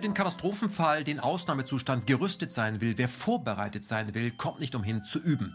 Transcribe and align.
für 0.00 0.06
den 0.06 0.14
Katastrophenfall, 0.14 1.04
den 1.04 1.20
Ausnahmezustand 1.20 2.06
gerüstet 2.06 2.52
sein 2.52 2.80
will, 2.80 2.94
wer 2.96 3.06
vorbereitet 3.06 3.84
sein 3.84 4.14
will, 4.14 4.30
kommt 4.30 4.58
nicht 4.58 4.74
umhin 4.74 5.04
zu 5.04 5.18
üben. 5.18 5.54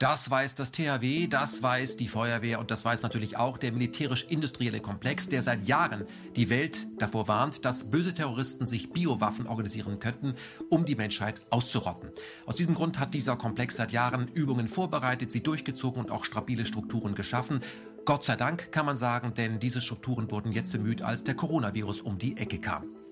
Das 0.00 0.28
weiß 0.28 0.56
das 0.56 0.72
THW, 0.72 1.28
das 1.28 1.62
weiß 1.62 1.96
die 1.96 2.08
Feuerwehr 2.08 2.58
und 2.58 2.72
das 2.72 2.84
weiß 2.84 3.02
natürlich 3.02 3.36
auch 3.36 3.56
der 3.56 3.70
militärisch-industrielle 3.70 4.80
Komplex, 4.80 5.28
der 5.28 5.42
seit 5.42 5.68
Jahren 5.68 6.06
die 6.34 6.50
Welt 6.50 6.88
davor 6.98 7.28
warnt, 7.28 7.64
dass 7.64 7.92
böse 7.92 8.14
Terroristen 8.14 8.66
sich 8.66 8.90
Biowaffen 8.90 9.46
organisieren 9.46 10.00
könnten, 10.00 10.34
um 10.70 10.84
die 10.84 10.96
Menschheit 10.96 11.40
auszurotten. 11.50 12.10
Aus 12.46 12.56
diesem 12.56 12.74
Grund 12.74 12.98
hat 12.98 13.14
dieser 13.14 13.36
Komplex 13.36 13.76
seit 13.76 13.92
Jahren 13.92 14.26
Übungen 14.26 14.66
vorbereitet, 14.66 15.30
sie 15.30 15.44
durchgezogen 15.44 16.02
und 16.02 16.10
auch 16.10 16.24
stabile 16.24 16.66
Strukturen 16.66 17.14
geschaffen. 17.14 17.60
Gott 18.06 18.24
sei 18.24 18.34
Dank 18.34 18.72
kann 18.72 18.86
man 18.86 18.96
sagen, 18.96 19.34
denn 19.34 19.60
diese 19.60 19.80
Strukturen 19.80 20.32
wurden 20.32 20.50
jetzt 20.50 20.72
bemüht, 20.72 21.00
als 21.00 21.22
der 21.22 21.36
Coronavirus 21.36 22.00
um 22.00 22.18
die 22.18 22.36
Ecke 22.36 22.58
kam. 22.58 23.03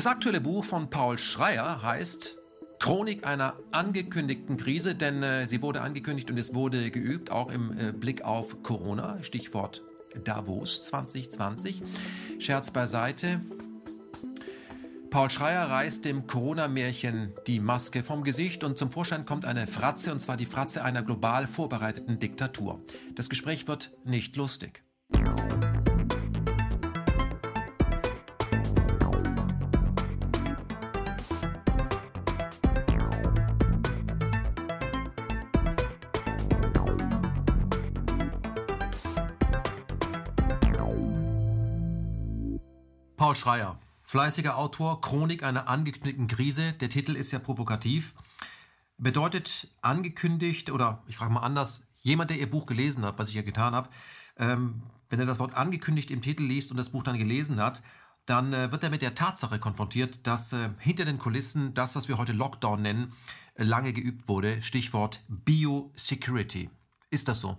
Das 0.00 0.06
aktuelle 0.06 0.40
Buch 0.40 0.64
von 0.64 0.88
Paul 0.88 1.18
Schreier 1.18 1.82
heißt 1.82 2.38
Chronik 2.78 3.26
einer 3.26 3.58
angekündigten 3.70 4.56
Krise, 4.56 4.94
denn 4.94 5.22
äh, 5.22 5.46
sie 5.46 5.60
wurde 5.60 5.82
angekündigt 5.82 6.30
und 6.30 6.38
es 6.38 6.54
wurde 6.54 6.90
geübt, 6.90 7.30
auch 7.30 7.52
im 7.52 7.78
äh, 7.78 7.92
Blick 7.92 8.22
auf 8.22 8.62
Corona, 8.62 9.22
Stichwort 9.22 9.82
Davos 10.24 10.84
2020. 10.84 11.82
Scherz 12.38 12.70
beiseite. 12.70 13.42
Paul 15.10 15.28
Schreier 15.28 15.68
reißt 15.68 16.06
dem 16.06 16.26
Corona-Märchen 16.26 17.34
die 17.46 17.60
Maske 17.60 18.02
vom 18.02 18.24
Gesicht 18.24 18.64
und 18.64 18.78
zum 18.78 18.90
Vorschein 18.90 19.26
kommt 19.26 19.44
eine 19.44 19.66
Fratze, 19.66 20.12
und 20.12 20.20
zwar 20.20 20.38
die 20.38 20.46
Fratze 20.46 20.82
einer 20.82 21.02
global 21.02 21.46
vorbereiteten 21.46 22.18
Diktatur. 22.18 22.82
Das 23.16 23.28
Gespräch 23.28 23.68
wird 23.68 23.92
nicht 24.06 24.34
lustig. 24.36 24.82
Paul 43.30 43.36
Schreier, 43.36 43.78
fleißiger 44.02 44.58
Autor, 44.58 45.00
Chronik 45.00 45.44
einer 45.44 45.68
angekündigten 45.68 46.26
Krise. 46.26 46.72
Der 46.72 46.88
Titel 46.88 47.14
ist 47.14 47.30
ja 47.30 47.38
provokativ. 47.38 48.12
Bedeutet 48.98 49.68
angekündigt, 49.82 50.68
oder 50.72 51.04
ich 51.06 51.16
frage 51.16 51.32
mal 51.32 51.42
anders, 51.42 51.86
jemand, 52.00 52.30
der 52.30 52.40
Ihr 52.40 52.50
Buch 52.50 52.66
gelesen 52.66 53.04
hat, 53.04 53.20
was 53.20 53.28
ich 53.28 53.36
ja 53.36 53.42
getan 53.42 53.72
habe, 53.72 53.88
ähm, 54.36 54.82
wenn 55.10 55.20
er 55.20 55.26
das 55.26 55.38
Wort 55.38 55.54
angekündigt 55.54 56.10
im 56.10 56.22
Titel 56.22 56.42
liest 56.42 56.72
und 56.72 56.76
das 56.76 56.90
Buch 56.90 57.04
dann 57.04 57.18
gelesen 57.18 57.60
hat, 57.60 57.84
dann 58.26 58.52
äh, 58.52 58.72
wird 58.72 58.82
er 58.82 58.90
mit 58.90 59.00
der 59.00 59.14
Tatsache 59.14 59.60
konfrontiert, 59.60 60.26
dass 60.26 60.52
äh, 60.52 60.70
hinter 60.80 61.04
den 61.04 61.20
Kulissen 61.20 61.72
das, 61.72 61.94
was 61.94 62.08
wir 62.08 62.18
heute 62.18 62.32
Lockdown 62.32 62.82
nennen, 62.82 63.12
äh, 63.54 63.62
lange 63.62 63.92
geübt 63.92 64.26
wurde. 64.26 64.60
Stichwort 64.60 65.22
Biosecurity. 65.28 66.68
Ist 67.10 67.28
das 67.28 67.38
so? 67.38 67.58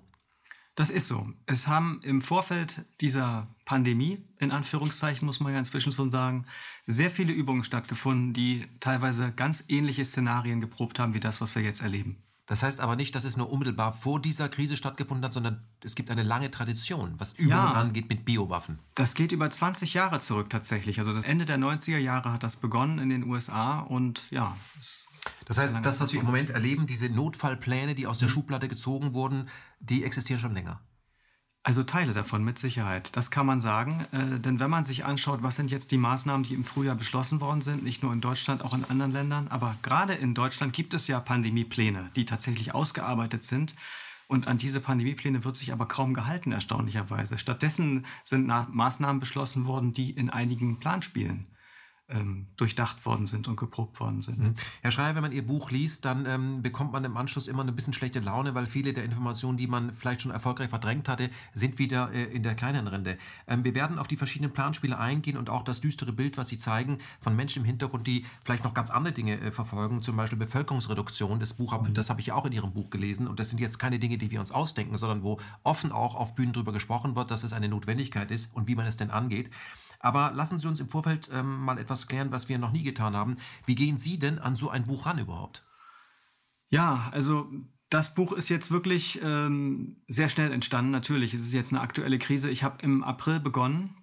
Das 0.75 0.89
ist 0.89 1.07
so. 1.07 1.27
Es 1.45 1.67
haben 1.67 1.99
im 2.03 2.21
Vorfeld 2.21 2.85
dieser 3.01 3.47
Pandemie, 3.65 4.23
in 4.39 4.51
Anführungszeichen 4.51 5.25
muss 5.25 5.39
man 5.39 5.53
ja 5.53 5.59
inzwischen 5.59 5.91
schon 5.91 6.11
sagen, 6.11 6.45
sehr 6.87 7.11
viele 7.11 7.33
Übungen 7.33 7.63
stattgefunden, 7.63 8.33
die 8.33 8.67
teilweise 8.79 9.31
ganz 9.33 9.65
ähnliche 9.67 10.05
Szenarien 10.05 10.61
geprobt 10.61 10.97
haben 10.99 11.13
wie 11.13 11.19
das, 11.19 11.41
was 11.41 11.55
wir 11.55 11.61
jetzt 11.61 11.81
erleben. 11.81 12.23
Das 12.51 12.63
heißt 12.63 12.81
aber 12.81 12.97
nicht, 12.97 13.15
dass 13.15 13.23
es 13.23 13.37
nur 13.37 13.49
unmittelbar 13.49 13.93
vor 13.93 14.21
dieser 14.21 14.49
Krise 14.49 14.75
stattgefunden 14.75 15.23
hat, 15.23 15.31
sondern 15.31 15.63
es 15.83 15.95
gibt 15.95 16.09
eine 16.09 16.23
lange 16.23 16.51
Tradition, 16.51 17.13
was 17.17 17.33
Übungen 17.33 17.51
ja, 17.51 17.71
angeht 17.71 18.09
mit 18.09 18.25
Biowaffen. 18.25 18.79
Das 18.95 19.13
geht 19.13 19.31
über 19.31 19.49
20 19.49 19.93
Jahre 19.93 20.19
zurück 20.19 20.49
tatsächlich. 20.49 20.99
Also 20.99 21.13
das 21.13 21.23
Ende 21.23 21.45
der 21.45 21.57
90er 21.57 21.97
Jahre 21.97 22.33
hat 22.33 22.43
das 22.43 22.57
begonnen 22.57 22.99
in 22.99 23.09
den 23.09 23.23
USA 23.23 23.79
und 23.79 24.29
ja, 24.31 24.57
es 24.81 25.05
das 25.45 25.57
heißt, 25.57 25.75
das, 25.83 26.01
was 26.01 26.13
wir 26.13 26.19
im 26.19 26.25
Moment 26.25 26.49
erleben, 26.49 26.87
diese 26.87 27.09
Notfallpläne, 27.09 27.95
die 27.95 28.07
aus 28.07 28.17
der 28.17 28.29
mhm. 28.29 28.33
Schublade 28.33 28.67
gezogen 28.67 29.13
wurden, 29.13 29.49
die 29.79 30.03
existieren 30.03 30.39
schon 30.39 30.53
länger. 30.53 30.81
Also 31.63 31.83
Teile 31.83 32.13
davon 32.13 32.43
mit 32.43 32.57
Sicherheit, 32.57 33.15
das 33.15 33.29
kann 33.29 33.45
man 33.45 33.61
sagen. 33.61 34.07
Äh, 34.11 34.39
denn 34.39 34.59
wenn 34.59 34.71
man 34.71 34.83
sich 34.83 35.05
anschaut, 35.05 35.43
was 35.43 35.57
sind 35.57 35.69
jetzt 35.69 35.91
die 35.91 35.97
Maßnahmen, 35.97 36.43
die 36.43 36.55
im 36.55 36.63
Frühjahr 36.63 36.95
beschlossen 36.95 37.39
worden 37.39 37.61
sind, 37.61 37.83
nicht 37.83 38.01
nur 38.01 38.13
in 38.13 38.21
Deutschland, 38.21 38.63
auch 38.63 38.73
in 38.73 38.83
anderen 38.85 39.11
Ländern, 39.11 39.47
aber 39.49 39.75
gerade 39.83 40.13
in 40.13 40.33
Deutschland 40.33 40.73
gibt 40.73 40.95
es 40.95 41.05
ja 41.07 41.19
Pandemiepläne, 41.19 42.09
die 42.15 42.25
tatsächlich 42.25 42.73
ausgearbeitet 42.73 43.43
sind. 43.43 43.75
Und 44.27 44.47
an 44.47 44.57
diese 44.57 44.79
Pandemiepläne 44.79 45.43
wird 45.43 45.57
sich 45.57 45.73
aber 45.73 45.87
kaum 45.87 46.13
gehalten, 46.13 46.51
erstaunlicherweise. 46.51 47.37
Stattdessen 47.37 48.05
sind 48.23 48.47
Maßnahmen 48.47 49.19
beschlossen 49.19 49.65
worden, 49.65 49.93
die 49.93 50.11
in 50.11 50.29
einigen 50.29 50.79
Planspielen 50.79 51.50
ähm, 52.11 52.47
durchdacht 52.57 53.05
worden 53.05 53.25
sind 53.25 53.47
und 53.47 53.55
geprobt 53.55 53.99
worden 53.99 54.21
sind. 54.21 54.39
Mhm. 54.39 54.53
Herr 54.81 54.91
Schreier, 54.91 55.15
wenn 55.15 55.21
man 55.21 55.31
Ihr 55.31 55.45
Buch 55.45 55.71
liest, 55.71 56.05
dann 56.05 56.25
ähm, 56.25 56.61
bekommt 56.61 56.91
man 56.91 57.03
im 57.03 57.17
Anschluss 57.17 57.47
immer 57.47 57.63
ein 57.63 57.75
bisschen 57.75 57.93
schlechte 57.93 58.19
Laune, 58.19 58.55
weil 58.55 58.67
viele 58.67 58.93
der 58.93 59.03
Informationen, 59.03 59.57
die 59.57 59.67
man 59.67 59.93
vielleicht 59.93 60.21
schon 60.21 60.31
erfolgreich 60.31 60.69
verdrängt 60.69 61.09
hatte, 61.09 61.29
sind 61.53 61.79
wieder 61.79 62.11
äh, 62.11 62.23
in 62.23 62.43
der 62.43 62.55
kleinen 62.55 62.87
Rinde. 62.87 63.17
Ähm, 63.47 63.63
wir 63.63 63.75
werden 63.75 63.99
auf 63.99 64.07
die 64.07 64.17
verschiedenen 64.17 64.53
Planspiele 64.53 64.97
eingehen 64.97 65.37
und 65.37 65.49
auch 65.49 65.63
das 65.63 65.81
düstere 65.81 66.13
Bild, 66.13 66.37
was 66.37 66.47
Sie 66.47 66.57
zeigen, 66.57 66.99
von 67.19 67.35
Menschen 67.35 67.61
im 67.61 67.65
Hintergrund, 67.65 68.07
die 68.07 68.25
vielleicht 68.43 68.63
noch 68.63 68.73
ganz 68.73 68.91
andere 68.91 69.13
Dinge 69.13 69.39
äh, 69.39 69.51
verfolgen, 69.51 70.01
zum 70.01 70.17
Beispiel 70.17 70.37
Bevölkerungsreduktion. 70.37 71.39
Das 71.39 71.53
Buch, 71.53 71.79
mhm. 71.79 71.93
das 71.93 72.09
habe 72.09 72.21
ich 72.21 72.27
ja 72.27 72.35
auch 72.35 72.45
in 72.45 72.51
Ihrem 72.51 72.73
Buch 72.73 72.89
gelesen 72.89 73.27
und 73.27 73.39
das 73.39 73.49
sind 73.49 73.59
jetzt 73.59 73.79
keine 73.79 73.99
Dinge, 73.99 74.17
die 74.17 74.31
wir 74.31 74.39
uns 74.39 74.51
ausdenken, 74.51 74.97
sondern 74.97 75.23
wo 75.23 75.39
offen 75.63 75.91
auch 75.91 76.15
auf 76.15 76.35
Bühnen 76.35 76.53
drüber 76.53 76.71
gesprochen 76.71 77.15
wird, 77.15 77.31
dass 77.31 77.43
es 77.43 77.53
eine 77.53 77.69
Notwendigkeit 77.69 78.31
ist 78.31 78.53
und 78.53 78.67
wie 78.67 78.75
man 78.75 78.85
es 78.85 78.97
denn 78.97 79.11
angeht. 79.11 79.49
Aber 80.01 80.31
lassen 80.33 80.57
Sie 80.57 80.67
uns 80.67 80.79
im 80.79 80.89
Vorfeld 80.89 81.29
ähm, 81.31 81.59
mal 81.59 81.77
etwas 81.77 82.07
klären, 82.07 82.31
was 82.31 82.49
wir 82.49 82.57
noch 82.57 82.71
nie 82.71 82.83
getan 82.83 83.15
haben. 83.15 83.37
Wie 83.65 83.75
gehen 83.75 83.97
Sie 83.97 84.17
denn 84.17 84.39
an 84.39 84.55
so 84.55 84.69
ein 84.69 84.85
Buch 84.85 85.05
ran 85.05 85.19
überhaupt? 85.19 85.63
Ja, 86.69 87.09
also 87.11 87.51
das 87.89 88.15
Buch 88.15 88.31
ist 88.31 88.49
jetzt 88.49 88.71
wirklich 88.71 89.21
ähm, 89.23 89.97
sehr 90.07 90.29
schnell 90.29 90.51
entstanden. 90.51 90.91
Natürlich, 90.91 91.33
es 91.33 91.43
ist 91.43 91.53
jetzt 91.53 91.71
eine 91.71 91.81
aktuelle 91.81 92.17
Krise. 92.17 92.49
Ich 92.49 92.63
habe 92.63 92.81
im 92.81 93.03
April 93.03 93.39
begonnen, 93.39 93.95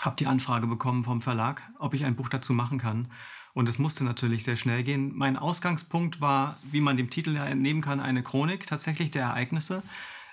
habe 0.00 0.16
die 0.16 0.26
Anfrage 0.26 0.66
bekommen 0.66 1.04
vom 1.04 1.20
Verlag, 1.20 1.62
ob 1.78 1.92
ich 1.94 2.04
ein 2.04 2.16
Buch 2.16 2.28
dazu 2.28 2.52
machen 2.52 2.78
kann. 2.78 3.10
Und 3.52 3.68
es 3.68 3.78
musste 3.78 4.04
natürlich 4.04 4.44
sehr 4.44 4.56
schnell 4.56 4.82
gehen. 4.82 5.12
Mein 5.14 5.36
Ausgangspunkt 5.36 6.20
war, 6.20 6.58
wie 6.70 6.80
man 6.80 6.96
dem 6.96 7.10
Titel 7.10 7.34
ja 7.34 7.44
entnehmen 7.44 7.82
kann, 7.82 8.00
eine 8.00 8.22
Chronik 8.22 8.66
tatsächlich 8.66 9.10
der 9.10 9.24
Ereignisse. 9.24 9.82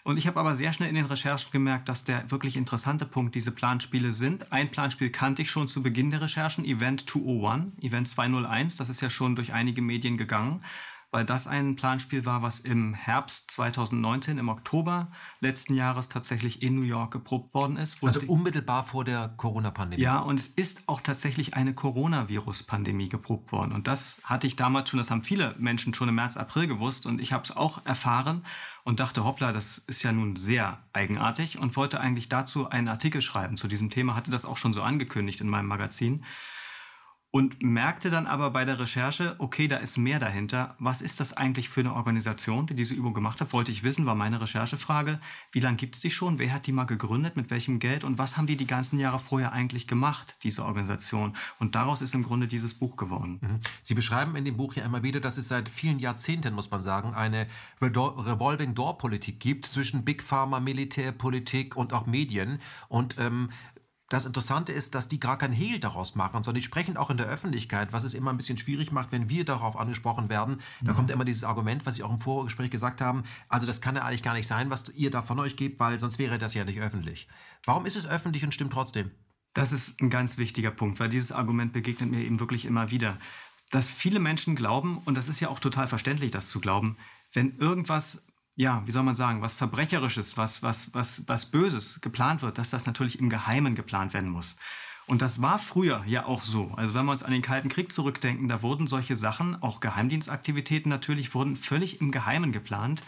Und 0.04 0.18
ich 0.18 0.28
habe 0.28 0.40
aber 0.40 0.56
sehr 0.56 0.74
schnell 0.74 0.90
in 0.90 0.96
den 0.96 1.06
Recherchen 1.06 1.52
gemerkt, 1.52 1.88
dass 1.88 2.04
der 2.04 2.30
wirklich 2.32 2.58
interessante 2.58 3.06
Punkt 3.06 3.36
diese 3.36 3.52
Planspiele 3.52 4.12
sind. 4.12 4.52
Ein 4.52 4.72
Planspiel 4.72 5.12
kannte 5.12 5.44
ich 5.44 5.52
schon 5.52 5.68
zu 5.68 5.84
Beginn 5.84 6.12
der 6.12 6.22
Recherchen, 6.22 6.66
Event 6.66 7.10
201, 7.10 7.82
Event 7.82 8.08
201, 8.08 8.78
das 8.78 8.90
ist 8.90 9.02
ja 9.02 9.10
schon 9.10 9.36
durch 9.36 9.54
einige 9.54 9.82
Medien 9.82 10.18
gegangen 10.18 10.64
weil 11.12 11.26
das 11.26 11.46
ein 11.46 11.76
Planspiel 11.76 12.26
war, 12.26 12.42
was 12.42 12.62
im 12.62 12.94
Herbst 12.94 13.52
2019, 13.52 14.38
im 14.38 14.48
Oktober 14.48 15.12
letzten 15.42 15.74
Jahres 15.74 16.08
tatsächlich 16.08 16.64
in 16.64 16.76
New 16.76 16.86
York 16.86 17.12
geprobt 17.12 17.54
worden 17.54 17.76
ist. 17.76 18.02
Also 18.04 18.22
unmittelbar 18.28 18.86
vor 18.86 19.04
der 19.04 19.28
Corona-Pandemie. 19.36 20.02
Ja, 20.02 20.20
und 20.20 20.40
es 20.40 20.48
ist 20.48 20.84
auch 20.88 21.02
tatsächlich 21.02 21.54
eine 21.54 21.74
Coronavirus-Pandemie 21.74 23.10
geprobt 23.10 23.52
worden. 23.52 23.74
Und 23.74 23.88
das 23.88 24.22
hatte 24.24 24.48
ich 24.48 24.56
damals 24.56 24.90
schon, 24.90 25.00
das 25.00 25.12
haben 25.12 25.24
viele 25.24 25.54
Menschen 25.60 25.94
schon 25.94 26.08
im 26.08 26.16
März, 26.16 26.38
April 26.38 26.68
gewusst 26.68 27.06
und 27.06 27.20
ich 27.20 27.34
habe 27.34 27.44
es 27.44 27.56
auch 27.56 27.86
erfahren 27.86 28.46
und 28.84 29.02
dachte, 29.02 29.26
hoppla, 29.26 29.52
das 29.52 29.80
ist 29.80 30.04
ja 30.04 30.14
nun 30.14 30.38
sehr 30.38 30.80
eigenartig 30.94 31.60
und 31.60 31.76
wollte 31.76 32.00
eigentlich 32.00 32.30
dazu 32.30 32.70
einen 32.70 32.88
Artikel 32.88 33.22
schreiben 33.22 33.58
zu 33.58 33.68
diesem 33.68 33.90
Thema, 33.90 34.16
hatte 34.16 34.32
das 34.32 34.46
auch 34.46 34.58
schon 34.58 34.74
so 34.74 34.82
angekündigt 34.82 35.42
in 35.42 35.50
meinem 35.50 35.68
Magazin 35.68 36.24
und 37.32 37.64
merkte 37.64 38.10
dann 38.10 38.28
aber 38.28 38.52
bei 38.52 38.66
der 38.66 38.78
Recherche, 38.78 39.36
okay, 39.38 39.70
da 39.70 39.78
ist 39.78 39.98
mehr 39.98 40.20
dahinter. 40.20 40.76
Was 40.80 41.00
ist 41.00 41.22
das 41.22 41.32
eigentlich 41.32 41.70
für 41.70 41.80
eine 41.80 41.96
Organisation, 41.96 42.68
die 42.68 42.76
diese 42.76 42.94
Übung 42.94 43.14
gemacht 43.14 43.40
hat? 43.40 43.54
Wollte 43.54 43.72
ich 43.72 43.84
wissen, 43.84 44.06
war 44.06 44.16
meine 44.16 44.42
Recherchefrage. 44.42 45.18
Wie 45.54 45.62
lange 45.62 45.78
gibt 45.78 45.96
es 45.96 46.02
die 46.02 46.10
schon? 46.10 46.40
Wer 46.40 46.54
hat 46.54 46.68
die 46.68 46.74
mal 46.74 46.84
gegründet? 46.84 47.38
Mit 47.38 47.50
welchem 47.50 47.80
Geld? 47.80 48.04
Und 48.04 48.18
was 48.18 48.36
haben 48.36 48.48
die 48.48 48.58
die 48.58 48.68
ganzen 48.68 49.00
Jahre 49.00 49.18
vorher 49.18 49.54
eigentlich 49.54 49.88
gemacht, 49.88 50.36
diese 50.44 50.66
Organisation? 50.66 51.38
Und 51.58 51.76
daraus 51.76 52.02
ist 52.02 52.14
im 52.14 52.24
Grunde 52.24 52.48
dieses 52.48 52.74
Buch 52.74 52.98
geworden. 52.98 53.40
Mhm. 53.42 53.60
Sie 53.82 53.94
beschreiben 53.94 54.36
in 54.36 54.44
dem 54.44 54.58
Buch 54.58 54.74
ja 54.74 54.84
immer 54.84 55.02
wieder, 55.02 55.22
dass 55.22 55.38
es 55.38 55.48
seit 55.48 55.70
vielen 55.70 56.00
Jahrzehnten, 56.00 56.54
muss 56.54 56.70
man 56.70 56.82
sagen, 56.82 57.14
eine 57.14 57.48
Revolving 57.82 58.76
Door 58.76 58.98
Politik 58.98 59.40
gibt 59.40 59.66
zwischen 59.66 60.04
Big 60.04 60.22
Pharma, 60.22 60.60
Militärpolitik 60.60 61.78
und 61.78 61.94
auch 61.94 62.06
Medien. 62.06 62.60
Und 62.90 63.16
ähm, 63.20 63.50
das 64.12 64.26
Interessante 64.26 64.74
ist, 64.74 64.94
dass 64.94 65.08
die 65.08 65.22
gar 65.22 65.38
kein 65.38 65.54
Hehl 65.54 65.80
daraus 65.80 66.16
machen, 66.16 66.44
sondern 66.44 66.56
die 66.56 66.66
sprechen 66.66 66.98
auch 66.98 67.10
in 67.10 67.16
der 67.16 67.28
Öffentlichkeit, 67.28 67.94
was 67.94 68.04
es 68.04 68.14
immer 68.14 68.32
ein 68.32 68.36
bisschen 68.36 68.58
schwierig 68.58 68.92
macht, 68.92 69.14
wenn 69.14 69.30
wir 69.30 69.46
darauf 69.46 69.78
angesprochen 69.78 70.28
werden. 70.28 70.60
Da 70.82 70.92
mhm. 70.92 70.96
kommt 70.98 71.12
immer 71.12 71.24
dieses 71.24 71.46
Argument, 71.46 71.86
was 71.86 71.96
Sie 71.96 72.04
auch 72.04 72.12
im 72.12 72.20
Vorgespräch 72.20 72.70
gesagt 72.70 73.00
haben, 73.00 73.24
also 73.48 73.66
das 73.66 73.80
kann 73.80 73.96
ja 73.96 74.04
eigentlich 74.04 74.22
gar 74.22 74.34
nicht 74.34 74.48
sein, 74.48 74.70
was 74.70 74.90
ihr 74.90 75.12
da 75.12 75.22
von 75.22 75.40
euch 75.40 75.56
gebt, 75.56 75.80
weil 75.80 75.98
sonst 75.98 76.20
wäre 76.20 76.38
das 76.38 76.54
ja 76.54 76.66
nicht 76.66 76.82
öffentlich. 76.82 77.30
Warum 77.66 77.86
ist 77.86 77.96
es 77.96 78.06
öffentlich 78.06 78.44
und 78.44 78.54
stimmt 78.54 78.74
trotzdem? 78.74 79.12
Das 79.54 79.72
ist 79.72 80.02
ein 80.02 80.10
ganz 80.10 80.38
wichtiger 80.38 80.72
Punkt, 80.72 81.00
weil 81.00 81.08
dieses 81.08 81.32
Argument 81.32 81.72
begegnet 81.72 82.12
mir 82.12 82.22
eben 82.22 82.42
wirklich 82.42 82.66
immer 82.66 82.92
wieder. 82.92 83.18
Dass 83.70 83.88
viele 83.88 84.20
Menschen 84.20 84.58
glauben, 84.58 84.98
und 85.06 85.16
das 85.16 85.30
ist 85.30 85.40
ja 85.40 85.48
auch 85.48 85.60
total 85.60 85.88
verständlich, 85.88 86.32
das 86.32 86.50
zu 86.50 86.60
glauben, 86.60 86.98
wenn 87.32 87.58
irgendwas 87.60 88.24
ja, 88.56 88.84
wie 88.86 88.92
soll 88.92 89.04
man 89.04 89.16
sagen, 89.16 89.42
was 89.42 89.54
Verbrecherisches, 89.54 90.38
was, 90.38 90.62
was, 90.62 90.94
was, 90.94 91.28
was 91.28 91.46
Böses 91.46 92.02
geplant 92.02 92.42
wird, 92.42 92.58
dass 92.58 92.70
das 92.70 92.86
natürlich 92.86 93.20
im 93.20 93.30
Geheimen 93.30 93.76
geplant 93.76 94.14
werden 94.14 94.30
muss. 94.30 94.56
Und 95.08 95.22
das 95.22 95.42
war 95.42 95.60
früher 95.60 96.04
ja 96.06 96.26
auch 96.26 96.42
so. 96.42 96.72
Also 96.76 96.94
wenn 96.94 97.06
wir 97.06 97.12
uns 97.12 97.24
an 97.24 97.32
den 97.32 97.42
Kalten 97.42 97.70
Krieg 97.70 97.92
zurückdenken, 97.92 98.48
da 98.48 98.62
wurden 98.62 98.88
solche 98.88 99.16
Sachen, 99.16 99.62
auch 99.62 99.80
Geheimdienstaktivitäten 99.80 100.90
natürlich, 100.90 101.34
wurden 101.34 101.56
völlig 101.56 102.02
im 102.02 102.12
Geheimen 102.12 102.52
geplant. 102.52 103.04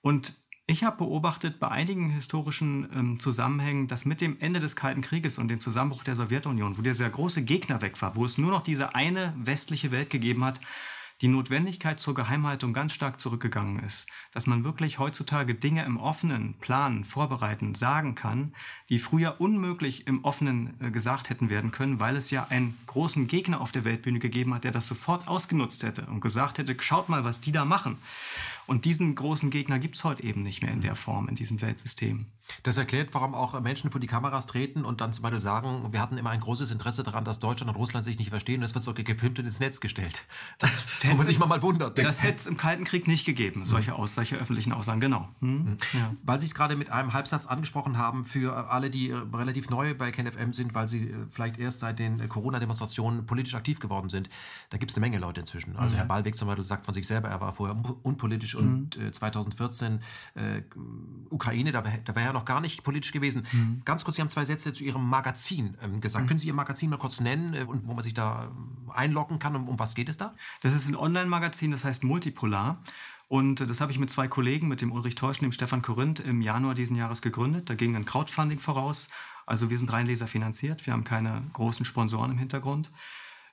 Und 0.00 0.34
ich 0.66 0.84
habe 0.84 0.98
beobachtet 0.98 1.58
bei 1.58 1.68
einigen 1.68 2.10
historischen 2.10 2.88
ähm, 2.94 3.20
Zusammenhängen, 3.20 3.88
dass 3.88 4.04
mit 4.04 4.20
dem 4.20 4.38
Ende 4.40 4.60
des 4.60 4.76
Kalten 4.76 5.02
Krieges 5.02 5.36
und 5.38 5.48
dem 5.48 5.60
Zusammenbruch 5.60 6.04
der 6.04 6.16
Sowjetunion, 6.16 6.78
wo 6.78 6.82
dieser 6.82 7.10
große 7.10 7.42
Gegner 7.42 7.82
weg 7.82 8.00
war, 8.00 8.14
wo 8.14 8.24
es 8.24 8.38
nur 8.38 8.50
noch 8.50 8.62
diese 8.62 8.94
eine 8.94 9.34
westliche 9.36 9.90
Welt 9.90 10.10
gegeben 10.10 10.44
hat, 10.44 10.60
die 11.20 11.28
Notwendigkeit 11.28 12.00
zur 12.00 12.14
Geheimhaltung 12.14 12.72
ganz 12.72 12.92
stark 12.92 13.20
zurückgegangen 13.20 13.82
ist. 13.84 14.06
Dass 14.32 14.46
man 14.46 14.64
wirklich 14.64 14.98
heutzutage 14.98 15.54
Dinge 15.54 15.84
im 15.84 15.98
offenen 15.98 16.54
planen, 16.54 17.04
vorbereiten, 17.04 17.74
sagen 17.74 18.14
kann, 18.14 18.54
die 18.88 18.98
früher 18.98 19.40
unmöglich 19.40 20.06
im 20.06 20.24
offenen 20.24 20.74
äh, 20.80 20.90
gesagt 20.90 21.30
hätten 21.30 21.50
werden 21.50 21.70
können, 21.70 22.00
weil 22.00 22.16
es 22.16 22.30
ja 22.30 22.46
einen 22.48 22.78
großen 22.86 23.26
Gegner 23.26 23.60
auf 23.60 23.72
der 23.72 23.84
Weltbühne 23.84 24.18
gegeben 24.18 24.54
hat, 24.54 24.64
der 24.64 24.72
das 24.72 24.88
sofort 24.88 25.28
ausgenutzt 25.28 25.82
hätte 25.82 26.06
und 26.06 26.20
gesagt 26.20 26.58
hätte, 26.58 26.74
schaut 26.80 27.08
mal, 27.08 27.24
was 27.24 27.40
die 27.40 27.52
da 27.52 27.64
machen. 27.64 27.98
Und 28.66 28.84
diesen 28.84 29.14
großen 29.14 29.50
Gegner 29.50 29.78
gibt 29.78 29.96
es 29.96 30.04
heute 30.04 30.22
eben 30.22 30.42
nicht 30.42 30.62
mehr 30.62 30.72
in 30.72 30.80
der 30.80 30.94
Form, 30.94 31.28
in 31.28 31.34
diesem 31.34 31.60
Weltsystem. 31.60 32.26
Das 32.62 32.76
erklärt, 32.76 33.10
warum 33.12 33.34
auch 33.34 33.58
Menschen 33.60 33.90
vor 33.90 34.00
die 34.00 34.06
Kameras 34.06 34.46
treten 34.46 34.84
und 34.84 35.00
dann 35.00 35.12
zum 35.12 35.22
Beispiel 35.22 35.40
sagen, 35.40 35.92
wir 35.92 36.00
hatten 36.00 36.18
immer 36.18 36.30
ein 36.30 36.40
großes 36.40 36.70
Interesse 36.70 37.02
daran, 37.02 37.24
dass 37.24 37.38
Deutschland 37.38 37.70
und 37.70 37.76
Russland 37.76 38.04
sich 38.04 38.18
nicht 38.18 38.30
verstehen. 38.30 38.56
Und 38.56 38.62
das 38.62 38.74
wird 38.74 38.84
so 38.84 38.94
gefilmt 38.94 39.38
und 39.38 39.46
ins 39.46 39.60
Netz 39.60 39.80
gestellt. 39.80 40.24
Das, 40.58 40.70
wo 41.04 41.14
man 41.14 41.26
sich 41.26 41.38
mal, 41.38 41.46
mal 41.46 41.62
wundert. 41.62 41.98
Das 41.98 42.22
hätte 42.22 42.38
es 42.38 42.46
im 42.46 42.56
Kalten 42.56 42.84
Krieg 42.84 43.06
nicht 43.06 43.24
gegeben, 43.24 43.64
solche, 43.64 43.94
Aus, 43.94 44.14
solche 44.14 44.36
öffentlichen 44.36 44.72
Aussagen, 44.72 45.00
genau. 45.00 45.28
Hm? 45.40 45.76
Ja. 45.92 46.14
Weil 46.22 46.40
Sie 46.40 46.46
es 46.46 46.54
gerade 46.54 46.76
mit 46.76 46.90
einem 46.90 47.12
Halbsatz 47.12 47.46
angesprochen 47.46 47.98
haben, 47.98 48.24
für 48.24 48.70
alle, 48.70 48.90
die 48.90 49.12
relativ 49.12 49.70
neu 49.70 49.94
bei 49.94 50.10
KenFM 50.10 50.52
sind, 50.52 50.74
weil 50.74 50.88
sie 50.88 51.10
äh, 51.10 51.14
vielleicht 51.30 51.58
erst 51.58 51.80
seit 51.80 51.98
den 51.98 52.28
Corona-Demonstrationen 52.28 53.26
politisch 53.26 53.54
aktiv 53.54 53.80
geworden 53.80 54.10
sind, 54.10 54.28
da 54.70 54.78
gibt 54.78 54.90
es 54.90 54.96
eine 54.96 55.06
Menge 55.06 55.18
Leute 55.18 55.40
inzwischen. 55.40 55.76
Also 55.76 55.94
mhm. 55.94 55.98
Herr 55.98 56.06
Ballweg 56.06 56.36
zum 56.36 56.48
Beispiel 56.48 56.64
sagt 56.64 56.84
von 56.84 56.94
sich 56.94 57.06
selber, 57.06 57.28
er 57.28 57.40
war 57.40 57.52
vorher 57.52 57.76
unpolitisch 58.02 58.54
und 58.54 58.96
mhm. 58.96 59.12
2014 59.12 60.00
äh, 60.34 60.62
Ukraine, 61.30 61.72
da, 61.72 61.82
da 61.82 62.14
wäre 62.14 62.28
er 62.28 62.32
noch 62.32 62.39
gar 62.44 62.60
nicht 62.60 62.82
politisch 62.82 63.12
gewesen. 63.12 63.46
Mhm. 63.52 63.82
Ganz 63.84 64.04
kurz, 64.04 64.16
Sie 64.16 64.22
haben 64.22 64.28
zwei 64.28 64.44
Sätze 64.44 64.72
zu 64.72 64.84
Ihrem 64.84 65.08
Magazin 65.08 65.76
ähm, 65.82 66.00
gesagt. 66.00 66.24
Mhm. 66.24 66.28
Können 66.28 66.38
Sie 66.38 66.48
Ihr 66.48 66.54
Magazin 66.54 66.90
mal 66.90 66.96
kurz 66.96 67.20
nennen 67.20 67.54
äh, 67.54 67.64
und 67.64 67.86
wo 67.86 67.94
man 67.94 68.02
sich 68.02 68.14
da 68.14 68.44
ähm, 68.44 68.90
einloggen 68.92 69.38
kann? 69.38 69.56
Um, 69.56 69.68
um 69.68 69.78
was 69.78 69.94
geht 69.94 70.08
es 70.08 70.16
da? 70.16 70.34
Das 70.62 70.74
ist 70.74 70.88
ein 70.88 70.96
Online-Magazin, 70.96 71.70
das 71.70 71.84
heißt 71.84 72.04
Multipolar. 72.04 72.82
Und 73.28 73.60
äh, 73.60 73.66
das 73.66 73.80
habe 73.80 73.92
ich 73.92 73.98
mit 73.98 74.10
zwei 74.10 74.28
Kollegen, 74.28 74.68
mit 74.68 74.80
dem 74.80 74.92
Ulrich 74.92 75.14
Teuschen, 75.14 75.44
dem 75.44 75.52
Stefan 75.52 75.82
Korinth, 75.82 76.20
im 76.20 76.42
Januar 76.42 76.74
diesen 76.74 76.96
Jahres 76.96 77.22
gegründet. 77.22 77.70
Da 77.70 77.74
ging 77.74 77.96
ein 77.96 78.04
Crowdfunding 78.04 78.58
voraus. 78.58 79.08
Also 79.46 79.70
wir 79.70 79.78
sind 79.78 79.92
rein 79.92 80.06
leserfinanziert. 80.06 80.86
Wir 80.86 80.92
haben 80.92 81.04
keine 81.04 81.42
großen 81.52 81.84
Sponsoren 81.84 82.32
im 82.32 82.38
Hintergrund 82.38 82.90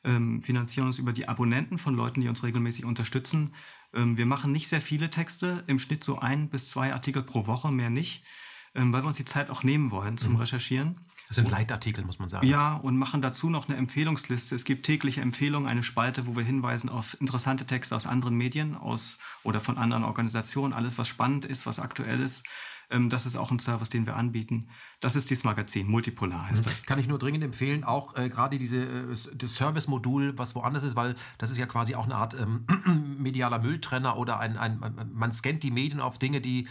ähm, 0.07 0.41
finanzieren 0.41 0.87
uns 0.87 0.99
über 0.99 1.13
die 1.13 1.27
Abonnenten 1.27 1.77
von 1.77 1.95
Leuten, 1.95 2.21
die 2.21 2.29
uns 2.29 2.43
regelmäßig 2.43 2.85
unterstützen. 2.85 3.53
Ähm, 3.93 4.17
wir 4.17 4.25
machen 4.25 4.51
nicht 4.51 4.69
sehr 4.69 4.81
viele 4.81 5.09
Texte, 5.09 5.63
im 5.67 5.79
Schnitt 5.79 6.03
so 6.03 6.19
ein 6.19 6.49
bis 6.49 6.69
zwei 6.69 6.93
Artikel 6.93 7.23
pro 7.23 7.45
Woche, 7.45 7.71
mehr 7.71 7.89
nicht, 7.89 8.23
ähm, 8.77 8.93
weil 8.93 9.01
wir 9.03 9.07
uns 9.07 9.17
die 9.17 9.25
Zeit 9.25 9.49
auch 9.49 9.63
nehmen 9.63 9.91
wollen 9.91 10.17
zum 10.17 10.33
mhm. 10.33 10.39
Recherchieren. 10.39 10.95
Das 11.27 11.35
sind 11.35 11.49
Leitartikel, 11.49 12.05
muss 12.05 12.19
man 12.19 12.29
sagen. 12.29 12.47
Ja, 12.47 12.75
und 12.75 12.97
machen 12.97 13.21
dazu 13.21 13.49
noch 13.49 13.67
eine 13.67 13.77
Empfehlungsliste. 13.77 14.55
Es 14.55 14.63
gibt 14.63 14.85
tägliche 14.85 15.19
Empfehlungen, 15.19 15.67
eine 15.67 15.83
Spalte, 15.83 16.25
wo 16.25 16.37
wir 16.37 16.43
hinweisen 16.43 16.89
auf 16.89 17.19
interessante 17.19 17.65
Texte 17.65 17.95
aus 17.95 18.05
anderen 18.05 18.37
Medien 18.37 18.75
aus, 18.77 19.17
oder 19.43 19.59
von 19.59 19.77
anderen 19.77 20.05
Organisationen, 20.05 20.73
alles, 20.73 20.97
was 20.97 21.07
spannend 21.09 21.43
ist, 21.43 21.65
was 21.65 21.79
aktuell 21.79 22.21
ist. 22.21 22.45
Ähm, 22.89 23.09
das 23.09 23.25
ist 23.25 23.35
auch 23.35 23.51
ein 23.51 23.59
Service, 23.59 23.89
den 23.89 24.05
wir 24.05 24.15
anbieten. 24.15 24.69
Das 25.01 25.15
ist 25.15 25.29
dieses 25.29 25.43
Magazin, 25.43 25.87
Multipolar 25.87 26.49
heißt 26.49 26.65
das. 26.65 26.85
Kann 26.85 26.99
ich 26.99 27.07
nur 27.07 27.19
dringend 27.19 27.43
empfehlen, 27.43 27.83
auch 27.83 28.15
äh, 28.15 28.29
gerade 28.29 28.57
diese, 28.57 28.83
äh, 28.83 29.15
das 29.35 29.55
Service-Modul, 29.55 30.37
was 30.37 30.55
woanders 30.55 30.83
ist, 30.83 30.95
weil 30.95 31.15
das 31.37 31.51
ist 31.51 31.57
ja 31.57 31.65
quasi 31.65 31.95
auch 31.95 32.05
eine 32.05 32.15
Art 32.15 32.35
ähm, 32.39 32.65
medialer 33.19 33.59
Mülltrenner 33.59 34.17
oder 34.17 34.39
ein, 34.39 34.57
ein, 34.57 34.79
man 35.13 35.31
scannt 35.33 35.63
die 35.63 35.71
Medien 35.71 35.99
auf 35.99 36.17
Dinge, 36.17 36.39
die 36.39 36.67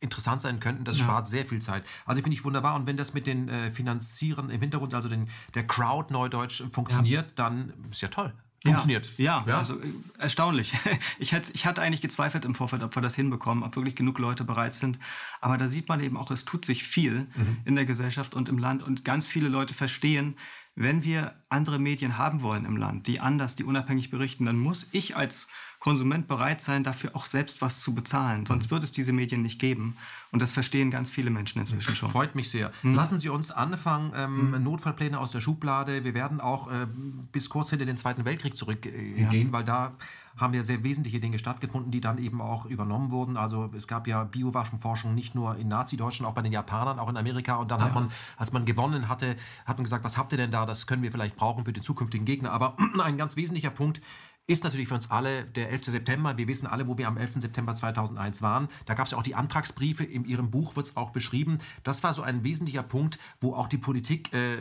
interessant 0.00 0.40
sein 0.40 0.60
könnten. 0.60 0.84
Das 0.84 0.98
ja. 0.98 1.04
spart 1.04 1.28
sehr 1.28 1.46
viel 1.46 1.60
Zeit. 1.60 1.84
Also 2.06 2.22
finde 2.22 2.36
ich 2.36 2.44
wunderbar. 2.44 2.74
Und 2.74 2.86
wenn 2.86 2.96
das 2.96 3.14
mit 3.14 3.26
den 3.26 3.48
äh, 3.48 3.70
Finanzieren 3.70 4.50
im 4.50 4.60
Hintergrund, 4.60 4.94
also 4.94 5.08
den, 5.08 5.28
der 5.54 5.66
Crowd 5.66 6.12
Neudeutsch 6.12 6.62
funktioniert, 6.70 7.26
ja. 7.26 7.32
dann 7.34 7.72
ist 7.90 8.00
ja 8.00 8.08
toll 8.08 8.32
funktioniert. 8.62 9.12
Ja, 9.16 9.44
ja, 9.46 9.58
also 9.58 9.80
äh, 9.80 9.92
erstaunlich. 10.18 10.72
Ich, 11.18 11.32
hätte, 11.32 11.52
ich 11.52 11.66
hatte 11.66 11.82
eigentlich 11.82 12.00
gezweifelt 12.00 12.44
im 12.44 12.54
Vorfeld, 12.54 12.82
ob 12.82 12.94
wir 12.94 13.02
das 13.02 13.14
hinbekommen, 13.14 13.62
ob 13.62 13.76
wirklich 13.76 13.94
genug 13.94 14.18
Leute 14.18 14.44
bereit 14.44 14.74
sind. 14.74 14.98
Aber 15.40 15.58
da 15.58 15.68
sieht 15.68 15.88
man 15.88 16.00
eben 16.00 16.16
auch, 16.16 16.30
es 16.30 16.44
tut 16.44 16.64
sich 16.64 16.82
viel 16.82 17.26
mhm. 17.36 17.58
in 17.64 17.74
der 17.74 17.84
Gesellschaft 17.84 18.34
und 18.34 18.48
im 18.48 18.58
Land. 18.58 18.82
Und 18.82 19.04
ganz 19.04 19.26
viele 19.26 19.48
Leute 19.48 19.74
verstehen, 19.74 20.36
wenn 20.76 21.04
wir 21.04 21.34
andere 21.48 21.78
Medien 21.78 22.16
haben 22.16 22.42
wollen 22.42 22.64
im 22.64 22.76
Land, 22.76 23.06
die 23.06 23.20
anders, 23.20 23.54
die 23.54 23.64
unabhängig 23.64 24.10
berichten, 24.10 24.46
dann 24.46 24.58
muss 24.58 24.86
ich 24.92 25.16
als 25.16 25.46
Konsument 25.80 26.28
bereit 26.28 26.60
sein, 26.60 26.84
dafür 26.84 27.16
auch 27.16 27.24
selbst 27.24 27.62
was 27.62 27.80
zu 27.80 27.94
bezahlen. 27.94 28.44
Sonst 28.44 28.66
mhm. 28.66 28.70
wird 28.72 28.84
es 28.84 28.92
diese 28.92 29.14
Medien 29.14 29.40
nicht 29.40 29.58
geben. 29.58 29.96
Und 30.30 30.42
das 30.42 30.50
verstehen 30.50 30.90
ganz 30.90 31.10
viele 31.10 31.30
Menschen 31.30 31.58
inzwischen 31.58 31.96
schon. 31.96 32.10
Freut 32.10 32.34
mich 32.34 32.50
sehr. 32.50 32.70
Mhm. 32.82 32.94
Lassen 32.94 33.18
Sie 33.18 33.30
uns 33.30 33.50
anfangen. 33.50 34.12
Ähm, 34.14 34.50
mhm. 34.50 34.62
Notfallpläne 34.62 35.18
aus 35.18 35.30
der 35.30 35.40
Schublade. 35.40 36.04
Wir 36.04 36.12
werden 36.12 36.38
auch 36.38 36.70
äh, 36.70 36.86
bis 37.32 37.48
kurz 37.48 37.70
hinter 37.70 37.86
den 37.86 37.96
Zweiten 37.96 38.26
Weltkrieg 38.26 38.54
zurückgehen, 38.54 39.30
äh, 39.32 39.42
ja. 39.42 39.52
weil 39.52 39.64
da 39.64 39.92
haben 40.36 40.54
ja 40.54 40.62
sehr 40.62 40.84
wesentliche 40.84 41.18
Dinge 41.18 41.38
stattgefunden, 41.38 41.90
die 41.90 42.00
dann 42.00 42.18
eben 42.18 42.40
auch 42.40 42.66
übernommen 42.66 43.10
wurden. 43.10 43.36
Also 43.36 43.70
es 43.76 43.86
gab 43.86 44.06
ja 44.06 44.24
Biowaffenforschung 44.24 45.14
nicht 45.14 45.34
nur 45.34 45.56
in 45.56 45.68
Nazi-Deutschland, 45.68 46.30
auch 46.30 46.34
bei 46.34 46.42
den 46.42 46.52
Japanern, 46.52 46.98
auch 46.98 47.08
in 47.08 47.16
Amerika. 47.16 47.56
Und 47.56 47.70
dann 47.70 47.80
ja. 47.80 47.86
hat 47.86 47.94
man, 47.94 48.10
als 48.36 48.52
man 48.52 48.66
gewonnen 48.66 49.08
hatte, 49.08 49.34
hat 49.64 49.78
man 49.78 49.84
gesagt, 49.84 50.04
was 50.04 50.18
habt 50.18 50.32
ihr 50.32 50.38
denn 50.38 50.50
da? 50.50 50.66
Das 50.66 50.86
können 50.86 51.02
wir 51.02 51.10
vielleicht 51.10 51.36
brauchen 51.36 51.64
für 51.64 51.72
die 51.72 51.80
zukünftigen 51.80 52.26
Gegner. 52.26 52.52
Aber 52.52 52.76
ein 53.02 53.16
ganz 53.16 53.36
wesentlicher 53.36 53.70
Punkt 53.70 54.02
ist 54.50 54.64
natürlich 54.64 54.88
für 54.88 54.94
uns 54.94 55.12
alle 55.12 55.44
der 55.44 55.70
11. 55.70 55.84
September. 55.84 56.36
Wir 56.36 56.48
wissen 56.48 56.66
alle, 56.66 56.88
wo 56.88 56.98
wir 56.98 57.06
am 57.06 57.16
11. 57.16 57.34
September 57.36 57.72
2001 57.72 58.42
waren. 58.42 58.66
Da 58.84 58.94
gab 58.94 59.06
es 59.06 59.12
ja 59.12 59.18
auch 59.18 59.22
die 59.22 59.36
Antragsbriefe. 59.36 60.02
In 60.02 60.24
Ihrem 60.24 60.50
Buch 60.50 60.74
wird 60.74 60.86
es 60.86 60.96
auch 60.96 61.10
beschrieben. 61.10 61.58
Das 61.84 62.02
war 62.02 62.12
so 62.12 62.22
ein 62.22 62.42
wesentlicher 62.42 62.82
Punkt, 62.82 63.20
wo 63.40 63.54
auch 63.54 63.68
die 63.68 63.78
Politik 63.78 64.34
äh, 64.34 64.56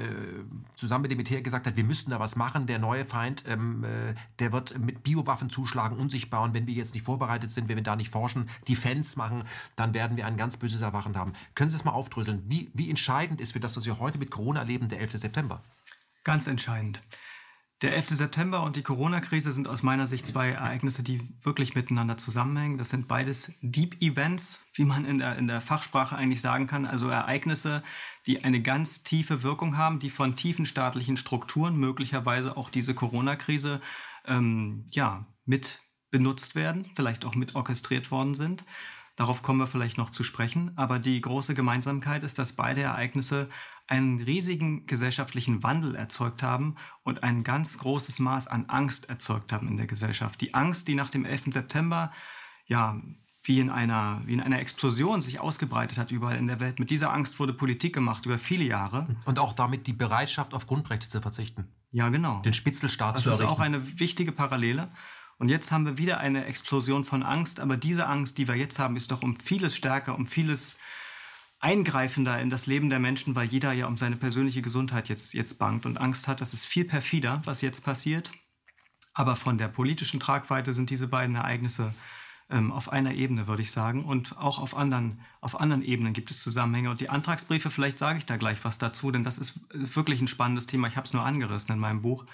zusammen 0.76 1.02
mit 1.04 1.12
dem 1.12 1.18
Militär 1.18 1.42
gesagt 1.42 1.66
hat, 1.66 1.76
wir 1.76 1.84
müssten 1.84 2.12
da 2.12 2.20
was 2.20 2.36
machen. 2.36 2.68
Der 2.68 2.78
neue 2.78 3.04
Feind, 3.04 3.46
ähm, 3.48 3.84
äh, 3.84 4.14
der 4.38 4.54
wird 4.54 4.78
mit 4.78 5.02
Biowaffen 5.02 5.50
zuschlagen, 5.50 5.98
unsichtbar. 5.98 6.44
Und 6.44 6.54
wenn 6.54 6.68
wir 6.68 6.76
jetzt 6.76 6.94
nicht 6.94 7.06
vorbereitet 7.06 7.50
sind, 7.50 7.68
wenn 7.68 7.78
wir 7.78 7.84
da 7.84 7.96
nicht 7.96 8.12
forschen, 8.12 8.48
die 8.68 8.76
Fans 8.76 9.16
machen, 9.16 9.44
dann 9.76 9.96
werden 9.96 10.18
wir 10.18 10.28
ein 10.28 10.38
ganz 10.38 10.58
böses 10.58 10.82
Erwachen 10.82 11.18
haben. 11.18 11.34
Können 11.56 11.72
Sie 11.72 11.76
es 11.76 11.84
mal 11.84 11.94
aufdröseln? 11.94 12.44
Wie, 12.48 12.70
wie 12.76 12.92
entscheidend 12.92 13.42
ist 13.42 13.54
für 13.54 13.60
das, 13.60 13.76
was 13.76 13.88
wir 13.88 13.98
heute 13.98 14.20
mit 14.20 14.30
Corona 14.30 14.60
erleben, 14.60 14.88
der 14.88 15.00
11. 15.00 15.14
September? 15.14 15.64
Ganz 16.24 16.46
entscheidend. 16.46 17.02
Der 17.81 17.96
11. 17.96 18.10
September 18.10 18.64
und 18.64 18.76
die 18.76 18.84
Corona-Krise 18.84 19.54
sind 19.54 19.69
aus 19.69 19.83
meiner 19.83 20.06
Sicht 20.06 20.26
zwei 20.26 20.50
Ereignisse, 20.50 21.02
die 21.02 21.21
wirklich 21.44 21.76
miteinander 21.76 22.18
zusammenhängen. 22.18 22.78
Das 22.78 22.90
sind 22.90 23.07
beides 23.07 23.54
Deep 23.62 24.02
Events, 24.02 24.62
wie 24.74 24.83
man 24.83 25.06
in 25.06 25.19
der, 25.19 25.38
in 25.38 25.48
der 25.48 25.62
Fachsprache 25.62 26.18
eigentlich 26.18 26.42
sagen 26.42 26.68
kann. 26.68 26.86
Also 26.86 27.07
Ereignisse, 27.07 27.81
die 28.26 28.44
eine 28.44 28.62
ganz 28.62 29.04
tiefe 29.04 29.44
Wirkung 29.44 29.78
haben, 29.78 30.00
die 30.00 30.09
von 30.09 30.36
tiefen 30.36 30.66
staatlichen 30.66 31.16
Strukturen, 31.16 31.78
möglicherweise 31.78 32.57
auch 32.57 32.69
diese 32.69 32.94
Corona-Krise, 32.94 33.80
ähm, 34.26 34.86
ja, 34.92 35.26
mit 35.45 35.81
benutzt 36.12 36.56
werden, 36.56 36.86
vielleicht 36.95 37.24
auch 37.24 37.36
mit 37.36 37.56
orchestriert 37.56 38.12
worden 38.12 38.33
sind. 38.33 38.66
Darauf 39.16 39.42
kommen 39.42 39.59
wir 39.59 39.68
vielleicht 39.68 39.98
noch 39.98 40.09
zu 40.09 40.24
sprechen. 40.24 40.71
Aber 40.76 41.00
die 41.00 41.21
große 41.21 41.54
Gemeinsamkeit 41.54 42.26
ist, 42.26 42.40
dass 42.40 42.54
beide 42.54 42.81
Ereignisse 42.81 43.50
einen 43.90 44.22
riesigen 44.22 44.86
gesellschaftlichen 44.86 45.64
Wandel 45.64 45.96
erzeugt 45.96 46.44
haben 46.44 46.76
und 47.04 47.24
ein 47.24 47.44
ganz 47.44 47.80
großes 47.80 48.19
Maß 48.19 48.48
an 48.48 48.66
Angst 48.68 49.10
erzeugt 49.10 49.52
haben 49.52 49.68
in 49.68 49.78
der 49.78 49.88
Gesellschaft. 49.88 50.40
Die 50.42 50.54
Angst, 50.54 50.88
die 50.88 50.94
nach 50.94 51.10
dem 51.10 51.26
11. 51.26 51.46
September 51.54 52.12
ja 52.68 53.02
wie 53.44 53.60
in 53.60 53.72
einer, 53.72 54.22
wie 54.26 54.34
in 54.34 54.42
einer 54.42 54.60
Explosion 54.60 55.22
sich 55.22 55.40
ausgebreitet 55.40 55.98
hat 55.98 56.12
überall 56.12 56.38
in 56.38 56.46
der 56.46 56.60
Welt. 56.60 56.78
Mit 56.78 56.92
dieser 56.92 57.12
Angst 57.12 57.40
wurde 57.40 57.52
Politik 57.52 57.96
gemacht 57.96 58.28
über 58.28 58.38
viele 58.38 58.64
Jahre. 58.64 59.08
Und 59.26 59.40
auch 59.40 59.54
damit 59.54 59.88
die 59.88 59.94
Bereitschaft 59.94 60.54
auf 60.54 60.68
Grundrechte 60.68 61.10
zu 61.10 61.19
verzichten. 61.19 61.68
Ja, 61.90 62.10
genau. 62.10 62.42
Den 62.42 62.54
Spitzelstaat 62.54 63.16
das 63.16 63.24
zu 63.24 63.30
errichten. 63.30 63.46
Das 63.46 63.52
ist 63.52 63.58
auch 63.58 63.64
eine 63.64 64.00
wichtige 64.00 64.31
Parallele. 64.31 64.92
Und 65.40 65.50
jetzt 65.50 65.72
haben 65.72 65.86
wir 65.86 65.98
wieder 65.98 66.19
eine 66.19 66.46
Explosion 66.46 67.06
von 67.06 67.24
Angst, 67.24 67.60
aber 67.60 67.78
diese 67.78 68.08
Angst, 68.08 68.38
die 68.38 68.48
wir 68.48 68.56
jetzt 68.56 68.78
haben, 68.78 68.96
ist 68.98 69.10
doch 69.10 69.24
um 69.24 69.36
vieles 69.36 69.76
stärker, 69.76 70.16
um 70.16 70.28
vieles 70.28 70.78
eingreifender 71.59 72.39
in 72.39 72.49
das 72.49 72.66
Leben 72.66 72.89
der 72.89 72.99
Menschen, 72.99 73.35
weil 73.35 73.47
jeder 73.47 73.73
ja 73.73 73.87
um 73.87 73.97
seine 73.97 74.16
persönliche 74.16 74.61
Gesundheit 74.61 75.09
jetzt, 75.09 75.33
jetzt 75.33 75.59
bangt 75.59 75.85
und 75.85 75.97
Angst 75.97 76.28
hat. 76.28 76.42
Das 76.42 76.54
ist 76.54 76.66
viel 76.66 76.85
perfider, 76.85 77.42
was 77.45 77.61
jetzt 77.61 77.81
passiert. 77.81 78.31
Aber 79.13 79.35
von 79.35 79.57
der 79.57 79.68
politischen 79.68 80.19
Tragweite 80.19 80.73
sind 80.73 80.89
diese 80.89 81.07
beiden 81.07 81.35
Ereignisse 81.35 81.94
ähm, 82.49 82.71
auf 82.71 82.92
einer 82.92 83.13
Ebene, 83.13 83.47
würde 83.47 83.61
ich 83.61 83.71
sagen. 83.71 84.06
Und 84.06 84.37
auch 84.37 84.59
auf 84.59 84.78
anderen, 84.78 85.21
auf 85.42 85.59
anderen 85.59 85.83
Ebenen 85.83 86.13
gibt 86.13 86.31
es 86.31 86.42
Zusammenhänge. 86.42 86.89
Und 86.89 87.01
die 87.01 87.09
Antragsbriefe, 87.09 87.69
vielleicht 87.69 87.97
sage 87.97 88.19
ich 88.19 88.25
da 88.25 88.37
gleich 88.37 88.63
was 88.63 88.78
dazu, 88.78 89.11
denn 89.11 89.25
das 89.25 89.37
ist 89.37 89.59
wirklich 89.73 90.21
ein 90.21 90.28
spannendes 90.28 90.66
Thema. 90.66 90.87
Ich 90.87 90.95
habe 90.95 91.07
es 91.07 91.13
nur 91.13 91.25
angerissen 91.25 91.73
in 91.73 91.80
meinem 91.80 92.01
Buch. 92.01 92.25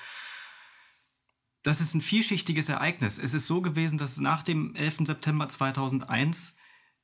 Das 1.63 1.81
ist 1.81 1.95
ein 1.95 2.01
vielschichtiges 2.01 2.69
Ereignis. 2.69 3.17
Es 3.17 3.33
ist 3.33 3.47
so 3.47 3.61
gewesen, 3.61 3.97
dass 3.97 4.17
nach 4.17 4.43
dem 4.43 4.75
11. 4.75 4.97
September 5.07 5.49
2001 5.49 6.54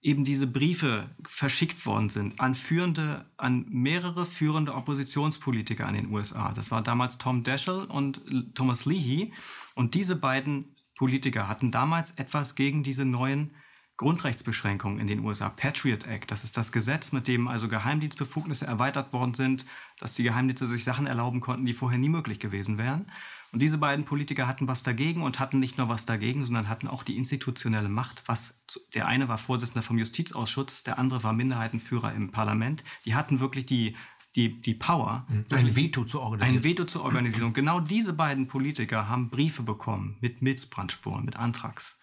eben 0.01 0.24
diese 0.24 0.48
Briefe 0.48 1.10
verschickt 1.27 1.86
worden 1.86 2.10
sind 2.10 2.39
an 2.39 2.55
führende, 2.55 3.25
an 3.38 3.65
mehrere 3.70 4.25
führende 4.25 4.74
Oppositionspolitiker 4.74 5.88
in 5.88 5.93
den 5.93 6.12
USA. 6.12 6.51
Das 6.53 6.72
war 6.72 6.81
damals 6.81 7.17
Tom 7.17 7.43
Daschle 7.43 7.86
und 7.86 8.22
Thomas 8.55 8.86
Leahy. 8.86 9.31
Und 9.75 9.93
diese 9.93 10.15
beiden 10.15 10.75
Politiker 10.96 11.48
hatten 11.48 11.72
damals 11.72 12.12
etwas 12.12 12.55
gegen 12.55 12.84
diese 12.84 13.05
neuen 13.05 13.55
Grundrechtsbeschränkungen 13.98 15.00
in 15.00 15.07
den 15.07 15.19
USA. 15.19 15.50
Patriot 15.50 16.07
Act, 16.07 16.31
das 16.31 16.43
ist 16.43 16.57
das 16.57 16.71
Gesetz, 16.71 17.12
mit 17.12 17.27
dem 17.27 17.48
also 17.48 17.67
Geheimdienstbefugnisse 17.67 18.65
erweitert 18.65 19.13
worden 19.13 19.33
sind, 19.33 19.65
dass 20.00 20.15
die 20.15 20.24
Geheimdienste 20.24 20.65
sich 20.65 20.83
Sachen 20.83 21.05
erlauben 21.05 21.39
konnten, 21.39 21.65
die 21.65 21.74
vorher 21.74 22.00
nie 22.00 22.10
möglich 22.10 22.39
gewesen 22.39 22.77
wären. 22.77 23.12
Und 23.51 23.62
diese 23.62 23.77
beiden 23.77 24.05
Politiker 24.05 24.48
hatten 24.48 24.67
was 24.67 24.81
dagegen 24.81 25.21
und 25.21 25.39
hatten 25.39 25.60
nicht 25.60 25.77
nur 25.77 25.89
was 25.89 26.05
dagegen, 26.05 26.43
sondern 26.43 26.69
hatten 26.69 26.88
auch 26.88 27.03
die 27.03 27.17
institutionelle 27.17 27.89
Macht. 27.89 28.24
Was 28.25 28.62
der 28.93 29.07
eine 29.07 29.27
war 29.27 29.38
Vorsitzender 29.38 29.83
vom 29.83 29.98
Justizausschuss, 29.98 30.83
der 30.83 30.98
andere 30.98 31.24
war 31.24 31.33
Minderheitenführer 31.33 32.13
im 32.13 32.31
Parlament. 32.31 32.83
Die 33.05 33.13
hatten 33.13 33.39
wirklich 33.39 33.65
die 33.65 33.95
die, 34.36 34.62
die 34.62 34.74
Power. 34.74 35.25
Mhm. 35.29 35.45
Ein 35.51 35.75
Veto 35.75 36.05
zu 36.05 36.21
organisieren. 36.21 36.60
Ein 36.60 36.63
Veto 36.63 36.86
zur 36.86 37.03
Organisation. 37.03 37.50
Und 37.50 37.53
genau 37.53 37.79
diese 37.79 38.13
beiden 38.13 38.48
Politiker 38.48 39.10
haben 39.10 39.29
Briefe 39.29 39.63
bekommen 39.63 40.17
mit 40.21 40.41
Milzbrandspuren, 40.41 41.25
mit 41.25 41.36
Antrags. 41.36 42.00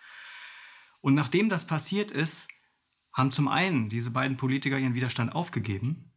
Und 1.00 1.14
nachdem 1.14 1.48
das 1.48 1.66
passiert 1.66 2.10
ist, 2.10 2.48
haben 3.12 3.32
zum 3.32 3.48
einen 3.48 3.88
diese 3.88 4.10
beiden 4.10 4.36
Politiker 4.36 4.78
ihren 4.78 4.94
Widerstand 4.94 5.34
aufgegeben 5.34 6.12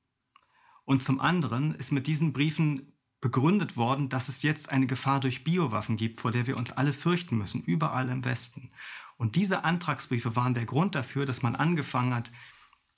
und 0.85 1.01
zum 1.01 1.19
anderen 1.19 1.73
ist 1.75 1.91
mit 1.91 2.07
diesen 2.07 2.33
Briefen 2.33 2.97
begründet 3.21 3.77
worden, 3.77 4.09
dass 4.09 4.27
es 4.27 4.41
jetzt 4.41 4.71
eine 4.71 4.87
Gefahr 4.87 5.19
durch 5.19 5.43
Biowaffen 5.43 5.95
gibt, 5.95 6.19
vor 6.19 6.31
der 6.31 6.47
wir 6.47 6.57
uns 6.57 6.71
alle 6.71 6.91
fürchten 6.91 7.37
müssen, 7.37 7.63
überall 7.63 8.09
im 8.09 8.25
Westen. 8.25 8.69
Und 9.17 9.35
diese 9.35 9.63
Antragsbriefe 9.63 10.35
waren 10.35 10.55
der 10.55 10.65
Grund 10.65 10.95
dafür, 10.95 11.27
dass 11.27 11.43
man 11.43 11.55
angefangen 11.55 12.15
hat, 12.15 12.31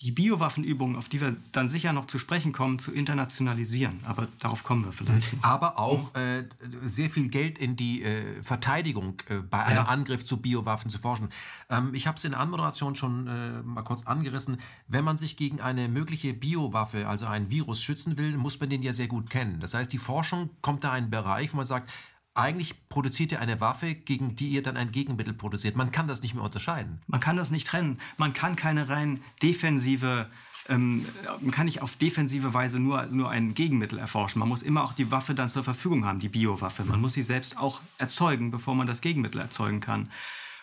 die 0.02 0.12
Biowaffenübungen, 0.12 0.98
auf 0.98 1.08
die 1.08 1.22
wir 1.22 1.38
dann 1.52 1.70
sicher 1.70 1.94
noch 1.94 2.08
zu 2.08 2.20
sprechen 2.20 2.52
kommen, 2.52 2.80
zu 2.80 2.92
internationalisieren. 2.92 4.02
Aber 4.04 4.28
darauf 4.40 4.64
kommen 4.64 4.84
wir 4.84 4.92
vielleicht. 4.92 5.34
Noch. 5.34 5.44
Aber 5.44 5.80
auch 5.80 6.14
äh, 6.16 6.44
sehr 6.82 7.10
viel 7.10 7.30
Geld 7.30 7.58
in 7.58 7.76
die 7.76 8.04
äh, 8.04 8.44
Verteidigung 8.44 9.22
äh, 9.30 9.36
bei 9.38 9.64
einem 9.64 9.78
ja. 9.78 9.84
Angriff 9.84 10.26
zu 10.26 10.38
Biowaffen 10.38 10.90
zu 10.90 10.98
forschen. 10.98 11.30
Ähm, 11.70 11.94
ich 11.94 12.08
habe 12.08 12.18
es 12.18 12.26
in 12.26 12.32
der 12.32 12.42
Anmoderation 12.42 12.96
schon 12.96 13.28
äh, 13.28 13.62
mal 13.62 13.84
kurz 13.84 14.04
angerissen. 14.04 14.58
Wenn 14.88 15.06
man 15.06 15.18
sich 15.18 15.38
gegen 15.38 15.62
eine 15.62 15.88
mögliche 15.88 16.34
Biowaffe, 16.34 17.08
also 17.08 17.28
ein 17.28 17.50
Virus, 17.50 17.82
schützen 17.82 18.18
will, 18.18 18.36
muss 18.36 18.60
man 18.60 18.70
den 18.70 18.84
ja 18.84 18.92
sehr 18.92 19.08
gut 19.08 19.30
kennen. 19.30 19.60
Das 19.62 19.74
heißt, 19.74 19.94
die 19.94 19.98
Forschung 19.98 20.50
kommt 20.62 20.84
da 20.84 20.90
in 20.98 21.04
einen 21.04 21.10
Bereich, 21.12 21.54
wo 21.54 21.58
man 21.58 21.66
sagt, 21.66 21.92
eigentlich 22.36 22.90
produziert 22.90 23.32
ihr 23.32 23.42
eine 23.42 23.62
Waffe, 23.62 23.94
gegen 23.94 24.36
die 24.36 24.50
ihr 24.50 24.64
dann 24.64 24.78
ein 24.78 24.92
Gegenmittel 24.92 25.34
produziert. 25.34 25.76
Man 25.76 25.92
kann 25.92 26.08
das 26.08 26.22
nicht 26.22 26.34
mehr 26.34 26.44
unterscheiden. 26.44 27.02
Man 27.08 27.20
kann 27.20 27.38
das 27.38 27.52
nicht 27.52 27.68
trennen. 27.68 28.00
Man 28.18 28.34
kann 28.34 28.56
keine 28.56 28.90
rein 28.90 29.20
defensive, 29.44 30.30
ähm, 30.68 31.06
man 31.42 31.52
kann 31.52 31.66
nicht 31.66 31.82
auf 31.82 31.96
defensive 31.96 32.54
Weise 32.54 32.80
nur, 32.80 33.06
nur 33.08 33.30
ein 33.30 33.54
Gegenmittel 33.54 34.00
erforschen. 34.00 34.40
Man 34.40 34.50
muss 34.50 34.64
immer 34.64 34.84
auch 34.84 34.94
die 34.94 35.12
Waffe 35.12 35.36
dann 35.36 35.50
zur 35.50 35.64
Verfügung 35.64 36.06
haben, 36.06 36.20
die 36.20 36.30
Biowaffe. 36.30 36.84
Man 36.86 37.02
muss 37.02 37.14
sie 37.14 37.22
selbst 37.22 37.58
auch 37.58 37.82
erzeugen, 38.00 38.50
bevor 38.50 38.74
man 38.74 38.88
das 38.88 39.02
Gegenmittel 39.02 39.40
erzeugen 39.40 39.80
kann. 39.80 40.10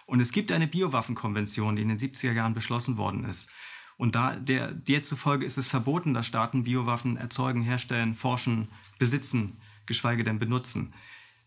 Und 0.07 0.19
es 0.19 0.33
gibt 0.33 0.51
eine 0.51 0.67
Biowaffenkonvention, 0.67 1.77
die 1.77 1.83
in 1.83 1.89
den 1.89 1.99
70er 1.99 2.33
Jahren 2.33 2.55
beschlossen 2.55 2.97
worden 2.97 3.25
ist. 3.25 3.49
Und 3.97 4.17
da, 4.17 4.35
der, 4.35 4.73
der 4.73 5.05
zufolge 5.05 5.45
ist 5.45 5.59
es 5.59 5.69
verboten, 5.69 6.15
dass 6.15 6.27
Staaten 6.27 6.65
Biowaffen 6.65 7.17
erzeugen, 7.17 7.63
herstellen, 7.63 8.15
forschen, 8.15 8.69
besitzen, 8.99 9.59
geschweige 9.87 10.25
denn 10.25 10.41
benutzen. 10.41 10.95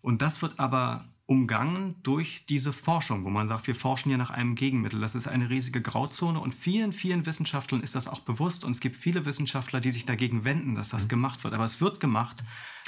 Und 0.04 0.22
das 0.22 0.42
wird 0.42 0.60
aber 0.60 1.06
umgangen 1.26 1.96
durch 2.04 2.46
diese 2.50 2.74
Forschung, 2.74 3.24
wo 3.24 3.30
man 3.30 3.48
sagt, 3.48 3.68
wir 3.68 3.76
forschen 3.76 4.12
ja 4.12 4.18
nach 4.18 4.30
einem 4.30 4.56
Gegenmittel. 4.56 5.00
Das 5.00 5.16
ist 5.16 5.28
eine 5.28 5.50
riesige 5.50 5.82
Grauzone 5.82 6.40
und 6.42 6.54
vielen, 6.54 6.92
vielen 6.92 7.26
Wissenschaftlern 7.26 7.82
ist 7.82 7.96
das 7.96 8.10
auch 8.10 8.20
bewusst 8.20 8.66
und 8.66 8.72
es 8.72 8.82
gibt 8.82 8.98
viele 8.98 9.24
Wissenschaftler, 9.24 9.80
die 9.80 9.92
sich 9.92 10.06
dagegen 10.06 10.44
wenden, 10.44 10.76
dass 10.76 10.90
das 10.90 11.06
mhm. 11.06 11.08
gemacht 11.08 11.44
wird. 11.46 11.54
Aber 11.54 11.64
es 11.64 11.80
wird 11.80 12.02
gemacht. 12.02 12.44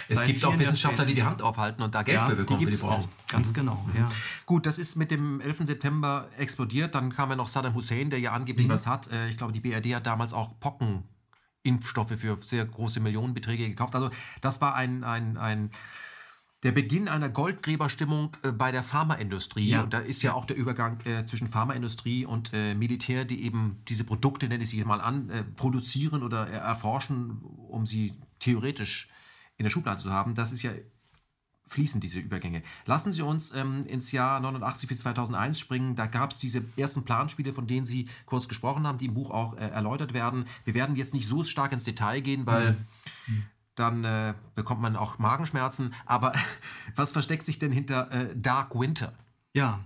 Es 0.10 0.26
gibt 0.26 0.44
auch 0.44 0.60
Wissenschaftler, 0.60 1.06
die 1.06 1.16
die 1.16 1.24
Hand 1.24 1.42
aufhalten 1.42 1.82
und 1.82 1.96
da 1.96 2.04
Geld 2.04 2.18
ja, 2.18 2.26
für 2.26 2.36
bekommen 2.36 2.60
die 2.60 2.66
für 2.66 2.72
die 2.72 2.78
Forschung. 2.78 3.06
Auch. 3.06 3.28
Ganz 3.32 3.50
mhm. 3.50 3.54
genau, 3.54 3.90
ja. 3.98 4.10
Gut, 4.46 4.66
das 4.66 4.78
ist 4.78 4.98
mit 4.98 5.12
dem 5.12 5.40
11. 5.40 5.60
September 5.68 6.28
explodiert. 6.38 6.94
Dann 6.94 7.14
kam 7.14 7.30
ja 7.30 7.38
noch 7.38 7.48
Saddam 7.48 7.74
Hussein, 7.74 8.10
der 8.10 8.20
ja 8.20 8.34
angeblich 8.34 8.68
mhm. 8.68 8.72
was 8.72 8.86
hat. 8.86 9.10
Äh, 9.14 9.30
ich 9.30 9.38
glaube, 9.38 9.54
die 9.54 9.62
BRD 9.62 9.96
hat 9.96 10.06
damals 10.06 10.34
auch 10.34 10.60
Pocken 10.60 11.04
Impfstoffe 11.64 12.14
für 12.18 12.38
sehr 12.42 12.66
große 12.66 13.00
Millionenbeträge 13.00 13.70
gekauft. 13.70 13.96
Also 13.96 14.10
das 14.42 14.60
war 14.60 14.76
ein, 14.76 15.06
ein, 15.06 15.38
ein 15.38 15.72
der 16.66 16.72
Beginn 16.72 17.08
einer 17.08 17.30
Goldgräberstimmung 17.30 18.36
äh, 18.42 18.52
bei 18.52 18.72
der 18.72 18.82
Pharmaindustrie. 18.82 19.70
Ja. 19.70 19.84
Und 19.84 19.94
da 19.94 20.00
ist 20.00 20.24
ja 20.24 20.34
auch 20.34 20.46
der 20.46 20.58
Übergang 20.58 21.00
äh, 21.06 21.24
zwischen 21.24 21.48
Pharmaindustrie 21.48 22.26
und 22.26 22.54
äh, 22.54 22.74
Militär, 22.74 23.24
die 23.24 23.44
eben 23.44 23.84
diese 23.88 24.04
Produkte, 24.04 24.48
nenne 24.48 24.64
ich 24.64 24.72
sie 24.72 24.84
mal 24.84 25.00
an, 25.00 25.30
äh, 25.30 25.44
produzieren 25.44 26.24
oder 26.24 26.50
äh, 26.50 26.56
erforschen, 26.56 27.40
um 27.68 27.86
sie 27.86 28.14
theoretisch 28.40 29.10
in 29.58 29.64
der 29.64 29.70
Schublade 29.70 30.02
zu 30.02 30.12
haben. 30.12 30.34
Das 30.34 30.52
ist 30.52 30.64
ja 30.64 30.72
fließen 31.68 32.02
diese 32.02 32.20
Übergänge. 32.20 32.62
Lassen 32.86 33.12
Sie 33.12 33.24
uns 33.24 33.52
ähm, 33.56 33.86
ins 33.88 34.12
Jahr 34.12 34.40
89 34.40 34.88
bis 34.88 35.00
2001 35.00 35.60
springen. 35.60 35.96
Da 35.96 36.06
gab 36.06 36.32
es 36.32 36.38
diese 36.38 36.64
ersten 36.78 37.06
Planspiele, 37.06 37.54
von 37.54 37.66
denen 37.66 37.86
Sie 37.86 38.08
kurz 38.28 38.48
gesprochen 38.48 38.86
haben, 38.86 39.00
die 39.00 39.06
im 39.06 39.16
Buch 39.16 39.32
auch 39.32 39.58
äh, 39.58 39.70
erläutert 39.70 40.14
werden. 40.14 40.46
Wir 40.64 40.76
werden 40.76 40.96
jetzt 40.96 41.16
nicht 41.16 41.28
so 41.28 41.44
stark 41.44 41.72
ins 41.72 41.84
Detail 41.84 42.22
gehen, 42.22 42.46
weil 42.46 42.74
mhm 43.26 43.46
dann 43.76 44.04
äh, 44.04 44.34
bekommt 44.56 44.82
man 44.82 44.96
auch 44.96 45.20
Magenschmerzen. 45.20 45.94
Aber 46.06 46.34
was 46.96 47.12
versteckt 47.12 47.46
sich 47.46 47.60
denn 47.60 47.72
hinter 47.72 48.12
äh, 48.12 48.36
Dark 48.36 48.74
Winter? 48.76 49.14
Ja, 49.54 49.80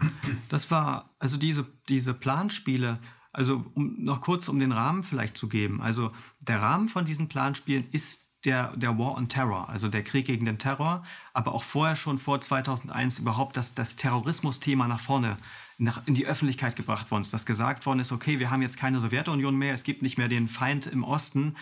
das 0.50 0.72
war 0.72 1.10
also 1.20 1.38
diese, 1.38 1.66
diese 1.90 2.14
Planspiele. 2.14 3.00
Also 3.32 3.66
um 3.76 4.04
noch 4.04 4.22
kurz 4.22 4.48
um 4.48 4.60
den 4.60 4.72
Rahmen 4.72 5.04
vielleicht 5.04 5.38
zu 5.38 5.48
geben. 5.48 5.82
Also 5.82 6.12
der 6.40 6.62
Rahmen 6.62 6.90
von 6.90 7.06
diesen 7.06 7.30
Planspielen 7.30 7.88
ist 7.92 8.30
der, 8.46 8.76
der 8.78 8.98
War 8.98 9.16
on 9.18 9.28
Terror, 9.28 9.70
also 9.70 9.90
der 9.90 10.04
Krieg 10.04 10.26
gegen 10.26 10.46
den 10.46 10.58
Terror, 10.58 11.04
aber 11.34 11.54
auch 11.54 11.64
vorher 11.64 11.96
schon 11.96 12.18
vor 12.18 12.40
2001 12.40 13.20
überhaupt 13.20 13.58
das, 13.58 13.74
das 13.74 13.96
Terrorismus-Thema 13.98 14.88
nach 14.88 15.00
vorne 15.00 15.38
nach, 15.78 16.02
in 16.06 16.14
die 16.14 16.26
Öffentlichkeit 16.26 16.76
gebracht 16.76 17.10
worden 17.10 17.22
ist, 17.22 17.34
dass 17.34 17.46
gesagt 17.46 17.86
worden 17.86 18.00
ist, 18.00 18.12
okay, 18.12 18.40
wir 18.40 18.52
haben 18.52 18.62
jetzt 18.62 18.78
keine 18.78 19.00
Sowjetunion 19.00 19.56
mehr, 19.56 19.74
es 19.74 19.84
gibt 19.84 20.02
nicht 20.02 20.18
mehr 20.18 20.28
den 20.28 20.48
Feind 20.48 20.88
im 20.88 21.04
Osten, 21.04 21.56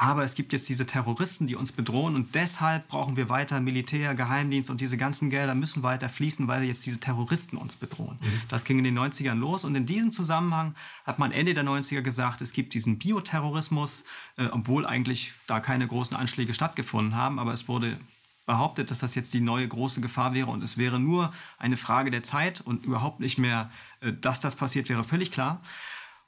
aber 0.00 0.24
es 0.24 0.34
gibt 0.34 0.54
jetzt 0.54 0.66
diese 0.66 0.86
Terroristen, 0.86 1.46
die 1.46 1.56
uns 1.56 1.72
bedrohen 1.72 2.14
und 2.14 2.34
deshalb 2.34 2.88
brauchen 2.88 3.18
wir 3.18 3.28
weiter 3.28 3.60
Militär, 3.60 4.14
Geheimdienst 4.14 4.70
und 4.70 4.80
diese 4.80 4.96
ganzen 4.96 5.28
Gelder 5.28 5.54
müssen 5.54 5.82
weiter 5.82 6.08
fließen, 6.08 6.48
weil 6.48 6.64
jetzt 6.64 6.86
diese 6.86 7.00
Terroristen 7.00 7.58
uns 7.58 7.76
bedrohen. 7.76 8.16
Mhm. 8.18 8.40
Das 8.48 8.64
ging 8.64 8.78
in 8.78 8.84
den 8.84 8.98
90ern 8.98 9.34
los 9.34 9.62
und 9.62 9.74
in 9.74 9.84
diesem 9.84 10.10
Zusammenhang 10.10 10.74
hat 11.04 11.18
man 11.18 11.32
Ende 11.32 11.52
der 11.52 11.64
90er 11.64 12.00
gesagt, 12.00 12.40
es 12.40 12.54
gibt 12.54 12.72
diesen 12.72 12.98
Bioterrorismus, 12.98 14.04
äh, 14.38 14.46
obwohl 14.46 14.86
eigentlich 14.86 15.34
da 15.46 15.60
keine 15.60 15.86
großen 15.86 16.16
Anschläge 16.16 16.54
stattgefunden 16.54 17.14
haben, 17.14 17.38
aber 17.38 17.52
es 17.52 17.68
wurde 17.68 17.98
behauptet, 18.46 18.90
dass 18.90 19.00
das 19.00 19.14
jetzt 19.14 19.34
die 19.34 19.42
neue 19.42 19.68
große 19.68 20.00
Gefahr 20.00 20.32
wäre 20.32 20.50
und 20.50 20.64
es 20.64 20.78
wäre 20.78 20.98
nur 20.98 21.30
eine 21.58 21.76
Frage 21.76 22.10
der 22.10 22.22
Zeit 22.22 22.62
und 22.62 22.86
überhaupt 22.86 23.20
nicht 23.20 23.36
mehr, 23.36 23.70
äh, 24.00 24.14
dass 24.14 24.40
das 24.40 24.56
passiert 24.56 24.88
wäre, 24.88 25.04
völlig 25.04 25.30
klar. 25.30 25.60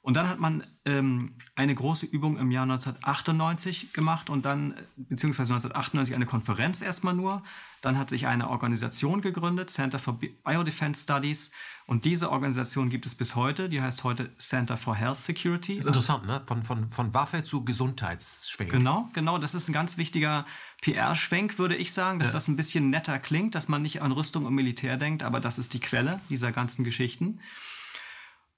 Und 0.03 0.15
dann 0.15 0.27
hat 0.27 0.37
man 0.37 0.67
ähm, 0.83 1.37
eine 1.55 1.73
große 1.73 2.05
Übung 2.05 2.37
im 2.37 2.51
Jahr 2.51 2.63
1998 2.63 3.93
gemacht 3.93 4.29
und 4.29 4.43
dann, 4.43 4.73
beziehungsweise 4.97 5.53
1998 5.53 6.13
eine 6.13 6.25
Konferenz 6.25 6.81
erstmal 6.81 7.13
nur. 7.13 7.41
Dann 7.79 7.97
hat 7.97 8.09
sich 8.09 8.27
eine 8.27 8.49
Organisation 8.49 9.21
gegründet, 9.21 9.69
Center 9.69 9.99
for 9.99 10.19
Biodefense 10.19 11.03
Studies. 11.03 11.51
Und 11.85 12.03
diese 12.03 12.31
Organisation 12.31 12.89
gibt 12.89 13.05
es 13.05 13.15
bis 13.15 13.35
heute. 13.35 13.69
Die 13.69 13.81
heißt 13.81 14.03
heute 14.03 14.35
Center 14.37 14.75
for 14.75 14.93
Health 14.93 15.15
Security. 15.15 15.75
Ist 15.75 15.85
interessant, 15.85 16.25
ne? 16.25 16.41
Von, 16.47 16.63
von, 16.63 16.91
von 16.91 17.13
Waffe 17.13 17.45
zu 17.45 17.63
Gesundheitsschwenk. 17.63 18.71
Genau, 18.71 19.07
genau. 19.13 19.37
Das 19.37 19.53
ist 19.53 19.69
ein 19.69 19.73
ganz 19.73 19.95
wichtiger 19.95 20.45
PR-Schwenk, 20.81 21.57
würde 21.57 21.77
ich 21.77 21.93
sagen, 21.93 22.19
dass 22.19 22.29
ja. 22.29 22.33
das 22.33 22.49
ein 22.49 22.57
bisschen 22.57 22.89
netter 22.89 23.19
klingt, 23.19 23.55
dass 23.55 23.69
man 23.69 23.81
nicht 23.81 24.01
an 24.01 24.11
Rüstung 24.11 24.45
und 24.45 24.53
Militär 24.53 24.97
denkt, 24.97 25.23
aber 25.23 25.39
das 25.39 25.57
ist 25.57 25.73
die 25.73 25.79
Quelle 25.79 26.19
dieser 26.29 26.51
ganzen 26.51 26.83
Geschichten. 26.83 27.39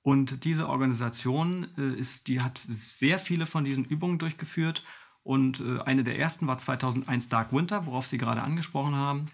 Und 0.05 0.43
diese 0.45 0.69
Organisation 0.69 1.65
äh, 1.79 1.99
ist, 1.99 2.27
die 2.27 2.39
hat 2.39 2.61
sehr 2.67 3.17
viele 3.17 3.47
von 3.47 3.65
diesen 3.65 3.85
Übungen 3.85 4.19
durchgeführt. 4.19 4.83
Und 5.23 5.61
äh, 5.61 5.79
eine 5.79 6.03
der 6.03 6.19
ersten 6.19 6.45
war 6.45 6.59
2001 6.59 7.27
Dark 7.29 7.51
Winter, 7.51 7.87
worauf 7.87 8.05
Sie 8.05 8.19
gerade 8.19 8.43
angesprochen 8.43 8.93
haben. 8.93 9.31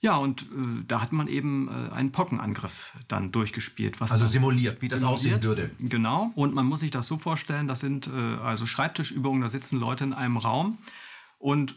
Ja, 0.00 0.16
und 0.16 0.42
äh, 0.42 0.82
da 0.88 1.00
hat 1.00 1.12
man 1.12 1.28
eben 1.28 1.68
äh, 1.68 1.92
einen 1.92 2.10
Pockenangriff 2.10 2.94
dann 3.06 3.30
durchgespielt. 3.30 4.00
also 4.00 4.26
simuliert, 4.26 4.82
wie 4.82 4.88
das 4.88 5.00
simuliert. 5.00 5.20
aussehen 5.20 5.42
würde. 5.44 5.70
Genau. 5.78 6.32
Und 6.34 6.52
man 6.52 6.66
muss 6.66 6.80
sich 6.80 6.90
das 6.90 7.06
so 7.06 7.16
vorstellen, 7.16 7.68
das 7.68 7.78
sind 7.78 8.08
äh, 8.08 8.10
also 8.10 8.66
Schreibtischübungen, 8.66 9.40
da 9.40 9.48
sitzen 9.48 9.78
Leute 9.78 10.02
in 10.02 10.12
einem 10.12 10.36
Raum 10.36 10.78
und 11.38 11.76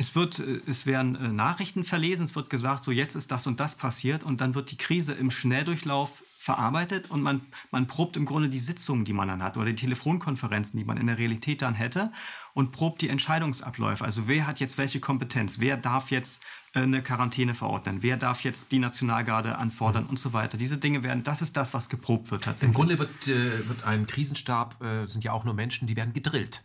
es, 0.00 0.14
wird, 0.14 0.38
äh, 0.38 0.60
es 0.66 0.86
werden 0.86 1.36
Nachrichten 1.36 1.84
verlesen, 1.84 2.24
es 2.24 2.34
wird 2.34 2.50
gesagt, 2.50 2.84
so 2.84 2.90
jetzt 2.90 3.14
ist 3.14 3.30
das 3.30 3.46
und 3.46 3.60
das 3.60 3.76
passiert 3.76 4.24
und 4.24 4.40
dann 4.40 4.54
wird 4.54 4.70
die 4.70 4.78
Krise 4.78 5.12
im 5.12 5.30
Schnelldurchlauf 5.30 6.24
verarbeitet 6.38 7.10
und 7.10 7.22
man, 7.22 7.42
man 7.70 7.86
probt 7.86 8.16
im 8.16 8.24
Grunde 8.24 8.48
die 8.48 8.58
Sitzungen, 8.58 9.04
die 9.04 9.12
man 9.12 9.28
dann 9.28 9.42
hat 9.42 9.58
oder 9.58 9.66
die 9.66 9.74
Telefonkonferenzen, 9.74 10.78
die 10.78 10.86
man 10.86 10.96
in 10.96 11.06
der 11.06 11.18
Realität 11.18 11.60
dann 11.60 11.74
hätte 11.74 12.12
und 12.54 12.72
probt 12.72 13.02
die 13.02 13.10
Entscheidungsabläufe. 13.10 14.02
Also 14.02 14.26
wer 14.26 14.46
hat 14.46 14.58
jetzt 14.58 14.78
welche 14.78 15.00
Kompetenz? 15.00 15.58
Wer 15.58 15.76
darf 15.76 16.10
jetzt 16.10 16.42
äh, 16.72 16.80
eine 16.80 17.02
Quarantäne 17.02 17.52
verordnen? 17.52 17.98
Wer 18.00 18.16
darf 18.16 18.42
jetzt 18.42 18.72
die 18.72 18.78
Nationalgarde 18.78 19.58
anfordern 19.58 20.06
und 20.06 20.18
so 20.18 20.32
weiter? 20.32 20.56
Diese 20.56 20.78
Dinge 20.78 21.02
werden, 21.02 21.24
das 21.24 21.42
ist 21.42 21.58
das, 21.58 21.74
was 21.74 21.90
geprobt 21.90 22.30
wird 22.30 22.44
tatsächlich. 22.44 22.70
Im 22.70 22.74
Grunde 22.74 22.98
wird, 22.98 23.28
äh, 23.28 23.68
wird 23.68 23.84
ein 23.84 24.06
Krisenstab, 24.06 24.82
äh, 24.82 25.06
sind 25.06 25.24
ja 25.24 25.32
auch 25.32 25.44
nur 25.44 25.52
Menschen, 25.52 25.86
die 25.88 25.94
werden 25.94 26.14
gedrillt. 26.14 26.62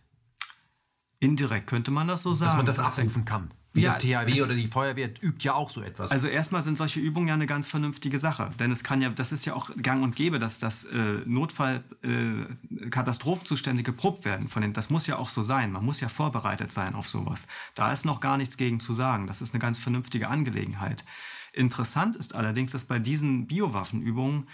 Indirekt 1.25 1.67
könnte 1.67 1.91
man 1.91 2.07
das 2.07 2.21
so 2.21 2.33
sagen. 2.33 2.49
Dass 2.49 2.57
man 2.57 2.65
das 2.65 2.79
abrufen 2.79 3.25
kann. 3.25 3.49
Wie 3.73 3.81
ja, 3.81 3.89
das 3.89 3.97
THW 4.01 4.41
oder 4.41 4.55
die 4.55 4.67
Feuerwehr 4.67 5.09
übt 5.21 5.43
ja 5.43 5.53
auch 5.53 5.69
so 5.69 5.81
etwas. 5.81 6.09
Also 6.11 6.27
erstmal 6.27 6.61
sind 6.61 6.77
solche 6.77 7.01
Übungen 7.01 7.27
ja 7.27 7.33
eine 7.33 7.45
ganz 7.45 7.67
vernünftige 7.67 8.19
Sache. 8.19 8.51
Denn 8.57 8.71
es 8.71 8.85
kann 8.85 9.01
ja, 9.01 9.09
das 9.09 9.33
ist 9.33 9.43
ja 9.43 9.53
auch 9.53 9.69
gang 9.81 10.01
und 10.01 10.15
gäbe, 10.15 10.39
dass 10.39 10.59
das 10.59 10.85
äh, 10.85 11.19
Notfall-Katastrophenzustände 11.25 13.81
äh, 13.81 13.83
geprobt 13.83 14.23
werden. 14.23 14.47
Von 14.47 14.61
den, 14.61 14.71
das 14.71 14.89
muss 14.89 15.07
ja 15.07 15.17
auch 15.17 15.27
so 15.27 15.43
sein. 15.43 15.73
Man 15.73 15.83
muss 15.83 15.99
ja 15.99 16.07
vorbereitet 16.07 16.71
sein 16.71 16.95
auf 16.95 17.09
sowas. 17.09 17.47
Da 17.73 17.91
ist 17.91 18.05
noch 18.05 18.21
gar 18.21 18.37
nichts 18.37 18.55
gegen 18.55 18.79
zu 18.79 18.93
sagen. 18.93 19.27
Das 19.27 19.41
ist 19.41 19.53
eine 19.53 19.59
ganz 19.59 19.77
vernünftige 19.77 20.29
Angelegenheit. 20.29 21.03
Interessant 21.51 22.15
ist 22.15 22.33
allerdings, 22.33 22.71
dass 22.71 22.85
bei 22.85 22.99
diesen 22.99 23.47
Biowaffenübungen 23.47 24.47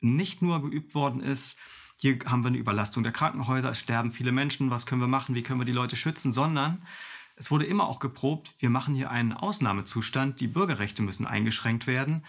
nicht 0.00 0.42
nur 0.42 0.60
geübt 0.62 0.96
worden 0.96 1.20
ist, 1.20 1.56
hier 1.96 2.18
haben 2.26 2.42
wir 2.42 2.48
eine 2.48 2.58
Überlastung 2.58 3.02
der 3.02 3.12
Krankenhäuser, 3.12 3.70
es 3.70 3.78
sterben 3.78 4.12
viele 4.12 4.32
Menschen, 4.32 4.70
was 4.70 4.86
können 4.86 5.00
wir 5.00 5.08
machen, 5.08 5.34
wie 5.34 5.42
können 5.42 5.60
wir 5.60 5.64
die 5.64 5.72
Leute 5.72 5.96
schützen, 5.96 6.32
sondern 6.32 6.82
es 7.36 7.50
wurde 7.50 7.64
immer 7.64 7.88
auch 7.88 7.98
geprobt, 7.98 8.54
wir 8.58 8.70
machen 8.70 8.94
hier 8.94 9.10
einen 9.10 9.32
Ausnahmezustand, 9.32 10.40
die 10.40 10.46
Bürgerrechte 10.46 11.02
müssen 11.02 11.26
eingeschränkt 11.26 11.86
werden. 11.86 12.24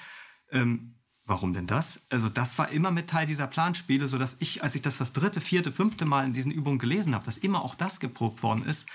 Ähm, 0.52 0.96
warum 1.26 1.54
denn 1.54 1.68
das? 1.68 2.06
Also 2.10 2.30
das 2.30 2.58
war 2.58 2.70
immer 2.70 2.92
mit 2.92 3.10
Teil 3.10 3.26
dieser 3.26 3.48
Planspiele, 3.48 4.08
sodass 4.08 4.38
ich, 4.40 4.64
als 4.64 4.76
ich 4.76 4.82
das 4.82 4.98
das 4.98 5.14
dritte, 5.14 5.42
vierte, 5.42 5.72
fünfte 5.72 6.06
Mal 6.06 6.26
in 6.26 6.34
diesen 6.34 6.52
Übungen 6.52 6.80
gelesen 6.80 7.14
habe, 7.14 7.26
dass 7.26 7.38
immer 7.38 7.64
auch 7.64 7.76
das 7.76 8.00
geprobt 8.00 8.44
worden 8.44 8.66
ist, 8.66 8.90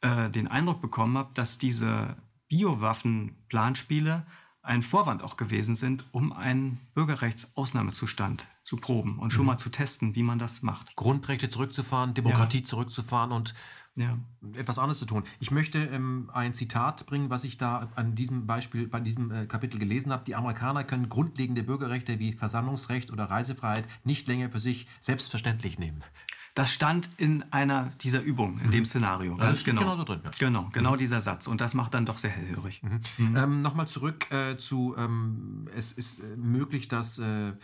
äh, 0.00 0.30
den 0.30 0.48
Eindruck 0.48 0.80
bekommen 0.80 1.16
habe, 1.18 1.30
dass 1.34 1.58
diese 1.58 2.16
Biowaffen-Planspiele 2.48 4.26
ein 4.64 4.82
Vorwand 4.82 5.22
auch 5.22 5.36
gewesen 5.36 5.76
sind, 5.76 6.06
um 6.10 6.32
einen 6.32 6.80
Bürgerrechtsausnahmezustand 6.94 8.48
zu 8.62 8.78
proben 8.78 9.18
und 9.18 9.30
schon 9.30 9.42
mhm. 9.42 9.48
mal 9.48 9.58
zu 9.58 9.68
testen, 9.68 10.14
wie 10.14 10.22
man 10.22 10.38
das 10.38 10.62
macht. 10.62 10.96
Grundrechte 10.96 11.50
zurückzufahren, 11.50 12.14
Demokratie 12.14 12.58
ja. 12.58 12.64
zurückzufahren 12.64 13.30
und 13.30 13.52
ja. 13.94 14.18
etwas 14.54 14.78
anderes 14.78 14.98
zu 14.98 15.04
tun. 15.04 15.22
Ich 15.38 15.50
möchte 15.50 15.78
ähm, 15.78 16.30
ein 16.32 16.54
Zitat 16.54 17.04
bringen, 17.04 17.28
was 17.28 17.44
ich 17.44 17.58
da 17.58 17.90
an 17.94 18.14
diesem 18.14 18.46
Beispiel, 18.46 18.88
bei 18.88 19.00
diesem 19.00 19.30
äh, 19.30 19.46
Kapitel 19.46 19.78
gelesen 19.78 20.10
habe. 20.10 20.24
Die 20.24 20.34
Amerikaner 20.34 20.82
können 20.82 21.10
grundlegende 21.10 21.62
Bürgerrechte 21.62 22.18
wie 22.18 22.32
Versammlungsrecht 22.32 23.12
oder 23.12 23.24
Reisefreiheit 23.24 23.86
nicht 24.02 24.26
länger 24.26 24.50
für 24.50 24.60
sich 24.60 24.86
selbstverständlich 25.00 25.78
nehmen. 25.78 26.02
Das 26.54 26.72
stand 26.72 27.10
in 27.16 27.44
einer 27.50 27.92
dieser 28.00 28.22
Übungen, 28.22 28.60
in 28.60 28.68
mhm. 28.68 28.70
dem 28.70 28.84
Szenario. 28.84 29.36
Ganz 29.36 29.64
genau. 29.64 29.80
genau 29.80 29.96
so 29.96 30.04
drin. 30.04 30.20
Ja. 30.22 30.30
Genau, 30.38 30.70
genau 30.72 30.92
mhm. 30.92 30.98
dieser 30.98 31.20
Satz. 31.20 31.48
Und 31.48 31.60
das 31.60 31.74
macht 31.74 31.94
dann 31.94 32.06
doch 32.06 32.18
sehr 32.18 32.30
hellhörig. 32.30 32.80
Mhm. 32.82 33.00
mhm. 33.18 33.36
Ähm, 33.36 33.62
Nochmal 33.62 33.88
zurück 33.88 34.30
äh, 34.30 34.56
zu, 34.56 34.94
ähm, 34.96 35.68
es 35.76 35.90
ist 35.90 36.20
äh, 36.20 36.36
möglich, 36.36 36.86
dass 36.86 37.18
äh, 37.18 37.54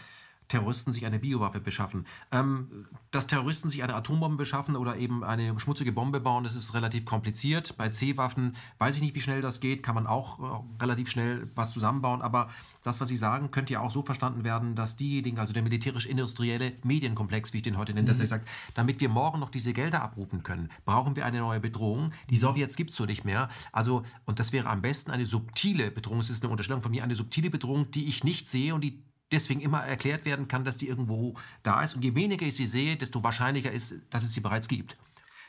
Terroristen 0.50 0.92
sich 0.92 1.07
eine 1.07 1.21
Biowaffe 1.21 1.61
beschaffen. 1.61 2.07
Ähm, 2.33 2.87
dass 3.12 3.26
Terroristen 3.28 3.71
sich 3.71 3.83
eine 3.83 3.95
Atombombe 3.95 4.37
beschaffen 4.37 4.76
oder 4.76 4.97
eben 4.97 5.25
eine 5.25 5.59
schmutzige 5.61 5.92
Bombe 5.92 6.21
bauen, 6.21 6.45
das 6.45 6.57
ist 6.57 6.75
relativ 6.75 7.04
kompliziert. 7.04 7.76
Bei 7.78 7.88
C-Waffen 7.88 8.57
weiß 8.78 8.97
ich 8.97 9.02
nicht, 9.02 9.14
wie 9.14 9.21
schnell 9.21 9.40
das 9.40 9.61
geht, 9.61 9.83
kann 9.83 9.95
man 9.95 10.07
auch 10.07 10.40
äh, 10.40 10.83
relativ 10.83 11.09
schnell 11.09 11.49
was 11.54 11.73
zusammenbauen. 11.73 12.21
Aber 12.21 12.50
das, 12.83 13.00
was 13.00 13.09
Sie 13.09 13.16
sagen, 13.16 13.52
könnte 13.52 13.73
ja 13.73 13.80
auch 13.80 13.92
so 13.92 14.02
verstanden 14.02 14.42
werden, 14.42 14.75
dass 14.75 14.97
diejenigen, 14.97 15.38
also 15.38 15.52
der 15.52 15.62
militärisch-industrielle 15.62 16.73
Medienkomplex, 16.83 17.52
wie 17.52 17.59
ich 17.59 17.62
den 17.62 17.78
heute 17.78 17.95
nenne, 17.95 18.02
mhm. 18.02 18.09
dass 18.09 18.21
er 18.21 18.26
sagt, 18.26 18.49
damit 18.75 19.00
wir 19.00 19.09
morgen 19.09 19.38
noch 19.38 19.50
diese 19.50 19.73
Gelder 19.73 20.02
abrufen 20.02 20.42
können, 20.42 20.69
brauchen 20.85 21.14
wir 21.14 21.25
eine 21.26 21.38
neue 21.38 21.61
Bedrohung. 21.61 22.11
Die 22.28 22.35
mhm. 22.35 22.40
Sowjets 22.40 22.75
gibt 22.75 22.90
es 22.90 22.97
so 22.97 23.04
nicht 23.04 23.25
mehr. 23.25 23.49
Also, 23.71 24.02
und 24.26 24.40
das 24.40 24.52
wäre 24.52 24.69
am 24.69 24.83
besten 24.83 25.12
eine 25.12 25.26
subtile 25.26 25.92
Bedrohung. 25.92 26.19
Es 26.19 26.28
ist 26.28 26.42
eine 26.42 26.50
Unterstellung 26.50 26.83
von 26.83 26.90
mir, 26.90 27.04
eine 27.04 27.14
subtile 27.14 27.50
Bedrohung, 27.50 27.92
die 27.92 28.09
ich 28.09 28.25
nicht 28.25 28.49
sehe 28.49 28.75
und 28.75 28.83
die 28.83 29.00
deswegen 29.33 29.61
immer 29.61 29.81
erklärt 29.81 30.25
werden 30.25 30.49
kann, 30.49 30.65
dass 30.65 30.77
die 30.77 30.89
irgendwo 30.89 31.35
da 31.63 31.83
ist. 31.83 31.95
Und 31.95 32.03
je 32.03 32.15
weniger 32.15 32.47
ich 32.47 32.57
sie 32.57 32.67
sehe, 32.67 32.97
desto 32.97 33.23
wahrscheinlicher 33.23 33.71
ist, 33.71 33.95
dass 34.11 34.25
es 34.25 34.33
sie 34.33 34.41
bereits 34.41 34.69
gibt. 34.69 34.97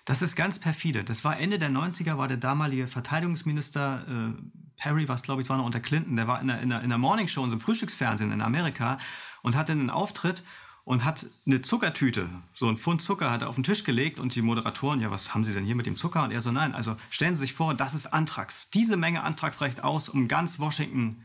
Das 0.05 0.21
ist 0.21 0.35
ganz 0.35 0.59
perfide. 0.59 1.03
Das 1.03 1.23
war 1.23 1.39
Ende 1.39 1.59
der 1.59 1.69
90er, 1.69 2.17
war 2.17 2.27
der 2.27 2.37
damalige 2.37 2.87
Verteidigungsminister 2.87 4.05
äh, 4.07 4.41
Perry, 4.77 5.07
was 5.07 5.21
glaube 5.21 5.41
ich, 5.41 5.49
war 5.49 5.57
noch 5.57 5.65
unter 5.65 5.79
Clinton, 5.79 6.15
der 6.15 6.27
war 6.27 6.41
in 6.41 6.47
der, 6.47 6.61
in 6.61 6.69
der, 6.69 6.81
in 6.81 6.89
der 6.89 6.97
Morning 6.97 7.27
Show, 7.27 7.43
in 7.43 7.51
so 7.51 7.53
einem 7.53 7.59
Frühstücksfernsehen 7.59 8.31
in 8.31 8.41
Amerika 8.41 8.97
und 9.43 9.55
hatte 9.55 9.73
einen 9.73 9.91
Auftritt 9.91 10.43
und 10.83 11.05
hat 11.05 11.27
eine 11.45 11.61
Zuckertüte, 11.61 12.27
so 12.55 12.67
ein 12.67 12.77
Pfund 12.77 12.99
Zucker 12.99 13.29
hat 13.29 13.43
er 13.43 13.49
auf 13.49 13.55
den 13.55 13.63
Tisch 13.63 13.83
gelegt 13.83 14.19
und 14.19 14.33
die 14.33 14.41
Moderatoren, 14.41 14.99
ja, 14.99 15.11
was 15.11 15.35
haben 15.35 15.45
Sie 15.45 15.53
denn 15.53 15.65
hier 15.65 15.75
mit 15.75 15.85
dem 15.85 15.95
Zucker? 15.95 16.23
Und 16.23 16.31
er 16.31 16.41
so, 16.41 16.51
nein, 16.51 16.73
also 16.73 16.95
stellen 17.11 17.35
Sie 17.35 17.41
sich 17.41 17.53
vor, 17.53 17.75
das 17.75 17.93
ist 17.93 18.07
Antrax. 18.07 18.71
Diese 18.71 18.97
Menge 18.97 19.21
Antrax 19.21 19.61
reicht 19.61 19.83
aus, 19.83 20.09
um 20.09 20.27
ganz 20.27 20.57
Washington 20.57 21.23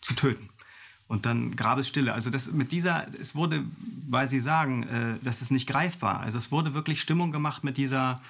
zu 0.00 0.14
töten 0.14 0.50
und 1.08 1.26
dann 1.26 1.54
Grabesstille. 1.56 2.12
Also 2.12 2.30
das 2.30 2.52
mit 2.52 2.72
dieser, 2.72 3.06
es 3.20 3.34
wurde, 3.34 3.64
weil 4.08 4.28
Sie 4.28 4.40
sagen, 4.40 4.82
äh, 4.84 5.18
das 5.22 5.42
ist 5.42 5.50
nicht 5.50 5.68
greifbar. 5.68 6.20
Also 6.20 6.38
es 6.38 6.50
wurde 6.50 6.74
wirklich 6.74 7.00
Stimmung 7.00 7.32
gemacht 7.32 7.64
mit 7.64 7.76
dieser, 7.76 8.20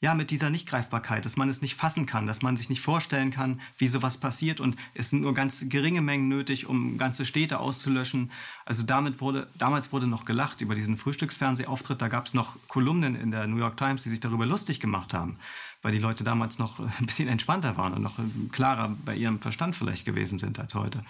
ja, 0.00 0.14
mit 0.14 0.30
dieser 0.30 0.50
Nichtgreifbarkeit, 0.50 1.24
dass 1.24 1.36
man 1.36 1.48
es 1.48 1.60
nicht 1.60 1.74
fassen 1.74 2.06
kann, 2.06 2.26
dass 2.26 2.40
man 2.42 2.56
sich 2.56 2.68
nicht 2.68 2.80
vorstellen 2.80 3.32
kann, 3.32 3.60
wie 3.78 3.88
sowas 3.88 4.16
passiert 4.16 4.60
und 4.60 4.76
es 4.94 5.10
sind 5.10 5.22
nur 5.22 5.34
ganz 5.34 5.68
geringe 5.68 6.00
Mengen 6.00 6.28
nötig, 6.28 6.66
um 6.66 6.98
ganze 6.98 7.24
Städte 7.24 7.58
auszulöschen. 7.58 8.30
Also 8.64 8.84
damit 8.84 9.20
wurde, 9.20 9.48
damals 9.58 9.92
wurde 9.92 10.06
noch 10.06 10.24
gelacht 10.24 10.60
über 10.60 10.76
diesen 10.76 10.96
Frühstücksfernsehauftritt. 10.96 12.00
Da 12.00 12.08
gab 12.08 12.26
es 12.26 12.34
noch 12.34 12.56
Kolumnen 12.68 13.16
in 13.16 13.32
der 13.32 13.48
New 13.48 13.58
York 13.58 13.76
Times, 13.76 14.04
die 14.04 14.08
sich 14.08 14.20
darüber 14.20 14.46
lustig 14.46 14.78
gemacht 14.78 15.14
haben, 15.14 15.38
weil 15.82 15.92
die 15.92 15.98
Leute 15.98 16.22
damals 16.22 16.60
noch 16.60 16.78
ein 17.00 17.06
bisschen 17.06 17.28
entspannter 17.28 17.76
waren 17.76 17.92
und 17.92 18.02
noch 18.02 18.18
klarer 18.52 18.96
bei 19.04 19.16
ihrem 19.16 19.40
Verstand 19.40 19.74
vielleicht 19.74 20.04
gewesen 20.04 20.38
sind 20.38 20.60
als 20.60 20.74
heute. 20.76 21.04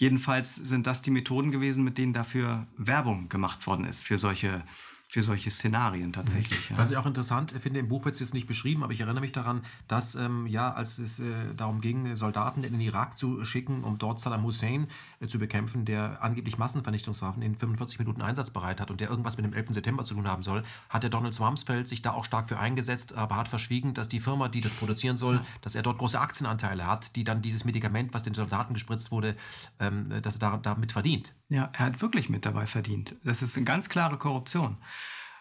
Jedenfalls 0.00 0.54
sind 0.54 0.86
das 0.86 1.02
die 1.02 1.10
Methoden 1.10 1.50
gewesen, 1.50 1.84
mit 1.84 1.98
denen 1.98 2.14
dafür 2.14 2.66
Werbung 2.78 3.28
gemacht 3.28 3.66
worden 3.66 3.84
ist, 3.84 4.02
für 4.02 4.16
solche 4.16 4.64
für 5.10 5.24
solche 5.24 5.50
Szenarien 5.50 6.12
tatsächlich. 6.12 6.70
Mhm. 6.70 6.76
Ja. 6.76 6.82
Was 6.82 6.92
ich 6.92 6.96
auch 6.96 7.04
interessant 7.04 7.52
finde, 7.58 7.80
im 7.80 7.88
Buch 7.88 8.04
wird 8.04 8.14
es 8.14 8.20
jetzt 8.20 8.32
nicht 8.32 8.46
beschrieben, 8.46 8.84
aber 8.84 8.92
ich 8.92 9.00
erinnere 9.00 9.22
mich 9.22 9.32
daran, 9.32 9.62
dass 9.88 10.14
ähm, 10.14 10.46
ja, 10.46 10.72
als 10.72 10.98
es 10.98 11.18
äh, 11.18 11.24
darum 11.56 11.80
ging, 11.80 12.14
Soldaten 12.14 12.62
in 12.62 12.72
den 12.72 12.80
Irak 12.80 13.18
zu 13.18 13.44
schicken, 13.44 13.82
um 13.82 13.98
dort 13.98 14.20
Saddam 14.20 14.44
Hussein 14.44 14.86
äh, 15.18 15.26
zu 15.26 15.40
bekämpfen, 15.40 15.84
der 15.84 16.22
angeblich 16.22 16.58
Massenvernichtungswaffen 16.58 17.42
in 17.42 17.56
45 17.56 17.98
Minuten 17.98 18.22
einsatzbereit 18.22 18.80
hat 18.80 18.92
und 18.92 19.00
der 19.00 19.10
irgendwas 19.10 19.36
mit 19.36 19.44
dem 19.44 19.52
11. 19.52 19.70
September 19.70 20.04
zu 20.04 20.14
tun 20.14 20.28
haben 20.28 20.44
soll, 20.44 20.62
hat 20.88 21.02
der 21.02 21.10
Donald 21.10 21.38
Rumsfeld 21.40 21.88
sich 21.88 22.02
da 22.02 22.12
auch 22.12 22.24
stark 22.24 22.48
für 22.48 22.60
eingesetzt, 22.60 23.16
aber 23.16 23.34
hat 23.34 23.48
verschwiegen, 23.48 23.94
dass 23.94 24.08
die 24.08 24.20
Firma, 24.20 24.46
die 24.46 24.60
das 24.60 24.74
produzieren 24.74 25.16
soll, 25.16 25.36
ja. 25.36 25.42
dass 25.62 25.74
er 25.74 25.82
dort 25.82 25.98
große 25.98 26.20
Aktienanteile 26.20 26.86
hat, 26.86 27.16
die 27.16 27.24
dann 27.24 27.42
dieses 27.42 27.64
Medikament, 27.64 28.14
was 28.14 28.22
den 28.22 28.34
Soldaten 28.34 28.74
gespritzt 28.74 29.10
wurde, 29.10 29.34
ähm, 29.80 30.08
dass 30.22 30.36
er 30.36 30.58
damit 30.58 30.92
verdient. 30.92 31.32
Ja, 31.50 31.70
er 31.74 31.86
hat 31.86 32.00
wirklich 32.00 32.30
mit 32.30 32.46
dabei 32.46 32.66
verdient. 32.66 33.16
Das 33.24 33.42
ist 33.42 33.56
eine 33.56 33.64
ganz 33.64 33.88
klare 33.88 34.16
Korruption. 34.16 34.78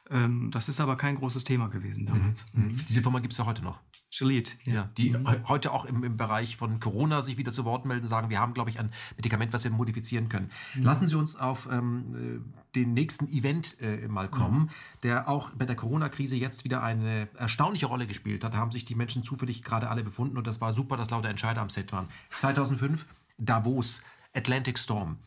Ähm, 0.10 0.50
das 0.52 0.68
ist 0.68 0.82
aber 0.82 0.98
kein 0.98 1.16
großes 1.16 1.44
Thema 1.44 1.70
gewesen 1.70 2.06
damals. 2.06 2.46
Mhm. 2.54 2.64
Mhm. 2.64 2.78
Diese 2.78 3.02
Firma 3.02 3.20
gibt 3.20 3.34
es 3.34 3.38
ja 3.38 3.46
heute 3.46 3.64
noch. 3.64 3.80
Gilead, 4.12 4.58
ja. 4.66 4.74
ja. 4.74 4.90
die 4.98 5.12
mhm. 5.12 5.48
heute 5.48 5.72
auch 5.72 5.86
im, 5.86 6.04
im, 6.04 6.18
Bereich 6.18 6.58
von 6.58 6.80
Corona 6.80 7.22
sich 7.22 7.38
wieder 7.38 7.54
zu 7.54 7.64
Wort 7.64 7.86
melden, 7.86 8.08
sagen, 8.08 8.32
wir 8.32 8.40
haben, 8.40 8.56
glaube 8.56 8.72
ich, 8.72 8.80
ein 8.80 8.90
Medikament, 9.18 9.54
was 9.54 9.64
wir 9.64 9.72
modifizieren 9.72 10.30
können. 10.30 10.50
Mhm. 10.74 10.84
Lassen 10.84 11.08
Sie 11.08 11.16
uns 11.16 11.36
auf 11.36 11.70
ähm, 11.72 12.16
äh, 12.16 12.76
den 12.76 12.96
nächsten 12.96 13.28
Event 13.28 13.80
äh, 13.82 14.08
mal 14.08 14.28
kommen, 14.28 14.62
mhm. 14.62 14.70
der 15.04 15.30
auch 15.30 15.52
bei 15.52 15.66
der 15.66 15.76
Corona-Krise 15.76 16.36
jetzt 16.36 16.64
wieder 16.64 16.82
eine 16.82 17.30
erstaunliche 17.38 17.86
Rolle 17.86 18.08
gespielt 18.08 18.44
hat. 18.44 18.56
Da 18.56 18.58
haben 18.58 18.72
sich 18.72 18.84
die 18.84 18.96
Menschen 18.96 19.22
zufällig 19.22 19.64
gerade 19.64 19.90
alle 19.90 20.04
befunden 20.04 20.38
und 20.38 20.48
das 20.48 20.60
war 20.60 20.74
super, 20.74 20.98
dass 20.98 21.12
lauter 21.12 21.30
Entscheider 21.30 21.62
am 21.62 21.70
Set 21.70 21.92
waren. 21.92 22.08
2005, 22.30 23.06
Davos. 23.38 24.02
Atlantic 24.34 24.78
Storm. 24.78 25.18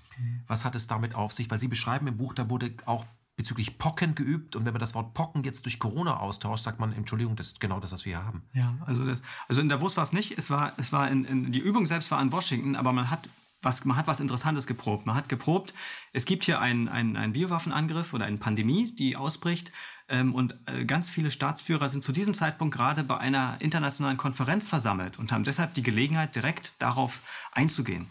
Was 0.46 0.64
hat 0.64 0.74
es 0.74 0.86
damit 0.86 1.14
auf 1.14 1.32
sich? 1.32 1.50
Weil 1.50 1.58
Sie 1.58 1.68
beschreiben 1.68 2.06
im 2.06 2.16
Buch, 2.16 2.34
da 2.34 2.48
wurde 2.50 2.74
auch 2.86 3.06
bezüglich 3.36 3.78
Pocken 3.78 4.14
geübt. 4.14 4.56
Und 4.56 4.64
wenn 4.64 4.72
man 4.72 4.80
das 4.80 4.94
Wort 4.94 5.14
Pocken 5.14 5.42
jetzt 5.42 5.64
durch 5.64 5.78
Corona 5.78 6.18
austauscht, 6.18 6.64
sagt 6.64 6.78
man, 6.78 6.92
Entschuldigung, 6.92 7.34
das 7.36 7.48
ist 7.48 7.60
genau 7.60 7.80
das, 7.80 7.92
was 7.92 8.04
wir 8.04 8.16
hier 8.16 8.26
haben. 8.26 8.42
Ja, 8.52 8.76
also, 8.86 9.04
das, 9.04 9.22
also 9.48 9.60
in 9.60 9.68
Davos 9.68 9.96
war 9.96 10.04
es 10.04 10.12
nicht. 10.12 10.36
Es 10.38 10.50
war, 10.50 10.72
es 10.76 10.92
war 10.92 11.10
in, 11.10 11.24
in, 11.24 11.52
die 11.52 11.58
Übung 11.58 11.86
selbst 11.86 12.10
war 12.10 12.20
in 12.20 12.30
Washington, 12.30 12.76
aber 12.76 12.92
man 12.92 13.10
hat 13.10 13.28
was, 13.64 13.84
man 13.84 13.96
hat 13.96 14.08
was 14.08 14.18
Interessantes 14.18 14.66
geprobt. 14.66 15.06
Man 15.06 15.14
hat 15.14 15.28
geprobt, 15.28 15.72
es 16.12 16.24
gibt 16.24 16.44
hier 16.44 16.60
einen, 16.60 16.88
einen, 16.88 17.16
einen 17.16 17.32
Biowaffenangriff 17.32 18.12
oder 18.12 18.24
eine 18.24 18.38
Pandemie, 18.38 18.92
die 18.92 19.16
ausbricht. 19.16 19.70
Ähm, 20.08 20.34
und 20.34 20.56
äh, 20.66 20.84
ganz 20.84 21.08
viele 21.08 21.30
Staatsführer 21.30 21.88
sind 21.88 22.02
zu 22.02 22.10
diesem 22.10 22.34
Zeitpunkt 22.34 22.74
gerade 22.74 23.04
bei 23.04 23.18
einer 23.18 23.56
internationalen 23.60 24.16
Konferenz 24.16 24.66
versammelt 24.66 25.18
und 25.18 25.30
haben 25.30 25.44
deshalb 25.44 25.74
die 25.74 25.84
Gelegenheit, 25.84 26.34
direkt 26.34 26.82
darauf 26.82 27.22
einzugehen. 27.52 28.08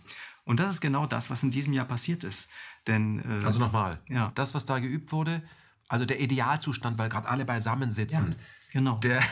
Und 0.52 0.60
das 0.60 0.70
ist 0.70 0.82
genau 0.82 1.06
das, 1.06 1.30
was 1.30 1.44
in 1.44 1.50
diesem 1.50 1.72
Jahr 1.72 1.86
passiert 1.86 2.26
ist. 2.26 2.50
Denn, 2.86 3.20
äh, 3.20 3.46
also 3.46 3.58
nochmal, 3.58 4.02
ja. 4.10 4.34
das, 4.36 4.54
was 4.54 4.66
da 4.66 4.80
geübt 4.80 5.14
wurde, 5.14 5.42
also 5.88 6.06
der 6.06 6.20
Idealzustand, 6.20 6.98
weil 6.98 7.08
gerade 7.08 7.30
alle 7.30 7.46
beisammen 7.46 7.90
sitzen, 7.90 8.36
ja, 8.38 8.46
genau. 8.74 8.98
der, 8.98 9.24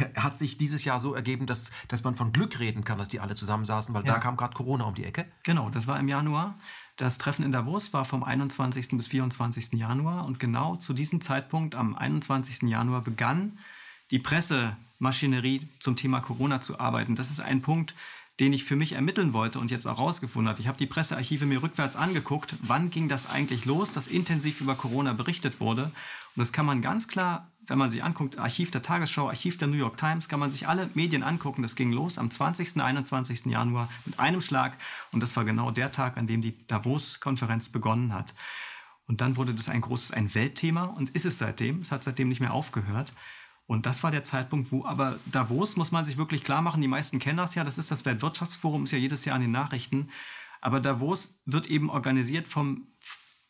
der 0.00 0.20
hat 0.20 0.36
sich 0.36 0.58
dieses 0.58 0.82
Jahr 0.82 0.98
so 0.98 1.14
ergeben, 1.14 1.46
dass, 1.46 1.70
dass 1.86 2.02
man 2.02 2.16
von 2.16 2.32
Glück 2.32 2.58
reden 2.58 2.82
kann, 2.82 2.98
dass 2.98 3.06
die 3.06 3.20
alle 3.20 3.36
zusammensaßen, 3.36 3.94
weil 3.94 4.04
ja. 4.04 4.14
da 4.14 4.18
kam 4.18 4.36
gerade 4.36 4.52
Corona 4.52 4.82
um 4.82 4.96
die 4.96 5.04
Ecke. 5.04 5.26
Genau, 5.44 5.70
das 5.70 5.86
war 5.86 5.96
im 6.00 6.08
Januar. 6.08 6.58
Das 6.96 7.18
Treffen 7.18 7.44
in 7.44 7.52
Davos 7.52 7.92
war 7.92 8.04
vom 8.04 8.24
21. 8.24 8.88
bis 8.96 9.06
24. 9.06 9.74
Januar 9.74 10.24
und 10.24 10.40
genau 10.40 10.74
zu 10.74 10.92
diesem 10.92 11.20
Zeitpunkt, 11.20 11.76
am 11.76 11.94
21. 11.94 12.68
Januar, 12.68 13.02
begann 13.02 13.60
die 14.10 14.18
Pressemaschinerie 14.18 15.68
zum 15.78 15.94
Thema 15.94 16.18
Corona 16.18 16.60
zu 16.60 16.80
arbeiten. 16.80 17.14
Das 17.14 17.30
ist 17.30 17.38
ein 17.38 17.62
Punkt, 17.62 17.94
den 18.40 18.52
ich 18.52 18.64
für 18.64 18.76
mich 18.76 18.92
ermitteln 18.92 19.32
wollte 19.32 19.60
und 19.60 19.70
jetzt 19.70 19.86
auch 19.86 19.98
rausgefunden 19.98 20.48
habe. 20.48 20.60
Ich 20.60 20.66
habe 20.66 20.78
die 20.78 20.86
Pressearchive 20.86 21.46
mir 21.46 21.62
rückwärts 21.62 21.94
angeguckt. 21.94 22.56
Wann 22.62 22.90
ging 22.90 23.08
das 23.08 23.30
eigentlich 23.30 23.64
los, 23.64 23.92
dass 23.92 24.08
intensiv 24.08 24.60
über 24.60 24.74
Corona 24.74 25.12
berichtet 25.12 25.60
wurde? 25.60 25.84
Und 25.84 25.92
das 26.40 26.52
kann 26.52 26.66
man 26.66 26.82
ganz 26.82 27.06
klar, 27.06 27.46
wenn 27.66 27.78
man 27.78 27.90
sich 27.90 28.02
anguckt, 28.02 28.38
Archiv 28.38 28.72
der 28.72 28.82
Tagesschau, 28.82 29.28
Archiv 29.28 29.56
der 29.56 29.68
New 29.68 29.76
York 29.76 29.96
Times, 29.96 30.28
kann 30.28 30.40
man 30.40 30.50
sich 30.50 30.66
alle 30.66 30.90
Medien 30.94 31.22
angucken. 31.22 31.62
Das 31.62 31.76
ging 31.76 31.92
los 31.92 32.18
am 32.18 32.30
20. 32.30 32.80
21. 32.80 33.46
Januar 33.46 33.88
mit 34.04 34.18
einem 34.18 34.40
Schlag. 34.40 34.76
Und 35.12 35.22
das 35.22 35.34
war 35.36 35.44
genau 35.44 35.70
der 35.70 35.92
Tag, 35.92 36.16
an 36.16 36.26
dem 36.26 36.42
die 36.42 36.66
Davos-Konferenz 36.66 37.68
begonnen 37.68 38.12
hat. 38.12 38.34
Und 39.06 39.20
dann 39.20 39.36
wurde 39.36 39.54
das 39.54 39.68
ein 39.68 39.80
großes, 39.80 40.10
ein 40.10 40.34
Weltthema 40.34 40.84
und 40.84 41.10
ist 41.10 41.24
es 41.24 41.38
seitdem. 41.38 41.80
Es 41.80 41.92
hat 41.92 42.02
seitdem 42.02 42.28
nicht 42.28 42.40
mehr 42.40 42.52
aufgehört. 42.52 43.12
Und 43.66 43.86
das 43.86 44.02
war 44.02 44.10
der 44.10 44.22
Zeitpunkt, 44.22 44.72
wo 44.72 44.84
aber 44.84 45.18
Davos, 45.26 45.76
muss 45.76 45.90
man 45.90 46.04
sich 46.04 46.18
wirklich 46.18 46.44
klar 46.44 46.60
machen, 46.60 46.82
die 46.82 46.88
meisten 46.88 47.18
kennen 47.18 47.38
das 47.38 47.54
ja, 47.54 47.64
das 47.64 47.78
ist 47.78 47.90
das 47.90 48.04
Weltwirtschaftsforum, 48.04 48.84
ist 48.84 48.90
ja 48.90 48.98
jedes 48.98 49.24
Jahr 49.24 49.36
an 49.36 49.42
den 49.42 49.52
Nachrichten. 49.52 50.10
Aber 50.60 50.80
Davos 50.80 51.38
wird 51.46 51.66
eben 51.66 51.90
organisiert 51.90 52.46
vom, 52.46 52.88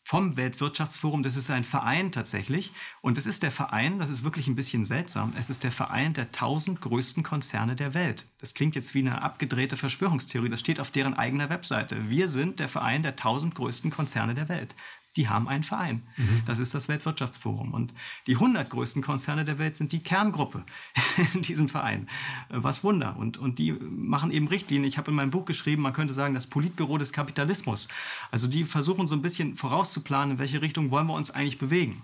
vom 0.05 0.37
Weltwirtschaftsforum. 0.37 1.23
Das 1.23 1.35
ist 1.35 1.49
ein 1.49 1.63
Verein 1.63 2.11
tatsächlich. 2.11 2.71
Und 3.01 3.17
es 3.17 3.25
ist 3.25 3.43
der 3.43 3.51
Verein, 3.51 3.99
das 3.99 4.09
ist 4.09 4.23
wirklich 4.23 4.47
ein 4.47 4.55
bisschen 4.55 4.85
seltsam, 4.85 5.33
es 5.37 5.49
ist 5.49 5.63
der 5.63 5.71
Verein 5.71 6.13
der 6.13 6.31
tausend 6.31 6.79
größten 6.79 7.23
Konzerne 7.23 7.75
der 7.75 7.93
Welt. 7.93 8.25
Das 8.37 8.53
klingt 8.53 8.75
jetzt 8.75 8.93
wie 8.93 8.99
eine 8.99 9.21
abgedrehte 9.21 9.75
Verschwörungstheorie. 9.75 10.49
Das 10.49 10.59
steht 10.61 10.79
auf 10.79 10.91
deren 10.91 11.13
eigener 11.13 11.49
Webseite. 11.49 12.09
Wir 12.09 12.29
sind 12.29 12.59
der 12.59 12.69
Verein 12.69 13.03
der 13.03 13.15
tausend 13.15 13.55
größten 13.55 13.91
Konzerne 13.91 14.35
der 14.35 14.47
Welt 14.47 14.75
die 15.15 15.29
haben 15.29 15.47
einen 15.47 15.63
Verein. 15.63 16.03
Mhm. 16.17 16.41
Das 16.45 16.59
ist 16.59 16.73
das 16.73 16.87
Weltwirtschaftsforum. 16.87 17.73
Und 17.73 17.93
die 18.27 18.33
100 18.33 18.69
größten 18.69 19.01
Konzerne 19.01 19.45
der 19.45 19.57
Welt 19.57 19.75
sind 19.75 19.91
die 19.91 19.99
Kerngruppe 19.99 20.63
in 21.33 21.41
diesem 21.41 21.69
Verein. 21.69 22.07
Äh, 22.49 22.57
was 22.57 22.83
Wunder. 22.83 23.15
Und, 23.17 23.37
und 23.37 23.59
die 23.59 23.71
machen 23.73 24.31
eben 24.31 24.47
Richtlinien. 24.47 24.87
Ich 24.87 24.97
habe 24.97 25.11
in 25.11 25.15
meinem 25.15 25.31
Buch 25.31 25.45
geschrieben, 25.45 25.81
man 25.81 25.93
könnte 25.93 26.13
sagen, 26.13 26.33
das 26.33 26.47
Politbüro 26.47 26.97
des 26.97 27.13
Kapitalismus. 27.13 27.87
Also 28.31 28.47
die 28.47 28.63
versuchen 28.63 29.07
so 29.07 29.15
ein 29.15 29.21
bisschen 29.21 29.55
vorauszuplanen, 29.55 30.33
in 30.33 30.39
welche 30.39 30.61
Richtung 30.61 30.91
wollen 30.91 31.07
wir 31.07 31.13
uns 31.13 31.31
eigentlich 31.31 31.59
bewegen. 31.59 32.03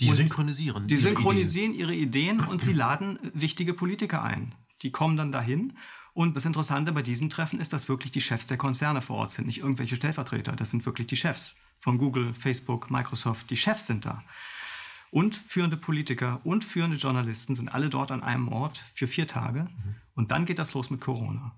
Die 0.00 0.10
und 0.10 0.16
synchronisieren. 0.16 0.86
Die 0.88 0.94
ihre 0.94 1.02
synchronisieren 1.02 1.72
Ideen. 1.72 1.80
ihre 1.80 1.94
Ideen 1.94 2.40
und 2.40 2.62
sie 2.62 2.72
laden 2.72 3.18
wichtige 3.34 3.74
Politiker 3.74 4.22
ein. 4.22 4.54
Die 4.82 4.90
kommen 4.90 5.16
dann 5.16 5.32
dahin 5.32 5.72
und 6.12 6.34
das 6.34 6.46
Interessante 6.46 6.92
bei 6.92 7.02
diesem 7.02 7.28
Treffen 7.28 7.60
ist, 7.60 7.74
dass 7.74 7.88
wirklich 7.90 8.10
die 8.10 8.22
Chefs 8.22 8.46
der 8.46 8.56
Konzerne 8.56 9.02
vor 9.02 9.16
Ort 9.16 9.32
sind, 9.32 9.46
nicht 9.46 9.58
irgendwelche 9.58 9.96
Stellvertreter, 9.96 10.52
das 10.52 10.70
sind 10.70 10.86
wirklich 10.86 11.06
die 11.06 11.16
Chefs 11.16 11.56
von 11.86 11.98
Google, 11.98 12.34
Facebook, 12.34 12.90
Microsoft, 12.90 13.48
die 13.48 13.56
Chefs 13.56 13.86
sind 13.86 14.06
da. 14.06 14.20
Und 15.12 15.36
führende 15.36 15.76
Politiker 15.76 16.40
und 16.42 16.64
führende 16.64 16.96
Journalisten 16.96 17.54
sind 17.54 17.68
alle 17.68 17.88
dort 17.88 18.10
an 18.10 18.24
einem 18.24 18.48
Ort 18.48 18.84
für 18.92 19.06
vier 19.06 19.28
Tage. 19.28 19.60
Mhm. 19.60 19.94
Und 20.16 20.32
dann 20.32 20.46
geht 20.46 20.58
das 20.58 20.74
los 20.74 20.90
mit 20.90 21.00
Corona. 21.00 21.52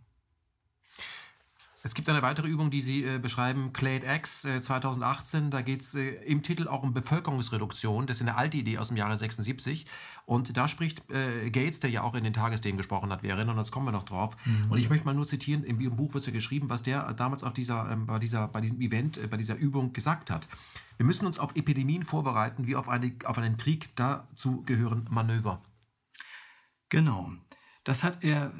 Es 1.85 1.95
gibt 1.95 2.09
eine 2.09 2.23
weitere 2.23 2.49
Übung, 2.49 2.71
die 2.71 2.81
Sie 2.81 3.05
äh, 3.05 3.19
beschreiben, 3.19 3.73
Clade 3.73 4.05
X 4.05 4.45
äh, 4.45 4.61
2018. 4.61 5.51
Da 5.51 5.62
geht 5.62 5.83
es 5.83 5.95
äh, 5.95 6.09
im 6.25 6.43
Titel 6.43 6.67
auch 6.67 6.83
um 6.83 6.93
Bevölkerungsreduktion. 6.93 8.09
Das 8.09 8.17
ist 8.17 8.23
eine 8.23 8.37
alte 8.37 8.57
Idee 8.57 8.79
aus 8.79 8.88
dem 8.88 8.97
Jahre 8.97 9.17
76. 9.17 9.87
Und 10.27 10.57
da 10.57 10.67
spricht 10.67 11.09
äh, 11.11 11.51
Gates, 11.51 11.79
der 11.79 11.91
ja 11.91 12.03
auch 12.03 12.14
in 12.14 12.25
den 12.25 12.33
Tagesthemen 12.33 12.79
gesprochen 12.79 13.12
hat, 13.12 13.23
wir 13.23 13.31
erinnern 13.31 13.57
uns, 13.59 13.71
kommen 13.71 13.87
wir 13.87 13.93
noch 13.93 14.05
drauf. 14.05 14.37
Mhm. 14.45 14.73
Und 14.73 14.79
ich 14.79 14.91
möchte 14.91 15.05
mal 15.05 15.14
nur 15.14 15.27
zitieren, 15.27 15.62
im, 15.62 15.81
im 15.81 15.95
Buch 15.95 16.14
wird 16.14 16.23
es 16.23 16.27
ja 16.27 16.33
geschrieben, 16.33 16.69
was 16.69 16.83
der 16.83 17.12
damals 17.14 17.45
auf 17.45 17.53
dieser, 17.53 17.88
ähm, 17.93 18.07
bei, 18.07 18.19
dieser, 18.19 18.49
bei 18.49 18.61
diesem 18.61 18.81
Event, 18.81 19.17
äh, 19.17 19.29
bei 19.29 19.37
dieser 19.37 19.55
Übung 19.55 19.93
gesagt 19.93 20.33
hat. 20.33 20.49
Wir 20.97 21.07
müssen 21.07 21.27
uns 21.27 21.38
auf 21.38 21.55
Epidemien 21.55 22.03
vorbereiten, 22.03 22.67
wie 22.67 22.75
auf, 22.75 22.88
eine, 22.88 23.14
auf 23.25 23.38
einen 23.38 23.57
Krieg. 23.57 23.95
Dazu 23.95 24.62
gehören 24.62 25.07
Manöver. 25.11 25.62
Genau. 26.88 27.31
Das 27.85 28.03
hat 28.03 28.25
er 28.25 28.53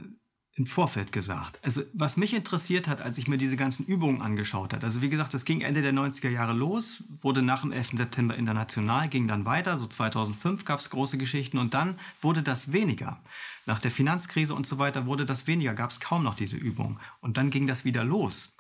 im 0.59 0.67
Vorfeld 0.67 1.13
gesagt. 1.13 1.61
Also 1.63 1.83
was 1.93 2.17
mich 2.17 2.35
interessiert 2.35 2.89
hat, 2.89 3.01
als 3.01 3.17
ich 3.17 3.29
mir 3.29 3.39
diese 3.39 3.57
ganzen 3.57 3.87
Übungen 3.87 4.21
angeschaut 4.21 4.75
habe, 4.75 4.85
also 4.85 5.01
wie 5.03 5.09
gesagt, 5.09 5.33
das 5.33 5.45
ging 5.45 5.61
Ende 5.61 5.83
der 5.83 5.95
90er 5.95 6.29
Jahre 6.29 6.53
los, 6.53 7.05
wurde 7.23 7.43
nach 7.43 7.63
dem 7.63 7.71
11. 7.71 7.93
September 7.95 8.35
international, 8.35 9.09
ging 9.09 9.29
dann 9.29 9.45
weiter, 9.45 9.79
so 9.79 9.87
2005 9.87 10.65
gab 10.65 10.81
es 10.81 10.91
große 10.91 11.17
Geschichten 11.17 11.59
und 11.59 11.75
dann 11.75 11.95
wurde 12.21 12.43
das 12.43 12.73
weniger. 12.73 13.21
Nach 13.67 13.79
der 13.79 13.93
Finanzkrise 13.93 14.53
und 14.55 14.67
so 14.67 14.79
weiter 14.79 15.07
wurde 15.07 15.25
das 15.25 15.47
weniger, 15.47 15.75
gab 15.75 15.91
es 15.91 16.01
kaum 16.01 16.25
noch 16.25 16.35
diese 16.35 16.57
Übungen. 16.57 16.99
Und 17.21 17.37
dann 17.37 17.51
ging 17.51 17.69
das 17.69 17.85
wieder 17.85 18.03
los. 18.03 18.51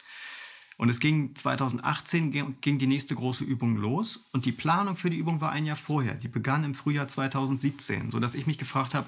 Und 0.76 0.90
es 0.90 1.00
ging 1.00 1.34
2018 1.34 2.60
ging 2.60 2.78
die 2.78 2.86
nächste 2.86 3.16
große 3.16 3.42
Übung 3.42 3.76
los 3.76 4.28
und 4.32 4.44
die 4.44 4.52
Planung 4.52 4.94
für 4.94 5.10
die 5.10 5.16
Übung 5.16 5.40
war 5.40 5.50
ein 5.50 5.66
Jahr 5.66 5.74
vorher. 5.74 6.14
Die 6.14 6.28
begann 6.28 6.62
im 6.62 6.74
Frühjahr 6.74 7.08
2017, 7.08 8.12
sodass 8.12 8.36
ich 8.36 8.46
mich 8.46 8.58
gefragt 8.58 8.94
habe, 8.94 9.06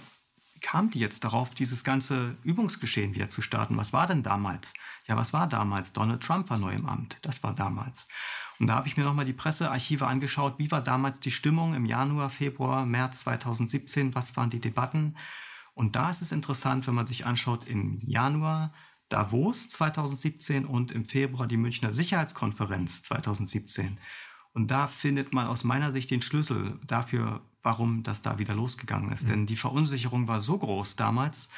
kam 0.60 0.90
die 0.90 0.98
jetzt 0.98 1.24
darauf, 1.24 1.54
dieses 1.54 1.84
ganze 1.84 2.36
Übungsgeschehen 2.42 3.14
wieder 3.14 3.28
zu 3.28 3.42
starten? 3.42 3.76
Was 3.76 3.92
war 3.92 4.06
denn 4.06 4.22
damals? 4.22 4.74
Ja, 5.06 5.16
was 5.16 5.32
war 5.32 5.46
damals? 5.46 5.92
Donald 5.92 6.22
Trump 6.22 6.50
war 6.50 6.58
neu 6.58 6.72
im 6.72 6.86
Amt. 6.86 7.18
Das 7.22 7.42
war 7.42 7.54
damals. 7.54 8.08
Und 8.58 8.66
da 8.66 8.74
habe 8.74 8.88
ich 8.88 8.96
mir 8.96 9.04
nochmal 9.04 9.24
die 9.24 9.32
Pressearchive 9.32 10.06
angeschaut. 10.06 10.58
Wie 10.58 10.70
war 10.70 10.82
damals 10.82 11.18
die 11.20 11.30
Stimmung 11.30 11.74
im 11.74 11.86
Januar, 11.86 12.30
Februar, 12.30 12.84
März 12.84 13.20
2017? 13.20 14.14
Was 14.14 14.36
waren 14.36 14.50
die 14.50 14.60
Debatten? 14.60 15.16
Und 15.74 15.96
da 15.96 16.10
ist 16.10 16.20
es 16.20 16.32
interessant, 16.32 16.86
wenn 16.86 16.94
man 16.94 17.06
sich 17.06 17.24
anschaut, 17.24 17.66
im 17.66 17.98
Januar 18.00 18.72
Davos 19.08 19.68
2017 19.70 20.66
und 20.66 20.92
im 20.92 21.04
Februar 21.04 21.46
die 21.46 21.56
Münchner 21.56 21.92
Sicherheitskonferenz 21.92 23.02
2017. 23.02 23.98
Und 24.52 24.70
da 24.70 24.86
findet 24.86 25.32
man 25.32 25.46
aus 25.46 25.64
meiner 25.64 25.90
Sicht 25.90 26.10
den 26.10 26.22
Schlüssel 26.22 26.78
dafür, 26.86 27.40
warum 27.62 28.02
das 28.02 28.22
da 28.22 28.38
wieder 28.38 28.54
losgegangen 28.54 29.12
ist. 29.12 29.24
Mhm. 29.24 29.28
Denn 29.28 29.46
die 29.46 29.56
Verunsicherung 29.56 30.28
war 30.28 30.40
so 30.40 30.58
groß 30.58 30.96
damals, 30.96 31.48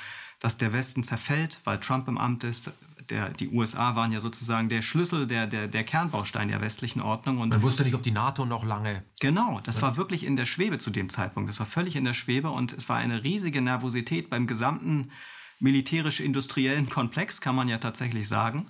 dass 0.40 0.56
der 0.56 0.72
Westen 0.72 1.04
zerfällt, 1.04 1.60
weil 1.64 1.78
Trump 1.78 2.08
im 2.08 2.18
Amt 2.18 2.44
ist. 2.44 2.72
Der, 3.10 3.30
die 3.30 3.48
USA 3.48 3.96
waren 3.96 4.12
ja 4.12 4.20
sozusagen 4.20 4.68
der 4.68 4.80
Schlüssel, 4.80 5.26
der, 5.26 5.46
der, 5.46 5.66
der 5.66 5.84
Kernbaustein 5.84 6.48
der 6.48 6.60
westlichen 6.60 7.00
Ordnung. 7.00 7.38
Und 7.38 7.50
Man 7.50 7.62
wusste 7.62 7.82
nicht, 7.82 7.94
ob 7.94 8.02
die 8.02 8.12
NATO 8.12 8.46
noch 8.46 8.64
lange. 8.64 9.04
Genau, 9.20 9.60
das 9.64 9.76
ja. 9.76 9.82
war 9.82 9.96
wirklich 9.96 10.24
in 10.24 10.36
der 10.36 10.46
Schwebe 10.46 10.78
zu 10.78 10.90
dem 10.90 11.08
Zeitpunkt. 11.08 11.48
Das 11.48 11.58
war 11.58 11.66
völlig 11.66 11.96
in 11.96 12.04
der 12.04 12.14
Schwebe 12.14 12.50
und 12.50 12.72
es 12.72 12.88
war 12.88 12.96
eine 12.96 13.22
riesige 13.24 13.60
Nervosität 13.60 14.30
beim 14.30 14.46
gesamten 14.46 15.10
militärisch-industriellen 15.58 16.88
Komplex, 16.90 17.40
kann 17.40 17.54
man 17.54 17.68
ja 17.68 17.78
tatsächlich 17.78 18.28
sagen. 18.28 18.66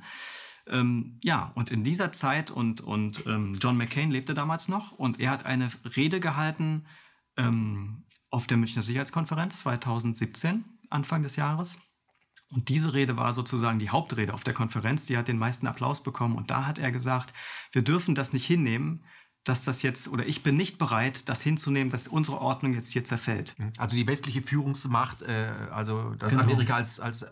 Ähm, 0.66 1.18
ja, 1.23 1.51
und 1.55 1.71
in 1.71 1.85
dieser 1.85 2.12
Zeit, 2.12 2.51
und, 2.51 2.81
und 2.81 3.27
ähm, 3.27 3.59
John 3.61 3.77
McCain 3.77 4.11
lebte 4.11 4.35
damals 4.35 4.68
noch, 4.68 4.92
und 4.92 5.21
er 5.21 5.31
hat 5.31 5.47
eine 5.47 5.68
Rede 5.97 6.21
gehalten 6.21 6.85
ähm, 7.37 8.05
auf 8.31 8.47
der 8.47 8.57
Münchner 8.57 8.83
Sicherheitskonferenz 8.83 9.61
2017, 9.61 10.64
Anfang 10.90 11.23
des 11.23 11.37
Jahres. 11.37 11.79
Und 12.51 12.68
diese 12.68 12.92
Rede 12.92 13.16
war 13.16 13.33
sozusagen 13.33 13.79
die 13.79 13.90
Hauptrede 13.90 14.35
auf 14.35 14.45
der 14.45 14.55
Konferenz, 14.55 15.07
die 15.07 15.16
hat 15.16 15.29
den 15.29 15.38
meisten 15.38 15.66
Applaus 15.66 16.03
bekommen. 16.03 16.37
Und 16.37 16.51
da 16.51 16.66
hat 16.66 16.79
er 16.79 16.92
gesagt, 16.92 17.33
wir 17.73 17.83
dürfen 17.83 18.14
das 18.14 18.33
nicht 18.33 18.47
hinnehmen, 18.47 19.05
dass 19.45 19.64
das 19.64 19.83
jetzt, 19.83 20.09
oder 20.09 20.27
ich 20.27 20.42
bin 20.42 20.57
nicht 20.57 20.79
bereit, 20.79 21.29
das 21.29 21.42
hinzunehmen, 21.42 21.90
dass 21.90 22.09
unsere 22.09 22.40
Ordnung 22.40 22.75
jetzt 22.75 22.92
hier 22.92 23.05
zerfällt. 23.05 23.57
Also 23.77 23.97
die 23.97 24.07
westliche 24.07 24.42
Führungsmacht, 24.42 25.23
äh, 25.23 25.53
also 25.71 26.14
das 26.14 26.33
genau. 26.33 26.45
Amerika 26.45 26.77
als, 26.77 27.01
als 27.01 27.27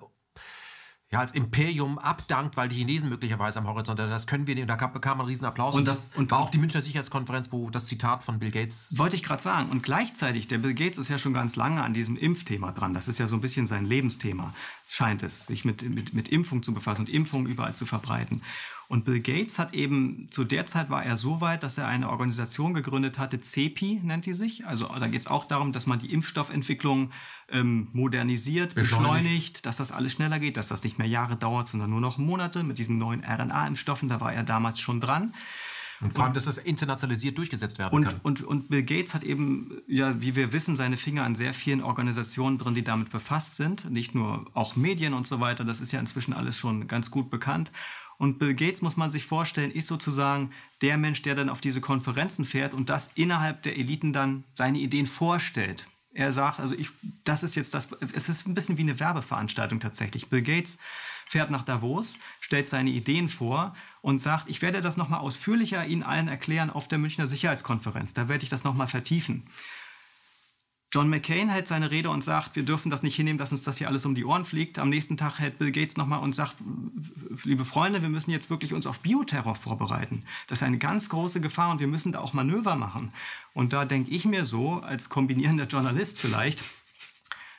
ja, 1.13 1.19
als 1.19 1.33
Imperium 1.33 1.99
abdankt, 1.99 2.57
weil 2.57 2.69
die 2.69 2.77
Chinesen 2.77 3.09
möglicherweise 3.09 3.59
am 3.59 3.67
Horizont, 3.67 3.99
das 3.99 4.29
können 4.29 4.47
wir 4.47 4.55
nicht. 4.55 4.63
Und 4.63 4.69
da 4.69 4.77
kam, 4.77 4.93
bekam 4.93 5.19
man 5.19 5.25
einen 5.25 5.31
riesen 5.31 5.45
Applaus. 5.45 5.75
Und, 5.75 5.89
das 5.89 6.13
und 6.15 6.31
war 6.31 6.39
auch 6.39 6.51
die 6.51 6.59
Münchner 6.59 6.83
Sicherheitskonferenz, 6.83 7.51
wo 7.51 7.69
das 7.69 7.87
Zitat 7.87 8.23
von 8.23 8.39
Bill 8.39 8.53
Gates... 8.53 8.97
Wollte 8.97 9.17
ich 9.17 9.25
gerade 9.25 9.43
sagen. 9.43 9.71
Und 9.71 9.83
gleichzeitig, 9.83 10.47
der 10.47 10.59
Bill 10.59 10.75
Gates 10.75 10.99
ist 10.99 11.09
ja 11.09 11.19
schon 11.19 11.35
ganz 11.35 11.57
lange 11.57 11.83
an 11.83 11.95
diesem 11.95 12.17
Impfthema 12.17 12.71
dran. 12.71 12.95
Das 12.95 13.09
ist 13.09 13.19
ja 13.19 13.27
so 13.27 13.35
ein 13.35 13.41
bisschen 13.41 13.67
sein 13.67 13.87
Lebensthema, 13.87 14.55
scheint 14.87 15.25
es, 15.25 15.47
sich 15.47 15.65
mit, 15.65 15.83
mit, 15.83 16.15
mit 16.15 16.29
Impfung 16.29 16.63
zu 16.63 16.73
befassen 16.73 17.03
und 17.03 17.09
Impfung 17.09 17.47
überall 17.47 17.75
zu 17.75 17.87
verbreiten. 17.87 18.43
Und 18.91 19.05
Bill 19.05 19.21
Gates 19.21 19.61
hat 19.61 19.73
eben, 19.73 20.27
zu 20.31 20.43
der 20.43 20.67
Zeit 20.67 20.91
war 20.91 21.05
er 21.05 21.17
so 21.17 21.41
weit, 21.41 21.63
dass 21.63 21.79
er 21.79 21.87
eine 21.87 22.11
Organisation 22.11 22.75
gegründet 22.75 23.21
hatte, 23.21 23.39
CEPI 23.39 24.01
nennt 24.03 24.27
die 24.27 24.33
sich. 24.33 24.67
Also 24.67 24.89
da 24.99 25.07
geht 25.07 25.21
es 25.21 25.27
auch 25.29 25.45
darum, 25.45 25.71
dass 25.71 25.87
man 25.87 26.01
die 26.01 26.13
Impfstoffentwicklung 26.13 27.13
ähm, 27.51 27.87
modernisiert, 27.93 28.75
beschleunigt. 28.75 29.13
beschleunigt, 29.13 29.67
dass 29.67 29.77
das 29.77 29.93
alles 29.93 30.11
schneller 30.11 30.41
geht, 30.41 30.57
dass 30.57 30.67
das 30.67 30.83
nicht 30.83 30.99
mehr 30.99 31.07
Jahre 31.07 31.37
dauert, 31.37 31.69
sondern 31.69 31.89
nur 31.89 32.01
noch 32.01 32.19
Monate 32.19 32.65
mit 32.65 32.79
diesen 32.79 32.99
neuen 32.99 33.23
RNA-Impfstoffen. 33.23 34.09
Da 34.09 34.21
war 34.21 34.33
er 34.33 34.43
damals 34.43 34.81
schon 34.81 35.01
dran. 35.01 35.35
Und 36.01 36.15
vor 36.15 36.25
allem, 36.25 36.35
dass 36.35 36.47
das 36.47 36.59
internationalisiert 36.59 37.39
durchgesetzt 37.39 37.79
werden 37.79 37.95
und, 37.95 38.05
kann. 38.07 38.21
Und, 38.25 38.43
und 38.43 38.71
Bill 38.71 38.83
Gates 38.83 39.15
hat 39.15 39.23
eben, 39.23 39.83
ja, 39.87 40.21
wie 40.21 40.35
wir 40.35 40.53
wissen, 40.53 40.75
seine 40.75 40.97
Finger 40.97 41.23
an 41.23 41.37
sehr 41.37 41.53
vielen 41.53 41.81
Organisationen 41.81 42.59
drin, 42.59 42.75
die 42.75 42.83
damit 42.83 43.11
befasst 43.11 43.55
sind. 43.55 43.89
Nicht 43.89 44.17
nur 44.17 44.47
auch 44.53 44.75
Medien 44.75 45.15
und 45.15 45.29
so 45.29 45.39
weiter. 45.39 45.65
Das 45.65 45.81
ist 45.81 45.93
ja 45.93 46.01
inzwischen 46.01 46.33
alles 46.33 46.57
schon 46.57 46.89
ganz 46.89 47.13
gut 47.13 47.31
bekannt. 47.31 47.71
Und 48.21 48.39
Bill 48.39 48.53
Gates, 48.53 48.83
muss 48.83 48.99
man 48.99 49.11
sich 49.11 49.25
vorstellen, 49.25 49.71
ist 49.71 49.87
sozusagen 49.87 50.51
der 50.83 50.99
Mensch, 50.99 51.23
der 51.23 51.35
dann 51.35 51.49
auf 51.49 51.63
diese 51.63 51.81
Konferenzen 51.81 52.45
fährt 52.45 52.75
und 52.75 52.91
das 52.91 53.09
innerhalb 53.15 53.63
der 53.63 53.79
Eliten 53.79 54.13
dann 54.13 54.45
seine 54.53 54.79
Ideen 54.79 55.07
vorstellt. 55.07 55.89
Er 56.13 56.31
sagt, 56.31 56.61
also 56.61 56.75
ich, 56.75 56.91
das 57.25 57.43
ist 57.43 57.57
jetzt 57.57 57.73
das, 57.73 57.89
es 58.13 58.29
ist 58.29 58.47
ein 58.47 58.53
bisschen 58.53 58.77
wie 58.77 58.83
eine 58.83 59.01
Werbeveranstaltung 59.01 59.81
tatsächlich. 59.81 60.29
Bill 60.29 60.43
Gates 60.43 60.77
fährt 61.25 61.51
nach 61.51 61.63
Davos, 61.63 62.19
stellt 62.41 62.69
seine 62.69 62.91
Ideen 62.91 63.31
vor 63.31 63.75
und 64.03 64.19
sagt, 64.19 64.51
ich 64.51 64.61
werde 64.61 64.83
das 64.83 64.99
nochmal 64.99 65.21
ausführlicher 65.21 65.87
Ihnen 65.87 66.03
allen 66.03 66.29
erklären 66.29 66.69
auf 66.69 66.89
der 66.89 66.99
Münchner 66.99 67.27
Sicherheitskonferenz. 67.27 68.13
Da 68.13 68.29
werde 68.29 68.45
ich 68.45 68.51
das 68.51 68.65
nochmal 68.65 68.89
vertiefen. 68.89 69.47
John 70.93 71.09
McCain 71.09 71.49
hält 71.49 71.69
seine 71.69 71.93
Rede 71.93 72.11
und 72.11 72.25
sagt, 72.25 72.57
wir 72.57 72.65
dürfen 72.65 72.91
das 72.91 73.05
nicht 73.05 73.15
hinnehmen, 73.15 73.39
dass 73.39 73.53
uns 73.53 73.63
das 73.63 73.79
hier 73.79 73.87
alles 73.87 74.05
um 74.05 74.17
die 74.17 74.25
Ohren 74.25 74.45
fliegt. 74.45 74.79
Am 74.81 74.89
nächsten 74.89 75.17
Tag 75.17 75.39
hält 75.39 75.59
Bill 75.59 75.71
Gates 75.71 75.97
nochmal 75.97 76.19
und 76.19 76.35
sagt, 76.35 76.57
liebe 77.45 77.65
Freunde, 77.65 78.03
wir 78.03 78.09
müssen 78.09 78.33
jetzt 78.33 78.51
wirklich 78.51 78.75
uns 78.75 78.87
auf 78.87 78.99
Bioterror 78.99 79.55
vorbereiten. 79.55 80.25
Das 80.49 80.59
ist 80.59 80.63
eine 80.65 80.79
ganz 80.79 81.09
große 81.09 81.41
Gefahr 81.41 81.71
und 81.71 81.79
wir 81.79 81.87
müssen 81.87 82.11
da 82.11 82.19
auch 82.19 82.33
Manöver 82.33 82.75
machen. 82.75 83.13
Und 83.55 83.73
da 83.73 83.85
denke 83.85 84.11
ich 84.11 84.25
mir 84.25 84.45
so, 84.45 84.81
als 84.81 85.09
kombinierender 85.09 85.67
Journalist 85.67 86.19
vielleicht, 86.19 86.65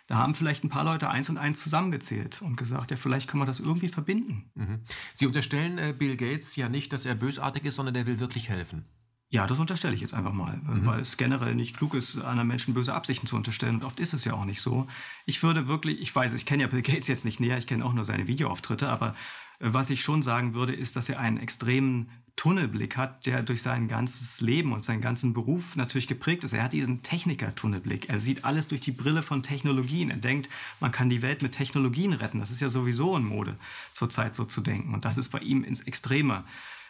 da 0.07 0.17
haben 0.17 0.35
vielleicht 0.35 0.65
ein 0.65 0.69
paar 0.69 0.83
Leute 0.83 1.09
eins 1.09 1.29
und 1.29 1.37
eins 1.37 1.63
zusammengezählt 1.63 2.41
und 2.41 2.57
gesagt, 2.57 2.91
ja, 2.91 2.97
vielleicht 2.97 3.29
können 3.29 3.43
wir 3.43 3.47
das 3.47 3.61
irgendwie 3.61 3.87
verbinden. 3.87 4.51
Mhm. 4.55 4.79
Sie 5.13 5.25
unterstellen 5.25 5.77
äh, 5.77 5.93
Bill 5.97 6.17
Gates 6.17 6.57
ja 6.57 6.67
nicht, 6.67 6.91
dass 6.91 7.05
er 7.05 7.15
bösartig 7.15 7.63
ist, 7.63 7.75
sondern 7.75 7.93
der 7.93 8.05
will 8.05 8.19
wirklich 8.19 8.49
helfen. 8.49 8.83
Ja, 9.31 9.47
das 9.47 9.59
unterstelle 9.59 9.95
ich 9.95 10.01
jetzt 10.01 10.13
einfach 10.13 10.33
mal, 10.33 10.57
mhm. 10.57 10.85
weil 10.85 10.99
es 10.99 11.15
generell 11.15 11.55
nicht 11.55 11.77
klug 11.77 11.93
ist, 11.93 12.17
anderen 12.17 12.49
Menschen 12.49 12.73
böse 12.73 12.93
Absichten 12.93 13.27
zu 13.27 13.37
unterstellen. 13.37 13.75
Und 13.75 13.85
oft 13.85 14.01
ist 14.01 14.13
es 14.13 14.25
ja 14.25 14.33
auch 14.33 14.43
nicht 14.43 14.59
so. 14.59 14.87
Ich 15.25 15.41
würde 15.41 15.69
wirklich, 15.69 16.01
ich 16.01 16.13
weiß, 16.13 16.33
ich 16.33 16.45
kenne 16.45 16.63
ja 16.63 16.67
Bill 16.67 16.81
Gates 16.81 17.07
jetzt 17.07 17.23
nicht 17.23 17.39
näher, 17.39 17.57
ich 17.57 17.65
kenne 17.65 17.85
auch 17.85 17.93
nur 17.93 18.03
seine 18.03 18.27
Videoauftritte, 18.27 18.89
aber 18.89 19.15
äh, 19.59 19.71
was 19.71 19.89
ich 19.89 20.01
schon 20.01 20.21
sagen 20.21 20.53
würde, 20.53 20.73
ist, 20.73 20.97
dass 20.97 21.07
er 21.07 21.19
einen 21.19 21.37
extremen 21.37 22.09
Tunnelblick 22.35 22.97
hat, 22.97 23.25
der 23.25 23.41
durch 23.41 23.61
sein 23.61 23.87
ganzes 23.87 24.41
Leben 24.41 24.73
und 24.73 24.83
seinen 24.83 24.99
ganzen 24.99 25.33
Beruf 25.33 25.77
natürlich 25.77 26.07
geprägt 26.07 26.43
ist. 26.43 26.51
Er 26.51 26.63
hat 26.63 26.73
diesen 26.73 27.01
Techniker-Tunnelblick. 27.01 28.09
Er 28.09 28.19
sieht 28.19 28.43
alles 28.43 28.67
durch 28.67 28.81
die 28.81 28.91
Brille 28.91 29.21
von 29.21 29.43
Technologien. 29.43 30.09
Er 30.09 30.17
denkt, 30.17 30.49
man 30.81 30.91
kann 30.91 31.09
die 31.09 31.21
Welt 31.21 31.41
mit 31.41 31.53
Technologien 31.53 32.11
retten. 32.11 32.39
Das 32.39 32.51
ist 32.51 32.59
ja 32.59 32.67
sowieso 32.67 33.15
in 33.15 33.23
Mode, 33.23 33.55
zurzeit 33.93 34.35
so 34.35 34.43
zu 34.43 34.59
denken. 34.59 34.93
Und 34.93 35.05
das 35.05 35.17
ist 35.17 35.29
bei 35.29 35.39
ihm 35.39 35.63
ins 35.63 35.81
Extreme 35.81 36.43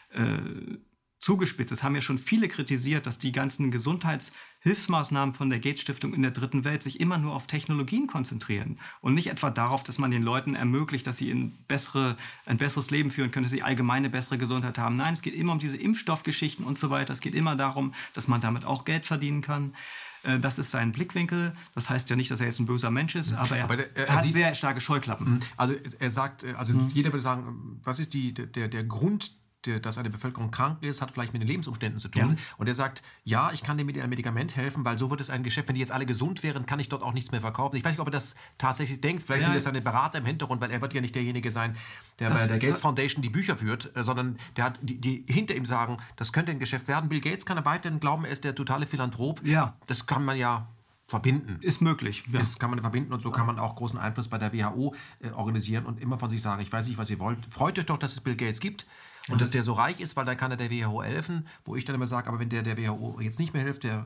äh, 0.10 0.38
zugespitzt. 1.22 1.72
Es 1.72 1.84
haben 1.84 1.94
ja 1.94 2.02
schon 2.02 2.18
viele 2.18 2.48
kritisiert, 2.48 3.06
dass 3.06 3.20
die 3.20 3.32
ganzen 3.32 3.70
Gesundheitshilfsmaßnahmen 3.70 5.36
von 5.36 5.52
der 5.52 5.60
Gates 5.60 5.82
Stiftung 5.82 6.16
in 6.16 6.24
der 6.24 6.32
dritten 6.32 6.66
Welt 6.66 6.82
sich 6.82 7.00
immer 7.00 7.20
nur 7.20 7.36
auf 7.36 7.46
Technologien 7.46 8.08
konzentrieren 8.08 8.80
und 9.02 9.14
nicht 9.14 9.28
etwa 9.28 9.52
darauf, 9.52 9.84
dass 9.84 10.00
man 10.00 10.10
den 10.10 10.24
Leuten 10.24 10.56
ermöglicht, 10.56 11.06
dass 11.06 11.18
sie 11.18 11.30
in 11.30 11.52
bessere, 11.68 12.18
ein 12.48 12.58
besseres 12.58 12.90
Leben 12.90 13.12
führen 13.12 13.30
können, 13.30 13.44
dass 13.44 13.52
sie 13.52 13.62
allgemeine 13.62 14.10
bessere 14.10 14.40
Gesundheit 14.40 14.80
haben. 14.80 14.96
Nein, 14.96 15.14
es 15.14 15.22
geht 15.22 15.36
immer 15.36 15.54
um 15.54 15.60
diese 15.60 15.78
Impfstoffgeschichten 15.78 16.66
und 16.66 16.80
so 16.80 16.90
weiter. 16.90 17.14
Es 17.14 17.22
geht 17.22 17.36
immer 17.36 17.56
darum, 17.56 17.94
dass 18.14 18.28
man 18.28 18.42
damit 18.42 18.66
auch 18.66 18.84
Geld 18.84 19.06
verdienen 19.06 19.42
kann. 19.42 19.76
Äh, 20.24 20.40
das 20.40 20.58
ist 20.58 20.72
sein 20.72 20.92
Blickwinkel. 20.92 21.54
Das 21.76 21.88
heißt 21.88 22.10
ja 22.10 22.16
nicht, 22.16 22.32
dass 22.32 22.40
er 22.40 22.48
jetzt 22.48 22.60
ein 22.60 22.66
böser 22.66 22.90
Mensch 22.90 23.14
ist, 23.14 23.34
aber 23.34 23.58
er, 23.58 23.64
aber 23.66 23.78
der, 23.78 23.96
er, 23.96 24.08
er 24.08 24.16
hat 24.16 24.28
sehr 24.28 24.56
starke 24.56 24.82
Scheuklappen. 24.82 25.40
Also 25.56 25.76
er 26.00 26.10
sagt, 26.10 26.44
äh, 26.44 26.54
also 26.58 26.74
mhm. 26.74 26.90
jeder 26.90 27.14
würde 27.14 27.22
sagen, 27.22 27.80
was 27.84 28.00
ist 28.00 28.16
die, 28.16 28.34
der, 28.34 28.68
der 28.68 28.84
Grund 28.84 29.41
dass 29.82 29.98
eine 29.98 30.10
Bevölkerung 30.10 30.52
krank 30.52 30.82
ist, 30.82 31.02
hat 31.02 31.12
vielleicht 31.12 31.34
mit 31.34 31.42
den 31.42 31.48
Lebensumständen 31.48 32.00
zu 32.00 32.08
tun. 32.08 32.32
Ja. 32.32 32.56
Und 32.58 32.68
er 32.68 32.76
sagt, 32.76 33.02
ja, 33.24 33.52
ich 33.54 33.64
kann 33.64 33.78
dir 33.78 33.86
mit 33.86 33.98
einem 33.98 34.10
Medikament 34.10 34.56
helfen, 34.56 34.84
weil 34.86 34.98
so 34.98 35.10
wird 35.10 35.22
es 35.22 35.30
ein 35.30 35.44
Geschäft. 35.44 35.68
Wenn 35.68 35.76
die 35.76 35.82
jetzt 35.82 35.92
alle 35.92 36.06
gesund 36.06 36.44
wären, 36.44 36.66
kann 36.66 36.80
ich 36.80 36.90
dort 36.90 37.04
auch 37.04 37.14
nichts 37.14 37.32
mehr 37.32 37.42
verkaufen. 37.42 37.76
Ich 37.76 37.84
weiß 37.84 37.92
nicht, 37.92 38.00
ob 38.00 38.08
er 38.08 38.12
das 38.12 38.36
tatsächlich 38.58 39.02
denkt. 39.02 39.24
Vielleicht 39.24 39.42
ja. 39.42 39.48
sind 39.48 39.56
das 39.56 39.64
seine 39.64 39.82
Berater 39.82 40.18
im 40.18 40.26
Hintergrund, 40.26 40.62
weil 40.62 40.72
er 40.72 40.82
wird 40.82 40.94
ja 40.94 41.02
nicht 41.02 41.16
derjenige 41.16 41.52
sein, 41.52 41.76
der 42.20 42.30
das, 42.30 42.40
bei 42.40 42.48
der 42.48 42.60
Gates 42.60 42.80
Foundation 42.80 43.22
die 43.22 43.30
Bücher 43.30 43.56
führt, 43.56 43.96
äh, 43.96 44.04
sondern 44.04 44.38
der 44.58 44.66
hat 44.66 44.80
die, 44.82 45.00
die 45.00 45.24
hinter 45.28 45.56
ihm 45.56 45.66
sagen, 45.66 45.98
das 46.16 46.34
könnte 46.34 46.52
ein 46.52 46.60
Geschäft 46.60 46.88
werden. 46.88 47.10
Bill 47.10 47.22
Gates 47.22 47.46
kann 47.46 47.58
er 47.58 47.66
weiterhin 47.66 48.00
glauben, 48.00 48.26
er 48.26 48.32
ist 48.32 48.44
der 48.44 48.56
totale 48.56 48.88
Philanthrop. 48.88 49.46
Ja. 49.46 49.76
Das 49.88 50.06
kann 50.06 50.26
man 50.26 50.38
ja 50.38 50.68
verbinden. 51.12 51.58
Ist 51.62 51.82
möglich. 51.82 52.24
Ja. 52.32 52.40
Das 52.40 52.58
kann 52.58 52.70
man 52.70 52.80
verbinden 52.80 53.14
und 53.14 53.22
so 53.22 53.32
kann 53.32 53.46
man 53.46 53.60
auch 53.60 53.76
großen 53.76 54.00
Einfluss 54.00 54.30
bei 54.30 54.38
der 54.38 54.54
WHO 54.54 54.96
äh, 55.20 55.32
organisieren 55.32 55.86
und 55.86 56.00
immer 56.02 56.18
von 56.18 56.30
sich 56.30 56.42
sagen, 56.42 56.62
ich 56.62 56.72
weiß 56.72 56.88
nicht, 56.88 56.98
was 56.98 57.10
ihr 57.10 57.20
wollt. 57.20 57.40
Freut 57.50 57.78
euch 57.78 57.86
doch, 57.86 57.98
dass 57.98 58.14
es 58.14 58.22
Bill 58.22 58.36
Gates 58.36 58.62
gibt. 58.62 58.88
Und 59.30 59.42
dass 59.42 59.52
der 59.52 59.64
so 59.64 59.74
reich 59.74 60.00
ist, 60.00 60.16
weil 60.16 60.26
dann 60.26 60.38
kann 60.38 60.52
er 60.52 60.58
der 60.58 60.72
WHO 60.72 61.04
helfen, 61.04 61.48
wo 61.64 61.76
ich 61.76 61.86
dann 61.86 61.96
immer 61.96 62.08
sage, 62.08 62.28
aber 62.28 62.40
wenn 62.40 62.50
der 62.50 62.64
der 62.64 62.78
WHO 62.78 63.20
jetzt 63.22 63.40
nicht 63.40 63.54
mehr 63.54 63.64
hilft, 63.64 63.84
der 63.84 64.06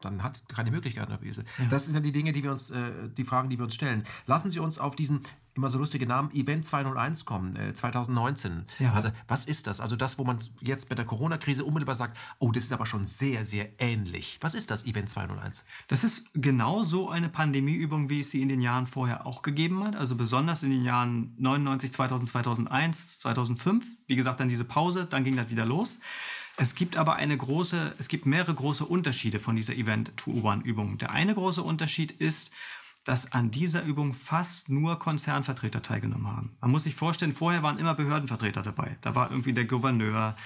dann 0.00 0.22
hat 0.22 0.42
keine 0.48 0.70
Möglichkeiten 0.70 1.12
auf 1.12 1.22
Ja. 1.22 1.44
Das 1.68 1.84
sind 1.84 1.94
ja 1.94 2.00
die 2.00 2.12
Dinge, 2.12 2.32
die 2.32 2.42
wir 2.42 2.50
uns, 2.50 2.70
äh, 2.70 3.08
die 3.10 3.24
Fragen, 3.24 3.50
die 3.50 3.58
wir 3.58 3.64
uns 3.64 3.74
stellen. 3.74 4.04
Lassen 4.26 4.50
Sie 4.50 4.58
uns 4.58 4.78
auf 4.78 4.96
diesen 4.96 5.20
immer 5.60 5.68
so 5.68 5.78
lustige 5.78 6.06
Namen 6.06 6.30
Event 6.32 6.64
201 6.64 7.26
kommen, 7.26 7.54
äh, 7.54 7.74
2019. 7.74 8.64
Ja. 8.78 9.12
Was 9.28 9.44
ist 9.44 9.66
das? 9.66 9.78
Also 9.78 9.94
das, 9.94 10.18
wo 10.18 10.24
man 10.24 10.38
jetzt 10.62 10.88
bei 10.88 10.94
der 10.94 11.04
Corona-Krise 11.04 11.66
unmittelbar 11.66 11.94
sagt, 11.94 12.16
oh, 12.38 12.50
das 12.50 12.64
ist 12.64 12.72
aber 12.72 12.86
schon 12.86 13.04
sehr, 13.04 13.44
sehr 13.44 13.68
ähnlich. 13.78 14.38
Was 14.40 14.54
ist 14.54 14.70
das 14.70 14.86
Event 14.86 15.10
201? 15.10 15.66
Das 15.88 16.02
ist 16.02 16.30
genau 16.32 16.82
so 16.82 17.10
eine 17.10 17.28
Pandemieübung, 17.28 18.08
wie 18.08 18.20
es 18.20 18.30
sie 18.30 18.40
in 18.40 18.48
den 18.48 18.62
Jahren 18.62 18.86
vorher 18.86 19.26
auch 19.26 19.42
gegeben 19.42 19.84
hat. 19.84 19.96
Also 19.96 20.16
besonders 20.16 20.62
in 20.62 20.70
den 20.70 20.82
Jahren 20.82 21.34
99, 21.36 21.92
2000, 21.92 22.30
2001, 22.30 23.18
2005. 23.20 23.84
Wie 24.06 24.16
gesagt, 24.16 24.40
dann 24.40 24.48
diese 24.48 24.64
Pause, 24.64 25.04
dann 25.04 25.24
ging 25.24 25.36
das 25.36 25.50
wieder 25.50 25.66
los. 25.66 26.00
Es 26.56 26.74
gibt 26.74 26.96
aber 26.96 27.16
eine 27.16 27.36
große, 27.36 27.94
es 27.98 28.08
gibt 28.08 28.24
mehrere 28.24 28.54
große 28.54 28.84
Unterschiede 28.86 29.38
von 29.38 29.56
dieser 29.56 29.74
Event 29.74 30.12
201 30.16 30.64
Übung. 30.64 30.96
Der 30.98 31.10
eine 31.10 31.34
große 31.34 31.62
Unterschied 31.62 32.12
ist, 32.12 32.50
dass 33.04 33.32
an 33.32 33.50
dieser 33.50 33.82
Übung 33.82 34.14
fast 34.14 34.68
nur 34.68 34.98
Konzernvertreter 34.98 35.82
teilgenommen 35.82 36.26
haben. 36.26 36.56
Man 36.60 36.70
muss 36.70 36.84
sich 36.84 36.94
vorstellen, 36.94 37.32
vorher 37.32 37.62
waren 37.62 37.78
immer 37.78 37.94
Behördenvertreter 37.94 38.62
dabei. 38.62 38.98
Da 39.00 39.14
war 39.14 39.30
irgendwie 39.30 39.52
der 39.52 39.64
Gouverneur, 39.64 40.36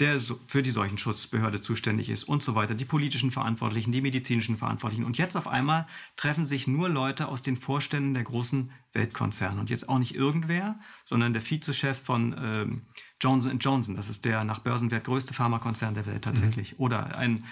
der 0.00 0.18
für 0.46 0.62
die 0.62 0.70
Seuchenschutzbehörde 0.70 1.60
zuständig 1.60 2.08
ist 2.08 2.24
und 2.24 2.42
so 2.42 2.54
weiter, 2.54 2.74
die 2.74 2.86
politischen 2.86 3.30
Verantwortlichen, 3.30 3.92
die 3.92 4.00
medizinischen 4.00 4.56
Verantwortlichen. 4.56 5.04
Und 5.04 5.18
jetzt 5.18 5.36
auf 5.36 5.46
einmal 5.46 5.86
treffen 6.16 6.46
sich 6.46 6.66
nur 6.66 6.88
Leute 6.88 7.28
aus 7.28 7.42
den 7.42 7.56
Vorständen 7.56 8.14
der 8.14 8.24
großen 8.24 8.72
Weltkonzerne. 8.94 9.60
Und 9.60 9.68
jetzt 9.68 9.90
auch 9.90 9.98
nicht 9.98 10.14
irgendwer, 10.14 10.80
sondern 11.04 11.34
der 11.34 11.42
Vizechef 11.42 12.02
von 12.02 12.34
ähm, 12.42 12.82
Johnson 13.20 13.58
Johnson. 13.58 13.94
Das 13.94 14.08
ist 14.08 14.24
der 14.24 14.44
nach 14.44 14.60
Börsenwert 14.60 15.04
größte 15.04 15.34
Pharmakonzern 15.34 15.94
der 15.94 16.06
Welt 16.06 16.24
tatsächlich. 16.24 16.72
Mhm. 16.72 16.78
Oder 16.78 17.18
ein 17.18 17.44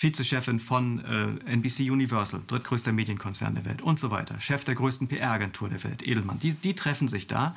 Vizechefin 0.00 0.60
von 0.60 1.04
äh, 1.04 1.52
NBC 1.52 1.90
Universal, 1.90 2.42
drittgrößter 2.46 2.92
Medienkonzern 2.92 3.56
der 3.56 3.64
Welt 3.64 3.82
und 3.82 3.98
so 3.98 4.12
weiter. 4.12 4.38
Chef 4.38 4.62
der 4.64 4.76
größten 4.76 5.08
PR-Agentur 5.08 5.68
der 5.68 5.82
Welt, 5.82 6.06
Edelmann. 6.06 6.38
Die, 6.38 6.54
die 6.54 6.74
treffen 6.74 7.08
sich 7.08 7.26
da. 7.26 7.56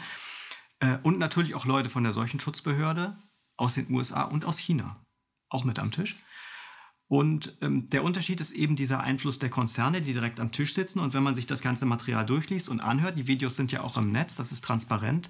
Äh, 0.79 0.97
und 1.03 1.19
natürlich 1.19 1.53
auch 1.53 1.65
Leute 1.65 1.89
von 1.89 2.03
der 2.03 2.13
Seuchenschutzbehörde 2.13 3.15
aus 3.57 3.75
den 3.75 3.91
USA 3.91 4.23
und 4.23 4.45
aus 4.45 4.57
China. 4.57 4.95
Auch 5.49 5.63
mit 5.63 5.77
am 5.77 5.91
Tisch. 5.91 6.15
Und 7.07 7.57
ähm, 7.61 7.89
der 7.89 8.03
Unterschied 8.03 8.41
ist 8.41 8.53
eben 8.53 8.75
dieser 8.75 9.01
Einfluss 9.01 9.37
der 9.37 9.49
Konzerne, 9.49 10.01
die 10.01 10.13
direkt 10.13 10.39
am 10.39 10.51
Tisch 10.51 10.73
sitzen. 10.73 10.99
Und 10.99 11.13
wenn 11.13 11.21
man 11.21 11.35
sich 11.35 11.45
das 11.45 11.61
ganze 11.61 11.85
Material 11.85 12.25
durchliest 12.25 12.69
und 12.69 12.79
anhört, 12.79 13.19
die 13.19 13.27
Videos 13.27 13.55
sind 13.55 13.71
ja 13.71 13.81
auch 13.81 13.97
im 13.97 14.11
Netz, 14.11 14.37
das 14.37 14.51
ist 14.51 14.63
transparent, 14.63 15.29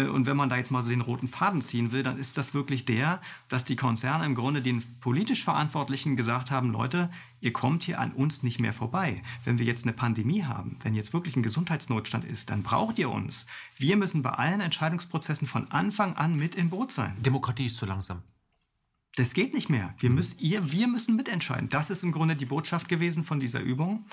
und 0.00 0.26
wenn 0.26 0.36
man 0.36 0.48
da 0.48 0.56
jetzt 0.56 0.70
mal 0.70 0.82
so 0.82 0.90
den 0.90 1.00
roten 1.00 1.28
Faden 1.28 1.60
ziehen 1.60 1.92
will, 1.92 2.02
dann 2.02 2.18
ist 2.18 2.38
das 2.38 2.54
wirklich 2.54 2.84
der, 2.84 3.20
dass 3.48 3.64
die 3.64 3.76
Konzerne 3.76 4.24
im 4.24 4.34
Grunde 4.34 4.62
den 4.62 4.82
politisch 5.00 5.44
Verantwortlichen 5.44 6.16
gesagt 6.16 6.50
haben, 6.50 6.72
Leute, 6.72 7.10
ihr 7.40 7.52
kommt 7.52 7.82
hier 7.84 8.00
an 8.00 8.12
uns 8.12 8.42
nicht 8.42 8.60
mehr 8.60 8.72
vorbei. 8.72 9.22
Wenn 9.44 9.58
wir 9.58 9.66
jetzt 9.66 9.84
eine 9.84 9.92
Pandemie 9.92 10.44
haben, 10.44 10.78
wenn 10.82 10.94
jetzt 10.94 11.12
wirklich 11.12 11.36
ein 11.36 11.42
Gesundheitsnotstand 11.42 12.24
ist, 12.24 12.50
dann 12.50 12.62
braucht 12.62 12.98
ihr 12.98 13.10
uns. 13.10 13.46
Wir 13.76 13.96
müssen 13.96 14.22
bei 14.22 14.30
allen 14.30 14.60
Entscheidungsprozessen 14.60 15.46
von 15.46 15.70
Anfang 15.70 16.16
an 16.16 16.36
mit 16.36 16.54
im 16.54 16.70
Boot 16.70 16.92
sein. 16.92 17.14
Demokratie 17.20 17.66
ist 17.66 17.76
zu 17.76 17.86
langsam. 17.86 18.22
Das 19.16 19.34
geht 19.34 19.52
nicht 19.52 19.68
mehr. 19.68 19.94
Wir, 19.98 20.08
müssen, 20.08 20.38
ihr, 20.38 20.72
wir 20.72 20.88
müssen 20.88 21.16
mitentscheiden. 21.16 21.68
Das 21.68 21.90
ist 21.90 22.02
im 22.02 22.12
Grunde 22.12 22.34
die 22.34 22.46
Botschaft 22.46 22.88
gewesen 22.88 23.24
von 23.24 23.40
dieser 23.40 23.60
Übung. 23.60 24.06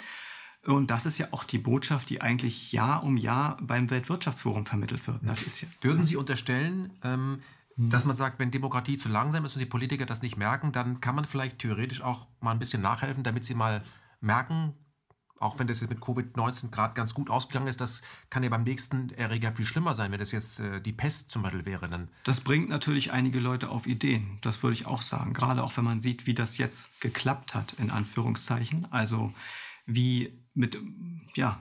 Und 0.70 0.92
das 0.92 1.06
ist 1.06 1.18
ja 1.18 1.28
auch 1.32 1.44
die 1.44 1.58
Botschaft, 1.58 2.10
die 2.10 2.22
eigentlich 2.22 2.72
Jahr 2.72 3.04
um 3.04 3.18
Jahr 3.18 3.58
beim 3.62 3.90
Weltwirtschaftsforum 3.90 4.66
vermittelt 4.66 5.08
wird. 5.08 5.18
Das 5.24 5.42
ist 5.42 5.62
ja, 5.62 5.68
Würden 5.82 6.06
Sie 6.06 6.16
unterstellen, 6.16 6.92
ähm, 7.04 7.40
dass 7.76 8.04
man 8.04 8.16
sagt, 8.16 8.40
wenn 8.40 8.52
Demokratie 8.52 8.98
zu 8.98 9.08
langsam 9.08 9.46
ist 9.46 9.56
und 9.56 9.62
die 9.62 9.66
Politiker 9.66 10.06
das 10.06 10.22
nicht 10.22 10.36
merken, 10.36 10.74
dann 10.74 11.00
kann 11.00 11.16
man 11.16 11.24
vielleicht 11.24 11.60
theoretisch 11.60 12.02
auch 12.02 12.28
mal 12.42 12.52
ein 12.52 12.60
bisschen 12.60 12.82
nachhelfen, 12.82 13.24
damit 13.24 13.46
sie 13.46 13.56
mal 13.56 13.82
merken, 14.20 14.74
auch 15.40 15.58
wenn 15.58 15.68
das 15.68 15.80
jetzt 15.80 15.90
mit 15.90 16.02
Covid-19 16.02 16.72
gerade 16.72 16.94
ganz 16.94 17.14
gut 17.14 17.30
ausgegangen 17.30 17.68
ist, 17.68 17.80
das 17.80 18.02
kann 18.30 18.44
ja 18.44 18.50
beim 18.50 18.64
nächsten 18.64 19.10
Erreger 19.12 19.54
viel 19.54 19.66
schlimmer 19.66 19.96
sein, 19.96 20.12
wenn 20.12 20.20
das 20.20 20.34
jetzt 20.34 20.60
äh, 20.60 20.82
die 20.82 20.92
Pest 20.92 21.32
zum 21.32 21.42
Beispiel 21.42 21.66
wäre. 21.66 21.88
Dann. 21.88 22.10
Das 22.26 22.42
bringt 22.42 22.68
natürlich 22.68 23.14
einige 23.14 23.40
Leute 23.40 23.70
auf 23.70 23.88
Ideen, 23.88 24.38
das 24.42 24.62
würde 24.62 24.74
ich 24.74 24.86
auch 24.86 25.02
sagen. 25.02 25.34
Gerade 25.34 25.64
auch 25.64 25.78
wenn 25.78 25.86
man 25.86 26.02
sieht, 26.02 26.28
wie 26.28 26.34
das 26.34 26.58
jetzt 26.58 27.00
geklappt 27.00 27.56
hat, 27.56 27.74
in 27.78 27.90
Anführungszeichen. 27.90 28.88
Also 28.92 29.34
wie 29.90 30.44
mit, 30.54 30.78
ja, 31.36 31.60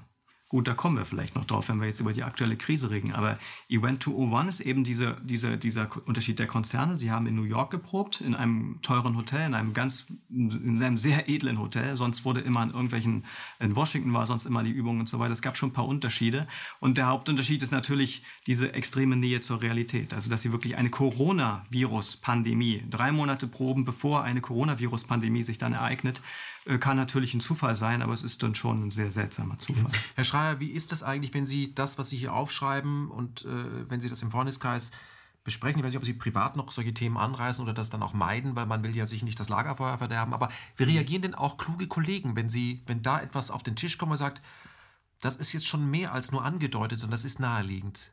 Gut, 0.50 0.66
da 0.66 0.72
kommen 0.72 0.96
wir 0.96 1.04
vielleicht 1.04 1.34
noch 1.34 1.44
drauf, 1.44 1.68
wenn 1.68 1.78
wir 1.78 1.88
jetzt 1.88 2.00
über 2.00 2.14
die 2.14 2.22
aktuelle 2.22 2.56
Krise 2.56 2.90
reden. 2.90 3.12
Aber 3.12 3.38
Event 3.68 4.02
201 4.02 4.60
ist 4.60 4.66
eben 4.66 4.82
diese, 4.82 5.18
diese, 5.22 5.58
dieser 5.58 5.90
Unterschied 6.06 6.38
der 6.38 6.46
Konzerne. 6.46 6.96
Sie 6.96 7.10
haben 7.10 7.26
in 7.26 7.34
New 7.34 7.42
York 7.42 7.70
geprobt, 7.70 8.22
in 8.22 8.34
einem 8.34 8.78
teuren 8.80 9.14
Hotel, 9.14 9.46
in 9.46 9.52
einem 9.52 9.74
ganz, 9.74 10.06
in 10.30 10.82
einem 10.82 10.96
sehr 10.96 11.28
edlen 11.28 11.58
Hotel. 11.58 11.98
Sonst 11.98 12.24
wurde 12.24 12.40
immer 12.40 12.62
in 12.62 12.70
irgendwelchen, 12.70 13.26
in 13.60 13.76
Washington 13.76 14.14
war 14.14 14.24
sonst 14.24 14.46
immer 14.46 14.62
die 14.62 14.70
Übung 14.70 15.00
und 15.00 15.08
so 15.10 15.18
weiter. 15.18 15.34
Es 15.34 15.42
gab 15.42 15.58
schon 15.58 15.68
ein 15.68 15.74
paar 15.74 15.86
Unterschiede. 15.86 16.46
Und 16.80 16.96
der 16.96 17.08
Hauptunterschied 17.08 17.62
ist 17.62 17.72
natürlich 17.72 18.22
diese 18.46 18.72
extreme 18.72 19.16
Nähe 19.16 19.42
zur 19.42 19.60
Realität. 19.60 20.14
Also, 20.14 20.30
dass 20.30 20.40
sie 20.40 20.52
wirklich 20.52 20.78
eine 20.78 20.88
Coronavirus-Pandemie, 20.88 22.84
drei 22.88 23.12
Monate 23.12 23.48
proben, 23.48 23.84
bevor 23.84 24.22
eine 24.22 24.40
Coronavirus-Pandemie 24.40 25.42
sich 25.42 25.58
dann 25.58 25.74
ereignet, 25.74 26.22
kann 26.78 26.96
natürlich 26.96 27.34
ein 27.34 27.40
Zufall 27.40 27.74
sein, 27.74 28.02
aber 28.02 28.12
es 28.12 28.22
ist 28.22 28.42
dann 28.42 28.54
schon 28.54 28.86
ein 28.86 28.90
sehr 28.90 29.10
seltsamer 29.10 29.58
Zufall. 29.58 29.90
Herr 30.14 30.24
Schreier, 30.24 30.60
wie 30.60 30.70
ist 30.70 30.92
das 30.92 31.02
eigentlich, 31.02 31.32
wenn 31.34 31.46
Sie 31.46 31.74
das, 31.74 31.98
was 31.98 32.10
Sie 32.10 32.16
hier 32.16 32.34
aufschreiben 32.34 33.10
und 33.10 33.44
äh, 33.44 33.90
wenn 33.90 34.00
Sie 34.00 34.08
das 34.08 34.22
im 34.22 34.30
Freundeskreis 34.30 34.90
besprechen. 35.48 35.78
Ich 35.78 35.84
weiß 35.84 35.92
nicht, 35.92 35.98
ob 35.98 36.04
Sie 36.04 36.12
privat 36.12 36.56
noch 36.56 36.70
solche 36.70 36.92
Themen 36.92 37.16
anreißen 37.16 37.62
oder 37.62 37.72
das 37.72 37.88
dann 37.88 38.02
auch 38.02 38.12
meiden, 38.12 38.54
weil 38.54 38.66
man 38.66 38.82
will 38.82 38.94
ja 38.94 39.06
sich 39.06 39.22
nicht 39.22 39.40
das 39.40 39.48
Lagerfeuer 39.48 39.96
verderben. 39.96 40.34
Aber 40.34 40.50
wie 40.76 40.84
reagieren 40.84 41.22
denn 41.22 41.34
auch 41.34 41.56
kluge 41.56 41.86
Kollegen, 41.86 42.36
wenn 42.36 42.50
sie, 42.50 42.82
wenn 42.86 43.02
da 43.02 43.18
etwas 43.20 43.50
auf 43.50 43.62
den 43.62 43.74
Tisch 43.74 43.96
kommt 43.96 44.12
und 44.12 44.18
sagt, 44.18 44.42
das 45.20 45.36
ist 45.36 45.54
jetzt 45.54 45.66
schon 45.66 45.90
mehr 45.90 46.12
als 46.12 46.32
nur 46.32 46.44
angedeutet, 46.44 47.00
sondern 47.00 47.12
das 47.12 47.24
ist 47.24 47.40
naheliegend? 47.40 48.12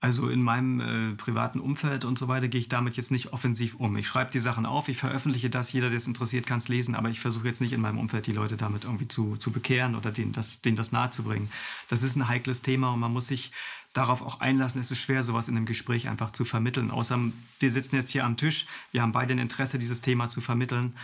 Also 0.00 0.28
in 0.28 0.42
meinem 0.42 0.80
äh, 0.80 1.14
privaten 1.16 1.58
Umfeld 1.58 2.04
und 2.04 2.18
so 2.18 2.28
weiter 2.28 2.46
gehe 2.46 2.60
ich 2.60 2.68
damit 2.68 2.96
jetzt 2.96 3.10
nicht 3.10 3.32
offensiv 3.32 3.74
um. 3.74 3.96
Ich 3.96 4.06
schreibe 4.06 4.30
die 4.30 4.38
Sachen 4.38 4.64
auf, 4.64 4.88
ich 4.88 4.96
veröffentliche 4.96 5.50
das, 5.50 5.72
jeder, 5.72 5.88
der 5.88 5.98
es 5.98 6.06
interessiert, 6.06 6.46
kann 6.46 6.58
es 6.58 6.68
lesen, 6.68 6.94
aber 6.94 7.10
ich 7.10 7.18
versuche 7.18 7.48
jetzt 7.48 7.60
nicht 7.60 7.72
in 7.72 7.80
meinem 7.80 7.98
Umfeld 7.98 8.26
die 8.26 8.32
Leute 8.32 8.56
damit 8.56 8.84
irgendwie 8.84 9.08
zu, 9.08 9.36
zu 9.36 9.50
bekehren 9.50 9.96
oder 9.96 10.12
denen 10.12 10.30
das, 10.30 10.60
denen 10.60 10.76
das 10.76 10.92
nahezubringen. 10.92 11.50
Das 11.88 12.04
ist 12.04 12.14
ein 12.14 12.28
heikles 12.28 12.62
Thema 12.62 12.92
und 12.92 13.00
man 13.00 13.12
muss 13.12 13.26
sich 13.26 13.50
darauf 13.92 14.22
auch 14.22 14.38
einlassen. 14.38 14.80
Es 14.80 14.92
ist 14.92 15.00
schwer, 15.00 15.24
sowas 15.24 15.48
in 15.48 15.56
einem 15.56 15.66
Gespräch 15.66 16.08
einfach 16.08 16.30
zu 16.30 16.44
vermitteln. 16.44 16.92
Außer 16.92 17.18
wir 17.58 17.70
sitzen 17.70 17.96
jetzt 17.96 18.10
hier 18.10 18.24
am 18.24 18.36
Tisch, 18.36 18.66
wir 18.92 19.02
haben 19.02 19.12
beide 19.12 19.34
ein 19.34 19.40
Interesse, 19.40 19.80
dieses 19.80 20.00
Thema 20.00 20.28
zu 20.28 20.40
vermitteln. 20.40 20.94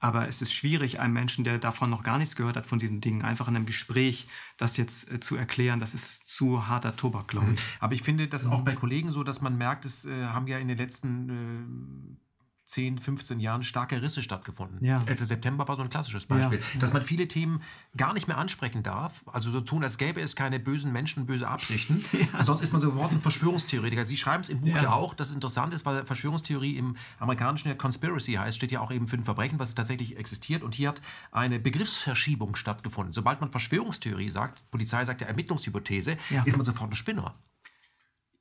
Aber 0.00 0.26
es 0.26 0.40
ist 0.40 0.52
schwierig, 0.52 0.98
einem 0.98 1.12
Menschen, 1.12 1.44
der 1.44 1.58
davon 1.58 1.90
noch 1.90 2.02
gar 2.02 2.18
nichts 2.18 2.34
gehört 2.34 2.56
hat, 2.56 2.66
von 2.66 2.78
diesen 2.78 3.02
Dingen, 3.02 3.22
einfach 3.22 3.48
in 3.48 3.56
einem 3.56 3.66
Gespräch 3.66 4.26
das 4.56 4.78
jetzt 4.78 5.10
äh, 5.10 5.20
zu 5.20 5.36
erklären. 5.36 5.78
Das 5.78 5.94
ist 5.94 6.26
zu 6.26 6.66
harter 6.66 6.96
Tobak, 6.96 7.28
glaube 7.28 7.52
ich. 7.52 7.60
Aber 7.80 7.94
ich 7.94 8.02
finde 8.02 8.26
das 8.26 8.46
auch 8.46 8.62
bei 8.62 8.74
Kollegen 8.74 9.10
so, 9.10 9.22
dass 9.22 9.42
man 9.42 9.58
merkt, 9.58 9.84
es 9.84 10.06
äh, 10.06 10.24
haben 10.24 10.46
ja 10.46 10.58
in 10.58 10.68
den 10.68 10.78
letzten 10.78 11.28
äh, 11.28 12.29
10, 12.70 12.98
15 12.98 13.40
Jahren 13.40 13.62
starke 13.62 14.00
Risse 14.00 14.22
stattgefunden. 14.22 14.84
Ja. 14.84 15.02
11. 15.06 15.26
September 15.26 15.66
war 15.68 15.76
so 15.76 15.82
ein 15.82 15.90
klassisches 15.90 16.26
Beispiel. 16.26 16.58
Ja. 16.58 16.80
Dass 16.80 16.92
man 16.92 17.02
viele 17.02 17.28
Themen 17.28 17.62
gar 17.96 18.14
nicht 18.14 18.28
mehr 18.28 18.38
ansprechen 18.38 18.82
darf. 18.82 19.22
Also 19.26 19.50
so 19.50 19.60
tun, 19.60 19.82
als 19.82 19.98
gäbe 19.98 20.20
es 20.20 20.36
keine 20.36 20.60
bösen 20.60 20.92
Menschen, 20.92 21.26
böse 21.26 21.48
Absichten. 21.48 22.04
Ja. 22.32 22.42
Sonst 22.42 22.60
ist 22.60 22.72
man 22.72 22.82
sofort 22.82 23.12
ein 23.12 23.20
Verschwörungstheoretiker. 23.20 24.04
Sie 24.04 24.16
schreiben 24.16 24.42
es 24.42 24.50
im 24.50 24.60
Buch 24.60 24.68
ja. 24.68 24.82
ja 24.82 24.92
auch, 24.92 25.14
dass 25.14 25.28
es 25.28 25.34
interessant 25.34 25.72
ist, 25.72 25.86
weil 25.86 26.04
Verschwörungstheorie 26.04 26.76
im 26.76 26.96
amerikanischen 27.18 27.68
ja 27.68 27.74
Conspiracy 27.74 28.34
heißt, 28.34 28.56
steht 28.56 28.72
ja 28.72 28.80
auch 28.80 28.90
eben 28.90 29.08
für 29.08 29.16
ein 29.16 29.24
Verbrechen, 29.24 29.58
was 29.58 29.74
tatsächlich 29.74 30.18
existiert. 30.18 30.62
Und 30.62 30.74
hier 30.74 30.88
hat 30.88 31.00
eine 31.32 31.58
Begriffsverschiebung 31.58 32.56
stattgefunden. 32.56 33.12
Sobald 33.12 33.40
man 33.40 33.50
Verschwörungstheorie 33.50 34.28
sagt, 34.28 34.68
Polizei 34.70 35.04
sagt 35.04 35.22
ja 35.22 35.28
Ermittlungshypothese, 35.28 36.16
ist 36.44 36.56
man 36.56 36.66
sofort 36.66 36.90
ein 36.90 36.96
Spinner. 36.96 37.34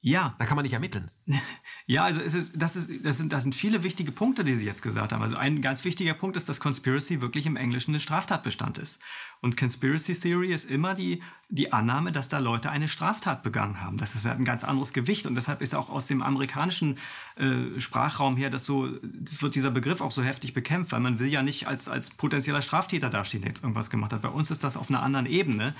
Ja. 0.02 0.36
Da 0.40 0.46
kann 0.46 0.56
man 0.56 0.64
nicht 0.64 0.74
ermitteln. 0.74 1.10
Ja, 1.86 2.04
also 2.04 2.22
es 2.22 2.36
ist, 2.36 2.52
das, 2.54 2.76
ist, 2.76 3.04
das, 3.04 3.18
sind, 3.18 3.34
das 3.34 3.42
sind 3.42 3.56
viele 3.56 3.82
wichtige 3.82 4.12
Punkte, 4.12 4.44
die 4.44 4.54
Sie 4.54 4.68
jetzt 4.68 4.84
gesagt 4.84 5.12
haben. 5.12 5.24
Also 5.24 5.38
ein 5.38 5.60
ganz 5.60 5.84
wichtiger 5.86 6.14
Punkt 6.14 6.38
ist, 6.38 6.48
dass 6.48 6.60
Conspiracy 6.60 7.20
wirklich 7.20 7.48
im 7.48 7.56
Englischen 7.56 7.96
ein 7.96 8.00
Straftatbestand 8.00 8.78
ist. 8.78 9.00
Und 9.42 9.58
Conspiracy 9.58 10.14
Theory 10.14 10.54
ist 10.54 10.70
immer 10.70 10.94
die, 10.94 11.24
die 11.50 11.74
Annahme, 11.74 12.12
dass 12.12 12.28
da 12.28 12.38
Leute 12.38 12.70
eine 12.70 12.88
Straftat 12.88 13.42
begangen 13.42 13.82
haben. 13.82 13.98
Das 13.98 14.14
ist 14.14 14.28
ein 14.28 14.46
ganz 14.46 14.64
anderes 14.64 14.94
Gewicht. 14.94 15.26
Und 15.26 15.34
deshalb 15.34 15.64
ist 15.64 15.74
auch 15.74 15.90
aus 15.90 16.06
dem 16.06 16.22
amerikanischen 16.22 16.98
äh, 17.38 17.80
Sprachraum 17.80 18.38
her, 18.38 18.52
dass 18.52 18.66
so, 18.66 18.88
das 19.02 19.42
wird 19.42 19.56
dieser 19.56 19.72
Begriff 19.72 20.00
auch 20.00 20.12
so 20.12 20.22
heftig 20.22 20.54
bekämpft, 20.54 20.92
weil 20.92 21.00
man 21.00 21.18
will 21.18 21.30
ja 21.30 21.42
nicht 21.42 21.68
als, 21.68 21.88
als 21.88 22.12
potenzieller 22.12 22.62
Straftäter 22.62 23.10
dastehen, 23.10 23.42
der 23.42 23.50
jetzt 23.50 23.64
irgendwas 23.64 23.90
gemacht 23.90 24.14
hat. 24.14 24.22
Bei 24.22 24.30
uns 24.30 24.52
ist 24.52 24.64
das 24.64 24.78
auf 24.78 24.92
einer 24.92 25.02
anderen 25.02 25.26
Ebene. 25.26 25.74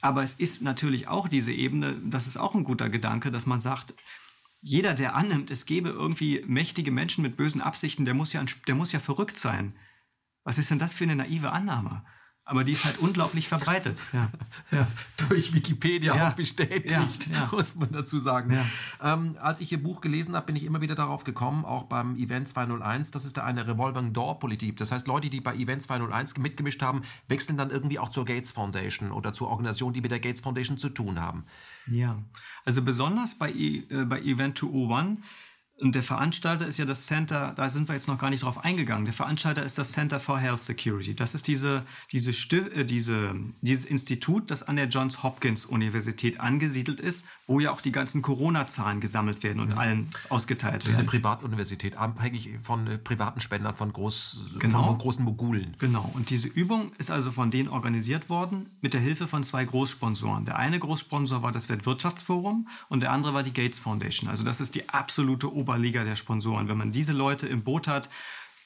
Aber 0.00 0.22
es 0.22 0.34
ist 0.34 0.62
natürlich 0.62 1.08
auch 1.08 1.28
diese 1.28 1.52
Ebene, 1.52 1.96
das 2.04 2.26
ist 2.26 2.36
auch 2.36 2.54
ein 2.54 2.64
guter 2.64 2.88
Gedanke, 2.88 3.30
dass 3.30 3.46
man 3.46 3.60
sagt, 3.60 3.94
jeder, 4.62 4.94
der 4.94 5.14
annimmt, 5.14 5.50
es 5.50 5.66
gäbe 5.66 5.88
irgendwie 5.88 6.44
mächtige 6.46 6.90
Menschen 6.90 7.22
mit 7.22 7.36
bösen 7.36 7.60
Absichten, 7.60 8.04
der 8.04 8.14
muss 8.14 8.32
ja, 8.32 8.44
der 8.66 8.74
muss 8.74 8.92
ja 8.92 9.00
verrückt 9.00 9.36
sein. 9.36 9.74
Was 10.44 10.58
ist 10.58 10.70
denn 10.70 10.78
das 10.78 10.92
für 10.92 11.04
eine 11.04 11.16
naive 11.16 11.50
Annahme? 11.50 12.04
Aber 12.50 12.64
die 12.64 12.72
ist 12.72 12.84
halt 12.84 12.98
unglaublich 12.98 13.48
verbreitet. 13.48 14.00
Ja. 14.12 14.28
Ja. 14.72 14.88
Durch 15.28 15.54
Wikipedia 15.54 16.16
ja. 16.16 16.28
auch 16.28 16.32
bestätigt, 16.32 17.28
muss 17.52 17.76
man 17.76 17.92
dazu 17.92 18.18
sagen. 18.18 18.58
Ähm, 19.00 19.36
als 19.40 19.60
ich 19.60 19.70
Ihr 19.70 19.80
Buch 19.80 20.00
gelesen 20.00 20.34
habe, 20.34 20.46
bin 20.46 20.56
ich 20.56 20.64
immer 20.64 20.80
wieder 20.80 20.96
darauf 20.96 21.22
gekommen, 21.22 21.64
auch 21.64 21.84
beim 21.84 22.16
Event 22.16 22.48
201, 22.48 23.12
dass 23.12 23.24
es 23.24 23.32
da 23.32 23.44
eine 23.44 23.68
Revolving 23.68 24.12
Door 24.12 24.40
Politik. 24.40 24.76
Das 24.78 24.90
heißt, 24.90 25.06
Leute, 25.06 25.30
die 25.30 25.40
bei 25.40 25.54
Event 25.54 25.82
201 25.82 26.38
mitgemischt 26.38 26.82
haben, 26.82 27.02
wechseln 27.28 27.56
dann 27.56 27.70
irgendwie 27.70 28.00
auch 28.00 28.08
zur 28.08 28.24
Gates 28.24 28.50
Foundation 28.50 29.12
oder 29.12 29.32
zur 29.32 29.48
Organisation, 29.48 29.92
die 29.92 30.00
mit 30.00 30.10
der 30.10 30.20
Gates 30.20 30.40
Foundation 30.40 30.76
zu 30.76 30.88
tun 30.88 31.20
haben. 31.20 31.44
Ja, 31.86 32.18
also 32.64 32.82
besonders 32.82 33.36
bei, 33.36 33.50
äh, 33.52 33.84
bei 34.06 34.20
Event 34.22 34.58
201 34.58 35.18
und 35.80 35.94
der 35.94 36.02
Veranstalter 36.02 36.66
ist 36.66 36.78
ja 36.78 36.84
das 36.84 37.06
Center, 37.06 37.52
da 37.56 37.70
sind 37.70 37.88
wir 37.88 37.94
jetzt 37.94 38.08
noch 38.08 38.18
gar 38.18 38.30
nicht 38.30 38.42
drauf 38.42 38.64
eingegangen. 38.64 39.04
Der 39.04 39.14
Veranstalter 39.14 39.64
ist 39.64 39.78
das 39.78 39.92
Center 39.92 40.20
for 40.20 40.38
Health 40.38 40.60
Security. 40.60 41.14
Das 41.14 41.34
ist 41.34 41.46
diese, 41.46 41.84
diese, 42.12 42.30
äh, 42.30 42.84
diese, 42.84 43.34
dieses 43.60 43.84
Institut, 43.84 44.50
das 44.50 44.62
an 44.62 44.76
der 44.76 44.86
Johns 44.86 45.22
Hopkins 45.22 45.64
Universität 45.64 46.40
angesiedelt 46.40 47.00
ist, 47.00 47.26
wo 47.50 47.58
ja 47.58 47.72
auch 47.72 47.80
die 47.80 47.90
ganzen 47.90 48.22
Corona-Zahlen 48.22 49.00
gesammelt 49.00 49.42
werden 49.42 49.58
und 49.58 49.70
ja. 49.70 49.76
allen 49.76 50.08
ausgeteilt 50.28 50.74
werden. 50.74 50.82
Das 50.84 50.92
ist 50.92 50.98
eine 50.98 51.08
Privatuniversität, 51.08 51.96
abhängig 51.96 52.50
von 52.62 52.86
äh, 52.86 52.96
privaten 52.96 53.40
Spendern, 53.40 53.74
von, 53.74 53.92
groß, 53.92 54.54
genau. 54.60 54.84
von 54.86 54.98
großen 54.98 55.24
Mogulen. 55.24 55.76
Genau. 55.80 56.08
Und 56.14 56.30
diese 56.30 56.46
Übung 56.46 56.92
ist 56.98 57.10
also 57.10 57.32
von 57.32 57.50
denen 57.50 57.68
organisiert 57.68 58.28
worden 58.28 58.66
mit 58.80 58.94
der 58.94 59.00
Hilfe 59.00 59.26
von 59.26 59.42
zwei 59.42 59.64
Großsponsoren. 59.64 60.44
Der 60.44 60.56
eine 60.56 60.78
Großsponsor 60.78 61.42
war 61.42 61.50
das 61.50 61.68
Weltwirtschaftsforum 61.68 62.68
und 62.88 63.00
der 63.00 63.10
andere 63.10 63.34
war 63.34 63.42
die 63.42 63.52
Gates 63.52 63.80
Foundation. 63.80 64.30
Also 64.30 64.44
das 64.44 64.60
ist 64.60 64.76
die 64.76 64.88
absolute 64.88 65.52
Ober 65.52 65.60
Oberliga 65.72 66.04
der 66.04 66.16
Sponsoren. 66.16 66.68
Wenn 66.68 66.78
man 66.78 66.92
diese 66.92 67.12
Leute 67.12 67.48
im 67.48 67.64
Boot 67.64 67.88
hat, 67.88 68.08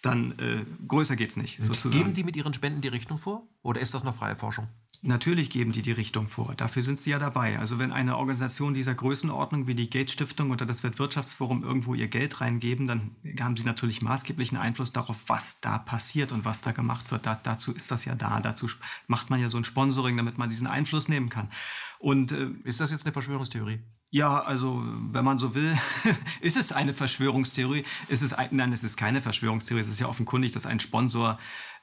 dann 0.02 0.32
äh, 0.38 0.64
größer 0.86 1.18
es 1.18 1.36
nicht. 1.36 1.62
Sozusagen. 1.62 2.04
Geben 2.04 2.12
die 2.14 2.24
mit 2.24 2.36
ihren 2.36 2.52
Spenden 2.52 2.82
die 2.82 2.88
Richtung 2.88 3.18
vor? 3.18 3.46
Oder 3.62 3.80
ist 3.80 3.94
das 3.94 4.04
noch 4.04 4.14
freie 4.14 4.36
Forschung? 4.36 4.68
Natürlich 5.06 5.50
geben 5.50 5.70
die 5.72 5.82
die 5.82 5.92
Richtung 5.92 6.28
vor. 6.28 6.54
Dafür 6.56 6.82
sind 6.82 6.98
sie 6.98 7.10
ja 7.10 7.18
dabei. 7.18 7.58
Also 7.58 7.78
wenn 7.78 7.92
eine 7.92 8.16
Organisation 8.16 8.72
dieser 8.72 8.94
Größenordnung 8.94 9.66
wie 9.66 9.74
die 9.74 9.90
Gates 9.90 10.14
Stiftung 10.14 10.50
oder 10.50 10.64
das 10.64 10.82
Weltwirtschaftsforum 10.82 11.62
irgendwo 11.62 11.92
ihr 11.92 12.08
Geld 12.08 12.40
reingeben, 12.40 12.86
dann 12.86 13.14
haben 13.38 13.54
sie 13.54 13.64
natürlich 13.64 14.00
maßgeblichen 14.00 14.56
Einfluss 14.56 14.92
darauf, 14.92 15.28
was 15.28 15.60
da 15.60 15.76
passiert 15.76 16.32
und 16.32 16.46
was 16.46 16.62
da 16.62 16.72
gemacht 16.72 17.10
wird. 17.10 17.26
Da, 17.26 17.38
dazu 17.42 17.74
ist 17.74 17.90
das 17.90 18.06
ja 18.06 18.14
da. 18.14 18.40
Dazu 18.40 18.66
macht 19.06 19.28
man 19.28 19.42
ja 19.42 19.50
so 19.50 19.58
ein 19.58 19.64
Sponsoring, 19.64 20.16
damit 20.16 20.38
man 20.38 20.48
diesen 20.48 20.66
Einfluss 20.66 21.06
nehmen 21.06 21.28
kann. 21.28 21.50
Und 21.98 22.32
äh, 22.32 22.48
ist 22.64 22.80
das 22.80 22.90
jetzt 22.90 23.04
eine 23.04 23.12
Verschwörungstheorie? 23.12 23.80
Ja, 24.08 24.40
also 24.40 24.82
wenn 25.10 25.24
man 25.24 25.38
so 25.38 25.54
will, 25.54 25.76
ist 26.40 26.56
es 26.56 26.72
eine 26.72 26.94
Verschwörungstheorie. 26.94 27.84
Ist 28.08 28.22
es 28.22 28.32
ein, 28.32 28.48
nein, 28.52 28.72
es 28.72 28.84
ist 28.84 28.96
keine 28.96 29.20
Verschwörungstheorie. 29.20 29.82
Es 29.82 29.88
ist 29.88 30.00
ja 30.00 30.06
offenkundig, 30.06 30.52
dass 30.52 30.64
ein 30.64 30.80
Sponsor 30.80 31.36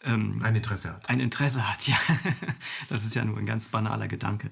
ähm, 0.04 0.40
ein 0.44 0.56
Interesse 0.56 0.94
hat. 0.94 1.10
Ein 1.10 1.20
Interesse 1.20 1.68
hat, 1.72 1.88
ja. 1.88 1.98
Das 2.90 3.06
ist 3.06 3.16
ja 3.16 3.24
nur 3.26 3.38
ein 3.38 3.46
ganz 3.46 3.68
banaler 3.68 4.08
Gedanke. 4.08 4.52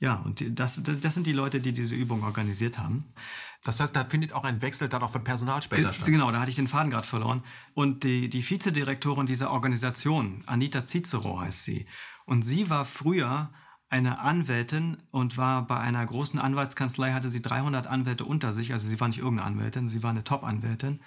Ja, 0.00 0.14
und 0.14 0.58
das, 0.58 0.80
das, 0.82 1.00
das 1.00 1.14
sind 1.14 1.26
die 1.26 1.32
Leute, 1.32 1.60
die 1.60 1.72
diese 1.72 1.94
Übung 1.94 2.22
organisiert 2.22 2.78
haben. 2.78 3.04
Das 3.64 3.80
heißt, 3.80 3.94
da 3.96 4.04
findet 4.04 4.32
auch 4.32 4.44
ein 4.44 4.62
Wechsel 4.62 4.88
dann 4.88 5.02
auch 5.02 5.10
von 5.10 5.24
Personal 5.24 5.60
später 5.62 5.92
statt. 5.92 6.06
Genau, 6.06 6.30
da 6.30 6.38
hatte 6.38 6.50
ich 6.50 6.56
den 6.56 6.68
Faden 6.68 6.90
gerade 6.90 7.06
verloren. 7.06 7.42
Und 7.74 8.04
die, 8.04 8.28
die 8.28 8.48
Vizedirektorin 8.48 9.26
dieser 9.26 9.50
Organisation, 9.50 10.40
Anita 10.46 10.86
Cicero 10.86 11.40
heißt 11.40 11.64
sie. 11.64 11.86
Und 12.26 12.42
sie 12.42 12.70
war 12.70 12.84
früher 12.84 13.50
eine 13.88 14.20
Anwältin 14.20 14.98
und 15.10 15.36
war 15.36 15.66
bei 15.66 15.80
einer 15.80 16.04
großen 16.06 16.38
Anwaltskanzlei, 16.38 17.12
hatte 17.12 17.30
sie 17.30 17.42
300 17.42 17.86
Anwälte 17.86 18.24
unter 18.24 18.52
sich, 18.52 18.72
also 18.72 18.86
sie 18.86 19.00
war 19.00 19.08
nicht 19.08 19.18
irgendeine 19.18 19.48
Anwältin, 19.48 19.88
sie 19.88 20.02
war 20.02 20.10
eine 20.10 20.24
Top-Anwältin, 20.24 21.00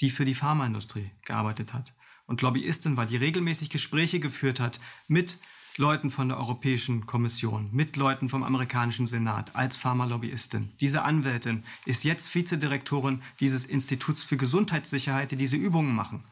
die 0.00 0.10
für 0.10 0.24
die 0.24 0.34
Pharmaindustrie 0.34 1.12
gearbeitet 1.22 1.72
hat 1.72 1.94
und 2.26 2.42
Lobbyistin 2.42 2.96
war, 2.96 3.06
die 3.06 3.16
regelmäßig 3.16 3.70
Gespräche 3.70 4.20
geführt 4.20 4.60
hat 4.60 4.80
mit 5.08 5.38
Leuten 5.76 6.10
von 6.10 6.28
der 6.28 6.38
Europäischen 6.38 7.04
Kommission, 7.06 7.68
mit 7.72 7.96
Leuten 7.96 8.28
vom 8.28 8.44
amerikanischen 8.44 9.06
Senat 9.06 9.56
als 9.56 9.76
Pharmalobbyistin. 9.76 10.72
Diese 10.80 11.02
Anwältin 11.02 11.64
ist 11.84 12.04
jetzt 12.04 12.32
Vizedirektorin 12.32 13.22
dieses 13.40 13.66
Instituts 13.66 14.22
für 14.22 14.36
Gesundheitssicherheit, 14.36 15.32
die 15.32 15.36
diese 15.36 15.56
Übungen 15.56 15.94
machen. 15.94 16.24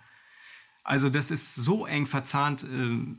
Also 0.85 1.11
das 1.11 1.31
ist 1.31 1.55
so 1.57 1.87
eng 1.87 2.07
verzahnt. 2.07 2.65
Äh, 2.65 3.17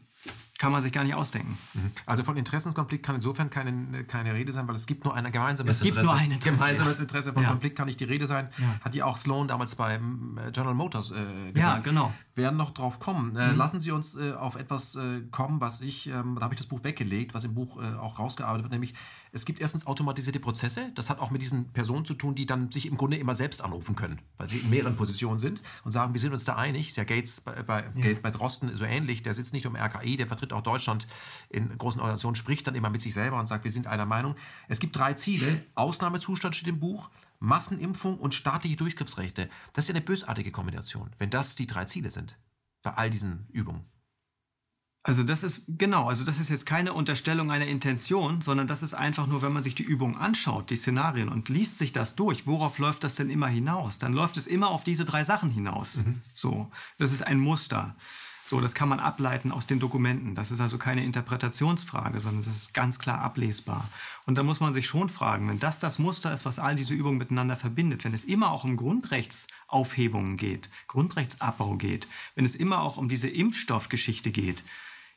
kann 0.64 0.72
man 0.72 0.82
sich 0.82 0.94
gar 0.94 1.04
nicht 1.04 1.16
ausdenken. 1.16 1.58
Mhm. 1.74 1.92
Also 2.06 2.24
von 2.24 2.38
Interessenskonflikt 2.38 3.06
kann 3.06 3.16
insofern 3.16 3.50
keine, 3.50 4.06
keine 4.06 4.34
Rede 4.34 4.54
sein, 4.54 4.66
weil 4.66 4.76
es 4.76 4.86
gibt 4.86 5.04
nur 5.04 5.14
ein 5.14 5.30
gemeinsames 5.30 5.76
es 5.76 5.82
gibt 5.82 5.98
Interesse. 5.98 6.14
Nur 6.14 6.22
ein 6.22 6.32
Interesse. 6.32 6.56
Gemeinsames 6.56 7.00
Interesse 7.00 7.34
von 7.34 7.44
ja. 7.44 7.50
Konflikt 7.50 7.76
kann 7.78 7.88
nicht 7.88 8.00
die 8.00 8.06
Rede 8.06 8.28
sein. 8.28 8.48
Ja. 8.60 8.80
Hat 8.80 8.94
die 8.94 9.04
auch 9.04 9.18
Sloan 9.18 9.50
damals 9.50 9.76
bei 9.76 9.96
äh, 9.96 10.00
General 10.52 10.74
Motors 10.74 11.12
äh, 11.12 11.16
gesagt. 11.52 11.56
Ja, 11.58 11.80
genau. 11.80 12.14
Werden 12.36 12.58
noch 12.58 12.72
drauf 12.72 13.00
kommen. 13.00 13.36
Äh, 13.36 13.52
mhm. 13.52 13.58
Lassen 13.58 13.80
Sie 13.80 13.91
uns 13.91 14.15
äh, 14.15 14.34
auf 14.34 14.56
etwas 14.56 14.96
äh, 14.96 15.22
kommen, 15.32 15.62
was 15.62 15.82
ich, 15.82 16.08
ähm, 16.08 16.36
da 16.36 16.41
habe 16.41 16.56
ich 16.56 16.60
das 16.60 16.67
Buch 16.67 16.84
weggelegt, 16.84 17.34
was 17.34 17.43
im 17.43 17.54
Buch 17.54 17.82
äh, 17.82 17.96
auch 17.98 18.19
rausgearbeitet 18.19 18.63
wird, 18.63 18.72
nämlich 18.72 18.93
es 19.36 19.46
gibt 19.46 19.60
erstens 19.60 19.88
automatisierte 19.88 20.39
Prozesse. 20.39 20.91
Das 20.93 21.10
hat 21.10 21.19
auch 21.19 21.32
mit 21.32 21.41
diesen 21.41 21.74
Personen 21.74 22.06
zu 22.06 22.13
tun, 22.13 22.36
die 22.36 22.46
dann 22.46 22.72
sich 22.72 22.86
im 22.86 22.98
Grunde 22.98 23.17
immer 23.17 23.34
selbst 23.34 23.63
anrufen 23.63 23.96
können, 23.96 24.22
weil 24.38 24.48
sie 24.48 24.60
in 24.60 24.69
mehreren 24.69 24.96
Positionen 24.96 25.39
sind 25.39 25.63
und 25.84 25.91
sagen, 25.91 26.13
wir 26.13 26.22
sind 26.22 26.34
uns 26.34 26.46
da 26.46 26.56
einig. 26.56 26.89
Ist 26.89 26.98
ja 26.98 27.04
Gates 27.04 27.41
bei, 27.41 27.63
bei, 27.63 27.82
ja. 27.82 27.89
Gates 27.96 28.22
bei 28.22 28.30
Drosten 28.30 28.78
so 28.78 28.86
ähnlich. 28.86 29.24
Der 29.24 29.34
sitzt 29.34 29.54
nicht 29.54 29.65
um 29.65 29.76
RKI, 29.76 30.17
der 30.17 30.28
vertritt 30.28 30.53
auch 30.53 30.62
Deutschland 30.62 31.08
in 31.49 31.76
großen 31.76 31.99
Organisationen, 31.99 32.36
spricht 32.36 32.68
dann 32.68 32.76
immer 32.76 32.91
mit 32.91 33.01
sich 33.01 33.16
selber 33.16 33.39
und 33.39 33.47
sagt, 33.47 33.64
wir 33.64 33.72
sind 33.72 33.88
einer 33.88 34.05
Meinung. 34.05 34.36
Es 34.68 34.80
gibt 34.80 34.95
drei 34.95 35.14
Ziele. 35.14 35.64
Ausnahmezustand 35.74 36.55
steht 36.55 36.68
im 36.68 36.80
Buch. 36.80 37.10
Massenimpfung 37.44 38.18
und 38.18 38.34
staatliche 38.34 38.78
Durchgriffsrechte. 38.78 39.50
Das 39.74 39.86
ist 39.86 39.89
ja 39.89 39.96
eine 39.96 40.06
bösartige 40.06 40.52
Kombination, 40.52 41.12
wenn 41.20 41.30
das 41.30 41.56
die 41.56 41.68
drei 41.68 41.86
Ziele 41.86 42.10
sind 42.10 42.38
bei 42.84 42.91
all 42.91 43.10
diesen 43.10 43.48
Übungen. 43.52 43.86
Also 45.06 45.24
das 45.24 45.44
ist 45.44 45.64
genau, 45.68 46.08
also 46.08 46.24
das 46.24 46.39
ist 46.39 46.50
jetzt 46.50 46.66
keine 46.66 46.94
Unterstellung 46.94 47.52
einer 47.52 47.68
Intention, 47.68 48.39
sondern 48.39 48.68
das 48.68 48.82
ist 48.82 48.94
einfach 48.94 49.28
nur, 49.28 49.41
wenn 49.41 49.52
man 49.52 49.62
sich 49.62 49.76
die 49.76 49.84
Übung 49.84 50.18
anschaut, 50.18 50.70
die 50.70 50.78
Szenarien 50.78 51.28
und 51.28 51.50
liest 51.50 51.78
sich 51.78 51.91
das 51.91 52.16
durch, 52.16 52.48
worauf 52.48 52.78
läuft 52.78 53.04
das 53.04 53.16
denn 53.16 53.30
immer 53.30 53.48
hinaus? 53.48 53.98
Dann 53.98 54.14
läuft 54.14 54.38
es 54.38 54.48
immer 54.48 54.70
auf 54.70 54.86
diese 54.86 55.04
drei 55.04 55.26
Sachen 55.26 55.52
hinaus. 55.52 55.98
Mhm. 55.98 56.22
So, 56.34 56.72
das 56.98 57.12
ist 57.12 57.24
ein 57.28 57.39
Muster. 57.39 57.96
So, 58.46 58.62
das 58.62 58.74
kann 58.74 58.88
man 58.88 59.00
ableiten 59.00 59.52
aus 59.52 59.66
den 59.66 59.80
Dokumenten. 59.80 60.36
Das 60.36 60.52
ist 60.52 60.62
also 60.62 60.78
keine 60.78 61.04
Interpretationsfrage, 61.04 62.20
sondern 62.20 62.44
das 62.44 62.56
ist 62.56 62.74
ganz 62.74 63.00
klar 63.00 63.20
ablesbar. 63.20 63.89
Und 64.26 64.36
da 64.36 64.43
muss 64.43 64.59
man 64.59 64.74
sich 64.74 64.88
schon 64.88 65.09
fragen, 65.09 65.49
wenn 65.49 65.59
das 65.59 65.80
das 65.80 65.99
Muster 65.99 66.34
ist, 66.34 66.45
was 66.45 66.59
all 66.59 66.76
diese 66.76 66.93
Übungen 66.93 67.17
miteinander 67.17 67.57
verbindet, 67.57 68.05
wenn 68.05 68.13
es 68.13 68.24
immer 68.24 68.51
auch 68.51 68.63
um 68.63 68.78
Grundrechtsaufhebungen 68.78 70.38
geht, 70.38 70.69
Grundrechtsabbau 70.88 71.76
geht, 71.76 72.07
wenn 72.36 72.45
es 72.45 72.55
immer 72.55 72.82
auch 72.82 72.97
um 72.97 73.09
diese 73.09 73.28
Impfstoffgeschichte 73.28 74.32
geht, 74.32 74.63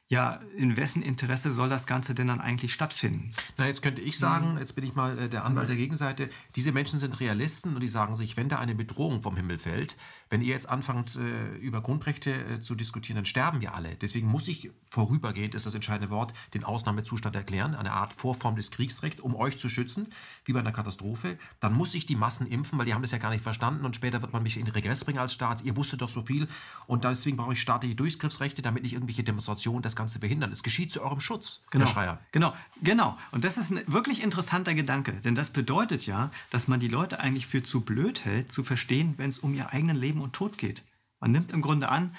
ja, 0.09 0.41
in 0.57 0.77
wessen 0.77 1.03
Interesse 1.03 1.53
soll 1.53 1.69
das 1.69 1.87
Ganze 1.87 2.15
denn 2.15 2.29
dann 2.29 2.41
eigentlich 2.41 2.73
stattfinden? 2.73 3.33
Na, 3.57 3.67
jetzt 3.67 3.83
könnte 3.83 4.01
ich 4.01 4.19
sagen, 4.19 4.57
jetzt 4.59 4.77
bin 4.77 4.85
ich 4.85 4.95
mal 4.95 5.19
äh, 5.19 5.29
der 5.29 5.45
Anwalt 5.45 5.69
der 5.69 5.75
Gegenseite, 5.75 6.29
diese 6.55 6.71
Menschen 6.71 7.01
sind 7.01 7.19
Realisten 7.19 7.75
und 7.75 7.81
die 7.81 7.89
sagen 7.89 8.15
sich, 8.15 8.37
wenn 8.37 8.49
da 8.49 8.61
eine 8.61 8.77
Bedrohung 8.77 9.23
vom 9.23 9.37
Himmel 9.37 9.59
fällt, 9.59 9.97
wenn 10.31 10.43
ihr 10.43 10.49
jetzt 10.49 10.69
anfangt, 10.69 11.17
äh, 11.17 11.57
über 11.59 11.81
Grundrechte 11.81 12.33
äh, 12.33 12.61
zu 12.61 12.77
diskutieren, 12.77 13.17
dann 13.17 13.25
sterben 13.25 13.61
wir 13.61 13.75
alle. 13.75 13.97
Deswegen 13.97 14.29
muss 14.29 14.47
ich 14.47 14.71
vorübergehend, 14.91 15.57
ist 15.57 15.67
das 15.67 15.75
entscheidende 15.75 16.13
Wort, 16.13 16.33
den 16.55 16.63
Ausnahmezustand 16.63 17.35
erklären, 17.35 17.75
eine 17.75 17.93
Art 17.93 18.13
Vorform 18.13 18.55
des 18.55 18.71
Kriegsrechts, 18.71 19.21
um 19.21 19.35
euch 19.35 19.59
zu 19.59 19.69
schützen, 19.69 20.09
wie 20.45 20.53
bei 20.53 20.61
einer 20.61 20.73
Katastrophe. 20.73 21.37
Dann 21.59 21.75
muss 21.75 21.95
ich 21.95 22.07
die 22.07 22.17
Massen 22.17 22.47
impfen, 22.47 22.79
weil 22.79 22.87
die 22.87 22.95
haben 22.95 23.03
das 23.03 23.11
ja 23.11 23.19
gar 23.19 23.31
nicht 23.31 23.43
verstanden 23.43 23.85
und 23.85 23.97
später 23.97 24.23
wird 24.23 24.33
man 24.33 24.45
mich 24.45 24.57
in 24.57 24.69
Regress 24.69 25.05
bringen 25.05 25.19
als 25.19 25.33
Staat. 25.33 25.63
Ihr 25.65 25.77
wusstet 25.77 26.01
doch 26.01 26.09
so 26.09 26.23
viel 26.23 26.47
und 26.87 27.03
deswegen 27.03 27.37
brauche 27.37 27.55
ich 27.55 27.61
staatliche 27.61 27.97
Durchgriffsrechte, 27.97 28.63
damit 28.63 28.85
nicht 28.85 28.93
irgendwelche 28.93 29.25
Demonstrationen 29.25 29.83
das 29.83 29.96
Ganze 29.97 30.21
behindern. 30.21 30.53
Es 30.53 30.63
geschieht 30.63 30.93
zu 30.93 31.03
eurem 31.03 31.21
Schutz, 31.21 31.65
genau, 31.71 31.87
Herr 31.87 31.93
Schreier. 31.93 32.21
Genau, 32.31 32.55
genau. 32.83 33.19
Und 33.33 33.45
das 33.45 33.57
ist 33.57 33.73
ein 33.73 33.83
wirklich 33.87 34.23
interessanter 34.23 34.75
Gedanke, 34.75 35.13
denn 35.13 35.35
das 35.35 35.51
bedeutet 35.51 36.07
ja, 36.07 36.31
dass 36.51 36.69
man 36.69 36.79
die 36.79 36.89
Leute 36.89 37.19
eigentlich 37.19 37.47
für 37.47 37.63
zu 37.63 37.81
blöd 37.81 38.25
hält, 38.25 38.53
zu 38.53 38.63
verstehen, 38.63 39.15
wenn 39.17 39.29
es 39.29 39.39
um 39.39 39.55
ihr 39.55 39.73
eigenen 39.73 39.97
Leben 39.97 40.21
und 40.21 40.35
Tod 40.35 40.59
geht. 40.59 40.83
Man 41.19 41.33
nimmt 41.33 41.53
im 41.53 41.63
Grunde 41.63 41.89
an, 41.89 42.15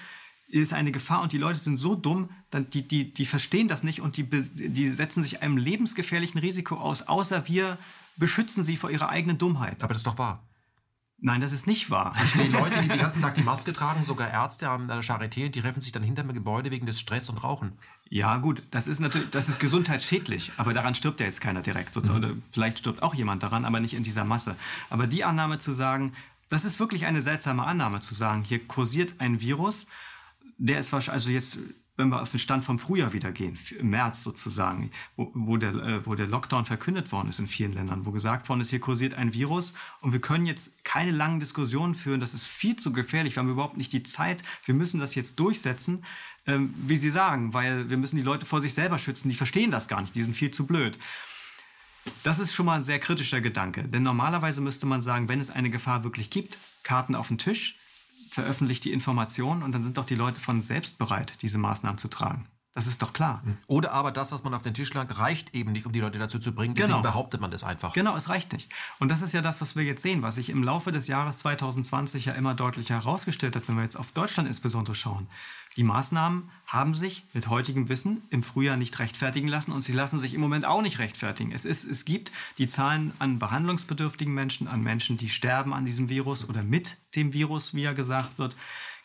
ist 0.50 0.74
eine 0.74 0.92
Gefahr 0.92 1.22
und 1.22 1.34
die 1.34 1.38
Leute 1.38 1.60
sind 1.60 1.78
so 1.78 1.96
dumm, 1.96 2.30
dann 2.50 2.70
die, 2.70 2.88
die, 2.88 3.14
die 3.14 3.26
verstehen 3.26 3.68
das 3.68 3.84
nicht 3.84 4.02
und 4.02 4.18
die, 4.18 4.24
die 4.24 4.88
setzen 4.90 5.24
sich 5.24 5.42
einem 5.42 5.58
lebensgefährlichen 5.58 6.40
Risiko 6.40 6.76
aus, 6.76 7.04
außer 7.04 7.48
wir 7.48 7.78
beschützen 8.16 8.64
sie 8.64 8.78
vor 8.78 8.90
ihrer 8.90 9.10
eigenen 9.10 9.38
Dummheit. 9.38 9.84
Aber 9.84 9.94
das 9.94 10.02
ist 10.02 10.08
doch 10.08 10.18
wahr. 10.18 10.47
Nein, 11.20 11.42
das 11.42 11.52
ist 11.52 11.66
nicht 11.66 11.90
wahr. 11.90 12.16
Die 12.36 12.48
Leute, 12.48 12.80
die 12.82 12.88
den 12.88 13.00
ganzen 13.00 13.24
Tag 13.24 13.34
die 13.34 13.42
Maske 13.42 13.74
tragen, 13.74 14.04
sogar 14.04 14.30
Ärzte 14.30 14.70
an 14.70 14.88
der 14.88 15.02
Charité, 15.02 15.50
die 15.50 15.62
treffen 15.62 15.82
sich 15.82 15.92
dann 15.92 16.04
hinter 16.04 16.22
dem 16.22 16.34
Gebäude 16.34 16.70
wegen 16.70 16.86
des 16.86 17.00
Stress 17.00 17.28
und 17.30 17.44
Rauchen. 17.44 17.74
Ja, 18.10 18.38
gut, 18.38 18.62
das 18.70 18.88
ist 18.88 19.00
natürlich, 19.00 19.32
das 19.32 19.50
ist 19.50 19.60
gesundheitsschädlich, 19.60 20.52
aber 20.58 20.74
daran 20.74 20.94
stirbt 20.94 21.20
ja 21.20 21.26
jetzt 21.26 21.42
keiner 21.42 21.62
direkt. 21.62 21.94
Sozusagen. 21.94 22.28
Mhm. 22.28 22.44
Vielleicht 22.52 22.80
stirbt 22.80 23.02
auch 23.02 23.16
jemand 23.16 23.42
daran, 23.42 23.66
aber 23.66 23.80
nicht 23.80 23.96
in 23.96 24.04
dieser 24.04 24.26
Masse. 24.26 24.56
Aber 24.92 25.08
die 25.08 25.24
Annahme 25.24 25.58
zu 25.58 25.74
sagen, 25.74 26.14
das 26.50 26.64
ist 26.64 26.80
wirklich 26.80 27.08
eine 27.08 27.22
seltsame 27.22 27.64
Annahme 27.64 28.00
zu 28.00 28.14
sagen, 28.14 28.44
hier 28.44 28.66
kursiert 28.66 29.16
ein 29.18 29.42
Virus, 29.42 29.88
der 30.58 30.80
ist 30.80 30.92
wahrscheinlich, 30.92 31.14
also 31.14 31.32
jetzt 31.32 31.60
wenn 31.98 32.10
wir 32.10 32.22
auf 32.22 32.30
den 32.30 32.40
Stand 32.40 32.64
vom 32.64 32.78
Frühjahr 32.80 33.12
wieder 33.12 33.32
gehen, 33.32 33.58
im 33.80 33.90
März 33.90 34.24
sozusagen, 34.24 34.92
wo, 35.16 35.32
wo, 35.34 35.58
der, 35.58 35.74
äh, 35.74 36.06
wo 36.06 36.16
der 36.16 36.28
Lockdown 36.28 36.64
verkündet 36.64 37.12
worden 37.12 37.30
ist 37.30 37.40
in 37.40 37.48
vielen 37.48 37.74
Ländern, 37.74 38.06
wo 38.06 38.12
gesagt 38.12 38.48
worden 38.48 38.62
ist, 38.62 38.70
hier 38.70 38.80
kursiert 38.80 39.16
ein 39.16 39.34
Virus 39.34 39.74
und 40.02 40.14
wir 40.14 40.22
können 40.22 40.46
jetzt 40.46 40.84
keine 40.84 41.12
langen 41.12 41.40
Diskussionen 41.40 41.96
führen, 41.96 42.22
das 42.22 42.36
ist 42.36 42.46
viel 42.46 42.76
zu 42.76 42.94
gefährlich, 42.94 43.36
wir 43.36 43.42
haben 43.42 43.50
überhaupt 43.50 43.78
nicht 43.78 43.92
die 43.92 44.04
Zeit, 44.04 44.44
wir 44.66 44.76
müssen 44.76 45.00
das 45.00 45.16
jetzt 45.16 45.40
durchsetzen, 45.40 46.04
ähm, 46.46 46.74
wie 46.86 46.98
Sie 46.98 47.10
sagen, 47.10 47.54
weil 47.54 47.90
wir 47.90 47.98
müssen 47.98 48.16
die 48.16 48.22
Leute 48.22 48.46
vor 48.46 48.62
sich 48.62 48.74
selber 48.74 49.00
schützen, 49.00 49.30
die 49.30 49.36
verstehen 49.36 49.72
das 49.72 49.88
gar 49.88 50.02
nicht, 50.02 50.16
die 50.16 50.24
sind 50.24 50.36
viel 50.36 50.52
zu 50.52 50.68
blöd. 50.68 50.98
Das 52.24 52.40
ist 52.40 52.54
schon 52.54 52.68
mal 52.68 52.76
ein 52.76 52.84
sehr 52.84 53.00
kritischer 53.00 53.42
Gedanke, 53.42 53.84
denn 53.84 54.04
normalerweise 54.04 54.62
müsste 54.62 54.86
man 54.86 55.02
sagen, 55.02 55.28
wenn 55.30 55.42
es 55.42 55.50
eine 55.50 55.72
Gefahr 55.72 56.04
wirklich 56.04 56.30
gibt, 56.30 56.58
Karten 56.84 57.16
auf 57.16 57.28
den 57.28 57.40
Tisch, 57.40 57.76
veröffentlicht 58.38 58.86
die 58.86 58.94
Informationen 58.94 59.64
und 59.64 59.72
dann 59.72 59.82
sind 59.82 59.98
doch 59.98 60.06
die 60.06 60.14
Leute 60.14 60.40
von 60.40 60.62
selbst 60.62 61.00
bereit, 61.00 61.42
diese 61.42 61.58
Maßnahmen 61.58 61.98
zu 61.98 62.08
tragen. 62.08 62.46
Das 62.78 62.86
ist 62.86 63.02
doch 63.02 63.12
klar. 63.12 63.42
Hm. 63.44 63.58
Oder 63.66 63.92
aber 63.92 64.12
das, 64.12 64.32
was 64.32 64.44
man 64.44 64.54
auf 64.54 64.62
den 64.62 64.76
Tisch 64.76 64.94
legt, 64.94 65.18
reicht 65.18 65.56
eben 65.56 65.72
nicht, 65.72 65.88
um 65.88 65.94
die 65.94 66.00
Leute 66.00 66.20
dazu 66.20 66.38
zu 66.38 66.54
bringen. 66.54 66.76
Deswegen 66.76 66.94
genau. 66.94 67.02
behauptet 67.02 67.42
man 67.42 67.50
das 67.50 67.64
einfach. 67.64 67.92
Genau, 67.94 68.16
es 68.16 68.30
reicht 68.30 68.54
nicht. 68.54 68.72
Und 69.00 69.10
das 69.10 69.24
ist 69.24 69.34
ja 69.34 69.42
das, 69.42 69.60
was 69.62 69.76
wir 69.76 69.84
jetzt 69.84 70.04
sehen, 70.04 70.22
was 70.22 70.36
sich 70.36 70.52
im 70.52 70.62
Laufe 70.62 70.92
des 70.92 71.08
Jahres 71.08 71.40
2020 71.40 72.26
ja 72.26 72.34
immer 72.34 72.54
deutlicher 72.54 72.94
herausgestellt 72.94 73.56
hat, 73.56 73.68
wenn 73.68 73.78
wir 73.78 73.82
jetzt 73.82 73.96
auf 73.96 74.12
Deutschland 74.12 74.48
insbesondere 74.48 74.94
schauen. 74.94 75.28
Die 75.76 75.84
Maßnahmen 75.84 76.52
haben 76.68 76.94
sich 76.94 77.26
mit 77.34 77.50
heutigem 77.50 77.90
Wissen 77.90 78.22
im 78.30 78.44
Frühjahr 78.44 78.78
nicht 78.78 79.00
rechtfertigen 79.00 79.48
lassen 79.48 79.72
und 79.72 79.82
sie 79.82 79.94
lassen 79.94 80.20
sich 80.20 80.36
im 80.36 80.42
Moment 80.42 80.66
auch 80.66 80.84
nicht 80.84 81.00
rechtfertigen. 81.00 81.52
Es, 81.52 81.66
ist, 81.66 81.84
es 81.84 82.06
gibt 82.06 82.32
die 82.60 82.68
Zahlen 82.68 83.12
an 83.18 83.40
behandlungsbedürftigen 83.40 84.36
Menschen, 84.36 84.68
an 84.68 84.82
Menschen, 84.82 85.18
die 85.18 85.30
sterben 85.30 85.74
an 85.74 85.86
diesem 85.88 86.10
Virus 86.10 86.48
oder 86.48 86.62
mit 86.62 86.98
dem 87.16 87.34
Virus, 87.34 87.74
wie 87.74 87.82
ja 87.82 87.94
gesagt 87.94 88.38
wird, 88.38 88.56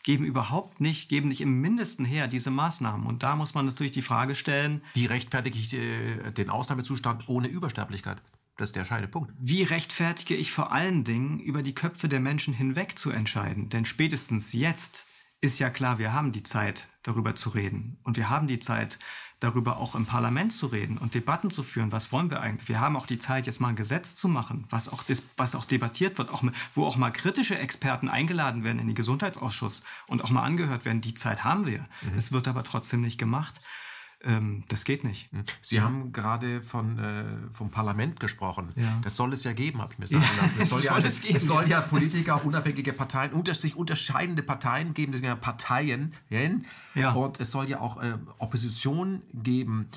geben 0.03 0.25
überhaupt 0.25 0.81
nicht, 0.81 1.09
geben 1.09 1.29
nicht 1.29 1.41
im 1.41 1.61
Mindesten 1.61 2.05
her 2.05 2.27
diese 2.27 2.51
Maßnahmen. 2.51 3.07
Und 3.07 3.23
da 3.23 3.35
muss 3.35 3.53
man 3.53 3.65
natürlich 3.65 3.93
die 3.93 4.01
Frage 4.01 4.35
stellen. 4.35 4.83
Wie 4.93 5.05
rechtfertige 5.05 5.57
ich 5.57 5.73
äh, 5.73 6.31
den 6.31 6.49
Ausnahmezustand 6.49 7.27
ohne 7.29 7.47
Übersterblichkeit? 7.47 8.21
Das 8.57 8.69
ist 8.69 8.75
der 8.75 8.81
entscheidende 8.81 9.11
Punkt. 9.11 9.33
Wie 9.39 9.63
rechtfertige 9.63 10.35
ich 10.35 10.51
vor 10.51 10.71
allen 10.71 11.03
Dingen, 11.03 11.39
über 11.39 11.63
die 11.63 11.73
Köpfe 11.73 12.07
der 12.07 12.19
Menschen 12.19 12.53
hinweg 12.53 12.99
zu 12.99 13.09
entscheiden? 13.09 13.69
Denn 13.69 13.85
spätestens 13.85 14.53
jetzt 14.53 15.05
ist 15.41 15.59
ja 15.59 15.69
klar, 15.69 15.97
wir 15.97 16.13
haben 16.13 16.31
die 16.31 16.43
Zeit, 16.43 16.87
darüber 17.01 17.35
zu 17.35 17.49
reden. 17.49 17.97
Und 18.03 18.15
wir 18.15 18.29
haben 18.29 18.47
die 18.47 18.59
Zeit, 18.59 18.99
darüber 19.43 19.77
auch 19.77 19.93
im 19.93 20.05
Parlament 20.05 20.53
zu 20.53 20.67
reden 20.67 20.97
und 20.97 21.15
Debatten 21.15 21.51
zu 21.51 21.63
führen. 21.63 21.91
Was 21.91 22.11
wollen 22.13 22.31
wir 22.31 22.39
eigentlich? 22.39 22.69
Wir 22.69 22.79
haben 22.79 22.95
auch 22.95 23.05
die 23.05 23.17
Zeit, 23.17 23.45
jetzt 23.45 23.59
mal 23.59 23.67
ein 23.67 23.75
Gesetz 23.75 24.15
zu 24.15 24.29
machen, 24.29 24.65
was 24.69 24.87
auch, 24.87 25.03
was 25.35 25.53
auch 25.53 25.65
debattiert 25.65 26.17
wird, 26.17 26.29
auch, 26.29 26.43
wo 26.73 26.85
auch 26.85 26.95
mal 26.95 27.11
kritische 27.11 27.57
Experten 27.57 28.07
eingeladen 28.07 28.63
werden 28.63 28.79
in 28.79 28.87
den 28.87 28.95
Gesundheitsausschuss 28.95 29.83
und 30.07 30.23
auch 30.23 30.29
mal 30.29 30.43
angehört 30.43 30.85
werden. 30.85 31.01
Die 31.01 31.13
Zeit 31.13 31.43
haben 31.43 31.67
wir. 31.67 31.79
Mhm. 31.79 32.17
Es 32.17 32.31
wird 32.31 32.47
aber 32.47 32.63
trotzdem 32.63 33.01
nicht 33.01 33.17
gemacht. 33.17 33.59
Ähm, 34.25 34.63
das 34.69 34.85
geht 34.85 35.03
nicht. 35.03 35.31
Hm. 35.31 35.43
Sie 35.61 35.81
haben 35.81 36.13
gerade 36.13 36.61
von, 36.61 36.97
äh, 36.97 37.25
vom 37.51 37.69
Parlament 37.69 38.19
gesprochen. 38.19 38.71
Ja. 38.75 38.99
Das 39.03 39.15
soll 39.15 39.33
es 39.33 39.43
ja 39.43 39.53
geben, 39.53 39.81
habe 39.81 39.91
ich 39.93 39.99
mir 39.99 40.07
sagen 40.07 40.23
lassen. 40.41 40.61
Es 40.61 40.69
soll, 40.69 40.83
ja, 40.83 40.97
es, 40.97 41.23
es 41.23 41.45
soll 41.45 41.67
ja 41.67 41.81
Politiker, 41.81 42.43
unabhängige 42.45 42.93
Parteien, 42.93 43.33
unter 43.33 43.53
sich 43.53 43.75
unterscheidende 43.75 44.41
Parteien 44.41 44.93
geben, 44.93 45.11
das 45.11 45.19
sind 45.19 45.27
ja 45.27 45.35
Parteien. 45.35 46.13
Ja. 46.95 47.11
Und 47.11 47.39
es 47.39 47.51
soll 47.51 47.69
ja 47.69 47.81
auch 47.81 48.01
äh, 48.01 48.17
Opposition 48.37 49.21
geben. 49.33 49.89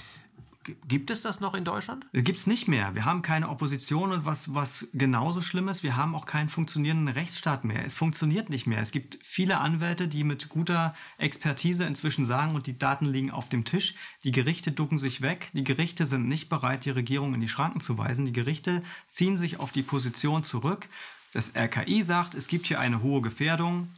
Gibt 0.86 1.10
es 1.10 1.22
das 1.22 1.40
noch 1.40 1.54
in 1.54 1.64
Deutschland? 1.64 2.06
Es 2.12 2.24
gibt 2.24 2.38
es 2.38 2.46
nicht 2.46 2.68
mehr. 2.68 2.94
Wir 2.94 3.04
haben 3.04 3.22
keine 3.22 3.48
Opposition 3.48 4.12
und 4.12 4.24
was, 4.24 4.54
was 4.54 4.88
genauso 4.92 5.40
schlimm 5.40 5.68
ist, 5.68 5.82
wir 5.82 5.96
haben 5.96 6.14
auch 6.14 6.26
keinen 6.26 6.48
funktionierenden 6.48 7.08
Rechtsstaat 7.08 7.64
mehr. 7.64 7.84
Es 7.84 7.92
funktioniert 7.92 8.50
nicht 8.50 8.66
mehr. 8.66 8.80
Es 8.80 8.90
gibt 8.90 9.18
viele 9.22 9.58
Anwälte, 9.58 10.08
die 10.08 10.24
mit 10.24 10.48
guter 10.48 10.94
Expertise 11.18 11.84
inzwischen 11.84 12.26
sagen, 12.26 12.54
und 12.54 12.66
die 12.66 12.78
Daten 12.78 13.06
liegen 13.06 13.30
auf 13.30 13.48
dem 13.48 13.64
Tisch, 13.64 13.94
die 14.24 14.32
Gerichte 14.32 14.72
ducken 14.72 14.98
sich 14.98 15.22
weg, 15.22 15.50
die 15.52 15.64
Gerichte 15.64 16.06
sind 16.06 16.28
nicht 16.28 16.48
bereit, 16.48 16.84
die 16.84 16.90
Regierung 16.90 17.34
in 17.34 17.40
die 17.40 17.48
Schranken 17.48 17.80
zu 17.80 17.98
weisen, 17.98 18.26
die 18.26 18.32
Gerichte 18.32 18.82
ziehen 19.08 19.36
sich 19.36 19.60
auf 19.60 19.72
die 19.72 19.82
Position 19.82 20.42
zurück. 20.42 20.88
Das 21.32 21.54
RKI 21.54 22.02
sagt, 22.02 22.34
es 22.34 22.48
gibt 22.48 22.66
hier 22.66 22.80
eine 22.80 23.02
hohe 23.02 23.22
Gefährdung, 23.22 23.90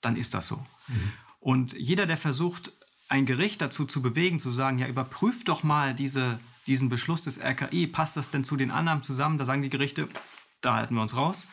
dann 0.00 0.16
ist 0.16 0.34
das 0.34 0.46
so. 0.46 0.64
Mhm. 0.88 1.12
Und 1.40 1.72
jeder, 1.74 2.06
der 2.06 2.16
versucht, 2.16 2.72
ein 3.08 3.26
Gericht 3.26 3.60
dazu 3.60 3.84
zu 3.84 4.02
bewegen, 4.02 4.40
zu 4.40 4.50
sagen, 4.50 4.78
ja, 4.78 4.86
überprüft 4.86 5.48
doch 5.48 5.62
mal 5.62 5.94
diese, 5.94 6.38
diesen 6.66 6.88
Beschluss 6.88 7.22
des 7.22 7.40
RKI, 7.40 7.86
passt 7.86 8.16
das 8.16 8.30
denn 8.30 8.44
zu 8.44 8.56
den 8.56 8.70
Annahmen 8.70 9.02
zusammen? 9.02 9.38
Da 9.38 9.44
sagen 9.44 9.62
die 9.62 9.70
Gerichte, 9.70 10.08
da 10.60 10.76
halten 10.76 10.94
wir 10.94 11.02
uns 11.02 11.16
raus. 11.16 11.46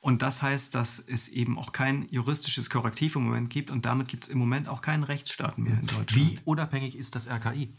Und 0.00 0.22
das 0.22 0.40
heißt, 0.40 0.74
dass 0.74 1.00
es 1.00 1.26
eben 1.26 1.58
auch 1.58 1.72
kein 1.72 2.08
juristisches 2.10 2.70
Korrektiv 2.70 3.16
im 3.16 3.24
Moment 3.24 3.50
gibt 3.50 3.70
und 3.70 3.86
damit 3.86 4.08
gibt 4.08 4.24
es 4.24 4.30
im 4.30 4.38
Moment 4.38 4.68
auch 4.68 4.80
keinen 4.80 5.02
Rechtsstaat 5.02 5.58
mehr 5.58 5.80
in 5.80 5.86
Deutschland. 5.86 6.14
Wie 6.14 6.38
unabhängig 6.44 6.96
ist 6.96 7.16
das 7.16 7.26
RKI? 7.26 7.76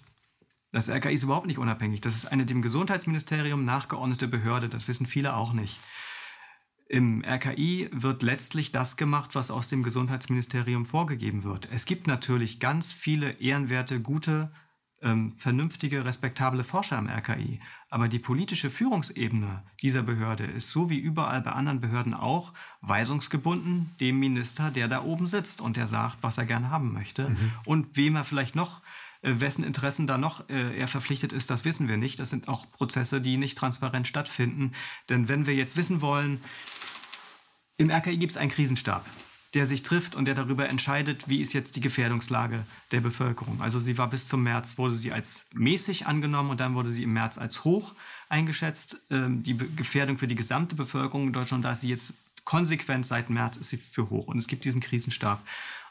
Das 0.71 0.89
RKI 0.89 1.13
ist 1.13 1.23
überhaupt 1.23 1.47
nicht 1.47 1.59
unabhängig. 1.59 2.01
Das 2.01 2.15
ist 2.15 2.25
eine 2.25 2.45
dem 2.45 2.61
Gesundheitsministerium 2.61 3.63
nachgeordnete 3.63 4.27
Behörde. 4.27 4.67
Das 4.67 4.89
wissen 4.89 5.05
viele 5.05 5.35
auch 5.35 5.53
nicht. 5.53 5.79
Im 6.89 7.23
RKI 7.25 7.89
wird 7.91 8.23
letztlich 8.23 8.71
das 8.71 8.95
gemacht, 8.95 9.35
was 9.35 9.51
aus 9.51 9.67
dem 9.67 9.83
Gesundheitsministerium 9.83 10.85
vorgegeben 10.85 11.43
wird. 11.43 11.67
Es 11.71 11.85
gibt 11.85 12.07
natürlich 12.07 12.59
ganz 12.59 12.93
viele 12.93 13.31
ehrenwerte, 13.41 13.99
gute, 13.99 14.51
ähm, 15.01 15.33
vernünftige, 15.37 16.05
respektable 16.05 16.63
Forscher 16.63 16.97
im 16.97 17.09
RKI. 17.09 17.59
Aber 17.89 18.07
die 18.07 18.19
politische 18.19 18.69
Führungsebene 18.69 19.63
dieser 19.81 20.01
Behörde 20.01 20.45
ist 20.45 20.71
so 20.71 20.89
wie 20.89 20.97
überall 20.97 21.41
bei 21.41 21.51
anderen 21.51 21.81
Behörden 21.81 22.13
auch 22.13 22.53
weisungsgebunden 22.81 23.93
dem 23.99 24.19
Minister, 24.19 24.71
der 24.71 24.87
da 24.87 25.03
oben 25.03 25.27
sitzt 25.27 25.61
und 25.61 25.77
der 25.77 25.87
sagt, 25.87 26.17
was 26.21 26.37
er 26.37 26.45
gerne 26.45 26.69
haben 26.69 26.93
möchte 26.93 27.29
mhm. 27.29 27.51
und 27.65 27.95
wem 27.95 28.15
er 28.15 28.23
vielleicht 28.23 28.55
noch 28.55 28.81
wessen 29.39 29.63
Interessen 29.63 30.07
da 30.07 30.17
noch 30.17 30.49
äh, 30.49 30.77
er 30.77 30.87
verpflichtet 30.87 31.33
ist, 31.33 31.49
das 31.49 31.65
wissen 31.65 31.87
wir 31.87 31.97
nicht. 31.97 32.19
Das 32.19 32.29
sind 32.29 32.47
auch 32.47 32.69
Prozesse, 32.71 33.21
die 33.21 33.37
nicht 33.37 33.57
transparent 33.57 34.07
stattfinden. 34.07 34.73
Denn 35.09 35.27
wenn 35.27 35.45
wir 35.45 35.55
jetzt 35.55 35.77
wissen 35.77 36.01
wollen, 36.01 36.41
im 37.77 37.91
RKI 37.91 38.17
gibt 38.17 38.31
es 38.31 38.37
einen 38.37 38.51
Krisenstab. 38.51 39.05
der 39.53 39.65
sich 39.65 39.81
trifft 39.81 40.13
und 40.13 40.25
der 40.25 40.35
darüber 40.35 40.67
entscheidet, 40.69 41.29
wie 41.29 41.41
ist 41.41 41.53
jetzt 41.53 41.77
die 41.77 41.79
Gefährdungslage 41.79 42.65
der 42.91 42.99
Bevölkerung. 42.99 43.61
Also 43.61 43.79
sie 43.79 43.97
war 43.97 44.09
bis 44.09 44.27
zum 44.27 44.43
März, 44.43 44.77
wurde 44.77 44.93
sie 44.93 45.13
als 45.13 45.47
mäßig 45.53 46.05
angenommen 46.05 46.51
und 46.51 46.59
dann 46.59 46.75
wurde 46.75 46.89
sie 46.89 47.03
im 47.03 47.13
März 47.13 47.37
als 47.37 47.63
hoch 47.63 47.95
eingeschätzt. 48.27 49.01
Ähm, 49.09 49.43
die 49.43 49.57
Gefährdung 49.57 50.17
für 50.17 50.27
die 50.27 50.35
gesamte 50.35 50.75
Bevölkerung 50.75 51.27
in 51.27 51.33
Deutschland, 51.33 51.63
da 51.63 51.71
ist 51.71 51.81
sie 51.81 51.89
jetzt 51.89 52.13
konsequent 52.47 53.05
seit 53.05 53.29
März 53.29 53.57
ist 53.57 53.69
sie 53.69 53.77
für 53.77 54.09
hoch. 54.09 54.27
Und 54.27 54.37
es 54.37 54.47
gibt 54.47 54.63
diesen 54.63 54.79
Krisenstab. 54.79 55.41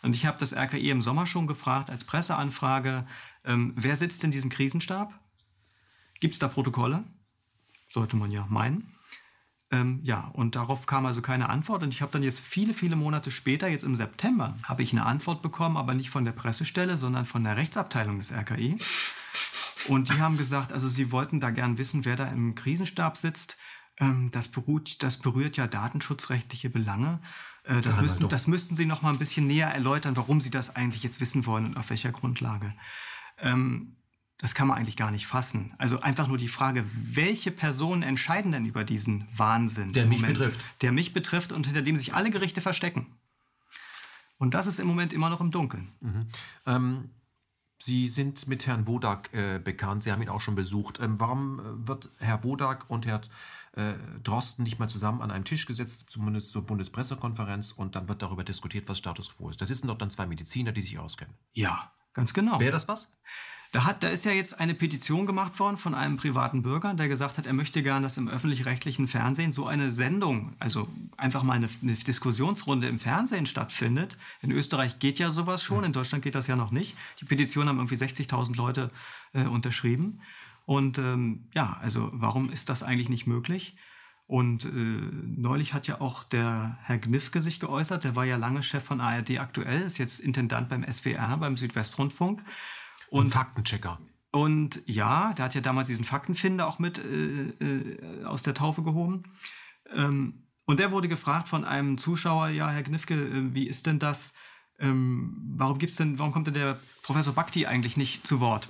Und 0.02 0.14
ich 0.14 0.26
habe 0.26 0.38
das 0.38 0.54
RKI 0.54 0.90
im 0.90 1.02
Sommer 1.02 1.26
schon 1.26 1.46
gefragt 1.46 1.90
als 1.90 2.04
Presseanfrage, 2.04 3.06
ähm, 3.44 3.72
wer 3.76 3.96
sitzt 3.96 4.24
in 4.24 4.30
diesem 4.30 4.50
Krisenstab? 4.50 5.18
Gibt 6.20 6.34
es 6.34 6.40
da 6.40 6.48
Protokolle? 6.48 7.04
Sollte 7.88 8.16
man 8.16 8.30
ja 8.30 8.46
meinen. 8.48 8.92
Ähm, 9.70 10.00
ja, 10.02 10.30
und 10.32 10.54
darauf 10.54 10.86
kam 10.86 11.06
also 11.06 11.22
keine 11.22 11.48
Antwort. 11.48 11.82
Und 11.82 11.92
ich 11.92 12.02
habe 12.02 12.12
dann 12.12 12.22
jetzt 12.22 12.40
viele, 12.40 12.72
viele 12.72 12.96
Monate 12.96 13.30
später, 13.30 13.68
jetzt 13.68 13.84
im 13.84 13.96
September, 13.96 14.56
habe 14.64 14.82
ich 14.82 14.92
eine 14.92 15.04
Antwort 15.04 15.42
bekommen, 15.42 15.76
aber 15.76 15.94
nicht 15.94 16.10
von 16.10 16.24
der 16.24 16.32
Pressestelle, 16.32 16.96
sondern 16.96 17.24
von 17.24 17.44
der 17.44 17.56
Rechtsabteilung 17.56 18.16
des 18.16 18.32
RKI. 18.32 18.78
Und 19.88 20.08
die 20.08 20.20
haben 20.20 20.36
gesagt, 20.36 20.72
also 20.72 20.88
sie 20.88 21.12
wollten 21.12 21.40
da 21.40 21.50
gern 21.50 21.78
wissen, 21.78 22.04
wer 22.04 22.16
da 22.16 22.26
im 22.26 22.54
Krisenstab 22.54 23.16
sitzt. 23.16 23.56
Ähm, 23.98 24.30
das, 24.30 24.48
beruht, 24.48 25.02
das 25.02 25.18
berührt 25.18 25.56
ja 25.56 25.66
datenschutzrechtliche 25.66 26.70
Belange. 26.70 27.20
Äh, 27.66 27.80
das, 27.80 28.00
müssten, 28.00 28.28
das 28.28 28.46
müssten 28.46 28.76
Sie 28.76 28.86
noch 28.86 29.02
mal 29.02 29.10
ein 29.10 29.18
bisschen 29.18 29.46
näher 29.46 29.68
erläutern, 29.68 30.16
warum 30.16 30.40
Sie 30.40 30.50
das 30.50 30.74
eigentlich 30.76 31.02
jetzt 31.02 31.20
wissen 31.20 31.46
wollen 31.46 31.66
und 31.66 31.76
auf 31.76 31.90
welcher 31.90 32.12
Grundlage. 32.12 32.72
Ähm, 33.38 33.96
das 34.38 34.54
kann 34.54 34.68
man 34.68 34.76
eigentlich 34.76 34.96
gar 34.96 35.10
nicht 35.10 35.26
fassen. 35.26 35.74
Also 35.78 36.00
einfach 36.00 36.28
nur 36.28 36.36
die 36.36 36.48
Frage, 36.48 36.84
welche 36.92 37.50
Personen 37.50 38.02
entscheiden 38.02 38.52
denn 38.52 38.66
über 38.66 38.84
diesen 38.84 39.26
Wahnsinn? 39.34 39.92
Der 39.92 40.06
mich 40.06 40.20
Moment, 40.20 40.38
betrifft. 40.38 40.60
Der 40.82 40.92
mich 40.92 41.12
betrifft 41.12 41.52
und 41.52 41.66
hinter 41.66 41.82
dem 41.82 41.96
sich 41.96 42.14
alle 42.14 42.30
Gerichte 42.30 42.60
verstecken. 42.60 43.06
Und 44.38 44.52
das 44.52 44.66
ist 44.66 44.78
im 44.78 44.86
Moment 44.86 45.14
immer 45.14 45.30
noch 45.30 45.40
im 45.40 45.50
Dunkeln. 45.50 45.88
Mhm. 46.00 46.26
Ähm, 46.66 47.10
Sie 47.78 48.08
sind 48.08 48.46
mit 48.46 48.66
Herrn 48.66 48.86
Wodak 48.86 49.32
äh, 49.34 49.58
bekannt, 49.58 50.02
Sie 50.02 50.10
haben 50.10 50.22
ihn 50.22 50.30
auch 50.30 50.40
schon 50.40 50.54
besucht. 50.54 50.98
Ähm, 51.00 51.18
warum 51.18 51.60
äh, 51.60 51.88
wird 51.88 52.10
Herr 52.18 52.42
Wodak 52.44 52.88
und 52.88 53.06
Herr 53.06 53.20
äh, 53.76 53.94
Drosten 54.22 54.64
nicht 54.64 54.78
mal 54.78 54.88
zusammen 54.88 55.22
an 55.22 55.30
einem 55.30 55.44
Tisch 55.44 55.66
gesetzt, 55.66 56.08
zumindest 56.08 56.50
zur 56.50 56.62
Bundespressekonferenz, 56.62 57.72
und 57.72 57.94
dann 57.94 58.08
wird 58.08 58.22
darüber 58.22 58.42
diskutiert, 58.42 58.88
was 58.88 58.98
Status 58.98 59.36
quo 59.36 59.50
ist? 59.50 59.60
Da 59.60 59.66
sitzen 59.66 59.86
doch 59.86 59.98
dann 59.98 60.10
zwei 60.10 60.26
Mediziner, 60.26 60.72
die 60.72 60.82
sich 60.82 60.98
auskennen. 60.98 61.34
Ja, 61.52 61.92
ganz 62.14 62.32
genau. 62.32 62.58
Wäre 62.58 62.72
das 62.72 62.88
was? 62.88 63.12
Da, 63.72 63.84
hat, 63.84 64.02
da 64.02 64.08
ist 64.08 64.24
ja 64.24 64.32
jetzt 64.32 64.58
eine 64.60 64.74
Petition 64.74 65.26
gemacht 65.26 65.58
worden 65.58 65.76
von 65.76 65.94
einem 65.94 66.16
privaten 66.16 66.62
Bürger, 66.62 66.94
der 66.94 67.08
gesagt 67.08 67.36
hat, 67.36 67.46
er 67.46 67.52
möchte 67.52 67.82
gern, 67.82 68.02
dass 68.02 68.16
im 68.16 68.28
öffentlich-rechtlichen 68.28 69.08
Fernsehen 69.08 69.52
so 69.52 69.66
eine 69.66 69.90
Sendung, 69.90 70.54
also 70.58 70.88
einfach 71.16 71.42
mal 71.42 71.54
eine, 71.54 71.68
eine, 71.82 71.92
Diskussionsrunde 71.92 72.86
im 72.86 72.98
Fernsehen 72.98 73.44
stattfindet. 73.44 74.16
In 74.40 74.52
Österreich 74.52 74.98
geht 75.00 75.18
ja 75.18 75.30
sowas 75.30 75.62
schon, 75.62 75.84
in 75.84 75.92
Deutschland 75.92 76.24
geht 76.24 76.36
das 76.36 76.46
ja 76.46 76.56
noch 76.56 76.70
nicht. 76.70 76.96
Die 77.20 77.24
Petition 77.26 77.68
haben 77.68 77.76
irgendwie 77.78 77.96
60.000 77.96 78.56
Leute 78.56 78.90
äh, 79.34 79.44
unterschrieben. 79.44 80.22
Und 80.66 80.98
ähm, 80.98 81.48
ja, 81.54 81.78
also 81.80 82.10
warum 82.12 82.50
ist 82.50 82.68
das 82.68 82.82
eigentlich 82.82 83.08
nicht 83.08 83.26
möglich? 83.26 83.76
Und 84.26 84.64
äh, 84.64 84.68
neulich 84.68 85.72
hat 85.72 85.86
ja 85.86 86.00
auch 86.00 86.24
der 86.24 86.78
Herr 86.82 86.98
Gnifke 86.98 87.40
sich 87.40 87.60
geäußert, 87.60 88.02
der 88.02 88.16
war 88.16 88.24
ja 88.24 88.36
lange 88.36 88.62
Chef 88.64 88.82
von 88.82 89.00
ARD 89.00 89.38
aktuell, 89.38 89.82
ist 89.82 89.98
jetzt 89.98 90.18
Intendant 90.18 90.68
beim 90.68 90.84
SWR, 90.84 91.36
beim 91.38 91.56
Südwestrundfunk. 91.56 92.42
Und 93.08 93.26
Ein 93.26 93.30
Faktenchecker. 93.30 94.00
Und 94.32 94.82
ja, 94.86 95.32
der 95.34 95.44
hat 95.46 95.54
ja 95.54 95.60
damals 95.60 95.86
diesen 95.86 96.04
Faktenfinder 96.04 96.66
auch 96.66 96.80
mit 96.80 96.98
äh, 96.98 97.50
äh, 97.64 98.24
aus 98.24 98.42
der 98.42 98.54
Taufe 98.54 98.82
gehoben. 98.82 99.22
Ähm, 99.94 100.42
und 100.64 100.80
der 100.80 100.90
wurde 100.90 101.06
gefragt 101.06 101.48
von 101.48 101.64
einem 101.64 101.96
Zuschauer, 101.96 102.48
ja, 102.48 102.68
Herr 102.68 102.82
Gnifke, 102.82 103.14
äh, 103.14 103.54
wie 103.54 103.68
ist 103.68 103.86
denn 103.86 104.00
das? 104.00 104.34
Ähm, 104.80 105.54
warum 105.56 105.78
gibt's 105.78 105.96
denn, 105.96 106.18
warum 106.18 106.32
kommt 106.32 106.48
denn 106.48 106.54
der 106.54 106.76
Professor 107.04 107.32
Bakti 107.32 107.66
eigentlich 107.66 107.96
nicht 107.96 108.26
zu 108.26 108.40
Wort? 108.40 108.68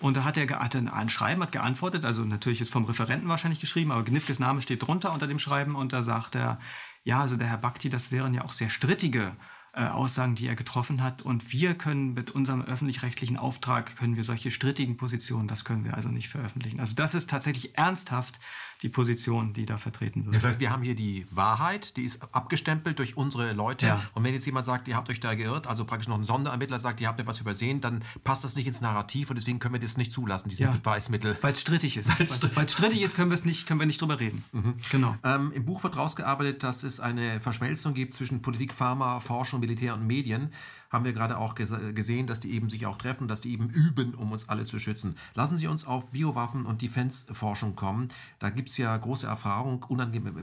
Und 0.00 0.16
da 0.16 0.24
hat 0.24 0.36
er 0.36 0.46
hat 0.48 0.76
ein 0.76 1.08
Schreiben 1.08 1.42
hat 1.42 1.52
geantwortet, 1.52 2.04
also 2.04 2.22
natürlich 2.22 2.60
jetzt 2.60 2.72
vom 2.72 2.84
Referenten 2.84 3.28
wahrscheinlich 3.28 3.60
geschrieben, 3.60 3.92
aber 3.92 4.04
Gnifkes 4.04 4.38
Name 4.38 4.60
steht 4.60 4.86
drunter 4.86 5.12
unter 5.12 5.26
dem 5.26 5.38
Schreiben 5.38 5.74
und 5.74 5.92
da 5.92 6.02
sagt 6.02 6.34
er, 6.34 6.60
ja, 7.04 7.20
also 7.20 7.36
der 7.36 7.48
Herr 7.48 7.58
Bakti, 7.58 7.88
das 7.88 8.10
wären 8.10 8.34
ja 8.34 8.44
auch 8.44 8.52
sehr 8.52 8.68
strittige 8.68 9.36
äh, 9.76 9.88
Aussagen, 9.88 10.34
die 10.34 10.48
er 10.48 10.56
getroffen 10.56 11.02
hat. 11.02 11.22
Und 11.22 11.52
wir 11.52 11.74
können 11.74 12.14
mit 12.14 12.30
unserem 12.30 12.62
öffentlich-rechtlichen 12.62 13.36
Auftrag, 13.36 13.96
können 13.96 14.16
wir 14.16 14.24
solche 14.24 14.50
strittigen 14.50 14.96
Positionen, 14.96 15.48
das 15.48 15.64
können 15.64 15.84
wir 15.84 15.94
also 15.94 16.08
nicht 16.08 16.28
veröffentlichen. 16.28 16.80
Also 16.80 16.94
das 16.94 17.14
ist 17.14 17.30
tatsächlich 17.30 17.76
ernsthaft 17.76 18.38
die 18.82 18.88
Position, 18.88 19.52
die 19.52 19.64
da 19.64 19.78
vertreten 19.78 20.24
wird. 20.26 20.36
Das 20.36 20.44
heißt, 20.44 20.60
wir 20.60 20.70
haben 20.70 20.82
hier 20.82 20.94
die 20.94 21.26
Wahrheit, 21.30 21.96
die 21.96 22.02
ist 22.02 22.22
abgestempelt 22.32 22.98
durch 22.98 23.16
unsere 23.16 23.52
Leute. 23.52 23.86
Ja. 23.86 24.02
Und 24.12 24.24
wenn 24.24 24.34
jetzt 24.34 24.44
jemand 24.46 24.66
sagt, 24.66 24.88
ihr 24.88 24.96
habt 24.96 25.08
euch 25.08 25.20
da 25.20 25.34
geirrt, 25.34 25.66
also 25.66 25.84
praktisch 25.84 26.08
noch 26.08 26.18
ein 26.18 26.24
Sonderermittler 26.24 26.78
sagt, 26.78 27.00
ihr 27.00 27.08
habt 27.08 27.18
ja 27.18 27.26
was 27.26 27.40
übersehen, 27.40 27.80
dann 27.80 28.02
passt 28.24 28.44
das 28.44 28.56
nicht 28.56 28.66
ins 28.66 28.80
Narrativ 28.80 29.30
und 29.30 29.36
deswegen 29.36 29.58
können 29.58 29.74
wir 29.74 29.80
das 29.80 29.96
nicht 29.96 30.12
zulassen, 30.12 30.48
dieses 30.48 30.66
ja. 30.66 30.70
Beweismittel. 30.70 31.38
Weil 31.40 31.52
es 31.52 31.60
strittig 31.60 31.96
ist. 31.96 32.18
Weil 32.54 32.66
es 32.66 32.72
strittig 32.72 33.02
ist, 33.02 33.16
können 33.16 33.36
nicht, 33.44 33.66
können 33.66 33.80
wir 33.80 33.86
nicht 33.86 34.00
drüber 34.00 34.20
reden. 34.20 34.44
Mhm. 34.52 34.74
Genau. 34.90 35.16
Ähm, 35.24 35.52
Im 35.52 35.64
Buch 35.64 35.82
wird 35.82 35.96
rausgearbeitet, 35.96 36.62
dass 36.62 36.82
es 36.82 37.00
eine 37.00 37.40
Verschmelzung 37.40 37.94
gibt 37.94 38.14
zwischen 38.14 38.42
Politik, 38.42 38.72
Pharma, 38.72 39.20
Forschung, 39.20 39.60
Militär 39.60 39.94
und 39.94 40.06
Medien 40.06 40.50
haben 40.90 41.04
wir 41.04 41.12
gerade 41.12 41.38
auch 41.38 41.54
gesehen, 41.54 42.26
dass 42.26 42.40
die 42.40 42.52
eben 42.52 42.70
sich 42.70 42.86
auch 42.86 42.98
treffen, 42.98 43.28
dass 43.28 43.40
die 43.40 43.52
eben 43.52 43.68
üben, 43.68 44.14
um 44.14 44.32
uns 44.32 44.48
alle 44.48 44.64
zu 44.64 44.78
schützen. 44.78 45.16
Lassen 45.34 45.56
Sie 45.56 45.66
uns 45.66 45.86
auf 45.86 46.10
Biowaffen 46.10 46.66
und 46.66 46.82
Defense-Forschung 46.82 47.76
kommen. 47.76 48.08
Da 48.38 48.50
gibt 48.50 48.68
es 48.68 48.76
ja 48.76 48.96
große 48.96 49.26
Erfahrung 49.26 49.84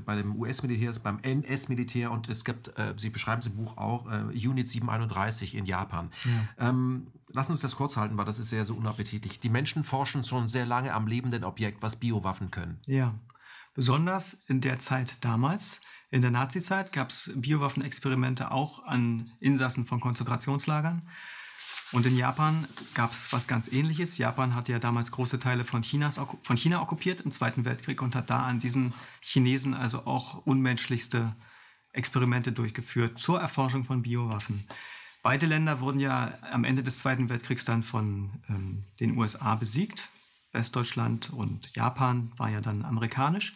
bei 0.05 0.15
dem 0.15 0.35
US-Militär, 0.35 0.93
beim 1.03 1.19
NS-Militär 1.19 2.11
und 2.11 2.29
es 2.29 2.43
gibt, 2.43 2.77
äh, 2.77 2.93
Sie 2.97 3.09
beschreiben 3.09 3.39
es 3.39 3.47
im 3.47 3.55
Buch 3.55 3.77
auch, 3.77 4.11
äh, 4.11 4.47
Unit 4.47 4.67
731 4.67 5.55
in 5.55 5.65
Japan. 5.65 6.09
Ja. 6.25 6.69
Ähm, 6.69 7.07
lassen 7.29 7.47
Sie 7.47 7.53
uns 7.53 7.61
das 7.61 7.75
kurz 7.75 7.97
halten, 7.97 8.17
weil 8.17 8.25
das 8.25 8.39
ist 8.39 8.49
sehr 8.49 8.65
so 8.65 8.75
unappetitlich. 8.75 9.39
Die 9.39 9.49
Menschen 9.49 9.83
forschen 9.83 10.23
schon 10.23 10.47
sehr 10.47 10.65
lange 10.65 10.93
am 10.93 11.07
lebenden 11.07 11.43
Objekt, 11.43 11.81
was 11.81 11.95
Biowaffen 11.95 12.51
können. 12.51 12.79
Ja, 12.85 13.13
besonders 13.73 14.37
in 14.47 14.61
der 14.61 14.79
Zeit 14.79 15.17
damals 15.21 15.81
in 16.13 16.21
der 16.21 16.29
Nazizeit 16.29 16.93
gab 16.93 17.09
es 17.09 17.31
Biowaffenexperimente 17.33 18.51
auch 18.51 18.85
an 18.85 19.31
Insassen 19.39 19.87
von 19.87 19.99
Konzentrationslagern. 19.99 21.01
Und 21.91 22.05
in 22.05 22.15
Japan 22.15 22.67
gab 22.93 23.09
es 23.09 23.33
was 23.33 23.47
ganz 23.47 23.67
Ähnliches. 23.67 24.19
Japan 24.19 24.53
hat 24.53 24.69
ja 24.69 24.77
damals 24.77 25.09
große 25.09 25.39
Teile 25.39 25.63
von, 25.65 25.81
Chinas, 25.81 26.19
von 26.43 26.55
China 26.55 26.83
okkupiert 26.83 27.21
im 27.21 27.31
Zweiten 27.31 27.65
Weltkrieg 27.65 28.03
und 28.03 28.13
hat 28.13 28.29
da 28.29 28.43
an 28.43 28.59
diesen 28.59 28.93
Chinesen 29.21 29.73
also 29.73 30.05
auch 30.05 30.45
unmenschlichste 30.45 31.35
Experimente 31.93 32.51
durchgeführt 32.51 33.17
zur 33.17 33.41
Erforschung 33.41 33.83
von 33.83 34.03
Biowaffen. 34.03 34.67
Beide 35.23 35.47
Länder 35.47 35.79
wurden 35.79 35.99
ja 35.99 36.37
am 36.43 36.63
Ende 36.63 36.83
des 36.83 36.99
Zweiten 36.99 37.27
Weltkriegs 37.29 37.65
dann 37.65 37.81
von 37.81 38.43
ähm, 38.49 38.83
den 38.99 39.17
USA 39.17 39.55
besiegt. 39.55 40.09
Westdeutschland 40.51 41.33
und 41.33 41.75
Japan 41.75 42.31
war 42.37 42.51
ja 42.51 42.61
dann 42.61 42.85
amerikanisch. 42.85 43.55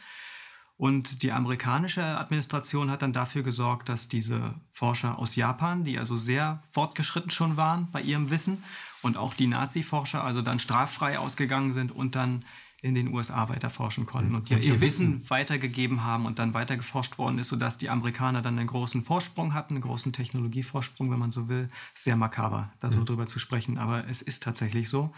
Und 0.77 1.23
die 1.23 1.31
amerikanische 1.31 2.03
Administration 2.03 2.91
hat 2.91 3.01
dann 3.01 3.11
dafür 3.11 3.41
gesorgt, 3.41 3.89
dass 3.89 4.07
diese 4.07 4.53
Forscher 4.71 5.17
aus 5.17 5.35
Japan, 5.35 5.83
die 5.83 5.97
also 5.97 6.15
sehr 6.15 6.61
fortgeschritten 6.71 7.31
schon 7.31 7.57
waren 7.57 7.89
bei 7.91 8.01
ihrem 8.01 8.29
Wissen, 8.29 8.63
und 9.01 9.17
auch 9.17 9.33
die 9.33 9.47
Nazi-Forscher 9.47 10.23
also 10.23 10.41
dann 10.41 10.59
straffrei 10.59 11.17
ausgegangen 11.17 11.73
sind 11.73 11.91
und 11.91 12.15
dann 12.15 12.43
in 12.81 12.93
den 12.93 13.11
USA 13.13 13.49
weiter 13.49 13.71
forschen 13.71 14.05
konnten 14.05 14.35
und 14.35 14.51
ihr, 14.51 14.59
ihr 14.59 14.81
Wissen, 14.81 15.15
Wissen 15.15 15.29
weitergegeben 15.29 16.03
haben 16.03 16.27
und 16.27 16.37
dann 16.37 16.53
weiter 16.53 16.77
geforscht 16.77 17.17
worden 17.17 17.39
ist, 17.39 17.47
sodass 17.47 17.79
die 17.79 17.89
Amerikaner 17.89 18.43
dann 18.43 18.59
einen 18.59 18.67
großen 18.67 19.01
Vorsprung 19.01 19.55
hatten, 19.55 19.75
einen 19.75 19.81
großen 19.81 20.13
Technologievorsprung, 20.13 21.09
wenn 21.09 21.17
man 21.17 21.31
so 21.31 21.49
will. 21.49 21.69
Sehr 21.95 22.15
makaber, 22.15 22.71
da 22.79 22.91
so 22.91 22.99
mhm. 22.99 23.05
drüber 23.05 23.25
zu 23.25 23.39
sprechen, 23.39 23.79
aber 23.79 24.07
es 24.07 24.21
ist 24.21 24.43
tatsächlich 24.43 24.89
so. 24.89 25.11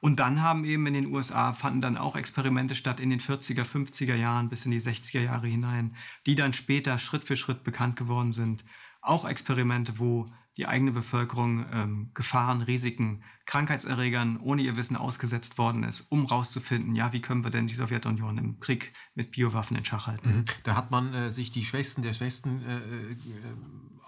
Und 0.00 0.18
dann 0.18 0.42
haben 0.42 0.64
eben 0.64 0.86
in 0.86 0.94
den 0.94 1.06
USA 1.06 1.52
fanden 1.52 1.82
dann 1.82 1.98
auch 1.98 2.16
Experimente 2.16 2.74
statt 2.74 3.00
in 3.00 3.10
den 3.10 3.20
40er, 3.20 3.64
50er 3.64 4.14
Jahren 4.14 4.48
bis 4.48 4.64
in 4.64 4.70
die 4.70 4.80
60er 4.80 5.20
Jahre 5.20 5.46
hinein, 5.46 5.94
die 6.26 6.34
dann 6.34 6.52
später 6.54 6.98
Schritt 6.98 7.24
für 7.24 7.36
Schritt 7.36 7.64
bekannt 7.64 7.96
geworden 7.96 8.32
sind. 8.32 8.64
Auch 9.02 9.26
Experimente, 9.26 9.98
wo 9.98 10.30
die 10.56 10.66
eigene 10.66 10.92
Bevölkerung 10.92 11.64
ähm, 11.72 12.10
Gefahren, 12.12 12.60
Risiken, 12.62 13.22
Krankheitserregern 13.46 14.38
ohne 14.38 14.62
ihr 14.62 14.76
Wissen 14.76 14.96
ausgesetzt 14.96 15.58
worden 15.58 15.84
ist, 15.84 16.02
um 16.10 16.26
rauszufinden, 16.26 16.94
ja, 16.94 17.12
wie 17.12 17.20
können 17.20 17.44
wir 17.44 17.50
denn 17.50 17.66
die 17.66 17.74
Sowjetunion 17.74 18.36
im 18.36 18.60
Krieg 18.60 18.92
mit 19.14 19.30
Biowaffen 19.30 19.76
in 19.76 19.84
Schach 19.84 20.06
halten. 20.06 20.38
Mhm. 20.38 20.44
Da 20.64 20.76
hat 20.76 20.90
man 20.90 21.14
äh, 21.14 21.30
sich 21.30 21.50
die 21.50 21.64
Schwächsten 21.64 22.02
der 22.02 22.12
Schwächsten 22.12 22.62
äh, 22.62 22.76
äh, 22.76 23.16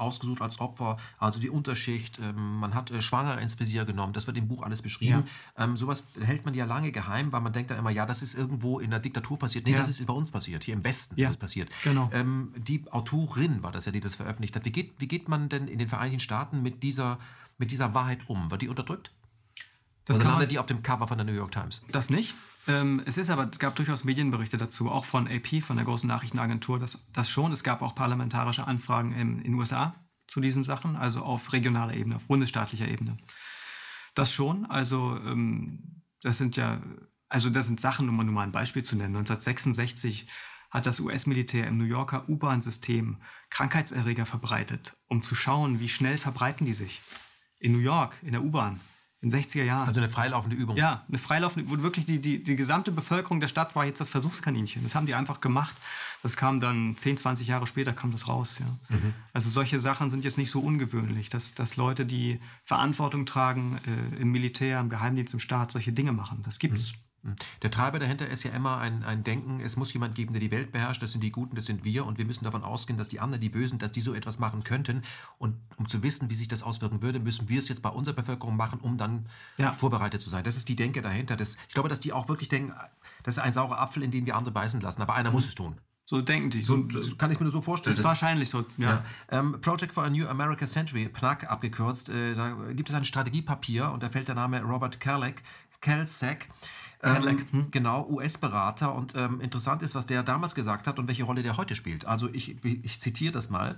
ausgesucht 0.03 0.43
als 0.43 0.61
Opfer, 0.61 0.97
also 1.19 1.41
die 1.41 1.49
Unterschicht. 1.49 2.19
Ähm, 2.19 2.57
man 2.57 2.75
hat 2.75 2.91
äh, 2.91 3.01
Schwangere 3.01 3.41
ins 3.41 3.59
Visier 3.59 3.85
genommen, 3.85 4.13
das 4.13 4.27
wird 4.27 4.37
im 4.37 4.49
Buch 4.49 4.63
alles 4.63 4.83
beschrieben. 4.83 5.25
Ja. 5.57 5.65
Ähm, 5.65 5.77
sowas 5.77 6.05
hält 6.21 6.45
man 6.45 6.55
ja 6.55 6.65
lange 6.65 6.93
geheim, 6.93 7.33
weil 7.33 7.41
man 7.41 7.53
denkt 7.53 7.71
dann 7.71 7.79
immer, 7.79 7.91
ja, 7.91 8.05
das 8.05 8.23
ist 8.23 8.35
irgendwo 8.35 8.79
in 8.79 8.91
der 8.91 8.99
Diktatur 8.99 9.39
passiert. 9.39 9.65
Nee, 9.67 9.73
ja. 9.73 9.79
das 9.79 9.89
ist 9.89 10.05
bei 10.05 10.13
uns 10.13 10.31
passiert, 10.31 10.65
hier 10.65 10.75
im 10.75 10.85
Westen 10.85 11.19
ja. 11.19 11.29
ist 11.29 11.35
es 11.35 11.39
passiert. 11.39 11.71
Genau. 11.85 12.11
Ähm, 12.13 12.53
die 12.57 12.85
Autorin 12.91 13.63
war 13.63 13.73
das 13.73 13.87
ja, 13.87 13.93
die 13.93 14.01
das 14.01 14.17
veröffentlicht 14.17 14.57
hat. 14.57 14.65
Wie 14.65 14.73
geht, 14.73 14.93
wie 14.99 15.09
geht 15.09 15.29
man 15.29 15.49
denn 15.49 15.69
in 15.69 15.79
den 15.79 15.89
Vereinigten 15.89 16.21
Staaten 16.21 16.63
mit 16.63 16.83
dieser, 16.83 17.19
mit 17.59 17.71
dieser 17.71 17.95
Wahrheit 17.95 18.21
um? 18.29 18.51
Wird 18.51 18.63
die 18.63 18.69
unterdrückt? 18.69 19.13
Das 20.05 20.17
Oder 20.17 20.31
landet 20.31 20.51
die 20.51 20.59
auf 20.59 20.67
dem 20.67 20.83
Cover 20.83 21.07
von 21.07 21.17
der 21.17 21.25
New 21.25 21.33
York 21.33 21.53
Times? 21.53 21.83
Das 21.93 22.11
nicht. 22.11 22.35
Ähm, 22.69 23.03
es 23.07 23.19
ist 23.19 23.31
aber, 23.31 23.49
es 23.51 23.59
gab 23.59 23.75
durchaus 23.77 24.05
Medienberichte 24.05 24.57
dazu, 24.57 24.91
auch 24.91 25.05
von 25.05 25.27
AP, 25.27 25.63
von 25.63 25.77
der 25.77 25.85
großen 25.85 26.07
Nachrichtenagentur, 26.07 26.79
das, 26.79 26.99
das 27.13 27.29
schon. 27.29 27.53
Es 27.53 27.65
gab 27.65 27.83
auch 27.83 27.95
parlamentarische 27.95 28.67
Anfragen 28.67 29.13
in 29.13 29.43
den 29.43 29.55
USA 29.55 29.95
zu 30.29 30.41
diesen 30.41 30.63
Sachen, 30.65 30.97
also 30.97 31.23
auf 31.23 31.53
regionaler 31.53 31.95
Ebene, 31.95 32.17
auf 32.17 32.25
bundesstaatlicher 32.25 32.89
Ebene. 32.89 33.19
Das 34.15 34.33
schon, 34.33 34.67
also 34.67 35.17
ähm, 35.17 36.03
das 36.23 36.39
sind 36.39 36.57
ja, 36.57 36.81
also 37.29 37.51
das 37.51 37.67
sind 37.67 37.81
Sachen, 37.81 38.09
um 38.09 38.17
nur 38.17 38.27
mal 38.27 38.43
ein 38.43 38.53
Beispiel 38.53 38.85
zu 38.85 38.97
nennen. 38.97 39.17
1966 39.17 40.29
hat 40.71 40.87
das 40.87 41.01
US-Militär 41.01 41.67
im 41.67 41.77
New 41.77 41.85
Yorker 41.85 42.29
U-Bahn-System 42.29 43.19
Krankheitserreger 43.51 44.25
verbreitet, 44.25 44.97
um 45.09 45.21
zu 45.21 45.35
schauen, 45.35 45.81
wie 45.81 45.89
schnell 45.89 46.17
verbreiten 46.17 46.65
die 46.65 46.73
sich. 46.73 47.03
In 47.59 47.73
New 47.73 47.79
York, 47.79 48.17
in 48.23 48.33
der 48.33 48.43
U-Bahn, 48.43 48.81
in 49.23 49.29
den 49.29 49.41
60er 49.41 49.63
Jahren. 49.63 49.87
Also 49.89 50.01
eine 50.01 50.09
freilaufende 50.09 50.57
Übung. 50.57 50.77
Ja, 50.77 51.05
eine 51.09 51.19
freilaufende, 51.19 51.71
wo 51.71 51.81
wirklich 51.81 52.05
die, 52.05 52.21
die, 52.21 52.43
die 52.43 52.57
gesamte 52.57 52.91
Bevölkerung 52.91 53.39
der 53.39 53.47
Stadt 53.47 53.77
war 53.77 53.85
jetzt 53.85 54.01
das 54.01 54.09
Versuchskaninchen. 54.09 54.83
Das 54.83 54.97
haben 54.97 55.07
die 55.07 55.15
einfach 55.15 55.41
gemacht. 55.41 55.77
Das 56.23 56.37
kam 56.37 56.59
dann 56.59 56.97
10, 56.97 57.19
20 57.19 57.47
Jahre 57.47 57.69
später 57.69 57.93
kam 57.93 58.11
das 58.11 58.27
raus. 58.27 58.59
Ja. 58.59 58.97
Mhm. 58.97 59.15
Also 59.33 59.49
solche 59.49 59.79
Sachen 59.79 60.11
sind 60.11 60.25
jetzt 60.25 60.39
nicht 60.39 60.51
so 60.51 60.61
ungewöhnlich, 60.61 61.29
dass, 61.29 61.55
dass 61.55 61.77
Leute, 61.77 62.05
die 62.05 62.41
Verantwortung 62.65 63.25
tragen 63.25 63.79
äh, 63.87 64.21
im 64.21 64.33
Militär, 64.33 64.81
im 64.81 64.89
Geheimdienst, 64.89 65.33
im 65.35 65.41
Staat, 65.41 65.71
solche 65.71 65.93
Dinge 65.93 66.13
machen. 66.13 66.43
Das 66.45 66.59
gibt's. 66.59 66.93
Mhm. 66.93 67.12
Hm. 67.23 67.37
Der 67.63 67.71
Treiber 67.71 67.99
dahinter 67.99 68.27
ist 68.27 68.43
ja 68.43 68.51
immer 68.51 68.79
ein, 68.79 69.05
ein 69.05 69.23
Denken, 69.23 69.61
es 69.61 69.77
muss 69.77 69.93
jemand 69.93 70.15
geben, 70.15 70.33
der 70.33 70.41
die 70.41 70.51
Welt 70.51 70.73
beherrscht, 70.73 71.03
das 71.03 71.13
sind 71.13 71.23
die 71.23 71.31
Guten, 71.31 71.55
das 71.55 71.67
sind 71.67 71.85
wir 71.85 72.05
und 72.05 72.19
wir 72.19 72.25
müssen 72.25 72.45
davon 72.45 72.65
ausgehen, 72.65 72.99
dass 72.99 73.09
die 73.09 73.21
anderen, 73.21 73.41
die 73.41 73.49
Bösen, 73.49 73.79
dass 73.79 73.93
die 73.93 74.01
so 74.01 74.15
etwas 74.15 74.39
machen 74.39 74.65
könnten 74.65 75.03
und 75.39 75.57
um 75.77 75.87
zu 75.89 76.03
wissen, 76.03 76.31
wie 76.31 76.35
sich 76.35 76.49
das 76.49 76.63
auswirken 76.63 77.03
würde, 77.03 77.21
müssen 77.21 77.49
wir 77.49 77.59
es 77.59 77.69
jetzt 77.69 77.83
bei 77.83 77.91
unserer 77.91 78.17
Bevölkerung 78.17 78.57
machen, 78.57 78.81
um 78.81 78.99
dann 78.99 79.27
ja. 79.59 79.73
vorbereitet 79.73 80.21
zu 80.21 80.31
sein. 80.31 80.45
Das 80.45 80.57
ist 80.57 80.69
die 80.69 80.77
Denke 80.77 81.01
dahinter. 81.01 81.37
Das, 81.37 81.57
ich 81.69 81.75
glaube, 81.75 81.89
dass 81.89 82.01
die 82.01 82.13
auch 82.13 82.29
wirklich 82.29 82.49
denken, 82.49 82.73
das 83.23 83.37
ist 83.37 83.43
ein 83.43 83.53
saurer 83.53 83.81
Apfel, 83.81 84.03
in 84.03 84.11
den 84.11 84.27
wir 84.27 84.37
andere 84.37 84.53
beißen 84.53 84.81
lassen, 84.81 85.03
aber 85.03 85.15
einer 85.15 85.31
mhm. 85.31 85.37
muss 85.37 85.47
es 85.47 85.55
tun. 85.55 85.77
So 86.05 86.21
denken 86.21 86.51
die. 86.51 86.65
So, 86.65 86.85
kann 87.17 87.31
ich 87.31 87.39
mir 87.39 87.45
nur 87.45 87.53
so 87.53 87.63
vorstellen. 87.63 87.95
Das 87.95 88.01
ist 88.01 88.05
wahrscheinlich 88.05 88.51
so, 88.51 88.65
ja. 88.77 88.91
ja. 88.91 89.05
Ähm, 89.31 89.61
Project 89.61 89.95
for 89.95 90.05
a 90.05 90.11
New 90.11 90.27
American 90.27 90.67
Century, 90.67 91.09
PNAC 91.09 91.51
abgekürzt, 91.51 92.09
äh, 92.09 92.35
da 92.35 92.51
gibt 92.73 92.91
es 92.91 92.95
ein 92.95 93.05
Strategiepapier 93.05 93.91
und 93.93 94.03
da 94.03 94.11
fällt 94.11 94.27
der 94.27 94.35
Name 94.35 94.61
Robert 94.63 94.99
Kerlek, 94.99 95.43
Kelsack. 95.81 96.49
Ähm, 97.03 97.47
hm. 97.51 97.71
Genau, 97.71 98.09
US-Berater. 98.09 98.95
Und 98.95 99.15
ähm, 99.17 99.41
interessant 99.41 99.83
ist, 99.83 99.95
was 99.95 100.07
der 100.07 100.23
damals 100.23 100.55
gesagt 100.55 100.87
hat 100.87 100.99
und 100.99 101.09
welche 101.09 101.25
Rolle 101.25 101.43
der 101.43 101.57
heute 101.57 101.75
spielt. 101.75 102.05
Also 102.05 102.29
ich, 102.33 102.65
ich 102.65 103.01
zitiere 103.01 103.33
das 103.33 103.51
mal. 103.51 103.77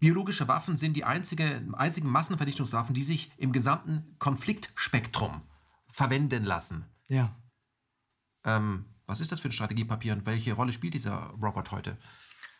Biologische 0.00 0.48
Waffen 0.48 0.76
sind 0.76 0.96
die 0.96 1.04
einzige, 1.04 1.62
einzigen 1.72 2.08
Massenvernichtungswaffen, 2.08 2.94
die 2.94 3.02
sich 3.02 3.30
im 3.36 3.52
gesamten 3.52 4.16
Konfliktspektrum 4.18 5.42
verwenden 5.88 6.44
lassen. 6.44 6.84
Ja. 7.08 7.34
Ähm, 8.44 8.86
was 9.06 9.20
ist 9.20 9.32
das 9.32 9.40
für 9.40 9.48
ein 9.48 9.52
Strategiepapier 9.52 10.12
und 10.12 10.26
welche 10.26 10.54
Rolle 10.54 10.72
spielt 10.72 10.94
dieser 10.94 11.34
Robot 11.40 11.70
heute? 11.70 11.96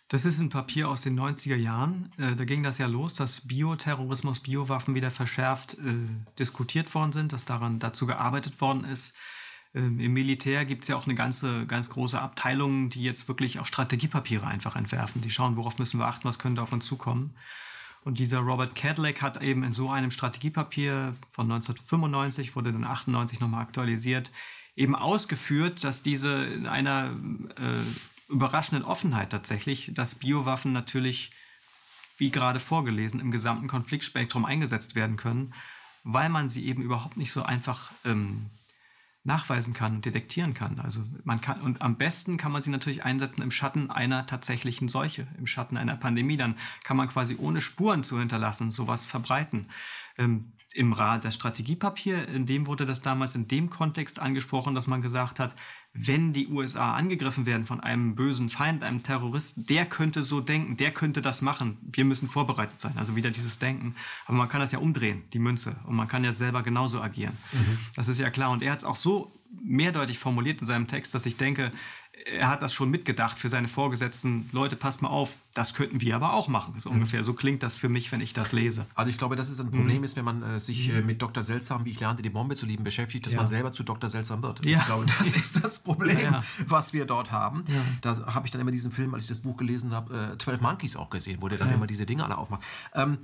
Das 0.08 0.24
ist 0.24 0.38
ein 0.38 0.50
Papier 0.50 0.88
aus 0.88 1.00
den 1.00 1.18
90er 1.18 1.56
Jahren. 1.56 2.12
Äh, 2.18 2.36
da 2.36 2.44
ging 2.44 2.62
das 2.62 2.78
ja 2.78 2.86
los, 2.86 3.14
dass 3.14 3.46
Bioterrorismus, 3.46 4.40
Biowaffen 4.40 4.94
wieder 4.94 5.10
verschärft 5.10 5.74
äh, 5.74 5.94
diskutiert 6.38 6.94
worden 6.94 7.12
sind, 7.12 7.32
dass 7.32 7.46
daran 7.46 7.78
dazu 7.78 8.06
gearbeitet 8.06 8.60
worden 8.60 8.84
ist, 8.84 9.14
ähm, 9.74 9.98
Im 9.98 10.12
Militär 10.12 10.64
gibt 10.64 10.84
es 10.84 10.88
ja 10.88 10.96
auch 10.96 11.06
eine 11.06 11.14
ganze, 11.14 11.66
ganz 11.66 11.90
große 11.90 12.20
Abteilung, 12.20 12.90
die 12.90 13.02
jetzt 13.02 13.26
wirklich 13.26 13.58
auch 13.58 13.66
Strategiepapiere 13.66 14.46
einfach 14.46 14.76
entwerfen. 14.76 15.20
Die 15.20 15.30
schauen, 15.30 15.56
worauf 15.56 15.78
müssen 15.78 15.98
wir 15.98 16.06
achten, 16.06 16.28
was 16.28 16.38
könnte 16.38 16.62
auf 16.62 16.72
uns 16.72 16.86
zukommen. 16.86 17.34
Und 18.04 18.18
dieser 18.18 18.38
Robert 18.38 18.74
Cadillac 18.74 19.22
hat 19.22 19.42
eben 19.42 19.64
in 19.64 19.72
so 19.72 19.90
einem 19.90 20.10
Strategiepapier 20.10 21.16
von 21.32 21.50
1995, 21.50 22.54
wurde 22.54 22.72
dann 22.72 22.84
98 22.84 23.40
nochmal 23.40 23.62
aktualisiert, 23.62 24.30
eben 24.76 24.94
ausgeführt, 24.94 25.82
dass 25.82 26.02
diese 26.02 26.44
in 26.44 26.66
einer 26.66 27.16
äh, 27.56 28.32
überraschenden 28.32 28.84
Offenheit 28.84 29.30
tatsächlich, 29.30 29.92
dass 29.94 30.16
Biowaffen 30.16 30.72
natürlich, 30.72 31.32
wie 32.18 32.30
gerade 32.30 32.60
vorgelesen, 32.60 33.20
im 33.20 33.30
gesamten 33.30 33.68
Konfliktspektrum 33.68 34.44
eingesetzt 34.44 34.94
werden 34.94 35.16
können, 35.16 35.54
weil 36.04 36.28
man 36.28 36.48
sie 36.48 36.66
eben 36.66 36.82
überhaupt 36.82 37.16
nicht 37.16 37.32
so 37.32 37.42
einfach 37.42 37.90
ähm, 38.04 38.50
nachweisen 39.24 39.72
kann 39.72 39.96
und 39.96 40.04
detektieren 40.04 40.52
kann. 40.52 40.78
Also 40.78 41.02
man 41.24 41.40
kann, 41.40 41.62
und 41.62 41.80
am 41.80 41.96
besten 41.96 42.36
kann 42.36 42.52
man 42.52 42.62
sie 42.62 42.70
natürlich 42.70 43.04
einsetzen 43.04 43.42
im 43.42 43.50
Schatten 43.50 43.90
einer 43.90 44.26
tatsächlichen 44.26 44.88
Seuche, 44.88 45.26
im 45.38 45.46
Schatten 45.46 45.78
einer 45.78 45.96
Pandemie. 45.96 46.36
Dann 46.36 46.56
kann 46.84 46.96
man 46.96 47.08
quasi 47.08 47.36
ohne 47.38 47.60
Spuren 47.60 48.04
zu 48.04 48.18
hinterlassen 48.18 48.70
sowas 48.70 49.06
verbreiten. 49.06 49.68
Ähm, 50.18 50.52
Im 50.74 50.92
Rat 50.92 51.24
das 51.24 51.34
Strategiepapier, 51.34 52.28
in 52.28 52.46
dem 52.46 52.66
wurde 52.66 52.84
das 52.84 53.00
damals 53.00 53.34
in 53.34 53.48
dem 53.48 53.70
Kontext 53.70 54.18
angesprochen, 54.18 54.74
dass 54.74 54.86
man 54.86 55.02
gesagt 55.02 55.40
hat, 55.40 55.54
wenn 55.94 56.32
die 56.32 56.48
USA 56.48 56.94
angegriffen 56.94 57.46
werden 57.46 57.66
von 57.66 57.78
einem 57.78 58.16
bösen 58.16 58.48
Feind, 58.48 58.82
einem 58.82 59.04
Terroristen, 59.04 59.64
der 59.66 59.86
könnte 59.86 60.24
so 60.24 60.40
denken, 60.40 60.76
der 60.76 60.90
könnte 60.90 61.22
das 61.22 61.40
machen. 61.40 61.78
Wir 61.92 62.04
müssen 62.04 62.28
vorbereitet 62.28 62.80
sein. 62.80 62.94
Also 62.96 63.14
wieder 63.14 63.30
dieses 63.30 63.60
Denken. 63.60 63.94
Aber 64.26 64.36
man 64.36 64.48
kann 64.48 64.60
das 64.60 64.72
ja 64.72 64.80
umdrehen, 64.80 65.22
die 65.32 65.38
Münze. 65.38 65.76
Und 65.84 65.94
man 65.94 66.08
kann 66.08 66.24
ja 66.24 66.32
selber 66.32 66.64
genauso 66.64 67.00
agieren. 67.00 67.36
Mhm. 67.52 67.78
Das 67.94 68.08
ist 68.08 68.18
ja 68.18 68.30
klar. 68.30 68.50
Und 68.50 68.62
er 68.62 68.72
hat 68.72 68.80
es 68.80 68.84
auch 68.84 68.96
so 68.96 69.32
mehrdeutig 69.62 70.18
formuliert 70.18 70.60
in 70.60 70.66
seinem 70.66 70.88
Text, 70.88 71.14
dass 71.14 71.26
ich 71.26 71.36
denke, 71.36 71.70
er 72.26 72.48
hat 72.48 72.62
das 72.62 72.72
schon 72.72 72.90
mitgedacht 72.90 73.38
für 73.38 73.48
seine 73.48 73.68
Vorgesetzten. 73.68 74.48
Leute, 74.52 74.76
passt 74.76 75.02
mal 75.02 75.08
auf, 75.08 75.36
das 75.52 75.74
könnten 75.74 76.00
wir 76.00 76.16
aber 76.16 76.32
auch 76.32 76.48
machen. 76.48 76.74
So 76.78 76.90
mhm. 76.90 76.96
ungefähr. 76.96 77.22
So 77.22 77.34
klingt 77.34 77.62
das 77.62 77.74
für 77.74 77.88
mich, 77.88 78.12
wenn 78.12 78.20
ich 78.20 78.32
das 78.32 78.52
lese. 78.52 78.86
Also 78.94 79.10
ich 79.10 79.18
glaube, 79.18 79.36
dass 79.36 79.50
es 79.50 79.60
ein 79.60 79.70
Problem 79.70 79.98
mhm. 79.98 80.04
ist, 80.04 80.16
wenn 80.16 80.24
man 80.24 80.42
äh, 80.42 80.60
sich 80.60 80.90
äh, 80.90 81.02
mit 81.02 81.20
Dr. 81.20 81.42
Seltsam, 81.42 81.84
wie 81.84 81.90
ich 81.90 82.00
lernte, 82.00 82.22
die 82.22 82.30
Bombe 82.30 82.56
zu 82.56 82.66
lieben, 82.66 82.84
beschäftigt, 82.84 83.26
dass 83.26 83.34
ja. 83.34 83.40
man 83.40 83.48
selber 83.48 83.72
zu 83.72 83.82
Dr. 83.82 84.08
Seltsam 84.08 84.42
wird. 84.42 84.64
Ja. 84.64 84.78
Ich 84.78 84.86
glaube, 84.86 85.06
das 85.18 85.36
ist 85.36 85.62
das 85.62 85.78
Problem, 85.80 86.18
ja. 86.18 86.42
was 86.66 86.92
wir 86.92 87.04
dort 87.04 87.30
haben. 87.30 87.64
Da 88.00 88.34
habe 88.34 88.46
ich 88.46 88.50
dann 88.50 88.60
immer 88.60 88.70
diesen 88.70 88.92
Film, 88.92 89.14
als 89.14 89.24
ich 89.24 89.28
das 89.28 89.38
Buch 89.38 89.56
gelesen 89.56 89.92
habe, 89.92 90.32
äh, 90.34 90.38
12 90.38 90.60
Monkeys 90.60 90.96
auch 90.96 91.10
gesehen, 91.10 91.38
wo 91.40 91.48
der 91.48 91.58
dann 91.58 91.72
immer 91.72 91.86
diese 91.86 92.06
Dinge 92.06 92.24
alle 92.24 92.38
aufmacht. 92.38 92.62
Ähm, 92.94 93.18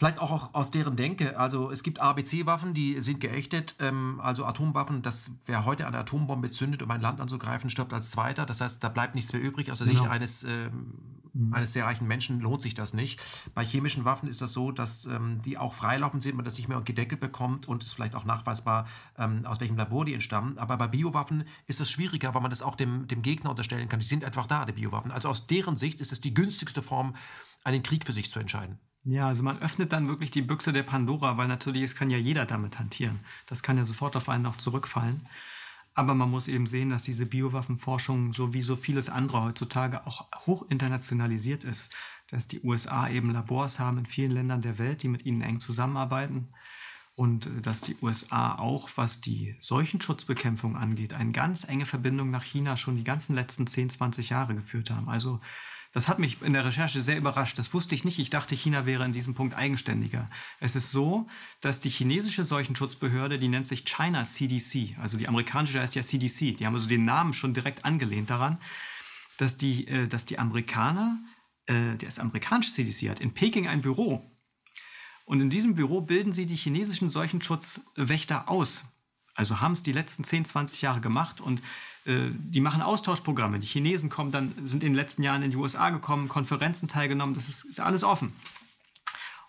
Vielleicht 0.00 0.18
auch 0.18 0.54
aus 0.54 0.70
deren 0.70 0.96
Denke. 0.96 1.38
Also 1.38 1.70
es 1.70 1.82
gibt 1.82 2.00
ABC-Waffen, 2.00 2.72
die 2.72 3.02
sind 3.02 3.20
geächtet. 3.20 3.74
Ähm, 3.80 4.18
also 4.22 4.46
Atomwaffen, 4.46 5.02
dass 5.02 5.30
wer 5.44 5.66
heute 5.66 5.86
eine 5.86 5.98
Atombombe 5.98 6.48
zündet, 6.48 6.82
um 6.82 6.90
ein 6.90 7.02
Land 7.02 7.20
anzugreifen, 7.20 7.68
stirbt 7.68 7.92
als 7.92 8.10
Zweiter. 8.10 8.46
Das 8.46 8.62
heißt, 8.62 8.82
da 8.82 8.88
bleibt 8.88 9.14
nichts 9.14 9.34
mehr 9.34 9.42
übrig. 9.42 9.70
Aus 9.70 9.76
der 9.76 9.88
genau. 9.88 10.00
Sicht 10.00 10.10
eines, 10.10 10.42
ähm, 10.44 10.94
mhm. 11.34 11.52
eines 11.52 11.74
sehr 11.74 11.84
reichen 11.84 12.08
Menschen 12.08 12.40
lohnt 12.40 12.62
sich 12.62 12.72
das 12.72 12.94
nicht. 12.94 13.20
Bei 13.54 13.62
chemischen 13.62 14.06
Waffen 14.06 14.26
ist 14.26 14.40
das 14.40 14.54
so, 14.54 14.72
dass 14.72 15.04
ähm, 15.04 15.42
die 15.42 15.58
auch 15.58 15.74
freilaufend 15.74 16.22
sind, 16.22 16.34
man 16.34 16.46
das 16.46 16.56
nicht 16.56 16.70
mehr 16.70 16.80
gedeckelt 16.80 17.20
bekommt 17.20 17.68
und 17.68 17.84
ist 17.84 17.92
vielleicht 17.92 18.16
auch 18.16 18.24
nachweisbar, 18.24 18.86
ähm, 19.18 19.44
aus 19.44 19.60
welchem 19.60 19.76
Labor 19.76 20.06
die 20.06 20.14
entstammen. 20.14 20.56
Aber 20.56 20.78
bei 20.78 20.88
Biowaffen 20.88 21.44
ist 21.66 21.78
es 21.78 21.90
schwieriger, 21.90 22.34
weil 22.34 22.40
man 22.40 22.50
das 22.50 22.62
auch 22.62 22.74
dem, 22.74 23.06
dem 23.06 23.20
Gegner 23.20 23.50
unterstellen 23.50 23.90
kann. 23.90 24.00
Die 24.00 24.06
sind 24.06 24.24
einfach 24.24 24.46
da, 24.46 24.64
die 24.64 24.72
Biowaffen. 24.72 25.10
Also 25.10 25.28
aus 25.28 25.46
deren 25.46 25.76
Sicht 25.76 26.00
ist 26.00 26.10
es 26.10 26.22
die 26.22 26.32
günstigste 26.32 26.80
Form, 26.80 27.14
einen 27.64 27.82
Krieg 27.82 28.06
für 28.06 28.14
sich 28.14 28.30
zu 28.30 28.40
entscheiden. 28.40 28.78
Ja, 29.04 29.28
also 29.28 29.42
man 29.42 29.58
öffnet 29.60 29.92
dann 29.92 30.08
wirklich 30.08 30.30
die 30.30 30.42
Büchse 30.42 30.72
der 30.72 30.82
Pandora, 30.82 31.36
weil 31.38 31.48
natürlich 31.48 31.82
es 31.82 31.94
kann 31.94 32.10
ja 32.10 32.18
jeder 32.18 32.44
damit 32.44 32.78
hantieren. 32.78 33.20
Das 33.46 33.62
kann 33.62 33.78
ja 33.78 33.84
sofort 33.86 34.14
auf 34.16 34.28
einen 34.28 34.46
auch 34.46 34.56
zurückfallen. 34.56 35.26
Aber 35.94 36.14
man 36.14 36.30
muss 36.30 36.48
eben 36.48 36.66
sehen, 36.66 36.90
dass 36.90 37.02
diese 37.02 37.26
Biowaffenforschung 37.26 38.32
so 38.34 38.52
wie 38.52 38.62
so 38.62 38.76
vieles 38.76 39.08
andere 39.08 39.42
heutzutage 39.42 40.06
auch 40.06 40.28
hoch 40.46 40.64
internationalisiert 40.70 41.64
ist. 41.64 41.94
Dass 42.30 42.46
die 42.46 42.60
USA 42.62 43.08
eben 43.08 43.30
Labors 43.32 43.78
haben 43.78 43.98
in 43.98 44.06
vielen 44.06 44.32
Ländern 44.32 44.62
der 44.62 44.78
Welt, 44.78 45.02
die 45.02 45.08
mit 45.08 45.26
ihnen 45.26 45.42
eng 45.42 45.60
zusammenarbeiten. 45.60 46.48
Und 47.16 47.46
äh, 47.46 47.60
dass 47.62 47.80
die 47.80 47.96
USA 48.02 48.54
auch, 48.56 48.90
was 48.96 49.20
die 49.20 49.56
Seuchenschutzbekämpfung 49.60 50.76
angeht, 50.76 51.12
eine 51.14 51.32
ganz 51.32 51.64
enge 51.64 51.86
Verbindung 51.86 52.30
nach 52.30 52.44
China 52.44 52.76
schon 52.76 52.96
die 52.96 53.04
ganzen 53.04 53.34
letzten 53.34 53.66
10, 53.66 53.90
20 53.90 54.30
Jahre 54.30 54.54
geführt 54.54 54.90
haben. 54.90 55.08
Also 55.08 55.40
das 55.92 56.06
hat 56.06 56.20
mich 56.20 56.40
in 56.42 56.52
der 56.52 56.64
Recherche 56.64 57.00
sehr 57.00 57.16
überrascht. 57.16 57.58
Das 57.58 57.74
wusste 57.74 57.94
ich 57.94 58.04
nicht. 58.04 58.18
Ich 58.18 58.30
dachte, 58.30 58.54
China 58.54 58.86
wäre 58.86 59.04
in 59.04 59.12
diesem 59.12 59.34
Punkt 59.34 59.56
eigenständiger. 59.56 60.30
Es 60.60 60.76
ist 60.76 60.92
so, 60.92 61.26
dass 61.60 61.80
die 61.80 61.88
chinesische 61.88 62.44
Seuchenschutzbehörde, 62.44 63.38
die 63.38 63.48
nennt 63.48 63.66
sich 63.66 63.84
China 63.84 64.22
CDC, 64.22 64.96
also 65.00 65.16
die 65.16 65.26
amerikanische 65.26 65.80
heißt 65.80 65.96
ja 65.96 66.02
CDC, 66.02 66.56
die 66.56 66.66
haben 66.66 66.74
also 66.74 66.88
den 66.88 67.04
Namen 67.04 67.32
schon 67.32 67.54
direkt 67.54 67.84
angelehnt 67.84 68.30
daran, 68.30 68.58
dass 69.36 69.56
die, 69.56 69.88
äh, 69.88 70.06
dass 70.06 70.26
die 70.26 70.38
Amerikaner, 70.38 71.18
äh, 71.66 71.96
das 71.98 72.20
amerikanische 72.20 72.72
CDC 72.72 73.10
hat 73.10 73.20
in 73.20 73.34
Peking 73.34 73.66
ein 73.66 73.80
Büro. 73.80 74.24
Und 75.24 75.40
in 75.40 75.50
diesem 75.50 75.74
Büro 75.74 76.00
bilden 76.00 76.32
sie 76.32 76.46
die 76.46 76.56
chinesischen 76.56 77.10
Seuchenschutzwächter 77.10 78.48
aus. 78.48 78.84
Also 79.40 79.60
haben 79.60 79.72
es 79.72 79.82
die 79.82 79.92
letzten 79.92 80.22
10, 80.22 80.44
20 80.44 80.82
Jahre 80.82 81.00
gemacht 81.00 81.40
und 81.40 81.62
äh, 82.04 82.28
die 82.30 82.60
machen 82.60 82.82
Austauschprogramme. 82.82 83.58
Die 83.58 83.66
Chinesen 83.66 84.10
kommen 84.10 84.30
dann, 84.30 84.52
sind 84.64 84.82
in 84.82 84.90
den 84.90 84.94
letzten 84.94 85.22
Jahren 85.22 85.42
in 85.42 85.50
die 85.50 85.56
USA 85.56 85.88
gekommen, 85.88 86.28
Konferenzen 86.28 86.88
teilgenommen, 86.88 87.34
das 87.34 87.48
ist, 87.48 87.64
ist 87.64 87.80
alles 87.80 88.04
offen. 88.04 88.34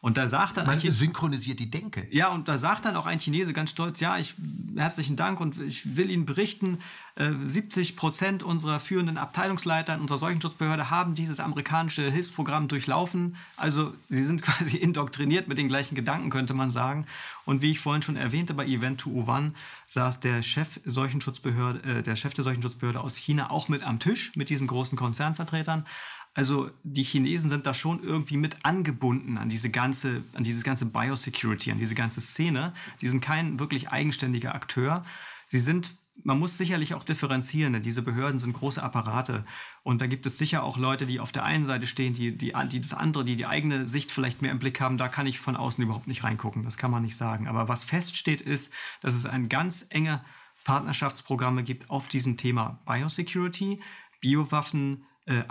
Und 0.01 0.17
da 0.17 0.27
sagt 0.27 0.57
dann 0.57 0.65
Man 0.65 0.79
synchronisiert 0.79 1.59
die 1.59 1.69
Denke. 1.69 2.07
Ja, 2.09 2.29
und 2.29 2.47
da 2.47 2.57
sagt 2.57 2.85
dann 2.85 2.95
auch 2.95 3.05
ein 3.05 3.19
Chinese 3.19 3.53
ganz 3.53 3.69
stolz, 3.69 3.99
ja, 3.99 4.17
ich 4.17 4.33
herzlichen 4.75 5.15
Dank 5.15 5.39
und 5.39 5.59
ich 5.59 5.95
will 5.95 6.09
Ihnen 6.09 6.25
berichten, 6.25 6.79
70 7.17 7.91
äh, 7.91 7.95
Prozent 7.95 8.41
unserer 8.41 8.79
führenden 8.79 9.17
Abteilungsleiter 9.17 9.93
in 9.93 10.01
unserer 10.01 10.17
Seuchenschutzbehörde 10.17 10.89
haben 10.89 11.13
dieses 11.13 11.39
amerikanische 11.39 12.09
Hilfsprogramm 12.09 12.67
durchlaufen. 12.67 13.35
Also 13.57 13.93
sie 14.09 14.23
sind 14.23 14.41
quasi 14.43 14.77
indoktriniert 14.77 15.47
mit 15.47 15.57
den 15.57 15.67
gleichen 15.67 15.95
Gedanken, 15.95 16.29
könnte 16.29 16.53
man 16.53 16.71
sagen. 16.71 17.05
Und 17.45 17.61
wie 17.61 17.71
ich 17.71 17.79
vorhin 17.79 18.01
schon 18.01 18.15
erwähnte, 18.15 18.53
bei 18.53 18.65
Event 18.65 19.01
201 19.01 19.53
saß 19.87 20.19
der 20.21 20.41
Chef, 20.41 20.79
Seuchenschutzbehörde, 20.85 21.97
äh, 21.97 22.03
der 22.03 22.15
Chef 22.15 22.33
der 22.33 22.43
Seuchenschutzbehörde 22.43 23.01
aus 23.01 23.17
China 23.17 23.51
auch 23.51 23.67
mit 23.67 23.83
am 23.83 23.99
Tisch 23.99 24.31
mit 24.35 24.49
diesen 24.49 24.67
großen 24.67 24.97
Konzernvertretern. 24.97 25.85
Also 26.34 26.71
die 26.84 27.03
Chinesen 27.03 27.49
sind 27.49 27.65
da 27.65 27.73
schon 27.73 28.03
irgendwie 28.03 28.38
mit 28.38 28.63
angebunden 28.63 29.38
an 29.38 29.49
diese 29.49 29.69
ganze, 29.69 30.23
an 30.34 30.43
dieses 30.43 30.63
ganze 30.63 30.86
Biosecurity, 30.86 31.71
an 31.71 31.77
diese 31.77 31.95
ganze 31.95 32.21
Szene. 32.21 32.73
Die 33.01 33.07
sind 33.07 33.21
kein 33.21 33.59
wirklich 33.59 33.89
eigenständiger 33.89 34.55
Akteur. 34.55 35.05
Sie 35.47 35.59
sind 35.59 35.93
man 36.23 36.39
muss 36.39 36.57
sicherlich 36.57 36.93
auch 36.93 37.03
differenzieren, 37.03 37.73
denn 37.73 37.82
diese 37.82 38.01
Behörden 38.01 38.39
sind 38.39 38.53
große 38.53 38.82
Apparate. 38.82 39.43
Und 39.84 40.01
da 40.01 40.07
gibt 40.07 40.25
es 40.25 40.38
sicher 40.38 40.63
auch 40.63 40.77
Leute, 40.77 41.05
die 41.05 41.19
auf 41.19 41.32
der 41.32 41.43
einen 41.43 41.65
Seite 41.65 41.88
stehen, 41.88 42.13
die, 42.13 42.38
die, 42.38 42.53
die 42.69 42.82
das 42.82 42.93
andere, 42.93 43.25
die 43.25 43.36
die 43.36 43.45
eigene 43.45 43.88
Sicht 43.88 44.11
vielleicht 44.11 44.41
mehr 44.41 44.51
im 44.51 44.59
Blick 44.59 44.79
haben. 44.82 44.97
Da 44.97 45.07
kann 45.07 45.25
ich 45.25 45.39
von 45.39 45.55
außen 45.55 45.84
überhaupt 45.84 46.07
nicht 46.07 46.23
reingucken. 46.23 46.63
Das 46.63 46.77
kann 46.77 46.91
man 46.91 47.03
nicht 47.03 47.15
sagen. 47.15 47.47
Aber 47.47 47.67
was 47.67 47.84
feststeht, 47.84 48.41
ist, 48.41 48.71
dass 49.01 49.15
es 49.15 49.25
ein 49.25 49.49
ganz 49.49 49.86
enge 49.89 50.23
Partnerschaftsprogramme 50.63 51.63
gibt 51.63 51.89
auf 51.89 52.07
diesem 52.07 52.38
Thema 52.38 52.79
Biosecurity, 52.86 53.79
Biowaffenabwehr. 54.19 55.11
Äh, 55.32 55.45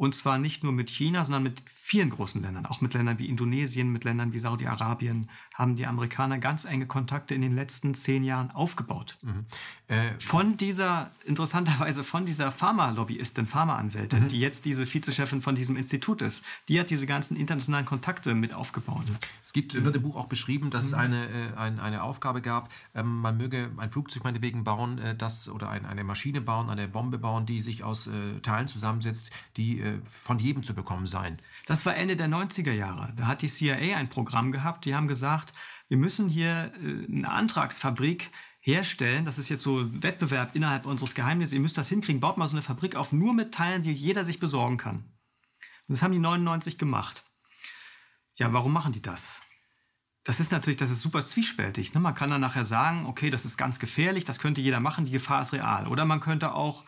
und 0.00 0.14
zwar 0.14 0.38
nicht 0.38 0.64
nur 0.64 0.72
mit 0.72 0.88
China, 0.88 1.26
sondern 1.26 1.42
mit 1.42 1.62
vielen 1.74 2.08
großen 2.08 2.40
Ländern, 2.40 2.64
auch 2.64 2.80
mit 2.80 2.94
Ländern 2.94 3.18
wie 3.18 3.26
Indonesien, 3.26 3.92
mit 3.92 4.04
Ländern 4.04 4.32
wie 4.32 4.38
Saudi-Arabien, 4.38 5.28
haben 5.52 5.76
die 5.76 5.86
Amerikaner 5.86 6.38
ganz 6.38 6.64
enge 6.64 6.86
Kontakte 6.86 7.34
in 7.34 7.42
den 7.42 7.54
letzten 7.54 7.92
zehn 7.92 8.24
Jahren 8.24 8.50
aufgebaut. 8.50 9.18
Mhm. 9.20 9.44
Äh, 9.88 10.12
von 10.18 10.56
dieser, 10.56 11.10
interessanterweise 11.26 12.02
von 12.02 12.24
dieser 12.24 12.50
Pharma-Lobbyistin, 12.50 13.46
Pharmaanwältin, 13.46 14.22
mhm. 14.22 14.28
die 14.28 14.40
jetzt 14.40 14.64
diese 14.64 14.86
Vizechefin 14.86 15.42
von 15.42 15.54
diesem 15.54 15.76
Institut 15.76 16.22
ist, 16.22 16.44
die 16.68 16.80
hat 16.80 16.88
diese 16.88 17.06
ganzen 17.06 17.36
internationalen 17.36 17.84
Kontakte 17.84 18.34
mit 18.34 18.54
aufgebaut. 18.54 19.04
Es 19.44 19.52
gibt, 19.52 19.84
wird 19.84 19.96
im 19.96 20.02
Buch 20.02 20.16
auch 20.16 20.28
beschrieben, 20.28 20.70
dass 20.70 20.84
mhm. 20.84 20.88
es 20.88 20.94
eine, 20.94 21.24
äh, 21.24 21.56
ein, 21.58 21.78
eine 21.78 22.02
Aufgabe 22.04 22.40
gab, 22.40 22.72
ähm, 22.94 23.20
man 23.20 23.36
möge 23.36 23.70
ein 23.76 23.90
Flugzeug 23.90 24.24
meinetwegen 24.24 24.64
bauen, 24.64 24.96
äh, 24.96 25.14
das, 25.14 25.50
oder 25.50 25.68
ein, 25.68 25.84
eine 25.84 26.04
Maschine 26.04 26.40
bauen, 26.40 26.70
eine 26.70 26.88
Bombe 26.88 27.18
bauen, 27.18 27.44
die 27.44 27.60
sich 27.60 27.84
aus 27.84 28.06
äh, 28.06 28.40
Teilen 28.40 28.66
zusammensetzt, 28.66 29.30
die 29.58 29.80
äh, 29.80 29.89
von 30.04 30.38
jedem 30.38 30.62
zu 30.62 30.74
bekommen 30.74 31.06
seien. 31.06 31.38
Das 31.66 31.84
war 31.86 31.96
Ende 31.96 32.16
der 32.16 32.28
90er 32.28 32.72
Jahre. 32.72 33.12
Da 33.16 33.26
hat 33.26 33.42
die 33.42 33.48
CIA 33.48 33.96
ein 33.96 34.08
Programm 34.08 34.52
gehabt, 34.52 34.84
die 34.84 34.94
haben 34.94 35.08
gesagt, 35.08 35.52
wir 35.88 35.96
müssen 35.96 36.28
hier 36.28 36.72
äh, 36.82 37.12
eine 37.12 37.30
Antragsfabrik 37.30 38.30
herstellen. 38.60 39.24
Das 39.24 39.38
ist 39.38 39.48
jetzt 39.48 39.62
so 39.62 40.02
Wettbewerb 40.02 40.54
innerhalb 40.54 40.86
unseres 40.86 41.14
Geheimnisses. 41.14 41.54
Ihr 41.54 41.60
müsst 41.60 41.78
das 41.78 41.88
hinkriegen. 41.88 42.20
Baut 42.20 42.36
mal 42.36 42.46
so 42.46 42.54
eine 42.54 42.62
Fabrik 42.62 42.96
auf, 42.96 43.12
nur 43.12 43.34
mit 43.34 43.52
Teilen, 43.52 43.82
die 43.82 43.92
jeder 43.92 44.24
sich 44.24 44.38
besorgen 44.38 44.76
kann. 44.76 44.96
Und 44.96 45.96
das 45.96 46.02
haben 46.02 46.12
die 46.12 46.18
99 46.18 46.78
gemacht. 46.78 47.24
Ja, 48.34 48.52
warum 48.52 48.72
machen 48.72 48.92
die 48.92 49.02
das? 49.02 49.40
Das 50.22 50.38
ist 50.38 50.52
natürlich, 50.52 50.76
das 50.76 50.90
ist 50.90 51.02
super 51.02 51.26
zwiespältig. 51.26 51.94
Ne? 51.94 52.00
Man 52.00 52.14
kann 52.14 52.30
dann 52.30 52.40
nachher 52.40 52.64
sagen, 52.64 53.06
okay, 53.06 53.30
das 53.30 53.44
ist 53.44 53.56
ganz 53.56 53.78
gefährlich, 53.78 54.24
das 54.24 54.38
könnte 54.38 54.60
jeder 54.60 54.78
machen, 54.78 55.06
die 55.06 55.12
Gefahr 55.12 55.42
ist 55.42 55.52
real. 55.52 55.86
Oder 55.88 56.04
man 56.04 56.20
könnte 56.20 56.52
auch 56.52 56.84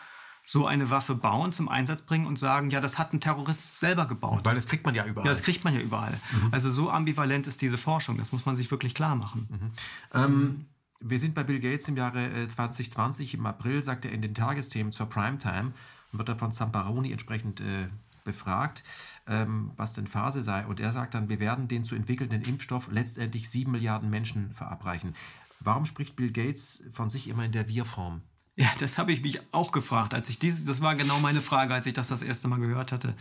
so 0.52 0.66
eine 0.66 0.90
Waffe 0.90 1.14
bauen, 1.14 1.50
zum 1.50 1.70
Einsatz 1.70 2.02
bringen 2.02 2.26
und 2.26 2.38
sagen, 2.38 2.68
ja, 2.68 2.82
das 2.82 2.98
hat 2.98 3.14
ein 3.14 3.20
Terrorist 3.20 3.80
selber 3.80 4.04
gebaut. 4.04 4.40
Weil 4.44 4.54
das 4.54 4.66
kriegt 4.66 4.84
man 4.84 4.94
ja 4.94 5.06
überall. 5.06 5.26
Ja, 5.26 5.32
das 5.32 5.42
kriegt 5.42 5.64
man 5.64 5.74
ja 5.74 5.80
überall. 5.80 6.12
Mhm. 6.12 6.48
Also 6.50 6.70
so 6.70 6.90
ambivalent 6.90 7.46
ist 7.46 7.62
diese 7.62 7.78
Forschung, 7.78 8.18
das 8.18 8.32
muss 8.32 8.44
man 8.44 8.54
sich 8.54 8.70
wirklich 8.70 8.94
klar 8.94 9.16
machen. 9.16 9.48
Mhm. 9.48 9.70
Ähm, 10.12 10.66
wir 11.00 11.18
sind 11.18 11.34
bei 11.34 11.42
Bill 11.42 11.58
Gates 11.58 11.88
im 11.88 11.96
Jahre 11.96 12.28
2020, 12.46 13.32
äh, 13.32 13.36
im 13.38 13.46
April, 13.46 13.82
sagt 13.82 14.04
er 14.04 14.12
in 14.12 14.20
den 14.20 14.34
Tagesthemen 14.34 14.92
zur 14.92 15.06
Primetime, 15.06 15.72
wird 16.12 16.28
er 16.28 16.36
von 16.36 16.52
Zamparoni 16.52 17.12
entsprechend 17.12 17.62
äh, 17.62 17.88
befragt, 18.22 18.84
ähm, 19.26 19.70
was 19.78 19.94
denn 19.94 20.06
Phase 20.06 20.42
sei. 20.42 20.66
Und 20.66 20.80
er 20.80 20.92
sagt 20.92 21.14
dann, 21.14 21.30
wir 21.30 21.40
werden 21.40 21.66
den 21.66 21.86
zu 21.86 21.94
entwickelnden 21.94 22.42
Impfstoff 22.42 22.88
letztendlich 22.92 23.48
sieben 23.48 23.72
Milliarden 23.72 24.10
Menschen 24.10 24.52
verabreichen. 24.52 25.14
Warum 25.60 25.86
spricht 25.86 26.14
Bill 26.14 26.30
Gates 26.30 26.82
von 26.92 27.08
sich 27.08 27.28
immer 27.28 27.46
in 27.46 27.52
der 27.52 27.68
Wir-Form? 27.68 28.20
Ja, 28.54 28.70
das 28.78 28.98
habe 28.98 29.12
ich 29.12 29.22
mich 29.22 29.40
auch 29.52 29.72
gefragt, 29.72 30.14
als 30.14 30.28
ich 30.28 30.38
dieses, 30.38 30.64
das 30.66 30.80
war 30.80 30.94
genau 30.94 31.18
meine 31.20 31.40
Frage, 31.40 31.72
als 31.72 31.86
ich 31.86 31.94
das 31.94 32.08
das 32.08 32.22
erste 32.22 32.48
Mal 32.48 32.60
gehört 32.60 32.92
hatte. 32.92 33.14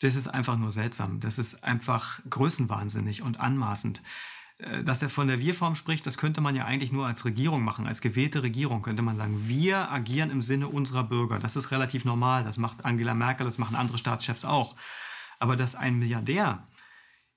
Das 0.00 0.16
ist 0.16 0.26
einfach 0.26 0.56
nur 0.56 0.72
seltsam. 0.72 1.20
Das 1.20 1.38
ist 1.38 1.62
einfach 1.62 2.20
größenwahnsinnig 2.28 3.22
und 3.22 3.38
anmaßend. 3.38 4.02
Äh, 4.58 4.84
dass 4.84 5.02
er 5.02 5.08
von 5.08 5.28
der 5.28 5.40
Wir-Form 5.40 5.74
spricht, 5.74 6.06
das 6.06 6.18
könnte 6.18 6.40
man 6.40 6.56
ja 6.56 6.64
eigentlich 6.64 6.92
nur 6.92 7.06
als 7.06 7.24
Regierung 7.24 7.62
machen, 7.62 7.86
als 7.86 8.00
gewählte 8.00 8.42
Regierung 8.42 8.82
könnte 8.82 9.02
man 9.02 9.16
sagen, 9.16 9.48
wir 9.48 9.90
agieren 9.90 10.30
im 10.30 10.40
Sinne 10.40 10.68
unserer 10.68 11.04
Bürger. 11.04 11.38
Das 11.38 11.56
ist 11.56 11.70
relativ 11.70 12.04
normal, 12.04 12.44
das 12.44 12.58
macht 12.58 12.84
Angela 12.84 13.14
Merkel, 13.14 13.44
das 13.44 13.58
machen 13.58 13.76
andere 13.76 13.98
Staatschefs 13.98 14.44
auch. 14.44 14.76
Aber 15.38 15.56
dass 15.56 15.74
ein 15.74 15.98
Milliardär 15.98 16.66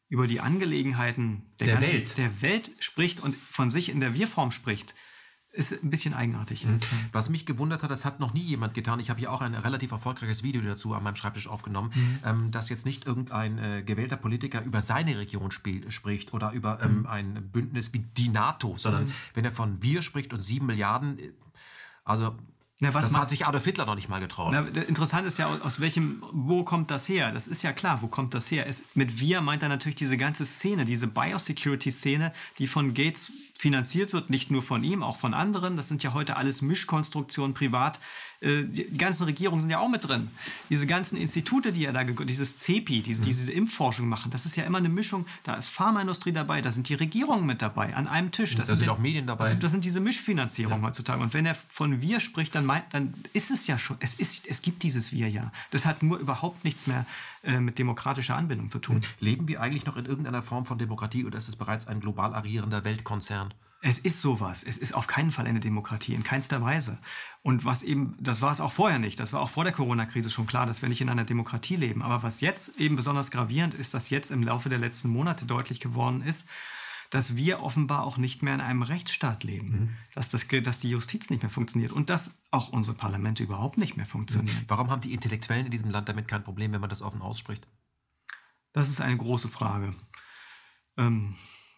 über 0.08 0.28
die 0.28 0.40
Angelegenheiten 0.40 1.54
der, 1.60 1.68
der, 1.68 1.82
Welt. 1.82 2.18
der 2.18 2.42
Welt 2.42 2.72
spricht 2.80 3.22
und 3.22 3.36
von 3.36 3.70
sich 3.70 3.90
in 3.90 4.00
der 4.00 4.14
Wir-Form 4.14 4.52
spricht, 4.52 4.94
ist 5.56 5.72
ein 5.84 5.90
bisschen 5.90 6.14
eigenartig. 6.14 6.66
Mhm. 6.66 6.80
Was 7.12 7.30
mich 7.30 7.46
gewundert 7.46 7.84
hat, 7.84 7.92
das 7.92 8.06
hat 8.06 8.20
noch 8.20 8.34
nie 8.34 8.42
jemand 8.42 8.74
getan. 8.74 9.00
Ich 9.00 9.10
habe 9.10 9.20
hier 9.20 9.32
auch 9.32 9.42
ein 9.42 9.56
relativ 9.56 9.92
erfolgreiches 9.92 10.44
Video 10.44 10.62
dazu 10.62 10.94
an 10.94 11.04
meinem 11.04 11.16
Schreibtisch 11.16 11.48
aufgenommen, 11.48 11.92
mhm. 11.94 12.20
ähm, 12.26 12.52
dass 12.52 12.70
jetzt 12.70 12.86
nicht 12.86 13.08
irgendein 13.08 13.58
äh, 13.58 13.84
gewählter 13.84 14.18
Politiker 14.18 14.64
über 14.64 14.82
seine 14.82 15.18
Region 15.18 15.52
spiel, 15.52 15.90
spricht 15.92 16.34
oder 16.34 16.52
über 16.52 16.80
ähm, 16.84 17.00
mhm. 17.00 17.08
ein 17.08 17.50
Bündnis 17.52 17.94
wie 17.94 18.00
die 18.00 18.30
NATO, 18.30 18.76
sondern 18.78 19.06
mhm. 19.06 19.14
wenn 19.34 19.46
er 19.46 19.52
von 19.52 19.82
wir 19.82 20.02
spricht 20.02 20.34
und 20.34 20.42
sieben 20.42 20.66
Milliarden, 20.66 21.20
äh, 21.20 21.32
also 22.04 22.36
na, 22.80 22.92
das 22.92 23.16
hat 23.16 23.30
sich 23.30 23.46
Adolf 23.46 23.64
Hitler 23.64 23.86
noch 23.86 23.96
nicht 23.96 24.10
mal 24.10 24.20
getraut. 24.20 24.52
Na, 24.52 24.60
interessant 24.82 25.26
ist 25.26 25.40
ja, 25.40 25.48
aus 25.48 25.80
welchem, 25.80 26.22
wo 26.34 26.64
kommt 26.64 26.92
das 26.92 27.08
her? 27.08 27.32
Das 27.32 27.48
ist 27.48 27.64
ja 27.64 27.72
klar, 27.72 28.02
wo 28.02 28.08
kommt 28.08 28.34
das 28.34 28.52
her? 28.52 28.68
Es, 28.68 28.84
mit 28.96 29.22
wir 29.22 29.40
meint 29.40 29.64
er 29.64 29.70
natürlich 29.70 29.96
diese 29.96 30.18
ganze 30.18 30.46
Szene, 30.46 30.84
diese 30.84 31.08
Biosecurity-Szene, 31.08 32.34
die 32.60 32.68
von 32.68 32.94
Gates 32.94 33.32
finanziert 33.58 34.12
wird, 34.12 34.30
nicht 34.30 34.52
nur 34.52 34.62
von 34.62 34.84
ihm, 34.84 35.04
auch 35.04 35.18
von 35.18 35.34
anderen. 35.34 35.78
Das 35.78 35.88
sind 35.88 36.04
ja 36.04 36.14
heute 36.14 36.36
alles 36.36 36.62
Mischkonstruktionen 36.62 37.54
privat 37.54 38.02
die 38.42 38.98
ganzen 38.98 39.24
Regierungen 39.24 39.62
sind 39.62 39.70
ja 39.70 39.80
auch 39.80 39.90
mit 39.90 40.08
drin. 40.08 40.30
Diese 40.70 40.86
ganzen 40.86 41.18
Institute, 41.18 41.72
die 41.72 41.86
er 41.86 41.94
da, 41.94 42.04
dieses 42.04 42.58
CEPI, 42.58 43.02
diese, 43.02 43.22
mhm. 43.22 43.26
diese 43.26 43.52
Impfforschung 43.52 44.08
machen, 44.08 44.32
das 44.32 44.46
ist 44.46 44.56
ja 44.56 44.64
immer 44.64 44.78
eine 44.78 44.90
Mischung. 44.90 45.26
Da 45.44 45.56
ist 45.56 45.70
Pharmaindustrie 45.70 46.32
dabei, 46.32 46.62
da 46.62 46.72
sind 46.72 46.90
die 46.90 46.96
Regierungen 46.96 47.46
mit 47.46 47.62
dabei, 47.62 47.96
an 47.96 48.08
einem 48.08 48.32
Tisch. 48.32 48.56
Das 48.56 48.68
da 48.68 48.74
sind, 48.74 48.80
sind 48.80 48.90
auch 48.90 49.00
Medien 49.00 49.28
dabei. 49.28 49.52
Das, 49.52 49.60
das 49.60 49.72
sind 49.72 49.86
diese 49.86 50.00
Mischfinanzierungen 50.00 50.82
ja. 50.82 50.88
heutzutage. 50.88 51.22
Und 51.22 51.34
wenn 51.34 51.46
er 51.46 51.56
von 51.56 52.02
wir 52.02 52.20
spricht, 52.20 52.56
dann, 52.56 52.66
meint, 52.66 52.86
dann 52.92 53.14
ist 53.34 53.52
es 53.52 53.68
ja 53.68 53.78
schon, 53.78 53.98
es, 54.00 54.14
ist, 54.16 54.48
es 54.48 54.62
gibt 54.62 54.84
dieses 54.84 55.12
Wir 55.12 55.30
ja. 55.30 55.52
Das 55.72 55.86
hat 55.86 56.04
nur 56.04 56.18
überhaupt 56.18 56.64
nichts 56.64 56.88
mehr 56.88 57.06
äh, 57.44 57.60
mit 57.60 57.80
demokratischer 57.80 58.36
Anbindung 58.36 58.70
zu 58.70 58.80
tun. 58.80 59.02
Leben 59.20 59.48
wir 59.48 59.62
eigentlich 59.62 59.86
noch 59.86 59.98
in 59.98 60.06
irgendeiner 60.06 60.44
Form 60.44 60.66
von 60.66 60.78
Demokratie 60.78 61.26
oder 61.26 61.38
ist 61.38 61.48
es 61.48 61.56
bereits 61.56 61.88
ein 61.88 62.00
global 62.00 62.34
agierender 62.34 62.84
Weltkonzern? 62.84 63.54
Es 63.82 64.00
ist 64.00 64.22
sowas. 64.22 64.64
Es 64.64 64.78
ist 64.78 64.94
auf 64.94 65.06
keinen 65.06 65.32
Fall 65.32 65.46
eine 65.46 65.60
Demokratie, 65.60 66.16
in 66.16 66.24
keinster 66.24 66.62
Weise. 66.62 66.98
Und 67.44 67.66
was 67.66 67.84
eben, 67.84 68.18
das 68.20 68.42
war 68.42 68.52
es 68.52 68.60
auch 68.60 68.72
vorher 68.72 68.98
nicht. 68.98 69.20
Das 69.20 69.32
war 69.32 69.42
auch 69.42 69.50
vor 69.50 69.64
der 69.64 69.74
Corona-Krise 69.74 70.32
schon 70.32 70.48
klar, 70.48 70.66
dass 70.66 70.82
wir 70.82 70.90
nicht 70.90 71.02
in 71.02 71.10
einer 71.10 71.24
Demokratie 71.24 71.76
leben. 71.76 72.02
Aber 72.02 72.24
was 72.24 72.42
jetzt 72.42 72.78
eben 72.78 72.96
besonders 72.96 73.30
gravierend 73.30 73.74
ist, 73.76 73.94
dass 73.94 74.10
jetzt 74.10 74.32
im 74.32 74.42
Laufe 74.42 74.70
der 74.70 74.80
letzten 74.80 75.10
Monate 75.10 75.46
deutlich 75.46 75.80
geworden 75.80 76.22
ist, 76.22 76.48
dass 77.12 77.36
wir 77.36 77.62
offenbar 77.62 78.04
auch 78.04 78.18
nicht 78.18 78.42
mehr 78.42 78.56
in 78.56 78.62
einem 78.62 78.82
Rechtsstaat 78.82 79.44
leben, 79.44 79.70
mhm. 79.70 79.98
dass, 80.14 80.30
das, 80.30 80.48
dass 80.64 80.80
die 80.80 80.90
Justiz 80.90 81.30
nicht 81.30 81.44
mehr 81.44 81.50
funktioniert 81.50 81.92
und 81.92 82.10
dass 82.10 82.40
auch 82.52 82.70
unsere 82.70 82.96
Parlamente 82.96 83.44
überhaupt 83.44 83.78
nicht 83.78 83.96
mehr 83.96 84.06
funktionieren. 84.06 84.58
Mhm. 84.58 84.66
Warum 84.68 84.90
haben 84.90 85.02
die 85.02 85.14
Intellektuellen 85.14 85.66
in 85.66 85.72
diesem 85.72 85.92
Land 85.92 86.10
damit 86.10 86.28
kein 86.28 86.44
Problem, 86.44 86.74
wenn 86.74 86.82
man 86.82 86.90
das 86.90 87.02
offen 87.02 87.22
ausspricht? 87.22 87.68
Das 88.74 88.90
ist 88.90 89.00
eine 89.00 89.16
große 89.16 89.48
Frage. 89.48 89.96
Ähm, 90.98 91.36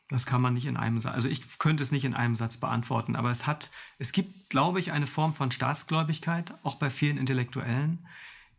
das 0.09 0.25
kann 0.25 0.41
man 0.41 0.53
nicht 0.53 0.65
in 0.65 0.77
einem 0.77 0.99
Satz, 0.99 1.15
also 1.15 1.27
ich 1.27 1.59
könnte 1.59 1.83
es 1.83 1.91
nicht 1.91 2.05
in 2.05 2.13
einem 2.13 2.35
Satz 2.35 2.57
beantworten, 2.57 3.15
aber 3.15 3.31
es 3.31 3.45
hat, 3.45 3.69
es 3.99 4.11
gibt, 4.11 4.49
glaube 4.49 4.79
ich, 4.79 4.91
eine 4.91 5.07
Form 5.07 5.33
von 5.33 5.51
Staatsgläubigkeit, 5.51 6.57
auch 6.63 6.75
bei 6.75 6.89
vielen 6.89 7.17
Intellektuellen, 7.17 8.07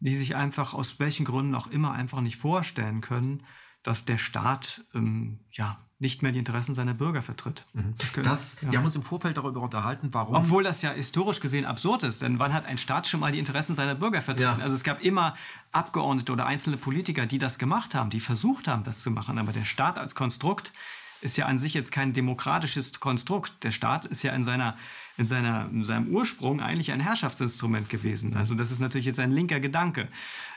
die 0.01 0.15
sich 0.15 0.37
einfach 0.37 0.75
aus 0.75 1.01
welchen 1.01 1.25
Gründen 1.25 1.55
auch 1.55 1.67
immer 1.67 1.93
einfach 1.93 2.21
nicht 2.21 2.37
vorstellen 2.37 3.01
können, 3.01 3.45
dass 3.83 4.05
der 4.05 4.19
Staat 4.19 4.85
ähm, 4.95 5.41
ja 5.51 5.79
nicht 6.01 6.23
mehr 6.23 6.31
die 6.31 6.39
Interessen 6.39 6.75
seiner 6.75 6.95
Bürger 6.95 7.23
vertritt. 7.23 7.67
Mhm. 7.73 7.95
Das 7.99 8.13
können, 8.13 8.25
das, 8.25 8.61
ja. 8.61 8.71
Wir 8.71 8.79
haben 8.79 8.85
uns 8.85 8.95
im 8.95 9.03
Vorfeld 9.03 9.37
darüber 9.37 9.61
unterhalten, 9.63 10.11
warum. 10.13 10.37
Obwohl 10.37 10.63
das 10.63 10.81
ja 10.83 10.93
historisch 10.93 11.41
gesehen 11.41 11.65
absurd 11.65 12.05
ist, 12.05 12.23
denn 12.23 12.39
wann 12.39 12.53
hat 12.53 12.67
ein 12.67 12.79
Staat 12.79 13.09
schon 13.09 13.21
mal 13.21 13.33
die 13.33 13.39
Interessen 13.39 13.75
seiner 13.75 13.97
Bürger 13.97 14.23
vertreten? 14.23 14.61
Ja. 14.61 14.65
Also 14.65 14.77
es 14.77 14.85
gab 14.85 15.03
immer 15.03 15.35
Abgeordnete 15.73 16.33
oder 16.33 16.47
einzelne 16.47 16.77
Politiker, 16.77 17.27
die 17.27 17.39
das 17.39 17.59
gemacht 17.59 17.97
haben, 17.97 18.11
die 18.11 18.21
versucht 18.21 18.69
haben, 18.69 18.85
das 18.85 19.01
zu 19.01 19.11
machen, 19.11 19.39
aber 19.39 19.53
der 19.53 19.65
Staat 19.65 19.99
als 19.99 20.15
Konstrukt 20.15 20.73
ist 21.21 21.37
ja 21.37 21.47
an 21.47 21.59
sich 21.59 21.75
jetzt 21.75 21.93
kein 21.93 22.13
demokratisches 22.13 23.01
Konstrukt. 23.01 23.53
Der 23.63 23.73
Staat 23.73 24.05
ist 24.05 24.23
ja 24.23 24.33
in, 24.33 24.45
seiner, 24.45 24.77
in, 25.17 25.27
seiner, 25.27 25.69
in 25.71 25.85
seinem 25.85 26.09
Ursprung 26.09 26.61
eigentlich 26.61 26.93
ein 26.93 27.01
Herrschaftsinstrument 27.01 27.89
gewesen. 27.89 28.37
Also 28.37 28.55
das 28.55 28.71
ist 28.71 28.79
natürlich 28.79 29.07
jetzt 29.07 29.19
ein 29.19 29.33
linker 29.33 29.61
Gedanke. 29.61 30.09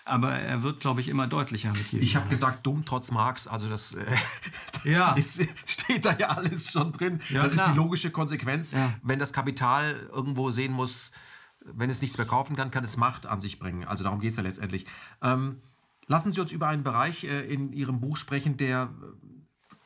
Aber 0.06 0.34
er 0.34 0.64
wird, 0.64 0.80
glaube 0.80 1.02
ich, 1.02 1.10
immer 1.10 1.28
deutlicher 1.28 1.72
mit 1.72 1.92
jedem. 1.92 2.04
Ich 2.04 2.16
habe 2.16 2.30
gesagt, 2.30 2.66
dumm 2.66 2.86
trotz 2.86 3.12
Marx. 3.12 3.48
Also 3.48 3.70
das, 3.70 3.94
äh, 3.94 4.06
das 4.74 4.84
ja. 4.84 5.14
ist, 5.14 5.42
steht 5.66 6.06
da 6.06 6.16
ja 6.18 6.30
alles 6.30 6.72
schon 6.72 6.92
drin. 6.92 7.20
Ja, 7.30 7.44
das 7.44 7.54
klar. 7.54 7.68
ist 7.68 7.74
die 7.74 7.78
logische 7.78 8.12
Konsequenz. 8.12 8.72
Ja. 8.72 8.94
Wenn 9.04 9.20
das 9.20 9.34
Kapital 9.34 10.10
irgendwo 10.12 10.52
sehen 10.52 10.74
muss, 10.74 11.12
wenn 11.64 11.90
es 11.90 12.02
nichts 12.02 12.18
mehr 12.18 12.28
kaufen 12.28 12.56
kann, 12.56 12.72
kann 12.72 12.84
es 12.84 12.98
Macht 12.98 13.28
an 13.28 13.42
sich 13.42 13.60
bringen. 13.60 13.86
Also 13.86 14.04
darum 14.04 14.20
geht 14.20 14.32
es 14.32 14.38
ja 14.38 14.44
letztendlich. 14.44 14.86
Ähm, 15.22 15.62
lassen 16.08 16.32
Sie 16.32 16.42
uns 16.42 16.52
über 16.52 16.68
einen 16.68 16.84
Bereich 16.84 17.24
äh, 17.24 17.42
in 17.42 17.72
Ihrem 17.74 18.00
Buch 18.00 18.18
sprechen, 18.18 18.58
der 18.58 18.90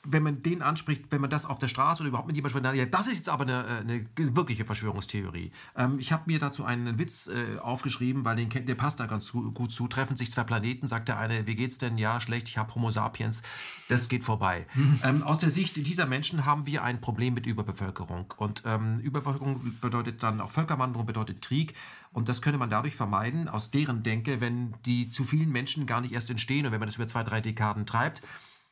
wenn 0.07 0.23
man 0.23 0.41
den 0.41 0.61
anspricht, 0.61 1.05
wenn 1.09 1.21
man 1.21 1.29
das 1.29 1.45
auf 1.45 1.57
der 1.57 1.67
Straße 1.67 2.01
oder 2.01 2.09
überhaupt 2.09 2.27
mit 2.27 2.35
jemandem 2.35 2.61
spricht, 2.63 2.77
ja, 2.77 2.85
das 2.85 3.07
ist 3.07 3.17
jetzt 3.17 3.29
aber 3.29 3.43
eine, 3.43 3.65
äh, 3.65 3.81
eine 3.81 4.35
wirkliche 4.35 4.65
Verschwörungstheorie. 4.65 5.51
Ähm, 5.75 5.99
ich 5.99 6.11
habe 6.11 6.23
mir 6.27 6.39
dazu 6.39 6.65
einen 6.65 6.99
Witz 6.99 7.27
äh, 7.27 7.59
aufgeschrieben, 7.59 8.25
weil 8.25 8.35
den, 8.35 8.49
der 8.65 8.75
passt 8.75 8.99
da 8.99 9.05
ganz 9.05 9.31
gut 9.31 9.71
zu. 9.71 9.87
Treffen 9.87 10.15
sich 10.17 10.31
zwei 10.31 10.43
Planeten, 10.43 10.87
sagt 10.87 11.07
der 11.07 11.17
eine, 11.17 11.47
wie 11.47 11.55
geht's 11.55 11.77
denn? 11.77 11.97
Ja, 11.97 12.19
schlecht, 12.19 12.47
ich 12.47 12.57
habe 12.57 12.73
Homo 12.75 12.91
sapiens. 12.91 13.41
Das 13.87 14.09
geht 14.09 14.23
vorbei. 14.23 14.65
Ähm, 15.03 15.23
aus 15.23 15.39
der 15.39 15.51
Sicht 15.51 15.75
dieser 15.85 16.05
Menschen 16.05 16.45
haben 16.45 16.65
wir 16.65 16.83
ein 16.83 17.01
Problem 17.01 17.33
mit 17.33 17.45
Überbevölkerung. 17.45 18.33
Und 18.37 18.63
ähm, 18.65 18.99
Überbevölkerung 18.99 19.77
bedeutet 19.81 20.23
dann 20.23 20.39
auch 20.39 20.49
Völkerwanderung, 20.49 21.05
bedeutet 21.05 21.41
Krieg. 21.41 21.73
Und 22.11 22.29
das 22.29 22.41
könnte 22.41 22.57
man 22.57 22.69
dadurch 22.69 22.95
vermeiden, 22.95 23.49
aus 23.49 23.71
deren 23.71 24.03
Denke, 24.03 24.39
wenn 24.41 24.73
die 24.85 25.09
zu 25.09 25.25
vielen 25.25 25.51
Menschen 25.51 25.85
gar 25.85 26.01
nicht 26.01 26.13
erst 26.13 26.29
entstehen 26.29 26.65
und 26.65 26.71
wenn 26.71 26.79
man 26.79 26.87
das 26.87 26.95
über 26.95 27.07
zwei, 27.07 27.23
drei 27.23 27.41
Dekaden 27.41 27.85
treibt, 27.85 28.21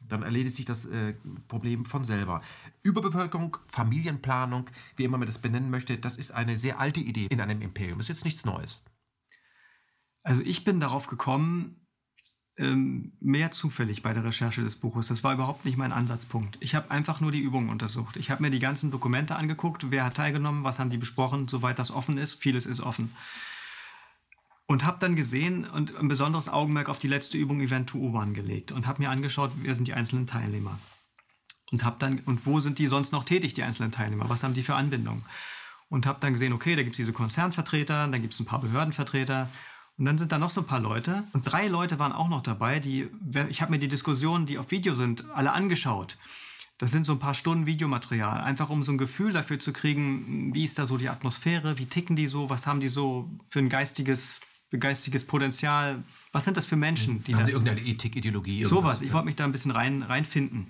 dann 0.08 0.24
erledigt 0.24 0.56
sich 0.56 0.66
das 0.66 0.86
äh, 0.86 1.14
Problem 1.48 1.86
von 1.86 2.04
selber. 2.04 2.42
Überbevölkerung, 2.82 3.58
Familienplanung, 3.68 4.70
wie 4.96 5.04
immer 5.04 5.18
man 5.18 5.28
das 5.28 5.40
benennen 5.40 5.70
möchte, 5.70 5.98
das 5.98 6.18
ist 6.18 6.32
eine 6.32 6.58
sehr 6.58 6.80
alte 6.80 7.00
Idee 7.00 7.28
in 7.30 7.42
einem 7.42 7.62
Imperium. 7.62 7.98
Das 7.98 8.06
ist 8.06 8.18
jetzt 8.18 8.26
nichts 8.26 8.46
Neues. 8.46 8.84
Also 10.24 10.42
ich 10.42 10.64
bin 10.64 10.80
darauf 10.80 11.08
gekommen, 11.08 11.84
ähm, 12.56 13.14
mehr 13.20 13.52
zufällig 13.52 14.04
bei 14.04 14.14
der 14.14 14.24
Recherche 14.24 14.62
des 14.62 14.76
Buches. 14.76 15.08
Das 15.08 15.24
war 15.24 15.34
überhaupt 15.34 15.66
nicht 15.66 15.78
mein 15.78 15.92
Ansatzpunkt. 15.92 16.58
Ich 16.60 16.76
habe 16.76 16.92
einfach 16.92 17.20
nur 17.20 17.32
die 17.32 17.40
Übungen 17.40 17.70
untersucht. 17.70 18.16
Ich 18.16 18.30
habe 18.30 18.44
mir 18.44 18.52
die 18.52 18.60
ganzen 18.60 18.92
Dokumente 18.92 19.36
angeguckt, 19.36 19.90
wer 19.90 20.06
hat 20.06 20.16
teilgenommen, 20.16 20.64
was 20.64 20.80
haben 20.80 20.92
die 20.92 20.98
besprochen, 20.98 21.48
soweit 21.48 21.80
das 21.80 21.92
offen 21.92 22.18
ist. 22.18 22.34
Vieles 22.34 22.66
ist 22.66 22.82
offen. 22.82 23.12
Und 24.66 24.86
habe 24.86 24.98
dann 25.00 25.16
gesehen 25.16 25.66
und 25.66 25.96
ein 25.98 26.08
besonderes 26.08 26.48
Augenmerk 26.48 26.90
auf 26.90 26.98
die 26.98 27.08
letzte 27.08 27.38
Übung 27.38 27.60
Event 27.62 27.90
to 27.90 27.98
U-Bahn 27.98 28.34
gelegt 28.34 28.72
und 28.72 28.88
habe 28.88 29.02
mir 29.02 29.10
angeschaut, 29.10 29.52
wer 29.62 29.76
sind 29.76 29.88
die 29.88 29.94
einzelnen 29.94 30.26
Teilnehmer. 30.26 30.80
Und 31.72 31.84
habe 31.84 31.98
dann 32.00 32.20
und 32.20 32.46
wo 32.46 32.60
sind 32.60 32.80
die 32.80 32.88
sonst 32.88 33.12
noch 33.12 33.26
tätig, 33.26 33.54
die 33.56 33.64
einzelnen 33.64 33.92
Teilnehmer? 33.92 34.30
Was 34.30 34.44
haben 34.44 34.54
die 34.54 34.64
für 34.64 34.76
Anbindungen? 34.76 35.24
Und 35.90 36.06
habe 36.06 36.20
dann 36.22 36.34
gesehen, 36.34 36.54
okay, 36.54 36.76
da 36.76 36.84
gibt 36.84 36.94
es 36.94 36.98
diese 36.98 37.14
Konzernvertreter, 37.14 38.08
dann 38.08 38.22
gibt 38.22 38.34
es 38.34 38.40
ein 38.40 38.46
paar 38.46 38.62
Behördenvertreter 38.62 39.50
und 39.98 40.06
dann 40.06 40.18
sind 40.18 40.32
da 40.32 40.38
noch 40.40 40.50
so 40.50 40.62
ein 40.62 40.68
paar 40.68 40.80
Leute 40.80 41.24
und 41.34 41.44
drei 41.44 41.68
Leute 41.68 42.00
waren 42.00 42.14
auch 42.14 42.30
noch 42.30 42.42
dabei, 42.42 42.80
die 42.80 43.10
ich 43.50 43.62
habe 43.62 43.72
mir 43.72 43.80
die 43.80 43.88
Diskussionen, 43.88 44.46
die 44.46 44.58
auf 44.58 44.72
Video 44.72 44.96
sind, 44.96 45.26
alle 45.34 45.52
angeschaut. 45.52 46.18
Das 46.80 46.92
sind 46.92 47.06
so 47.06 47.12
ein 47.12 47.20
paar 47.20 47.36
Stunden 47.36 47.66
Videomaterial, 47.68 48.42
einfach 48.42 48.70
um 48.70 48.82
so 48.82 48.92
ein 48.92 48.98
Gefühl 48.98 49.34
dafür 49.34 49.60
zu 49.60 49.72
kriegen, 49.72 50.54
wie 50.56 50.64
ist 50.64 50.80
da 50.80 50.86
so 50.86 50.98
die 50.98 51.10
Atmosphäre, 51.10 51.78
wie 51.78 51.86
ticken 51.86 52.16
die 52.16 52.28
so, 52.28 52.50
was 52.50 52.66
haben 52.66 52.80
die 52.80 52.90
so 52.90 53.30
für 53.48 53.60
ein 53.60 53.70
geistiges 53.70 54.42
geistiges 54.80 55.26
Potenzial. 55.26 56.04
Was 56.32 56.46
sind 56.46 56.58
das 56.58 56.66
für 56.66 56.76
Menschen? 56.76 57.24
Die 57.24 57.36
haben 57.36 57.46
da, 57.46 57.52
irgendeine 57.52 57.82
Ethik, 57.82 58.16
Ideologie? 58.16 58.66
Sowas. 58.66 59.02
Ich 59.02 59.14
wollte 59.14 59.26
mich 59.26 59.36
da 59.36 59.44
ein 59.44 59.52
bisschen 59.52 59.72
rein, 59.72 60.04
reinfinden. 60.04 60.68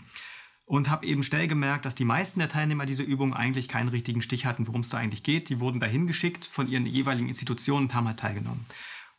Und 0.66 0.90
habe 0.90 1.06
eben 1.06 1.24
schnell 1.24 1.48
gemerkt, 1.48 1.86
dass 1.86 1.94
die 1.94 2.06
meisten 2.06 2.40
der 2.40 2.48
Teilnehmer 2.48 2.86
dieser 2.86 3.04
Übung 3.04 3.34
eigentlich 3.34 3.68
keinen 3.68 3.90
richtigen 3.90 4.22
Stich 4.22 4.46
hatten, 4.46 4.68
worum 4.68 4.82
es 4.82 4.90
da 4.90 4.98
eigentlich 4.98 5.24
geht. 5.24 5.50
Die 5.50 5.60
wurden 5.60 5.80
dahin 5.80 6.08
geschickt 6.08 6.46
von 6.46 6.70
ihren 6.70 6.86
jeweiligen 6.86 7.28
Institutionen 7.28 7.88
und 7.88 7.94
haben 7.94 8.08
halt 8.08 8.20
teilgenommen. 8.20 8.66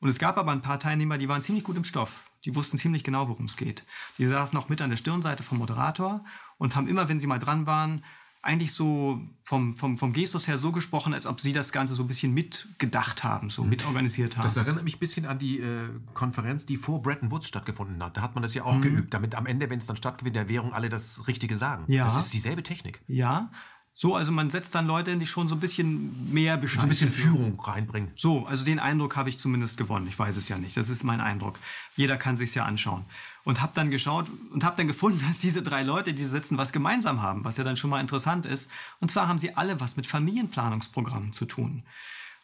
Und 0.00 0.08
es 0.08 0.18
gab 0.18 0.38
aber 0.38 0.52
ein 0.52 0.62
paar 0.62 0.78
Teilnehmer, 0.78 1.18
die 1.18 1.28
waren 1.28 1.42
ziemlich 1.42 1.64
gut 1.64 1.76
im 1.76 1.84
Stoff. 1.84 2.30
Die 2.44 2.54
wussten 2.54 2.76
ziemlich 2.76 3.04
genau, 3.04 3.28
worum 3.28 3.46
es 3.46 3.56
geht. 3.56 3.84
Die 4.18 4.26
saßen 4.26 4.58
auch 4.58 4.68
mit 4.68 4.82
an 4.82 4.90
der 4.90 4.96
Stirnseite 4.96 5.42
vom 5.42 5.58
Moderator 5.58 6.24
und 6.58 6.76
haben 6.76 6.88
immer, 6.88 7.08
wenn 7.08 7.20
sie 7.20 7.26
mal 7.26 7.38
dran 7.38 7.66
waren, 7.66 8.04
eigentlich 8.44 8.72
so 8.72 9.20
vom, 9.44 9.74
vom, 9.76 9.96
vom 9.96 10.12
Gestus 10.12 10.46
her 10.46 10.58
so 10.58 10.70
gesprochen, 10.72 11.14
als 11.14 11.26
ob 11.26 11.40
sie 11.40 11.52
das 11.52 11.72
Ganze 11.72 11.94
so 11.94 12.04
ein 12.04 12.08
bisschen 12.08 12.32
mitgedacht 12.34 13.24
haben, 13.24 13.50
so 13.50 13.62
mhm. 13.62 13.70
mitorganisiert 13.70 14.36
haben. 14.36 14.44
Das 14.44 14.56
erinnert 14.56 14.84
mich 14.84 14.96
ein 14.96 15.00
bisschen 15.00 15.26
an 15.26 15.38
die 15.38 15.60
äh, 15.60 15.88
Konferenz, 16.12 16.66
die 16.66 16.76
vor 16.76 17.02
Bretton 17.02 17.30
Woods 17.30 17.48
stattgefunden 17.48 18.02
hat. 18.02 18.16
Da 18.16 18.22
hat 18.22 18.34
man 18.34 18.42
das 18.42 18.54
ja 18.54 18.64
auch 18.64 18.76
mhm. 18.76 18.82
geübt, 18.82 19.14
damit 19.14 19.34
am 19.34 19.46
Ende, 19.46 19.70
wenn 19.70 19.78
es 19.78 19.86
dann 19.86 19.96
stattfindet, 19.96 20.36
der 20.36 20.48
Währung 20.48 20.72
alle 20.72 20.88
das 20.88 21.26
Richtige 21.26 21.56
sagen. 21.56 21.84
Ja. 21.88 22.04
Das 22.04 22.16
ist 22.16 22.32
dieselbe 22.32 22.62
Technik. 22.62 23.00
Ja, 23.06 23.50
so, 23.96 24.16
also 24.16 24.32
man 24.32 24.50
setzt 24.50 24.74
dann 24.74 24.88
Leute, 24.88 25.16
die 25.16 25.24
schon 25.24 25.46
so 25.46 25.54
ein 25.54 25.60
bisschen 25.60 26.32
mehr 26.32 26.56
Bescheid. 26.56 26.80
So 26.80 26.86
ein 26.86 26.88
bisschen 26.88 27.12
Führung 27.12 27.60
reinbringen. 27.60 28.10
So, 28.16 28.44
also 28.44 28.64
den 28.64 28.80
Eindruck 28.80 29.14
habe 29.14 29.28
ich 29.28 29.38
zumindest 29.38 29.76
gewonnen. 29.76 30.08
Ich 30.08 30.18
weiß 30.18 30.34
es 30.34 30.48
ja 30.48 30.58
nicht. 30.58 30.76
Das 30.76 30.90
ist 30.90 31.04
mein 31.04 31.20
Eindruck. 31.20 31.60
Jeder 31.94 32.16
kann 32.16 32.36
sich 32.36 32.52
ja 32.56 32.64
anschauen. 32.64 33.04
Und 33.44 33.60
habe 33.60 33.72
dann 33.74 33.90
geschaut 33.90 34.26
und 34.52 34.64
habe 34.64 34.76
dann 34.76 34.86
gefunden, 34.86 35.22
dass 35.28 35.38
diese 35.38 35.62
drei 35.62 35.82
Leute, 35.82 36.14
die 36.14 36.24
sitzen, 36.24 36.58
was 36.58 36.72
gemeinsam 36.72 37.22
haben, 37.22 37.44
was 37.44 37.56
ja 37.56 37.64
dann 37.64 37.76
schon 37.76 37.90
mal 37.90 38.00
interessant 38.00 38.46
ist. 38.46 38.70
Und 39.00 39.10
zwar 39.10 39.28
haben 39.28 39.38
sie 39.38 39.56
alle 39.56 39.80
was 39.80 39.96
mit 39.96 40.06
Familienplanungsprogrammen 40.06 41.32
zu 41.32 41.44
tun. 41.44 41.84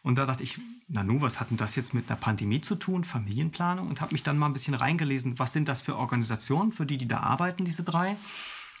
Und 0.03 0.15
da 0.15 0.25
dachte 0.25 0.43
ich, 0.43 0.59
Nanu, 0.87 1.21
was 1.21 1.39
hat 1.39 1.51
denn 1.51 1.57
das 1.57 1.75
jetzt 1.75 1.93
mit 1.93 2.09
einer 2.09 2.19
Pandemie 2.19 2.61
zu 2.61 2.75
tun, 2.75 3.03
Familienplanung? 3.03 3.87
Und 3.87 4.01
habe 4.01 4.13
mich 4.13 4.23
dann 4.23 4.37
mal 4.37 4.47
ein 4.47 4.53
bisschen 4.53 4.73
reingelesen, 4.73 5.37
was 5.37 5.53
sind 5.53 5.67
das 5.67 5.81
für 5.81 5.95
Organisationen, 5.95 6.71
für 6.71 6.85
die, 6.85 6.97
die 6.97 7.07
da 7.07 7.19
arbeiten, 7.19 7.65
diese 7.65 7.83
drei? 7.83 8.15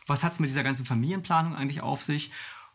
Was 0.07 0.23
hat 0.23 0.33
es 0.33 0.39
mit 0.39 0.49
dieser 0.49 0.63
ganzen 0.63 0.85
Familienplanung 0.85 1.55
eigentlich 1.55 1.81
auf 1.81 2.01
sich? 2.01 2.31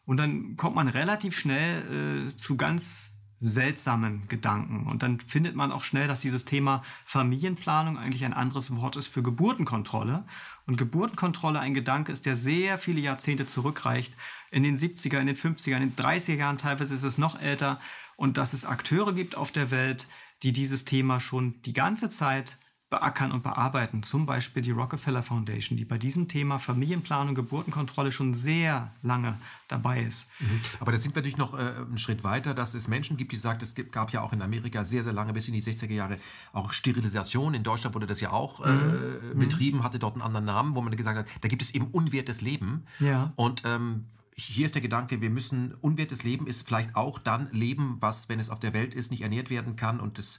Und 0.06 0.18
dann 0.18 0.56
kommt 0.56 0.76
man 0.76 0.86
relativ 0.86 1.36
schnell 1.36 2.28
äh, 2.28 2.36
zu 2.36 2.56
ganz 2.56 3.10
seltsamen 3.38 4.28
Gedanken. 4.28 4.86
Und 4.86 5.02
dann 5.02 5.20
findet 5.20 5.54
man 5.54 5.72
auch 5.72 5.82
schnell, 5.82 6.08
dass 6.08 6.20
dieses 6.20 6.44
Thema 6.44 6.82
Familienplanung 7.04 7.98
eigentlich 7.98 8.24
ein 8.24 8.32
anderes 8.32 8.74
Wort 8.76 8.96
ist 8.96 9.06
für 9.06 9.22
Geburtenkontrolle. 9.22 10.24
Und 10.66 10.76
Geburtenkontrolle 10.76 11.60
ein 11.60 11.74
Gedanke 11.74 12.12
ist, 12.12 12.26
der 12.26 12.36
sehr 12.36 12.78
viele 12.78 13.00
Jahrzehnte 13.00 13.46
zurückreicht. 13.46 14.14
In 14.50 14.62
den 14.62 14.78
70er, 14.78 15.18
in 15.18 15.26
den 15.26 15.36
50er, 15.36 15.76
in 15.76 15.90
den 15.90 15.96
30er 15.96 16.34
Jahren 16.34 16.58
teilweise 16.58 16.94
ist 16.94 17.02
es 17.02 17.18
noch 17.18 17.40
älter. 17.40 17.78
Und 18.16 18.38
dass 18.38 18.52
es 18.52 18.64
Akteure 18.64 19.12
gibt 19.12 19.36
auf 19.36 19.52
der 19.52 19.70
Welt, 19.70 20.06
die 20.42 20.52
dieses 20.52 20.84
Thema 20.84 21.20
schon 21.20 21.60
die 21.62 21.74
ganze 21.74 22.08
Zeit 22.08 22.58
beackern 22.88 23.32
und 23.32 23.42
bearbeiten. 23.42 24.04
Zum 24.04 24.26
Beispiel 24.26 24.62
die 24.62 24.70
Rockefeller 24.70 25.22
Foundation, 25.22 25.76
die 25.76 25.84
bei 25.84 25.98
diesem 25.98 26.28
Thema 26.28 26.58
Familienplanung, 26.58 27.34
Geburtenkontrolle 27.34 28.12
schon 28.12 28.32
sehr 28.32 28.92
lange 29.02 29.38
dabei 29.66 30.02
ist. 30.02 30.28
Mhm. 30.38 30.60
Aber 30.78 30.92
da 30.92 30.98
sind 30.98 31.14
wir 31.14 31.20
natürlich 31.20 31.36
noch 31.36 31.58
äh, 31.58 31.62
einen 31.62 31.98
Schritt 31.98 32.22
weiter, 32.22 32.54
dass 32.54 32.74
es 32.74 32.86
Menschen 32.86 33.16
gibt, 33.16 33.32
die 33.32 33.36
sagen, 33.36 33.58
es 33.60 33.74
gab 33.90 34.12
ja 34.12 34.20
auch 34.20 34.32
in 34.32 34.40
Amerika 34.40 34.84
sehr, 34.84 35.02
sehr 35.02 35.12
lange, 35.12 35.32
bis 35.32 35.48
in 35.48 35.54
die 35.54 35.62
60er 35.62 35.92
Jahre, 35.92 36.18
auch 36.52 36.72
Sterilisation. 36.72 37.54
In 37.54 37.64
Deutschland 37.64 37.96
wurde 37.96 38.06
das 38.06 38.20
ja 38.20 38.30
auch 38.30 38.64
äh, 38.64 38.72
mhm. 38.72 39.38
betrieben, 39.38 39.82
hatte 39.82 39.98
dort 39.98 40.14
einen 40.14 40.22
anderen 40.22 40.46
Namen, 40.46 40.76
wo 40.76 40.80
man 40.80 40.96
gesagt 40.96 41.18
hat, 41.18 41.26
da 41.40 41.48
gibt 41.48 41.62
es 41.62 41.72
eben 41.72 41.88
unwertes 41.88 42.40
Leben. 42.40 42.84
Ja. 43.00 43.32
Und 43.34 43.62
ähm, 43.64 44.06
hier 44.38 44.66
ist 44.66 44.74
der 44.74 44.82
Gedanke, 44.82 45.22
wir 45.22 45.30
müssen 45.30 45.74
unwertes 45.80 46.22
Leben 46.22 46.46
ist 46.46 46.66
vielleicht 46.66 46.94
auch 46.94 47.18
dann 47.18 47.48
Leben, 47.52 47.96
was, 48.00 48.28
wenn 48.28 48.38
es 48.38 48.50
auf 48.50 48.58
der 48.58 48.74
Welt 48.74 48.94
ist, 48.94 49.10
nicht 49.10 49.22
ernährt 49.22 49.48
werden 49.48 49.76
kann 49.76 49.98
und 49.98 50.18
das 50.18 50.38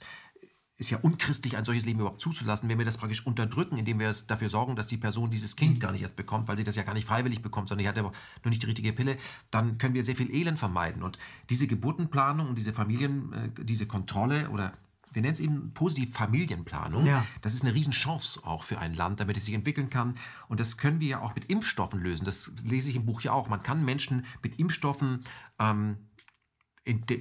ist 0.78 0.90
ja 0.90 0.98
unchristlich, 0.98 1.56
ein 1.56 1.64
solches 1.64 1.84
Leben 1.84 1.98
überhaupt 2.00 2.20
zuzulassen, 2.20 2.68
wenn 2.68 2.78
wir 2.78 2.84
das 2.84 2.96
praktisch 2.96 3.26
unterdrücken, 3.26 3.76
indem 3.76 3.98
wir 3.98 4.14
dafür 4.28 4.48
sorgen, 4.48 4.76
dass 4.76 4.86
die 4.86 4.96
Person 4.96 5.30
dieses 5.30 5.56
Kind 5.56 5.74
mhm. 5.74 5.80
gar 5.80 5.92
nicht 5.92 6.02
erst 6.02 6.16
bekommt, 6.16 6.46
weil 6.46 6.56
sie 6.56 6.64
das 6.64 6.76
ja 6.76 6.84
gar 6.84 6.94
nicht 6.94 7.06
freiwillig 7.06 7.42
bekommt, 7.42 7.68
sondern 7.68 7.82
die 7.82 7.88
hat 7.88 7.96
ja 7.96 8.04
nur 8.04 8.12
nicht 8.44 8.62
die 8.62 8.66
richtige 8.66 8.92
Pille, 8.92 9.16
dann 9.50 9.78
können 9.78 9.94
wir 9.94 10.04
sehr 10.04 10.14
viel 10.14 10.32
Elend 10.32 10.58
vermeiden. 10.58 11.02
Und 11.02 11.18
diese 11.50 11.66
Geburtenplanung 11.66 12.48
und 12.48 12.54
diese 12.56 12.72
Familien, 12.72 13.32
äh, 13.32 13.64
diese 13.64 13.86
Kontrolle 13.86 14.50
oder 14.50 14.72
wir 15.12 15.22
nennen 15.22 15.34
es 15.34 15.40
eben 15.40 15.72
positiv 15.72 16.12
Familienplanung. 16.14 17.06
Ja. 17.06 17.24
Das 17.40 17.54
ist 17.54 17.64
eine 17.64 17.74
Riesenchance 17.74 18.40
auch 18.44 18.62
für 18.62 18.78
ein 18.78 18.94
Land, 18.94 19.20
damit 19.20 19.36
es 19.36 19.46
sich 19.46 19.54
entwickeln 19.54 19.90
kann. 19.90 20.14
Und 20.48 20.60
das 20.60 20.76
können 20.76 21.00
wir 21.00 21.08
ja 21.08 21.20
auch 21.22 21.34
mit 21.34 21.46
Impfstoffen 21.46 21.98
lösen. 22.00 22.24
Das 22.24 22.52
lese 22.62 22.90
ich 22.90 22.96
im 22.96 23.06
Buch 23.06 23.22
ja 23.22 23.32
auch. 23.32 23.48
Man 23.48 23.62
kann 23.62 23.84
Menschen 23.84 24.26
mit 24.42 24.58
Impfstoffen 24.58 25.24
ähm, 25.58 25.96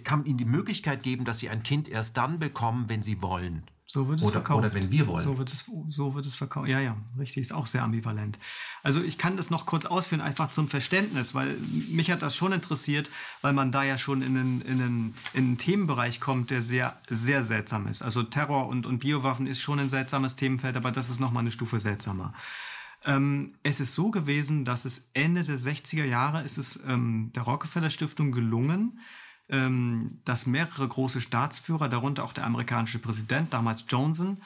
kann 0.03 0.25
ihnen 0.25 0.37
die 0.37 0.45
Möglichkeit 0.45 1.03
geben, 1.03 1.25
dass 1.25 1.39
sie 1.39 1.49
ein 1.49 1.63
Kind 1.63 1.89
erst 1.89 2.17
dann 2.17 2.39
bekommen, 2.39 2.85
wenn 2.87 3.03
sie 3.03 3.21
wollen. 3.21 3.63
So 3.89 4.09
wird 4.09 4.19
es 4.19 4.25
oder, 4.25 4.33
verkauft. 4.33 4.59
Oder 4.59 4.73
wenn 4.73 4.91
wir 4.91 5.07
wollen. 5.07 5.23
So 5.23 5.37
wird 5.37 5.51
es, 5.51 5.71
so 5.89 6.13
wird 6.13 6.25
es 6.25 6.35
verkauft. 6.35 6.67
Ja, 6.67 6.81
ja, 6.81 6.97
richtig, 7.17 7.37
ist 7.37 7.53
auch 7.53 7.67
sehr 7.67 7.83
ambivalent. 7.83 8.37
Also 8.83 9.01
ich 9.01 9.17
kann 9.17 9.37
das 9.37 9.49
noch 9.49 9.65
kurz 9.65 9.85
ausführen, 9.85 10.19
einfach 10.19 10.49
zum 10.49 10.67
Verständnis, 10.67 11.33
weil 11.33 11.55
mich 11.91 12.11
hat 12.11 12.21
das 12.21 12.35
schon 12.35 12.51
interessiert, 12.51 13.09
weil 13.41 13.53
man 13.53 13.71
da 13.71 13.83
ja 13.83 13.97
schon 13.97 14.21
in 14.21 14.37
einen, 14.37 14.61
in 14.61 14.81
einen, 14.81 15.15
in 15.33 15.45
einen 15.45 15.57
Themenbereich 15.57 16.19
kommt, 16.19 16.51
der 16.51 16.61
sehr, 16.61 16.99
sehr 17.09 17.43
seltsam 17.43 17.87
ist. 17.87 18.01
Also 18.01 18.23
Terror 18.23 18.67
und, 18.67 18.85
und 18.85 18.99
Biowaffen 18.99 19.47
ist 19.47 19.61
schon 19.61 19.79
ein 19.79 19.89
seltsames 19.89 20.35
Themenfeld, 20.35 20.75
aber 20.75 20.91
das 20.91 21.09
ist 21.09 21.21
nochmal 21.21 21.41
eine 21.41 21.51
Stufe 21.51 21.79
seltsamer. 21.79 22.33
Ähm, 23.05 23.55
es 23.63 23.79
ist 23.79 23.95
so 23.95 24.11
gewesen, 24.11 24.65
dass 24.65 24.83
es 24.83 25.11
Ende 25.13 25.43
der 25.43 25.57
60er 25.57 26.03
Jahre 26.03 26.43
ist 26.43 26.57
es 26.57 26.77
ähm, 26.85 27.31
der 27.33 27.43
Rockefeller 27.43 27.89
Stiftung 27.89 28.33
gelungen, 28.33 28.99
ähm, 28.99 28.99
dass 29.49 30.45
mehrere 30.45 30.87
große 30.87 31.21
Staatsführer, 31.21 31.87
darunter 31.87 32.23
auch 32.25 32.33
der 32.33 32.45
amerikanische 32.45 32.99
Präsident, 32.99 33.53
damals 33.53 33.85
Johnson, 33.87 34.37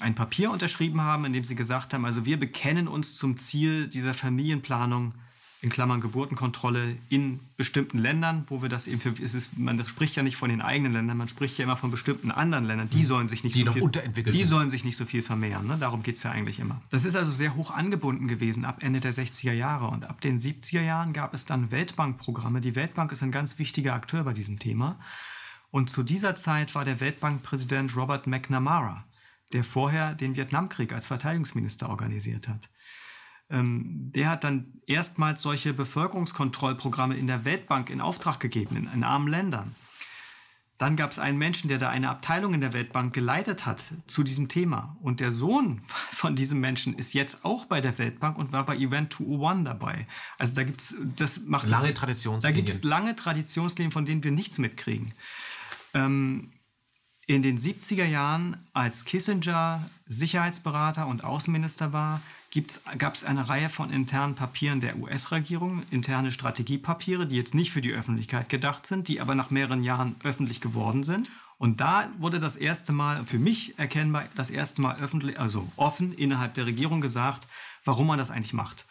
ein 0.00 0.14
Papier 0.14 0.50
unterschrieben 0.50 1.00
haben, 1.00 1.24
in 1.24 1.32
dem 1.32 1.44
sie 1.44 1.54
gesagt 1.54 1.94
haben, 1.94 2.04
also 2.04 2.24
wir 2.24 2.38
bekennen 2.38 2.88
uns 2.88 3.14
zum 3.16 3.36
Ziel 3.36 3.88
dieser 3.88 4.14
Familienplanung 4.14 5.14
in 5.62 5.70
Klammern 5.70 6.00
Geburtenkontrolle 6.00 6.96
in 7.08 7.40
bestimmten 7.56 7.98
Ländern, 7.98 8.44
wo 8.48 8.60
wir 8.60 8.68
das 8.68 8.86
eben 8.86 9.00
für, 9.00 9.10
es 9.10 9.34
ist, 9.34 9.58
man 9.58 9.82
spricht 9.88 10.14
ja 10.14 10.22
nicht 10.22 10.36
von 10.36 10.50
den 10.50 10.60
eigenen 10.60 10.92
Ländern, 10.92 11.16
man 11.16 11.28
spricht 11.28 11.56
ja 11.58 11.64
immer 11.64 11.76
von 11.76 11.90
bestimmten 11.90 12.30
anderen 12.30 12.64
Ländern, 12.64 12.90
die 12.90 13.02
sollen 13.02 13.26
sich 13.26 13.42
nicht 13.42 13.56
die 13.56 13.64
so 13.64 13.72
viel, 13.72 13.82
unterentwickelt 13.82 14.34
die 14.34 14.40
sind. 14.40 14.48
sollen 14.48 14.70
sich 14.70 14.84
nicht 14.84 14.96
so 14.96 15.04
viel 15.04 15.22
vermehren, 15.22 15.66
ne? 15.66 15.76
darum 15.78 16.02
geht 16.02 16.16
es 16.16 16.22
ja 16.22 16.30
eigentlich 16.30 16.60
immer. 16.60 16.82
Das 16.90 17.04
ist 17.04 17.16
also 17.16 17.32
sehr 17.32 17.56
hoch 17.56 17.70
angebunden 17.70 18.28
gewesen 18.28 18.64
ab 18.64 18.82
Ende 18.82 19.00
der 19.00 19.14
60er 19.14 19.52
Jahre 19.52 19.88
und 19.88 20.04
ab 20.04 20.20
den 20.20 20.38
70er 20.38 20.82
Jahren 20.82 21.12
gab 21.12 21.32
es 21.32 21.46
dann 21.46 21.70
Weltbankprogramme. 21.70 22.60
Die 22.60 22.76
Weltbank 22.76 23.10
ist 23.12 23.22
ein 23.22 23.32
ganz 23.32 23.58
wichtiger 23.58 23.94
Akteur 23.94 24.24
bei 24.24 24.34
diesem 24.34 24.58
Thema 24.58 24.98
und 25.70 25.90
zu 25.90 26.02
dieser 26.02 26.34
Zeit 26.34 26.74
war 26.74 26.84
der 26.84 27.00
Weltbankpräsident 27.00 27.96
Robert 27.96 28.26
McNamara, 28.26 29.04
der 29.52 29.64
vorher 29.64 30.14
den 30.14 30.36
Vietnamkrieg 30.36 30.92
als 30.92 31.06
Verteidigungsminister 31.06 31.88
organisiert 31.88 32.48
hat. 32.48 32.68
Ähm, 33.50 34.12
der 34.14 34.28
hat 34.30 34.44
dann 34.44 34.72
erstmals 34.86 35.42
solche 35.42 35.72
Bevölkerungskontrollprogramme 35.72 37.16
in 37.16 37.26
der 37.26 37.44
Weltbank 37.44 37.90
in 37.90 38.00
Auftrag 38.00 38.40
gegeben, 38.40 38.76
in, 38.76 38.90
in 38.92 39.04
armen 39.04 39.28
Ländern. 39.28 39.74
Dann 40.78 40.96
gab 40.96 41.10
es 41.10 41.18
einen 41.18 41.38
Menschen, 41.38 41.68
der 41.68 41.78
da 41.78 41.88
eine 41.88 42.10
Abteilung 42.10 42.52
in 42.52 42.60
der 42.60 42.74
Weltbank 42.74 43.14
geleitet 43.14 43.64
hat 43.64 43.82
zu 44.06 44.22
diesem 44.22 44.48
Thema. 44.48 44.96
Und 45.00 45.20
der 45.20 45.32
Sohn 45.32 45.80
von 45.88 46.36
diesem 46.36 46.60
Menschen 46.60 46.94
ist 46.94 47.14
jetzt 47.14 47.44
auch 47.44 47.64
bei 47.64 47.80
der 47.80 47.98
Weltbank 47.98 48.36
und 48.36 48.52
war 48.52 48.66
bei 48.66 48.76
Event 48.76 49.14
201 49.14 49.64
dabei. 49.64 50.06
Also 50.38 50.54
da 50.54 50.64
gibt 50.64 50.82
es, 50.82 50.94
das 51.16 51.40
macht... 51.46 51.68
Lange 51.68 51.94
Traditionslinien. 51.94 52.42
Da 52.42 52.50
gibt 52.50 52.68
es 52.68 52.84
lange 52.84 53.16
Traditionslinien, 53.16 53.90
von 53.90 54.04
denen 54.04 54.22
wir 54.22 54.32
nichts 54.32 54.58
mitkriegen. 54.58 55.14
Ähm, 55.94 56.52
in 57.26 57.42
den 57.42 57.58
70er 57.58 58.04
Jahren, 58.04 58.56
als 58.72 59.04
Kissinger 59.04 59.84
Sicherheitsberater 60.06 61.08
und 61.08 61.24
Außenminister 61.24 61.92
war, 61.92 62.20
gab 62.98 63.14
es 63.14 63.24
eine 63.24 63.48
Reihe 63.48 63.68
von 63.68 63.90
internen 63.90 64.34
Papieren 64.34 64.80
der 64.80 64.96
US-Regierung, 64.98 65.82
interne 65.90 66.30
Strategiepapiere, 66.30 67.26
die 67.26 67.36
jetzt 67.36 67.54
nicht 67.54 67.72
für 67.72 67.82
die 67.82 67.92
Öffentlichkeit 67.92 68.48
gedacht 68.48 68.86
sind, 68.86 69.08
die 69.08 69.20
aber 69.20 69.34
nach 69.34 69.50
mehreren 69.50 69.82
Jahren 69.82 70.14
öffentlich 70.22 70.60
geworden 70.60 71.02
sind. 71.02 71.28
Und 71.58 71.80
da 71.80 72.08
wurde 72.18 72.38
das 72.38 72.56
erste 72.56 72.92
Mal, 72.92 73.24
für 73.24 73.38
mich 73.38 73.78
erkennbar, 73.78 74.24
das 74.36 74.50
erste 74.50 74.80
Mal 74.80 74.96
öffentlich, 75.00 75.40
also 75.40 75.66
offen 75.76 76.14
innerhalb 76.14 76.54
der 76.54 76.66
Regierung 76.66 77.00
gesagt, 77.00 77.48
warum 77.84 78.06
man 78.06 78.18
das 78.18 78.30
eigentlich 78.30 78.52
macht. 78.52 78.86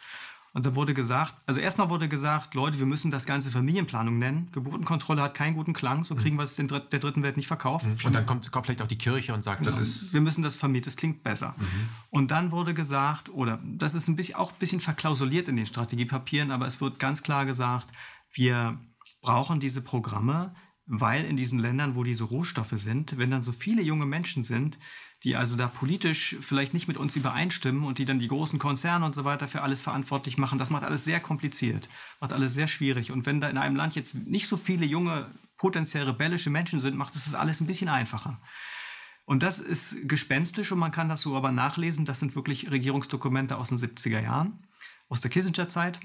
Und 0.56 0.64
da 0.64 0.74
wurde 0.74 0.94
gesagt, 0.94 1.34
also 1.44 1.60
erstmal 1.60 1.90
wurde 1.90 2.08
gesagt, 2.08 2.54
Leute, 2.54 2.78
wir 2.78 2.86
müssen 2.86 3.10
das 3.10 3.26
Ganze 3.26 3.50
Familienplanung 3.50 4.18
nennen. 4.18 4.48
Geburtenkontrolle 4.52 5.20
hat 5.20 5.34
keinen 5.34 5.54
guten 5.54 5.74
Klang, 5.74 6.02
so 6.02 6.14
kriegen 6.14 6.38
wir 6.38 6.44
es 6.44 6.58
in 6.58 6.66
der 6.66 6.80
dritten 6.80 7.22
Welt 7.22 7.36
nicht 7.36 7.46
verkauft. 7.46 7.84
Mhm. 7.84 7.98
Und 8.04 8.14
dann 8.14 8.24
kommt, 8.24 8.50
kommt 8.50 8.64
vielleicht 8.64 8.80
auch 8.80 8.86
die 8.86 8.96
Kirche 8.96 9.34
und 9.34 9.42
sagt, 9.42 9.66
das 9.66 9.76
ist. 9.76 10.14
Wir 10.14 10.22
müssen 10.22 10.42
das 10.42 10.54
vermieten, 10.54 10.86
das 10.86 10.96
klingt 10.96 11.22
besser. 11.22 11.54
Mhm. 11.58 11.88
Und 12.08 12.30
dann 12.30 12.52
wurde 12.52 12.72
gesagt, 12.72 13.28
oder 13.28 13.60
das 13.66 13.92
ist 13.92 14.08
ein 14.08 14.16
bisschen, 14.16 14.36
auch 14.36 14.50
ein 14.50 14.58
bisschen 14.58 14.80
verklausuliert 14.80 15.46
in 15.48 15.56
den 15.56 15.66
Strategiepapieren, 15.66 16.50
aber 16.50 16.66
es 16.66 16.80
wird 16.80 16.98
ganz 16.98 17.22
klar 17.22 17.44
gesagt, 17.44 17.88
wir 18.32 18.80
brauchen 19.20 19.60
diese 19.60 19.82
Programme, 19.82 20.54
weil 20.86 21.26
in 21.26 21.36
diesen 21.36 21.58
Ländern, 21.58 21.96
wo 21.96 22.02
diese 22.02 22.24
Rohstoffe 22.24 22.72
sind, 22.76 23.18
wenn 23.18 23.30
dann 23.30 23.42
so 23.42 23.52
viele 23.52 23.82
junge 23.82 24.06
Menschen 24.06 24.42
sind, 24.42 24.78
die 25.24 25.36
also 25.36 25.56
da 25.56 25.66
politisch 25.66 26.36
vielleicht 26.40 26.74
nicht 26.74 26.88
mit 26.88 26.96
uns 26.96 27.16
übereinstimmen 27.16 27.84
und 27.84 27.98
die 27.98 28.04
dann 28.04 28.18
die 28.18 28.28
großen 28.28 28.58
Konzerne 28.58 29.04
und 29.04 29.14
so 29.14 29.24
weiter 29.24 29.48
für 29.48 29.62
alles 29.62 29.80
verantwortlich 29.80 30.38
machen, 30.38 30.58
das 30.58 30.70
macht 30.70 30.84
alles 30.84 31.04
sehr 31.04 31.20
kompliziert, 31.20 31.88
macht 32.20 32.32
alles 32.32 32.54
sehr 32.54 32.66
schwierig. 32.66 33.10
Und 33.12 33.26
wenn 33.26 33.40
da 33.40 33.48
in 33.48 33.58
einem 33.58 33.76
Land 33.76 33.94
jetzt 33.94 34.14
nicht 34.14 34.46
so 34.46 34.56
viele 34.56 34.84
junge, 34.84 35.30
potenziell 35.56 36.04
rebellische 36.04 36.50
Menschen 36.50 36.80
sind, 36.80 36.96
macht 36.96 37.14
es 37.14 37.24
das 37.24 37.34
alles 37.34 37.60
ein 37.60 37.66
bisschen 37.66 37.88
einfacher. 37.88 38.40
Und 39.24 39.42
das 39.42 39.58
ist 39.58 40.08
gespenstisch 40.08 40.70
und 40.70 40.78
man 40.78 40.92
kann 40.92 41.08
das 41.08 41.22
so 41.22 41.36
aber 41.36 41.50
nachlesen. 41.50 42.04
Das 42.04 42.20
sind 42.20 42.36
wirklich 42.36 42.70
Regierungsdokumente 42.70 43.56
aus 43.56 43.70
den 43.70 43.78
70er 43.78 44.20
Jahren, 44.20 44.66
aus 45.08 45.20
der 45.20 45.30
Kissinger-Zeit 45.30 45.98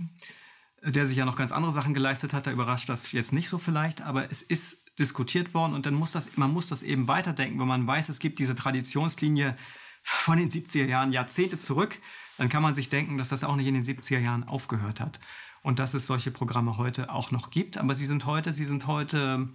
der 0.84 1.06
sich 1.06 1.18
ja 1.18 1.26
noch 1.26 1.36
ganz 1.36 1.52
andere 1.52 1.72
Sachen 1.72 1.94
geleistet 1.94 2.34
hat, 2.34 2.48
da 2.48 2.52
überrascht 2.52 2.90
das 2.90 3.12
jetzt 3.12 3.34
nicht 3.34 3.50
so 3.50 3.58
vielleicht, 3.58 4.02
aber 4.02 4.32
es 4.32 4.42
ist 4.42 4.81
diskutiert 5.02 5.54
worden 5.54 5.74
und 5.74 5.86
dann 5.86 5.94
muss 5.94 6.12
das, 6.12 6.38
man 6.38 6.54
muss 6.54 6.68
das 6.68 6.84
eben 6.84 7.08
weiterdenken, 7.08 7.60
wenn 7.60 7.68
man 7.68 7.86
weiß, 7.86 8.08
es 8.10 8.20
gibt 8.20 8.40
diese 8.40 8.56
Traditionslinie 8.56 9.56
von 10.04 10.38
den 10.38 10.50
70er 10.50 10.86
Jahren 10.86 11.12
Jahrzehnte 11.12 11.58
zurück, 11.58 12.00
dann 12.38 12.50
kann 12.50 12.64
man 12.64 12.74
sich 12.74 12.90
denken, 12.90 13.18
dass 13.18 13.30
das 13.30 13.44
auch 13.44 13.56
nicht 13.56 13.68
in 13.68 13.74
den 13.74 13.84
70er 13.84 14.20
Jahren 14.20 14.44
aufgehört 14.46 15.00
hat 15.00 15.20
und 15.62 15.80
dass 15.80 15.94
es 15.94 16.08
solche 16.08 16.32
Programme 16.32 16.78
heute 16.78 17.12
auch 17.12 17.32
noch 17.32 17.50
gibt, 17.50 17.78
aber 17.78 17.96
sie 17.96 18.06
sind 18.06 18.26
heute, 18.26 18.54
sie 18.54 18.66
sind 18.66 18.88
heute 18.88 19.50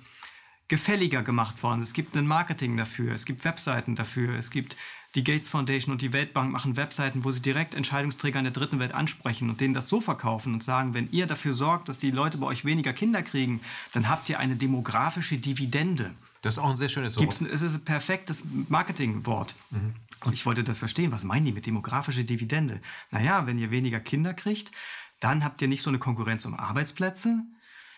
gefälliger 0.68 1.22
gemacht 1.22 1.62
worden. 1.62 1.80
Es 1.80 1.92
gibt 1.92 2.16
ein 2.16 2.26
Marketing 2.26 2.76
dafür, 2.76 3.14
es 3.14 3.24
gibt 3.24 3.44
Webseiten 3.44 3.94
dafür, 3.94 4.36
es 4.36 4.51
gibt 4.51 4.76
die 5.17 5.25
Gates 5.25 5.49
Foundation 5.49 5.93
und 5.93 6.03
die 6.03 6.12
Weltbank 6.12 6.53
machen 6.53 6.77
Webseiten, 6.77 7.25
wo 7.25 7.31
sie 7.31 7.41
direkt 7.41 7.75
Entscheidungsträger 7.75 8.39
in 8.39 8.45
der 8.45 8.53
dritten 8.53 8.79
Welt 8.79 8.93
ansprechen 8.93 9.49
und 9.49 9.61
denen 9.61 9.75
das 9.75 9.89
so 9.89 10.01
verkaufen 10.01 10.53
und 10.53 10.62
sagen, 10.62 10.93
wenn 10.95 11.11
ihr 11.11 11.27
dafür 11.27 11.55
sorgt, 11.55 11.89
dass 11.89 11.99
die 11.99 12.11
Leute 12.11 12.37
bei 12.39 12.47
euch 12.47 12.64
weniger 12.64 12.93
Kinder 12.93 13.23
kriegen, 13.23 13.61
dann 13.93 14.09
habt 14.09 14.29
ihr 14.29 14.39
eine 14.39 14.57
demografische 14.57 15.39
Dividende. 15.39 16.12
Das 16.43 16.55
ist 16.55 16.59
auch 16.59 16.71
ein 16.71 16.77
sehr 16.77 16.91
schönes 16.91 17.17
Wort. 17.17 17.41
es 17.41 17.62
ist 17.62 17.75
ein 17.75 17.85
perfektes 17.85 18.45
Marketingwort. 18.69 19.57
Mhm. 19.71 19.95
Und 20.25 20.35
ich 20.35 20.45
wollte 20.45 20.62
das 20.62 20.79
verstehen. 20.79 21.12
Was 21.12 21.25
meinen 21.25 21.47
die 21.47 21.53
mit 21.53 21.67
demografische 21.67 22.25
Dividende? 22.25 22.81
Naja, 23.11 23.47
wenn 23.47 23.59
ihr 23.59 23.71
weniger 23.71 24.01
Kinder 24.01 24.35
kriegt, 24.35 24.71
dann 25.19 25.45
habt 25.45 25.62
ihr 25.62 25.69
nicht 25.69 25.83
so 25.83 25.91
eine 25.91 25.99
Konkurrenz 25.99 26.45
um 26.45 26.55
Arbeitsplätze. 26.55 27.43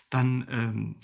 Dann 0.09 0.47
ähm, 0.51 0.97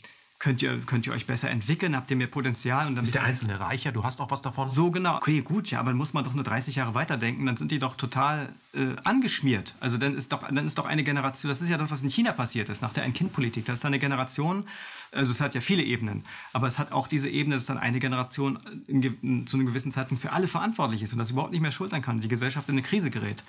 könnt 0.45 0.61
ihr, 0.61 0.79
könnt 0.81 1.07
ihr 1.07 1.15
euch 1.15 1.27
besser 1.27 1.49
entwickeln, 1.49 1.97
habt 1.97 2.11
ihr 2.11 2.19
mehr 2.19 2.27
Potenzial. 2.27 2.87
Und 2.87 2.97
dann 2.97 3.05
ist 3.07 3.15
der 3.15 3.25
Einzelne 3.25 3.61
reicher, 3.61 3.93
du 3.93 4.05
hast 4.05 4.21
auch 4.21 4.31
was 4.31 4.43
davon? 4.43 4.69
So 4.69 4.91
genau. 4.91 5.17
Okay, 5.17 5.41
gut, 5.41 5.71
ja, 5.71 5.81
aber 5.81 5.89
dann 5.89 5.97
muss 5.97 6.13
man 6.13 6.23
doch 6.23 6.35
nur 6.35 6.45
30 6.45 6.77
Jahre 6.77 6.95
weiterdenken, 6.95 7.47
dann 7.47 7.57
sind 7.57 7.71
die 7.71 7.79
doch 7.79 7.97
total 7.97 8.51
äh, 8.75 8.89
angeschmiert. 9.05 9.75
Also 9.81 9.97
dann 9.97 10.15
ist, 10.15 10.33
doch, 10.33 10.47
dann 10.47 10.67
ist 10.67 10.77
doch 10.77 10.85
eine 10.85 11.03
Generation, 11.03 11.49
das 11.49 11.63
ist 11.63 11.71
ja 11.71 11.79
das, 11.79 11.91
was 11.91 12.03
in 12.03 12.11
China 12.11 12.33
passiert 12.33 12.69
ist, 12.69 12.83
nach 12.83 12.93
der 12.93 13.05
Ein-Kind-Politik. 13.05 13.65
Das 13.65 13.79
ist 13.79 13.87
eine 13.87 13.99
Generation, 13.99 14.65
also 15.13 15.33
es 15.33 15.41
hat 15.41 15.55
ja 15.55 15.63
viele 15.63 15.83
Ebenen, 15.83 16.25
aber 16.53 16.67
es 16.67 16.79
hat 16.79 16.93
auch 16.93 17.09
diese 17.09 17.31
Ebene, 17.31 17.55
dass 17.55 17.65
dann 17.65 17.79
eine 17.79 17.99
Generation 17.99 18.59
in, 18.87 19.03
in, 19.23 19.47
zu 19.47 19.57
einem 19.57 19.65
gewissen 19.65 19.93
Zeitpunkt 19.93 20.21
für 20.21 20.33
alle 20.33 20.47
verantwortlich 20.47 21.03
ist 21.03 21.15
und 21.15 21.21
das 21.21 21.31
überhaupt 21.31 21.53
nicht 21.53 21.63
mehr 21.63 21.73
schultern 21.73 22.03
kann, 22.03 22.21
die 22.21 22.29
Gesellschaft 22.29 22.69
in 22.69 22.75
eine 22.75 22.83
Krise 22.83 23.11
gerät. 23.11 23.43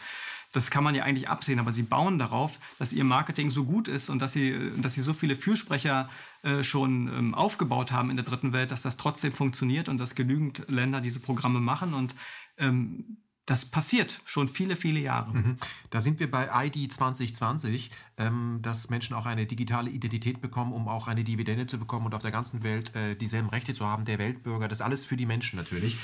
Das 0.56 0.70
kann 0.72 0.84
man 0.84 0.96
ja 0.96 1.04
eigentlich 1.04 1.28
absehen, 1.28 1.60
aber 1.60 1.72
sie 1.72 1.84
bauen 1.84 2.18
darauf, 2.18 2.60
dass 2.80 2.94
ihr 2.94 3.04
Marketing 3.04 3.50
so 3.50 3.66
gut 3.66 3.88
ist 3.88 4.10
und 4.10 4.20
dass 4.20 4.34
sie, 4.34 4.72
dass 4.78 4.94
sie 4.94 5.02
so 5.02 5.14
viele 5.14 5.36
Fürsprecher 5.36 6.10
äh, 6.44 6.64
schon 6.64 7.08
ähm, 7.08 7.34
aufgebaut 7.36 7.92
haben 7.92 8.10
in 8.10 8.16
der 8.16 8.26
dritten 8.26 8.54
Welt, 8.54 8.72
dass 8.72 8.82
das 8.82 8.96
trotzdem 8.96 9.34
funktioniert 9.34 9.90
und 9.90 9.98
dass 9.98 10.16
genügend 10.16 10.64
Länder 10.70 11.02
diese 11.02 11.20
Programme 11.20 11.60
machen 11.60 11.94
und 11.94 12.16
ähm, 12.58 13.18
das 13.46 13.66
passiert 13.66 14.22
schon 14.26 14.48
viele, 14.48 14.76
viele 14.76 15.00
Jahre. 15.00 15.32
Mhm. 15.32 15.56
Da 15.92 16.02
sind 16.02 16.20
wir 16.20 16.32
bei 16.32 16.50
ID 16.66 16.92
2020, 16.92 17.92
ähm, 18.18 18.60
dass 18.62 18.90
Menschen 18.90 19.16
auch 19.16 19.28
eine 19.28 19.46
digitale 19.46 19.92
Identität 19.92 20.42
bekommen, 20.42 20.74
um 20.74 20.88
auch 20.88 21.08
eine 21.08 21.24
Dividende 21.24 21.68
zu 21.68 21.78
bekommen 21.78 22.08
und 22.08 22.16
auf 22.16 22.24
der 22.24 22.32
ganzen 22.32 22.64
Welt 22.64 22.96
äh, 22.96 23.16
dieselben 23.16 23.50
Rechte 23.50 23.74
zu 23.74 23.86
haben, 23.86 24.06
der 24.06 24.18
Weltbürger. 24.18 24.68
Das 24.68 24.82
alles 24.82 25.06
für 25.06 25.16
die 25.16 25.28
Menschen 25.28 25.58
natürlich. 25.58 25.98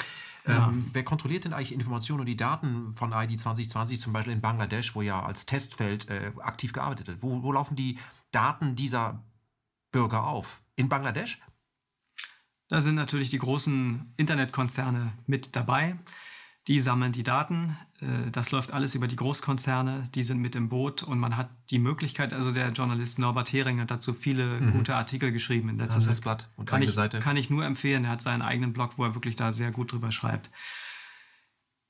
Ja. 0.48 0.70
Ähm, 0.70 0.90
wer 0.94 1.04
kontrolliert 1.04 1.46
denn 1.46 1.54
eigentlich 1.54 1.74
Informationen 1.74 2.22
und 2.22 2.26
die 2.26 2.38
Daten 2.38 2.94
von 2.94 3.12
ID 3.12 3.40
2020, 3.40 4.00
zum 4.00 4.14
Beispiel 4.14 4.34
in 4.34 4.42
Bangladesch, 4.42 4.96
wo 4.96 5.02
ja 5.02 5.22
als 5.24 5.46
Testfeld 5.46 6.10
äh, 6.10 6.32
aktiv 6.40 6.74
gearbeitet 6.74 7.08
wird? 7.08 7.22
Wo, 7.22 7.44
wo 7.44 7.52
laufen 7.52 7.76
die 7.76 8.00
Daten 8.32 8.76
dieser 8.76 9.24
Bürger 9.92 10.26
auf? 10.26 10.62
In 10.76 10.90
Bangladesch? 10.90 11.40
Da 12.70 12.82
sind 12.82 12.96
natürlich 12.96 13.30
die 13.30 13.38
großen 13.38 14.14
Internetkonzerne 14.18 15.14
mit 15.28 15.56
dabei. 15.56 15.98
Die 16.72 16.80
sammeln 16.80 17.12
die 17.12 17.24
Daten. 17.24 17.76
Äh, 18.00 18.32
das 18.32 18.52
läuft 18.52 18.72
alles 18.72 18.96
über 18.96 19.06
die 19.06 19.18
Großkonzerne. 19.18 20.08
Die 20.16 20.24
sind 20.24 20.40
mit 20.40 20.56
im 20.56 20.70
Boot 20.70 21.04
und 21.04 21.20
man 21.20 21.36
hat 21.36 21.50
die 21.70 21.80
Möglichkeit, 21.80 22.32
also 22.32 22.54
der 22.54 22.70
Journalist 22.70 23.20
Norbert 23.20 23.52
Hering 23.52 23.82
hat 23.82 23.92
dazu 23.92 24.14
viele 24.14 24.62
mhm. 24.62 24.72
gute 24.72 24.96
Artikel 24.96 25.34
geschrieben 25.34 25.68
in 25.68 25.78
letzter 25.78 26.00
Zeit. 26.00 26.22
Blatt 26.22 26.48
und 26.56 26.68
kann 26.70 26.82
ich, 26.82 26.94
Seite. 26.94 27.20
Kann 27.20 27.36
ich 27.36 27.50
nur 27.50 27.66
empfehlen. 27.66 28.06
Er 28.06 28.12
hat 28.12 28.22
seinen 28.22 28.42
eigenen 28.42 28.72
Blog, 28.72 28.98
wo 28.98 29.04
er 29.04 29.16
wirklich 29.16 29.36
da 29.36 29.52
sehr 29.52 29.72
gut 29.72 29.92
drüber 29.92 30.12
schreibt. 30.12 30.50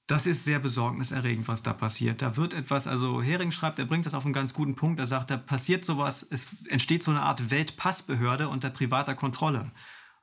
Das 0.07 0.25
ist 0.25 0.45
sehr 0.45 0.57
besorgniserregend, 0.57 1.47
was 1.47 1.61
da 1.61 1.73
passiert. 1.73 2.23
Da 2.23 2.35
wird 2.35 2.55
etwas, 2.55 2.87
also 2.87 3.21
Hering 3.21 3.51
schreibt, 3.51 3.77
er 3.77 3.85
bringt 3.85 4.07
das 4.07 4.15
auf 4.15 4.25
einen 4.25 4.33
ganz 4.33 4.55
guten 4.55 4.73
Punkt. 4.73 4.99
Er 4.99 5.05
sagt, 5.05 5.29
da 5.29 5.37
passiert 5.37 5.85
sowas, 5.85 6.25
es 6.27 6.47
entsteht 6.69 7.03
so 7.03 7.11
eine 7.11 7.21
Art 7.21 7.51
Weltpassbehörde 7.51 8.49
unter 8.49 8.71
privater 8.71 9.13
Kontrolle. 9.13 9.69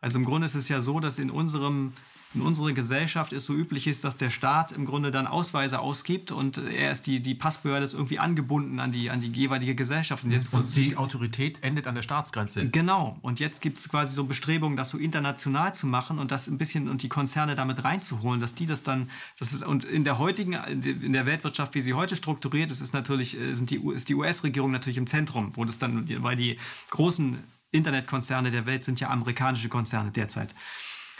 Also 0.00 0.18
im 0.18 0.24
Grunde 0.24 0.46
ist 0.46 0.56
es 0.56 0.68
ja 0.68 0.80
so, 0.80 0.98
dass 0.98 1.20
in 1.20 1.30
unserem 1.30 1.92
in 2.34 2.42
unserer 2.42 2.72
Gesellschaft 2.72 3.32
es 3.32 3.46
so 3.46 3.54
üblich 3.54 3.86
ist, 3.86 4.04
dass 4.04 4.16
der 4.16 4.28
Staat 4.28 4.72
im 4.72 4.84
Grunde 4.84 5.10
dann 5.10 5.26
Ausweise 5.26 5.78
ausgibt 5.80 6.30
und 6.30 6.58
er 6.58 6.92
ist 6.92 7.06
die, 7.06 7.20
die 7.20 7.34
Passbehörde 7.34 7.84
ist 7.84 7.94
irgendwie 7.94 8.18
angebunden 8.18 8.80
an 8.80 8.92
die, 8.92 9.08
an 9.08 9.22
die 9.22 9.28
jeweilige 9.28 9.74
Gesellschaft. 9.74 10.24
Und, 10.24 10.32
jetzt, 10.32 10.52
und 10.52 10.74
die 10.76 10.96
Autorität 10.96 11.58
endet 11.62 11.86
an 11.86 11.94
der 11.94 12.02
Staatsgrenze. 12.02 12.68
Genau. 12.68 13.16
Und 13.22 13.40
jetzt 13.40 13.62
gibt 13.62 13.78
es 13.78 13.88
quasi 13.88 14.12
so 14.12 14.24
Bestrebungen, 14.24 14.76
das 14.76 14.90
so 14.90 14.98
international 14.98 15.74
zu 15.74 15.86
machen 15.86 16.18
und 16.18 16.30
das 16.30 16.48
ein 16.48 16.58
bisschen 16.58 16.88
und 16.88 17.02
die 17.02 17.08
Konzerne 17.08 17.54
damit 17.54 17.82
reinzuholen, 17.82 18.40
dass 18.40 18.54
die 18.54 18.66
das 18.66 18.82
dann, 18.82 19.08
das 19.38 19.52
ist, 19.52 19.64
und 19.64 19.84
in 19.84 20.04
der 20.04 20.18
heutigen, 20.18 20.52
in 20.52 21.14
der 21.14 21.24
Weltwirtschaft, 21.24 21.74
wie 21.74 21.80
sie 21.80 21.94
heute 21.94 22.14
strukturiert 22.14 22.70
ist, 22.70 22.82
ist 22.82 22.92
natürlich, 22.92 23.40
äh, 23.40 23.54
sind 23.54 23.70
die, 23.70 23.82
ist 23.94 24.10
die 24.10 24.14
US-Regierung 24.14 24.70
natürlich 24.70 24.98
im 24.98 25.06
Zentrum, 25.06 25.52
wo 25.54 25.64
das 25.64 25.78
dann, 25.78 26.06
weil 26.22 26.36
die 26.36 26.58
großen 26.90 27.38
Internetkonzerne 27.70 28.50
der 28.50 28.66
Welt 28.66 28.82
sind 28.82 29.00
ja 29.00 29.08
amerikanische 29.10 29.68
Konzerne 29.68 30.10
derzeit. 30.10 30.54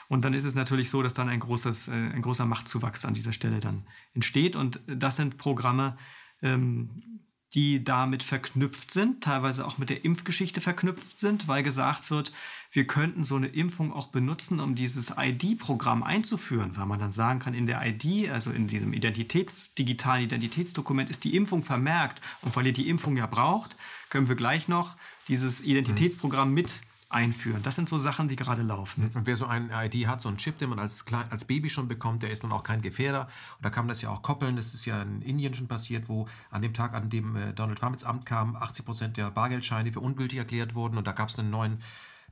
Und 0.09 0.25
dann 0.25 0.35
ist 0.35 0.45
es 0.45 0.55
natürlich 0.55 0.91
so, 0.91 1.03
dass 1.03 1.15
dann 1.15 1.29
ein, 1.29 1.41
großes, 1.41 1.89
äh, 1.89 1.93
ein 1.93 2.23
großer 2.23 2.47
Machtzuwachs 2.47 3.05
an 3.05 3.15
dieser 3.15 3.33
Stelle 3.33 3.61
dann 3.61 3.87
entsteht. 4.15 4.57
Und 4.57 4.81
das 4.87 5.17
sind 5.17 5.37
Programme, 5.37 5.97
ähm, 6.43 7.21
die 7.55 7.83
damit 7.83 8.23
verknüpft 8.23 8.91
sind, 8.91 9.23
teilweise 9.25 9.67
auch 9.67 9.79
mit 9.79 9.89
der 9.89 10.05
Impfgeschichte 10.05 10.61
verknüpft 10.61 11.19
sind, 11.19 11.49
weil 11.49 11.63
gesagt 11.63 12.11
wird, 12.11 12.33
wir 12.73 12.87
könnten 12.87 13.25
so 13.25 13.37
eine 13.37 13.47
Impfung 13.47 13.93
auch 13.93 14.09
benutzen, 14.09 14.61
um 14.61 14.75
dieses 14.75 15.15
ID-Programm 15.17 16.03
einzuführen, 16.03 16.73
weil 16.77 16.85
man 16.85 17.01
dann 17.01 17.13
sagen 17.13 17.39
kann, 17.39 17.55
in 17.55 17.67
der 17.67 17.81
ID, 17.87 18.31
also 18.31 18.51
in 18.51 18.67
diesem 18.67 18.93
Identitäts, 18.93 19.73
digitalen 19.75 20.25
Identitätsdokument 20.25 21.09
ist 21.09 21.25
die 21.25 21.35
Impfung 21.35 21.63
vermerkt. 21.63 22.21
Und 22.43 22.55
weil 22.55 22.67
ihr 22.67 22.75
die 22.75 22.91
Impfung 22.91 23.17
ja 23.17 23.27
braucht, 23.27 23.77
können 24.11 24.29
wir 24.29 24.37
gleich 24.37 24.69
noch 24.69 24.97
dieses 25.29 25.63
Identitätsprogramm 25.63 26.53
mit 26.53 26.83
einführen. 27.11 27.63
Das 27.63 27.75
sind 27.75 27.89
so 27.89 27.99
Sachen, 27.99 28.29
die 28.29 28.37
gerade 28.37 28.63
laufen. 28.63 29.11
Und 29.15 29.27
wer 29.27 29.37
so 29.37 29.47
ein 29.47 29.71
ID 29.71 30.07
hat, 30.07 30.21
so 30.21 30.29
einen 30.29 30.37
Chip, 30.37 30.59
den 30.59 30.69
man 30.69 30.79
als, 30.79 31.07
Klein, 31.07 31.25
als 31.31 31.47
Baby 31.47 31.71
schon 31.71 31.89
bekommt, 31.89 32.23
der 32.23 32.31
ist 32.31 32.45
dann 32.45 32.53
auch 32.53 32.63
kein 32.63 32.83
Gefährder. 32.83 33.23
Und 33.57 33.65
da 33.65 33.71
kann 33.71 33.85
man 33.85 33.89
das 33.89 34.03
ja 34.03 34.11
auch 34.11 34.23
koppeln. 34.23 34.57
Das 34.57 34.75
ist 34.75 34.85
ja 34.85 35.01
in 35.01 35.23
Indien 35.23 35.55
schon 35.55 35.69
passiert, 35.69 36.09
wo 36.09 36.27
an 36.51 36.61
dem 36.61 36.75
Tag, 36.75 36.95
an 36.95 37.09
dem 37.09 37.35
äh, 37.37 37.53
Donald 37.55 37.79
Trump 37.79 37.95
ins 37.95 38.05
Amt 38.05 38.27
kam, 38.27 38.57
80 38.57 38.85
Prozent 38.85 39.17
der 39.17 39.31
Bargeldscheine 39.31 39.91
für 39.91 40.01
ungültig 40.01 40.39
erklärt 40.39 40.75
wurden. 40.75 40.99
Und 40.99 41.07
da 41.07 41.13
gab 41.13 41.31
es 41.31 41.39
einen 41.39 41.51
neuen 41.51 41.79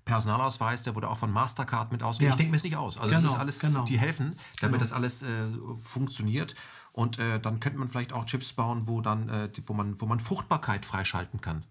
Personalausweis, 0.05 0.85
der 0.85 0.95
wurde 0.95 1.09
auch 1.11 1.19
von 1.19 1.33
Mastercard 1.33 1.91
mit 1.91 2.03
ausgegeben. 2.03 2.29
Ja. 2.29 2.35
Ich 2.35 2.37
denke 2.37 2.51
mir 2.53 2.59
es 2.59 2.63
nicht 2.63 2.77
aus. 2.77 2.97
Also 2.97 3.09
genau, 3.09 3.23
das 3.23 3.33
ist 3.33 3.39
alles, 3.39 3.59
genau. 3.61 3.85
die 3.85 3.99
helfen, 3.99 4.39
damit 4.61 4.79
genau. 4.79 4.79
das 4.79 4.93
alles 4.93 5.23
äh, 5.23 5.27
funktioniert. 5.83 6.55
Und 6.93 7.19
äh, 7.19 7.41
dann 7.41 7.61
könnte 7.61 7.79
man 7.79 7.89
vielleicht 7.89 8.13
auch 8.13 8.25
Chips 8.27 8.53
bauen, 8.53 8.83
wo 8.87 9.01
dann, 9.01 9.29
äh, 9.29 9.49
wo 9.67 9.75
man, 9.75 10.01
wo 10.01 10.07
man 10.07 10.21
Fruchtbarkeit 10.21 10.87
freischalten 10.87 11.41
kann. 11.41 11.65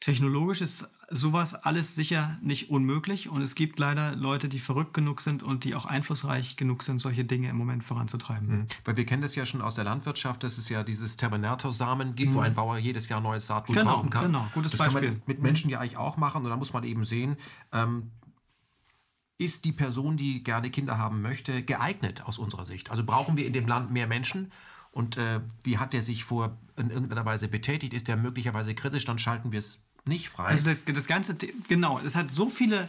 Technologisch 0.00 0.60
ist 0.60 0.88
sowas 1.10 1.54
alles 1.54 1.96
sicher 1.96 2.38
nicht 2.40 2.70
unmöglich 2.70 3.28
und 3.28 3.42
es 3.42 3.54
gibt 3.54 3.78
leider 3.78 4.14
Leute, 4.14 4.48
die 4.48 4.60
verrückt 4.60 4.94
genug 4.94 5.20
sind 5.20 5.42
und 5.42 5.64
die 5.64 5.74
auch 5.74 5.86
einflussreich 5.86 6.56
genug 6.56 6.82
sind, 6.82 7.00
solche 7.00 7.24
Dinge 7.24 7.48
im 7.48 7.56
Moment 7.56 7.82
voranzutreiben. 7.82 8.48
Mhm. 8.48 8.66
Weil 8.84 8.96
wir 8.96 9.06
kennen 9.06 9.22
das 9.22 9.34
ja 9.34 9.44
schon 9.44 9.60
aus 9.60 9.74
der 9.74 9.84
Landwirtschaft, 9.84 10.44
dass 10.44 10.56
es 10.56 10.68
ja 10.68 10.84
dieses 10.84 11.16
Terminator-Samen 11.16 12.14
gibt, 12.14 12.32
mhm. 12.32 12.36
wo 12.36 12.40
ein 12.40 12.54
Bauer 12.54 12.78
jedes 12.78 13.08
Jahr 13.08 13.20
neues 13.20 13.46
Saatgut 13.46 13.74
genau, 13.74 13.96
kaufen 13.96 14.10
kann. 14.10 14.26
Genau, 14.26 14.46
gutes 14.54 14.72
das 14.72 14.78
Beispiel. 14.78 15.08
kann 15.08 15.10
man 15.10 15.22
mit 15.26 15.42
Menschen 15.42 15.70
ja 15.70 15.80
eigentlich 15.80 15.96
auch 15.96 16.16
machen 16.16 16.44
und 16.44 16.50
da 16.50 16.56
muss 16.56 16.72
man 16.72 16.84
eben 16.84 17.04
sehen, 17.04 17.36
ähm, 17.72 18.12
ist 19.38 19.64
die 19.64 19.72
Person, 19.72 20.16
die 20.16 20.42
gerne 20.44 20.70
Kinder 20.70 20.98
haben 20.98 21.22
möchte, 21.22 21.62
geeignet 21.62 22.24
aus 22.24 22.38
unserer 22.38 22.64
Sicht? 22.64 22.90
Also 22.90 23.04
brauchen 23.04 23.36
wir 23.36 23.46
in 23.46 23.52
dem 23.52 23.66
Land 23.66 23.90
mehr 23.90 24.06
Menschen? 24.06 24.52
Und 24.90 25.16
äh, 25.16 25.40
wie 25.62 25.78
hat 25.78 25.92
der 25.92 26.02
sich 26.02 26.24
vor 26.24 26.58
in 26.76 26.90
irgendeiner 26.90 27.24
Weise 27.24 27.46
betätigt? 27.46 27.94
Ist 27.94 28.08
der 28.08 28.16
möglicherweise 28.16 28.74
kritisch? 28.74 29.04
Dann 29.04 29.18
schalten 29.18 29.52
wir 29.52 29.60
es 29.60 29.80
nicht 30.08 30.28
frei. 30.28 30.46
Also 30.46 30.70
das, 30.70 30.84
das 30.84 31.06
Ganze, 31.06 31.36
genau, 31.68 32.00
es 32.04 32.14
hat 32.14 32.30
so 32.30 32.48
viele 32.48 32.88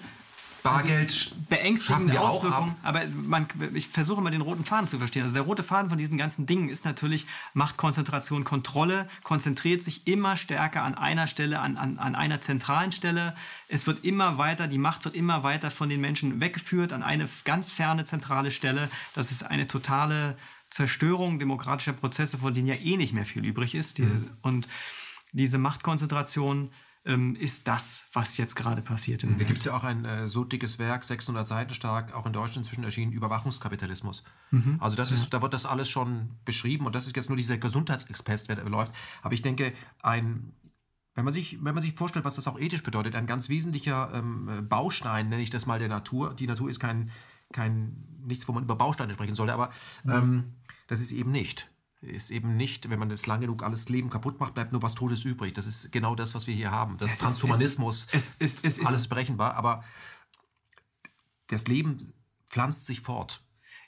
Bargeld 0.63 1.11
also 1.11 1.35
beängstigende 1.49 2.19
Auswirkungen. 2.19 2.75
Aber 2.83 3.01
man, 3.23 3.47
ich 3.73 3.87
versuche 3.87 4.21
mal 4.21 4.29
den 4.29 4.41
roten 4.41 4.65
Faden 4.65 4.87
zu 4.87 4.97
verstehen. 4.97 5.23
Also 5.23 5.33
der 5.33 5.43
rote 5.43 5.63
Faden 5.63 5.89
von 5.89 5.97
diesen 5.97 6.17
ganzen 6.17 6.45
Dingen 6.45 6.69
ist 6.69 6.85
natürlich 6.85 7.25
Machtkonzentration, 7.53 8.43
Kontrolle, 8.43 9.07
konzentriert 9.23 9.81
sich 9.81 10.07
immer 10.07 10.35
stärker 10.35 10.83
an 10.83 10.95
einer 10.95 11.27
Stelle, 11.27 11.59
an, 11.59 11.77
an, 11.77 11.97
an 11.97 12.15
einer 12.15 12.41
zentralen 12.41 12.91
Stelle. 12.91 13.35
Es 13.67 13.87
wird 13.87 14.03
immer 14.03 14.37
weiter, 14.37 14.67
die 14.67 14.77
Macht 14.77 15.05
wird 15.05 15.15
immer 15.15 15.43
weiter 15.43 15.71
von 15.71 15.89
den 15.89 16.01
Menschen 16.01 16.41
weggeführt 16.41 16.93
an 16.93 17.03
eine 17.03 17.27
ganz 17.45 17.71
ferne 17.71 18.05
zentrale 18.05 18.51
Stelle. 18.51 18.89
Das 19.15 19.31
ist 19.31 19.43
eine 19.43 19.67
totale 19.67 20.37
Zerstörung 20.69 21.39
demokratischer 21.39 21.93
Prozesse, 21.93 22.37
von 22.37 22.53
denen 22.53 22.67
ja 22.67 22.75
eh 22.75 22.97
nicht 22.97 23.13
mehr 23.13 23.25
viel 23.25 23.45
übrig 23.45 23.75
ist. 23.75 23.99
Mhm. 23.99 24.29
Und 24.41 24.67
diese 25.31 25.57
Machtkonzentration 25.57 26.71
ist 27.05 27.67
das, 27.67 28.03
was 28.13 28.37
jetzt 28.37 28.55
gerade 28.55 28.81
passiert. 28.81 29.23
Da 29.23 29.43
gibt 29.45 29.57
es 29.57 29.63
ja 29.63 29.73
auch 29.73 29.83
ein 29.83 30.03
äh, 30.05 30.27
so 30.27 30.43
dickes 30.43 30.79
Werk, 30.79 31.03
600 31.03 31.47
Seiten 31.47 31.73
stark, 31.73 32.13
auch 32.13 32.25
in 32.25 32.33
Deutschland 32.33 32.65
inzwischen 32.65 32.83
erschienen, 32.83 33.13
Überwachungskapitalismus. 33.13 34.23
Mhm. 34.51 34.77
Also 34.79 34.95
das 34.97 35.11
ist, 35.11 35.23
ja. 35.23 35.29
da 35.31 35.41
wird 35.41 35.53
das 35.53 35.65
alles 35.65 35.89
schon 35.89 36.37
beschrieben 36.43 36.85
und 36.85 36.93
das 36.93 37.07
ist 37.07 37.15
jetzt 37.15 37.29
nur 37.29 37.37
dieser 37.37 37.57
Gesundheitsexpress, 37.57 38.43
der 38.43 38.63
läuft. 38.65 38.91
Aber 39.21 39.33
ich 39.33 39.41
denke, 39.41 39.73
ein 40.03 40.53
wenn 41.15 41.25
man, 41.25 41.33
sich, 41.33 41.57
wenn 41.63 41.73
man 41.73 41.83
sich 41.83 41.95
vorstellt, 41.95 42.23
was 42.23 42.35
das 42.35 42.47
auch 42.47 42.59
ethisch 42.59 42.83
bedeutet, 42.83 43.15
ein 43.15 43.25
ganz 43.25 43.49
wesentlicher 43.49 44.11
ähm, 44.13 44.67
Baustein, 44.69 45.27
nenne 45.27 45.41
ich 45.41 45.49
das 45.49 45.65
mal, 45.65 45.79
der 45.79 45.89
Natur. 45.89 46.33
Die 46.33 46.47
Natur 46.47 46.69
ist 46.69 46.79
kein, 46.79 47.09
kein 47.51 48.05
nichts, 48.21 48.47
wo 48.47 48.53
man 48.53 48.63
über 48.63 48.75
Bausteine 48.75 49.13
sprechen 49.13 49.35
sollte, 49.35 49.53
aber 49.53 49.69
mhm. 50.03 50.11
ähm, 50.11 50.43
das 50.87 51.01
ist 51.01 51.11
eben 51.11 51.31
nicht 51.31 51.69
ist 52.01 52.31
eben 52.31 52.55
nicht, 52.55 52.89
wenn 52.89 52.99
man 52.99 53.09
das 53.09 53.25
lang 53.25 53.41
genug 53.41 53.63
alles 53.63 53.89
Leben 53.89 54.09
kaputt 54.09 54.39
macht, 54.39 54.53
bleibt 54.53 54.71
nur 54.71 54.81
was 54.81 54.95
Totes 54.95 55.25
übrig. 55.25 55.53
Das 55.53 55.65
ist 55.65 55.91
genau 55.91 56.15
das, 56.15 56.33
was 56.35 56.47
wir 56.47 56.53
hier 56.53 56.71
haben. 56.71 56.97
Das 56.97 57.13
ist 57.13 57.19
Transhumanismus, 57.19 58.07
es, 58.11 58.33
es, 58.39 58.63
es, 58.63 58.85
alles 58.85 59.07
berechenbar, 59.07 59.55
aber 59.55 59.83
das 61.47 61.67
Leben 61.67 62.13
pflanzt 62.47 62.85
sich 62.85 63.01
fort. 63.01 63.43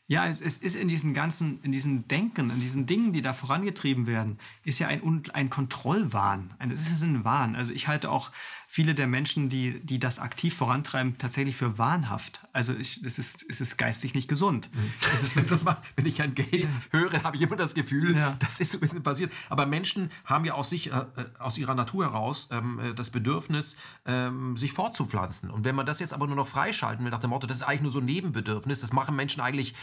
Ja, 0.07 0.27
es, 0.27 0.41
es, 0.41 0.57
ist 0.57 0.75
in 0.75 0.89
diesen 0.89 1.13
ganzen, 1.13 1.61
in 1.61 1.71
diesen 1.71 2.05
Denken, 2.09 2.49
in 2.49 2.59
diesen 2.59 2.85
Dingen, 2.85 3.13
die 3.13 3.21
da 3.21 3.31
vorangetrieben 3.31 4.07
werden, 4.07 4.39
ist 4.65 4.77
ja 4.79 4.89
ein, 4.89 5.23
ein 5.31 5.49
Kontrollwahn. 5.49 6.53
Es 6.69 6.89
ist 6.89 7.01
ein 7.03 7.23
Wahn. 7.23 7.55
Also 7.55 7.71
ich 7.71 7.87
halte 7.87 8.11
auch 8.11 8.31
viele 8.73 8.95
der 8.95 9.05
Menschen, 9.05 9.49
die, 9.49 9.81
die 9.81 9.99
das 9.99 10.17
aktiv 10.17 10.55
vorantreiben, 10.55 11.17
tatsächlich 11.17 11.57
für 11.57 11.77
wahnhaft. 11.77 12.39
Also 12.53 12.73
ich, 12.73 13.03
es, 13.03 13.19
ist, 13.19 13.45
es 13.49 13.59
ist 13.59 13.77
geistig 13.77 14.15
nicht 14.15 14.29
gesund. 14.29 14.69
Mhm. 14.73 14.93
Ist, 15.11 15.35
wenn, 15.35 15.45
das 15.47 15.63
mal, 15.63 15.75
wenn 15.97 16.05
ich 16.05 16.21
an 16.21 16.33
Gates 16.35 16.87
ja. 16.93 16.99
höre, 16.99 17.21
habe 17.23 17.35
ich 17.35 17.43
immer 17.43 17.57
das 17.57 17.73
Gefühl, 17.73 18.15
ja. 18.15 18.37
das 18.39 18.61
ist 18.61 18.71
so 18.71 18.77
ein 18.77 18.79
bisschen 18.79 19.03
passiert. 19.03 19.33
Aber 19.49 19.65
Menschen 19.65 20.09
haben 20.23 20.45
ja 20.45 20.53
aus, 20.53 20.69
sich, 20.69 20.89
äh, 20.89 21.05
aus 21.37 21.57
ihrer 21.57 21.75
Natur 21.75 22.05
heraus 22.05 22.47
ähm, 22.51 22.79
äh, 22.79 22.93
das 22.93 23.09
Bedürfnis, 23.09 23.75
ähm, 24.05 24.55
sich 24.55 24.71
fortzupflanzen. 24.71 25.51
Und 25.51 25.65
wenn 25.65 25.75
man 25.75 25.85
das 25.85 25.99
jetzt 25.99 26.13
aber 26.13 26.27
nur 26.27 26.37
noch 26.37 26.47
freischalten 26.47 27.03
will, 27.03 27.11
nach 27.11 27.19
dem 27.19 27.31
Motto, 27.31 27.47
das 27.47 27.57
ist 27.57 27.63
eigentlich 27.63 27.81
nur 27.81 27.91
so 27.91 27.99
ein 27.99 28.05
Nebenbedürfnis, 28.05 28.79
das 28.79 28.93
machen 28.93 29.17
Menschen 29.17 29.41
eigentlich 29.41 29.73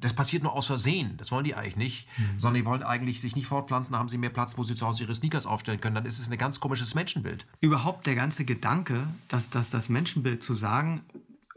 das 0.00 0.12
passiert 0.12 0.42
nur 0.42 0.52
aus 0.52 0.66
Versehen. 0.66 1.16
Das 1.16 1.30
wollen 1.30 1.44
die 1.44 1.54
eigentlich 1.54 1.76
nicht. 1.76 2.08
Mhm. 2.18 2.38
Sondern 2.38 2.62
die 2.62 2.66
wollen 2.66 2.82
eigentlich 2.82 3.20
sich 3.20 3.36
nicht 3.36 3.46
fortpflanzen, 3.46 3.96
haben 3.96 4.08
sie 4.08 4.18
mehr 4.18 4.30
Platz, 4.30 4.58
wo 4.58 4.64
sie 4.64 4.74
zu 4.74 4.86
Hause 4.86 5.04
ihre 5.04 5.14
Sneakers 5.14 5.46
aufstellen 5.46 5.80
können. 5.80 5.94
Dann 5.94 6.06
ist 6.06 6.18
es 6.18 6.30
ein 6.30 6.38
ganz 6.38 6.60
komisches 6.60 6.94
Menschenbild. 6.94 7.46
Überhaupt 7.60 8.06
der 8.06 8.14
ganze 8.14 8.44
Gedanke, 8.44 9.06
dass, 9.28 9.50
dass 9.50 9.70
das 9.70 9.88
Menschenbild 9.88 10.42
zu 10.42 10.54
sagen, 10.54 11.02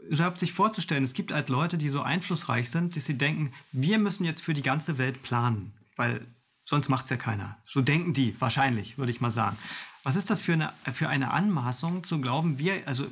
überhaupt 0.08 0.38
sich 0.38 0.52
vorzustellen, 0.52 1.04
es 1.04 1.12
gibt 1.12 1.32
halt 1.32 1.48
Leute, 1.48 1.78
die 1.78 1.88
so 1.88 2.02
einflussreich 2.02 2.70
sind, 2.70 2.96
dass 2.96 3.04
sie 3.04 3.18
denken, 3.18 3.52
wir 3.72 3.98
müssen 3.98 4.24
jetzt 4.24 4.42
für 4.42 4.54
die 4.54 4.62
ganze 4.62 4.98
Welt 4.98 5.22
planen, 5.22 5.72
weil 5.96 6.26
sonst 6.60 6.88
macht 6.88 7.04
es 7.04 7.10
ja 7.10 7.16
keiner. 7.16 7.58
So 7.66 7.80
denken 7.80 8.12
die, 8.12 8.34
wahrscheinlich, 8.40 8.98
würde 8.98 9.10
ich 9.10 9.20
mal 9.20 9.30
sagen. 9.30 9.56
Was 10.04 10.16
ist 10.16 10.30
das 10.30 10.40
für 10.40 10.54
eine, 10.54 10.72
für 10.92 11.08
eine 11.08 11.32
Anmaßung 11.32 12.04
zu 12.04 12.20
glauben, 12.20 12.58
wir, 12.58 12.86
also 12.86 13.06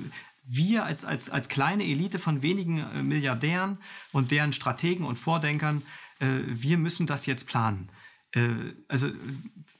wir 0.47 0.84
als, 0.84 1.05
als, 1.05 1.28
als 1.28 1.49
kleine 1.49 1.84
Elite 1.84 2.18
von 2.18 2.42
wenigen 2.42 2.78
äh, 2.78 3.03
Milliardären 3.03 3.78
und 4.12 4.30
deren 4.30 4.53
Strategen 4.53 5.05
und 5.05 5.18
Vordenkern, 5.18 5.82
äh, 6.20 6.26
wir 6.47 6.78
müssen 6.78 7.07
das 7.07 7.26
jetzt 7.26 7.47
planen. 7.47 7.88
Äh, 8.37 8.74
also 8.89 9.09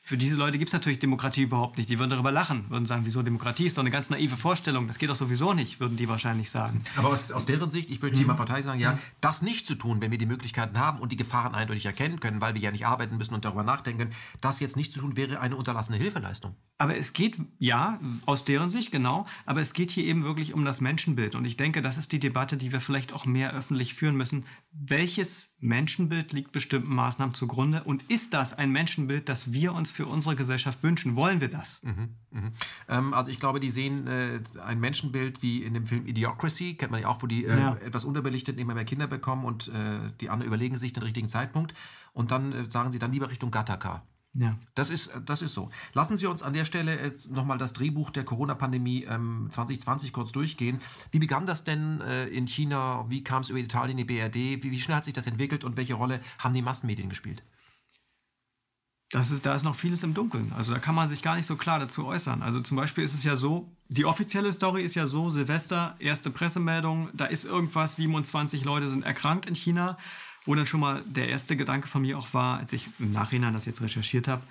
für 0.07 0.17
diese 0.17 0.37
Leute 0.37 0.57
gibt 0.57 0.69
es 0.69 0.73
natürlich 0.73 1.01
Demokratie 1.01 1.43
überhaupt 1.43 1.79
nicht. 1.79 1.91
Die 1.91 1.99
würden 1.99 2.11
darüber 2.11 2.31
lachen, 2.31 2.71
würden 2.71 2.87
sagen, 2.87 3.03
wieso 3.05 3.23
Demokratie 3.23 3.67
ist 3.67 3.77
doch 3.77 3.83
eine 3.83 3.91
ganz 3.91 4.09
naive 4.09 4.37
Vorstellung. 4.37 4.87
Das 4.87 4.99
geht 4.99 5.11
doch 5.11 5.17
sowieso 5.17 5.53
nicht, 5.53 5.81
würden 5.81 5.97
die 5.97 6.09
wahrscheinlich 6.09 6.49
sagen. 6.49 6.83
Aber 6.95 7.09
aus, 7.09 7.33
aus 7.33 7.45
deren 7.45 7.71
Sicht, 7.71 7.91
ich 7.91 8.03
würde 8.03 8.15
mhm. 8.15 8.21
die 8.21 8.25
mal 8.25 8.37
verteidigen, 8.37 8.69
sagen, 8.69 8.81
ja, 8.81 8.99
das 9.21 9.43
nicht 9.43 9.67
zu 9.67 9.75
tun, 9.75 10.01
wenn 10.01 10.13
wir 10.13 10.19
die 10.19 10.27
Möglichkeiten 10.27 10.79
haben 10.79 11.01
und 11.01 11.11
die 11.11 11.17
Gefahren 11.17 11.57
eindeutig 11.57 11.87
erkennen 11.87 12.21
können, 12.21 12.41
weil 12.41 12.55
wir 12.55 12.61
ja 12.61 12.71
nicht 12.71 12.87
arbeiten 12.87 13.17
müssen 13.17 13.35
und 13.35 13.45
darüber 13.45 13.65
nachdenken, 13.65 14.11
das 14.41 14.61
jetzt 14.61 14.77
nicht 14.77 14.93
zu 14.93 15.01
tun, 15.01 15.17
wäre 15.17 15.41
eine 15.41 15.57
unterlassene 15.57 15.99
Hilfeleistung. 15.99 16.55
Aber 16.79 16.97
es 16.97 17.13
geht, 17.13 17.39
ja, 17.59 17.99
aus 18.27 18.45
deren 18.45 18.71
Sicht, 18.71 18.93
genau, 18.93 19.27
aber 19.45 19.61
es 19.61 19.73
geht 19.73 19.91
hier 19.91 20.05
eben 20.05 20.25
wirklich 20.25 20.55
um 20.55 20.65
das 20.65 20.81
Menschenbild. 20.81 21.35
Und 21.35 21.47
ich 21.47 21.57
denke, 21.57 21.83
das 21.83 21.99
ist 21.99 22.13
die 22.13 22.21
Debatte, 22.21 22.57
die 22.57 22.71
wir 22.71 22.81
vielleicht 22.81 23.13
auch 23.13 23.25
mehr 23.25 23.53
öffentlich 23.55 23.95
führen 23.95 24.15
müssen. 24.15 24.45
Welches 24.71 25.55
Menschenbild 25.59 26.33
liegt 26.33 26.53
bestimmten 26.53 26.95
Maßnahmen 26.95 27.35
zugrunde? 27.35 27.83
Und 27.83 28.05
ist 28.09 28.35
das 28.35 28.46
ein 28.53 28.71
Menschenbild, 28.71 29.29
das 29.29 29.53
wir 29.53 29.73
uns 29.75 29.91
für 29.91 30.07
unsere 30.07 30.37
Gesellschaft 30.37 30.83
wünschen? 30.83 31.17
Wollen 31.17 31.41
wir 31.41 31.49
das? 31.49 31.81
Mhm, 31.83 32.15
mh. 32.31 32.53
ähm, 32.89 33.15
also 33.15 33.31
ich 33.31 33.39
glaube, 33.39 33.61
die 33.61 33.71
sehen 33.71 34.07
äh, 34.07 34.41
ein 34.65 34.81
Menschenbild 34.81 35.43
wie 35.43 35.63
in 35.63 35.75
dem 35.75 35.87
Film 35.87 36.07
Idiocracy, 36.07 36.75
kennt 36.75 36.93
man 36.93 37.01
ja 37.01 37.09
auch, 37.09 37.23
wo 37.23 37.27
die 37.27 37.45
äh, 37.45 37.59
ja. 37.59 37.77
etwas 37.77 38.05
unterbelichtet 38.05 38.61
immer 38.61 38.75
mehr 38.75 38.85
Kinder 38.85 39.07
bekommen 39.07 39.45
und 39.45 39.69
äh, 39.69 39.73
die 40.21 40.31
anderen 40.31 40.49
überlegen 40.49 40.77
sich 40.77 40.93
den 40.93 41.03
richtigen 41.03 41.29
Zeitpunkt 41.29 41.75
und 42.13 42.31
dann 42.31 42.53
äh, 42.53 42.71
sagen 42.71 42.93
sie 42.93 42.99
dann 42.99 43.13
lieber 43.13 43.31
Richtung 43.31 43.51
Gattaca. 43.51 44.03
Ja. 44.39 44.55
Das 44.75 44.91
ist, 44.91 45.11
das 45.25 45.41
ist 45.41 45.55
so. 45.55 45.71
Lassen 45.95 46.17
Sie 46.17 46.27
uns 46.27 46.43
an 46.43 46.53
der 46.53 46.67
Stelle 46.67 46.95
jetzt 47.03 47.31
nochmal 47.31 47.57
das 47.57 47.73
Drehbuch 47.73 48.11
der 48.11 48.25
Corona-Pandemie 48.25 49.07
ähm, 49.09 49.49
2020 49.51 50.13
kurz 50.13 50.33
durchgehen. 50.33 50.81
Wie 51.11 51.19
begann 51.19 51.47
das 51.47 51.65
denn 51.65 52.03
äh, 52.03 52.27
in 52.27 52.47
China? 52.47 53.07
Wie 53.09 53.25
kam 53.25 53.43
es 53.43 53.51
über 53.51 53.59
Italien 53.59 53.99
in 53.99 54.07
die 54.07 54.15
BRD? 54.15 54.63
Wie, 54.63 54.71
wie, 54.71 54.81
schnell 54.81 54.99
hat 54.99 55.07
sich 55.07 55.15
das 55.15 55.27
entwickelt 55.27 55.65
und 55.65 55.77
welche 55.77 55.95
Rolle 55.95 56.21
haben 56.39 56.53
die 56.53 56.63
Massenmedien 56.63 57.09
gespielt? 57.09 57.43
Das 59.11 59.31
ist, 59.31 59.47
da 59.47 59.55
ist 59.55 59.63
noch 59.63 59.77
vieles 59.77 60.03
im 60.03 60.15
Dunkeln. 60.15 60.53
Also 60.57 60.73
da 60.73 60.81
kann 60.81 60.95
man 60.95 61.09
sich 61.09 61.23
gar 61.23 61.37
nicht 61.37 61.47
so 61.47 61.57
klar 61.57 61.79
dazu 61.79 62.07
äußern. 62.07 62.43
Also 62.43 62.61
zum 62.61 62.77
Beispiel 62.77 63.05
ist 63.05 63.15
es 63.15 63.23
ja 63.23 63.37
so, 63.37 63.71
die 63.89 64.05
offizielle 64.05 64.53
Story 64.53 64.83
ist 64.83 64.97
ja 64.97 65.07
so, 65.07 65.31
Silvester, 65.31 65.95
erste 66.01 66.31
Pressemeldung, 66.31 67.09
da 67.13 67.27
ist 67.27 67.45
irgendwas, 67.45 67.97
27 67.97 68.65
Leute 68.65 68.89
sind 68.89 69.05
erkrankt 69.05 69.47
in 69.47 69.55
China. 69.55 69.97
Wo 70.45 70.55
dann 70.55 70.67
schon 70.67 70.81
mal 70.81 71.03
der 71.07 71.29
erste 71.29 71.57
Gedanke 71.57 71.89
von 71.89 72.03
mir 72.03 72.17
auch 72.17 72.33
war, 72.33 72.59
als 72.59 72.73
ich 72.73 72.89
im 73.01 73.11
Nachhinein 73.13 73.53
das 73.53 73.65
jetzt 73.65 73.81
recherchiert 73.81 74.29
habe, 74.29 74.43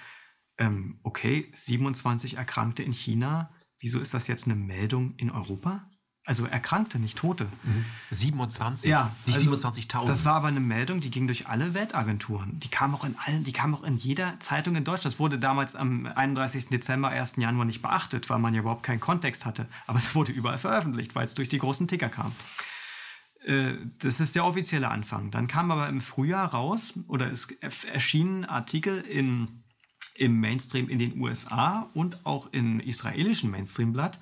ähm, 0.57 0.99
okay, 1.03 1.51
27 1.53 2.35
Erkrankte 2.35 2.83
in 2.83 2.91
China, 2.91 3.49
wieso 3.79 3.99
ist 3.99 4.13
das 4.13 4.27
jetzt 4.27 4.45
eine 4.45 4.55
Meldung 4.55 5.13
in 5.17 5.31
Europa? 5.31 5.89
Also 6.27 6.47
Erkrankte, 6.47 6.97
nicht 6.97 7.19
Tote. 7.19 7.45
Mhm. 7.63 7.85
27? 8.09 8.89
Ja. 8.89 9.11
Nicht 9.27 9.47
also, 9.47 9.69
27.000? 9.69 10.07
Das 10.07 10.25
war 10.25 10.33
aber 10.33 10.47
eine 10.47 10.59
Meldung, 10.59 10.99
die 10.99 11.11
ging 11.11 11.27
durch 11.27 11.47
alle 11.47 11.75
Weltagenturen. 11.75 12.59
Die 12.59 12.67
kam 12.67 12.95
auch 12.95 13.03
in 13.03 13.15
allen, 13.23 13.43
die 13.43 13.53
kam 13.53 13.75
auch 13.75 13.83
in 13.83 13.97
jeder 13.97 14.39
Zeitung 14.39 14.75
in 14.75 14.83
Deutschland. 14.83 15.13
Das 15.13 15.19
wurde 15.19 15.37
damals 15.37 15.75
am 15.75 16.07
31. 16.07 16.69
Dezember, 16.69 17.09
1. 17.09 17.33
Januar 17.37 17.65
nicht 17.65 17.83
beachtet, 17.83 18.27
weil 18.31 18.39
man 18.39 18.55
ja 18.55 18.61
überhaupt 18.61 18.81
keinen 18.81 18.99
Kontext 18.99 19.45
hatte. 19.45 19.67
Aber 19.85 19.99
es 19.99 20.15
wurde 20.15 20.31
überall 20.31 20.57
veröffentlicht, 20.57 21.13
weil 21.13 21.25
es 21.25 21.35
durch 21.35 21.47
die 21.47 21.59
großen 21.59 21.87
Ticker 21.87 22.09
kam. 22.09 22.31
Äh, 23.43 23.73
das 23.99 24.19
ist 24.19 24.33
der 24.33 24.45
offizielle 24.45 24.89
Anfang. 24.89 25.29
Dann 25.29 25.47
kam 25.47 25.69
aber 25.69 25.87
im 25.89 26.01
Frühjahr 26.01 26.47
raus, 26.47 26.95
oder 27.07 27.31
es 27.31 27.47
erschienen 27.85 28.45
Artikel 28.45 29.01
in, 29.01 29.63
im 30.15 30.39
Mainstream 30.39 30.89
in 30.89 30.97
den 30.97 31.19
USA 31.19 31.87
und 31.93 32.25
auch 32.25 32.47
im 32.51 32.79
israelischen 32.79 33.51
Mainstreamblatt, 33.51 34.19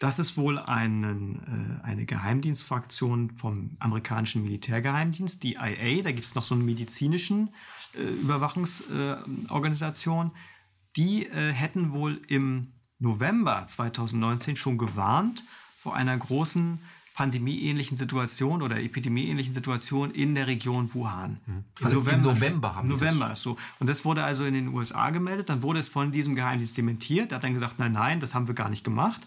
dass 0.00 0.18
es 0.18 0.36
wohl 0.36 0.58
einen, 0.58 1.80
äh, 1.82 1.86
eine 1.86 2.04
Geheimdienstfraktion 2.04 3.30
vom 3.36 3.76
amerikanischen 3.78 4.42
Militärgeheimdienst, 4.42 5.40
die 5.42 5.54
IA, 5.54 6.02
da 6.02 6.10
gibt 6.10 6.26
es 6.26 6.34
noch 6.34 6.44
so 6.44 6.54
eine 6.54 6.64
medizinischen 6.64 7.54
äh, 7.94 8.02
Überwachungsorganisation, 8.02 10.32
die 10.96 11.26
äh, 11.26 11.52
hätten 11.52 11.92
wohl 11.92 12.20
im 12.28 12.72
November 12.98 13.64
2019 13.66 14.56
schon 14.56 14.78
gewarnt 14.78 15.44
vor 15.78 15.94
einer 15.94 16.16
großen 16.16 16.78
pandemieähnlichen 17.14 17.96
Situation 17.96 18.60
oder 18.60 18.80
epidemieähnlichen 18.80 19.54
Situation 19.54 20.10
in 20.10 20.34
der 20.34 20.48
Region 20.48 20.92
Wuhan. 20.94 21.38
Mhm. 21.46 21.64
Also 21.80 21.98
November, 21.98 22.30
im 22.30 22.34
November 22.34 22.74
haben 22.74 22.88
November 22.88 23.28
das. 23.28 23.42
so. 23.42 23.56
Und 23.78 23.86
das 23.86 24.04
wurde 24.04 24.24
also 24.24 24.44
in 24.44 24.54
den 24.54 24.68
USA 24.68 25.10
gemeldet. 25.10 25.48
Dann 25.48 25.62
wurde 25.62 25.78
es 25.78 25.86
von 25.86 26.10
diesem 26.10 26.34
Geheimdienst 26.34 26.76
dementiert. 26.76 27.30
Er 27.30 27.36
hat 27.36 27.44
dann 27.44 27.54
gesagt, 27.54 27.78
nein, 27.78 27.92
nein, 27.92 28.18
das 28.18 28.34
haben 28.34 28.48
wir 28.48 28.54
gar 28.54 28.68
nicht 28.68 28.82
gemacht. 28.82 29.24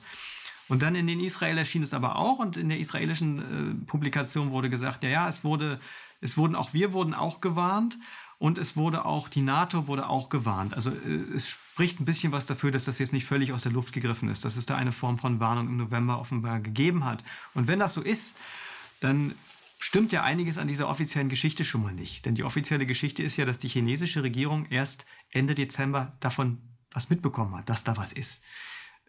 Und 0.70 0.82
dann 0.82 0.96
in 0.96 1.08
den 1.08 1.20
Israel 1.20 1.58
erschien 1.58 1.84
es 1.84 1.94
aber 1.94 2.18
auch 2.18 2.40
und 2.40 2.58
in 2.58 2.70
der 2.70 2.80
israelischen 2.80 3.40
äh, 3.84 3.86
Publikation 3.86 4.52
wurde 4.52 4.70
gesagt, 4.70 5.04
ja, 5.04 5.10
ja, 5.10 5.28
es 5.28 5.44
wurde, 5.44 5.80
es 6.22 6.38
wurden 6.38 6.56
auch 6.56 6.74
wir 6.74 6.94
wurden 6.94 7.14
auch 7.14 7.42
gewarnt 7.42 7.98
und 8.40 8.58
es 8.58 8.76
wurde 8.76 9.06
auch, 9.06 9.30
die 9.30 9.42
NATO 9.42 9.88
wurde 9.88 10.10
auch 10.10 10.30
gewarnt. 10.30 10.74
Also 10.74 10.92
äh, 10.92 11.36
es 11.36 11.50
spricht 11.50 12.00
ein 12.00 12.06
bisschen 12.06 12.32
was 12.32 12.46
dafür, 12.46 12.72
dass 12.72 12.86
das 12.86 13.00
jetzt 13.00 13.14
nicht 13.14 13.26
völlig 13.26 13.54
aus 13.54 13.64
der 13.64 13.72
Luft 13.72 13.94
gegriffen 13.94 14.30
ist, 14.30 14.46
dass 14.46 14.58
es 14.58 14.66
da 14.66 14.76
eine 14.76 14.92
Form 14.92 15.18
von 15.18 15.40
Warnung 15.40 15.68
im 15.68 15.78
November 15.78 16.20
offenbar 16.20 16.60
gegeben 16.60 17.06
hat. 17.06 17.24
Und 17.54 17.68
wenn 17.68 17.80
das 17.80 17.94
so 17.94 18.02
ist, 18.02 18.36
dann 19.00 19.34
stimmt 19.80 20.12
ja 20.12 20.24
einiges 20.24 20.58
an 20.58 20.68
dieser 20.68 20.90
offiziellen 20.90 21.30
Geschichte 21.30 21.64
schon 21.64 21.84
mal 21.84 21.94
nicht. 21.94 22.26
Denn 22.26 22.36
die 22.36 22.44
offizielle 22.44 22.86
Geschichte 22.86 23.24
ist 23.24 23.38
ja, 23.38 23.46
dass 23.46 23.60
die 23.60 23.68
chinesische 23.68 24.24
Regierung 24.24 24.66
erst 24.66 25.06
Ende 25.32 25.56
Dezember 25.56 26.18
davon 26.20 26.62
was 26.92 27.10
mitbekommen 27.10 27.56
hat, 27.56 27.70
dass 27.70 27.84
da 27.84 27.96
was 27.98 28.12
ist. 28.12 28.42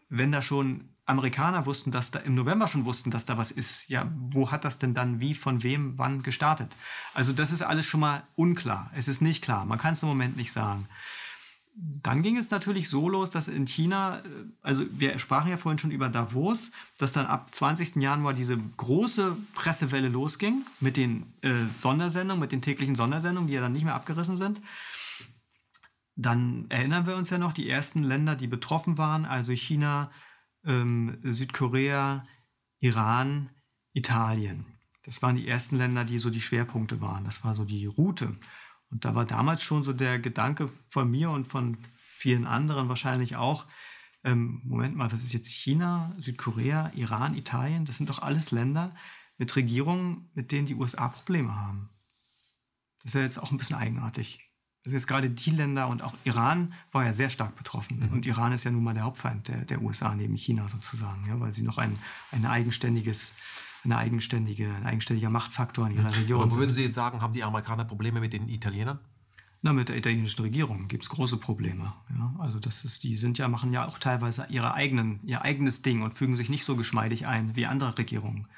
Wenn 0.08 0.32
da 0.32 0.42
schon 0.42 0.88
Amerikaner 1.08 1.64
wussten, 1.64 1.90
dass 1.90 2.10
da 2.10 2.18
im 2.18 2.34
November 2.34 2.68
schon 2.68 2.84
wussten, 2.84 3.10
dass 3.10 3.24
da 3.24 3.38
was 3.38 3.50
ist. 3.50 3.88
Ja, 3.88 4.12
wo 4.14 4.50
hat 4.50 4.66
das 4.66 4.78
denn 4.78 4.92
dann 4.92 5.20
wie, 5.20 5.34
von 5.34 5.62
wem, 5.62 5.96
wann 5.96 6.22
gestartet? 6.22 6.76
Also 7.14 7.32
das 7.32 7.50
ist 7.50 7.62
alles 7.62 7.86
schon 7.86 8.00
mal 8.00 8.22
unklar. 8.36 8.90
Es 8.94 9.08
ist 9.08 9.22
nicht 9.22 9.42
klar. 9.42 9.64
Man 9.64 9.78
kann 9.78 9.94
es 9.94 10.02
im 10.02 10.08
Moment 10.10 10.36
nicht 10.36 10.52
sagen. 10.52 10.86
Dann 11.80 12.22
ging 12.22 12.36
es 12.36 12.50
natürlich 12.50 12.90
so 12.90 13.08
los, 13.08 13.30
dass 13.30 13.48
in 13.48 13.66
China, 13.66 14.18
äh, 14.18 14.22
also 14.62 14.84
wir 14.90 15.18
sprachen 15.18 15.50
ja 15.50 15.56
vorhin 15.56 15.78
schon 15.78 15.92
über 15.92 16.10
Davos, 16.10 16.72
dass 16.98 17.12
dann 17.12 17.26
ab 17.26 17.54
20. 17.54 17.96
Januar 17.96 18.34
diese 18.34 18.58
große 18.76 19.34
Pressewelle 19.54 20.08
losging 20.08 20.66
mit 20.80 20.96
den 20.96 21.22
äh, 21.40 21.52
Sondersendungen, 21.78 22.40
mit 22.40 22.52
den 22.52 22.60
täglichen 22.60 22.96
Sondersendungen, 22.96 23.48
die 23.48 23.54
ja 23.54 23.60
dann 23.60 23.72
nicht 23.72 23.84
mehr 23.84 23.94
abgerissen 23.94 24.36
sind. 24.36 24.60
Dann 26.20 26.66
erinnern 26.68 27.06
wir 27.06 27.14
uns 27.14 27.30
ja 27.30 27.38
noch, 27.38 27.52
die 27.52 27.70
ersten 27.70 28.02
Länder, 28.02 28.34
die 28.34 28.48
betroffen 28.48 28.98
waren, 28.98 29.24
also 29.24 29.52
China, 29.52 30.10
ähm, 30.64 31.18
Südkorea, 31.22 32.26
Iran, 32.80 33.50
Italien. 33.92 34.66
Das 35.04 35.22
waren 35.22 35.36
die 35.36 35.46
ersten 35.46 35.78
Länder, 35.78 36.04
die 36.04 36.18
so 36.18 36.30
die 36.30 36.40
Schwerpunkte 36.40 37.00
waren. 37.00 37.24
Das 37.24 37.44
war 37.44 37.54
so 37.54 37.64
die 37.64 37.86
Route. 37.86 38.36
Und 38.90 39.04
da 39.04 39.14
war 39.14 39.26
damals 39.26 39.62
schon 39.62 39.84
so 39.84 39.92
der 39.92 40.18
Gedanke 40.18 40.72
von 40.88 41.08
mir 41.08 41.30
und 41.30 41.46
von 41.46 41.78
vielen 41.94 42.48
anderen 42.48 42.88
wahrscheinlich 42.88 43.36
auch, 43.36 43.68
ähm, 44.24 44.60
Moment 44.64 44.96
mal, 44.96 45.08
das 45.08 45.22
ist 45.22 45.32
jetzt 45.32 45.52
China, 45.52 46.16
Südkorea, 46.18 46.90
Iran, 46.96 47.36
Italien, 47.36 47.84
das 47.84 47.96
sind 47.96 48.10
doch 48.10 48.22
alles 48.22 48.50
Länder 48.50 48.92
mit 49.36 49.54
Regierungen, 49.54 50.32
mit 50.34 50.50
denen 50.50 50.66
die 50.66 50.74
USA 50.74 51.06
Probleme 51.06 51.54
haben. 51.54 51.90
Das 52.98 53.10
ist 53.10 53.14
ja 53.14 53.20
jetzt 53.20 53.38
auch 53.38 53.52
ein 53.52 53.56
bisschen 53.56 53.76
eigenartig. 53.76 54.47
Also 54.88 54.96
jetzt 54.96 55.06
gerade 55.06 55.28
die 55.28 55.50
Länder 55.50 55.88
und 55.88 56.02
auch 56.02 56.14
Iran 56.24 56.72
war 56.92 57.04
ja 57.04 57.12
sehr 57.12 57.28
stark 57.28 57.54
betroffen. 57.56 58.06
Mhm. 58.06 58.08
Und 58.08 58.24
Iran 58.24 58.52
ist 58.52 58.64
ja 58.64 58.70
nun 58.70 58.82
mal 58.82 58.94
der 58.94 59.02
Hauptfeind 59.02 59.46
der, 59.48 59.66
der 59.66 59.82
USA 59.82 60.14
neben 60.14 60.34
China 60.34 60.66
sozusagen, 60.66 61.26
ja, 61.28 61.38
weil 61.38 61.52
sie 61.52 61.60
noch 61.60 61.76
ein, 61.76 61.98
ein 62.32 62.46
eigenständiges 62.46 63.34
eine 63.84 63.98
eigenständige, 63.98 64.66
ein 64.74 64.86
eigenständiger 64.86 65.28
Machtfaktor 65.28 65.86
in 65.86 65.96
ihrer 65.96 66.16
Region. 66.16 66.42
Aber 66.42 66.56
würden 66.56 66.72
Sie 66.72 66.82
jetzt 66.82 66.94
sagen, 66.94 67.20
haben 67.20 67.34
die 67.34 67.44
Amerikaner 67.44 67.84
Probleme 67.84 68.18
mit 68.18 68.32
den 68.32 68.48
Italienern? 68.48 68.98
Na, 69.60 69.72
mit 69.72 69.88
der 69.88 69.96
italienischen 69.96 70.42
Regierung 70.42 70.88
gibt 70.88 71.02
es 71.02 71.10
große 71.10 71.36
Probleme. 71.36 71.92
Ja, 72.16 72.34
also 72.38 72.58
das 72.58 72.84
ist, 72.84 73.04
die 73.04 73.16
sind 73.16 73.38
ja, 73.38 73.46
machen 73.46 73.72
ja 73.72 73.86
auch 73.86 73.98
teilweise 73.98 74.46
ihre 74.48 74.72
eigenen, 74.74 75.20
ihr 75.22 75.42
eigenes 75.42 75.82
Ding 75.82 76.02
und 76.02 76.12
fügen 76.12 76.34
sich 76.34 76.48
nicht 76.48 76.64
so 76.64 76.76
geschmeidig 76.76 77.26
ein 77.26 77.54
wie 77.56 77.66
andere 77.66 77.98
Regierungen 77.98 78.48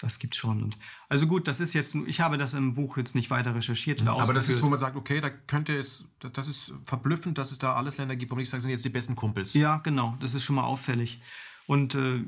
das 0.00 0.18
gibt's 0.18 0.36
schon. 0.36 0.62
Und 0.62 0.76
also 1.08 1.26
gut, 1.26 1.48
das 1.48 1.60
ist 1.60 1.72
jetzt, 1.72 1.94
ich 1.94 2.20
habe 2.20 2.36
das 2.36 2.54
im 2.54 2.74
Buch 2.74 2.96
jetzt 2.96 3.14
nicht 3.14 3.30
weiter 3.30 3.54
recherchiert 3.54 4.02
oder 4.02 4.12
Aber 4.12 4.34
das 4.34 4.48
ist, 4.48 4.62
wo 4.62 4.68
man 4.68 4.78
sagt, 4.78 4.96
okay, 4.96 5.20
da 5.20 5.30
könnte 5.30 5.76
es, 5.76 6.08
das 6.32 6.48
ist 6.48 6.72
verblüffend, 6.84 7.38
dass 7.38 7.52
es 7.52 7.58
da 7.58 7.74
alles 7.74 7.98
Länder 7.98 8.16
gibt, 8.16 8.30
wo 8.30 8.34
man 8.34 8.40
nicht 8.40 8.50
sagt, 8.50 8.62
sind 8.62 8.70
jetzt 8.70 8.84
die 8.84 8.90
besten 8.90 9.14
Kumpels. 9.14 9.54
Ja, 9.54 9.78
genau, 9.78 10.16
das 10.20 10.34
ist 10.34 10.44
schon 10.44 10.56
mal 10.56 10.64
auffällig. 10.64 11.20
Und, 11.66 11.94
äh, 11.94 12.24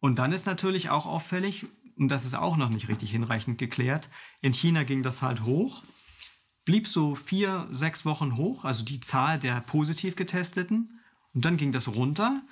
und 0.00 0.18
dann 0.18 0.32
ist 0.32 0.46
natürlich 0.46 0.90
auch 0.90 1.06
auffällig, 1.06 1.66
und 1.96 2.08
das 2.08 2.24
ist 2.24 2.34
auch 2.34 2.56
noch 2.56 2.70
nicht 2.70 2.88
richtig 2.88 3.10
hinreichend 3.10 3.58
geklärt, 3.58 4.08
in 4.40 4.52
China 4.52 4.82
ging 4.82 5.02
das 5.02 5.22
halt 5.22 5.42
hoch, 5.42 5.82
blieb 6.64 6.88
so 6.88 7.14
vier, 7.14 7.68
sechs 7.70 8.04
Wochen 8.04 8.36
hoch, 8.36 8.64
also 8.64 8.84
die 8.84 9.00
Zahl 9.00 9.38
der 9.38 9.60
positiv 9.60 10.16
getesteten, 10.16 11.00
und 11.34 11.44
dann 11.44 11.56
ging 11.56 11.72
das 11.72 11.88
runter 11.88 12.42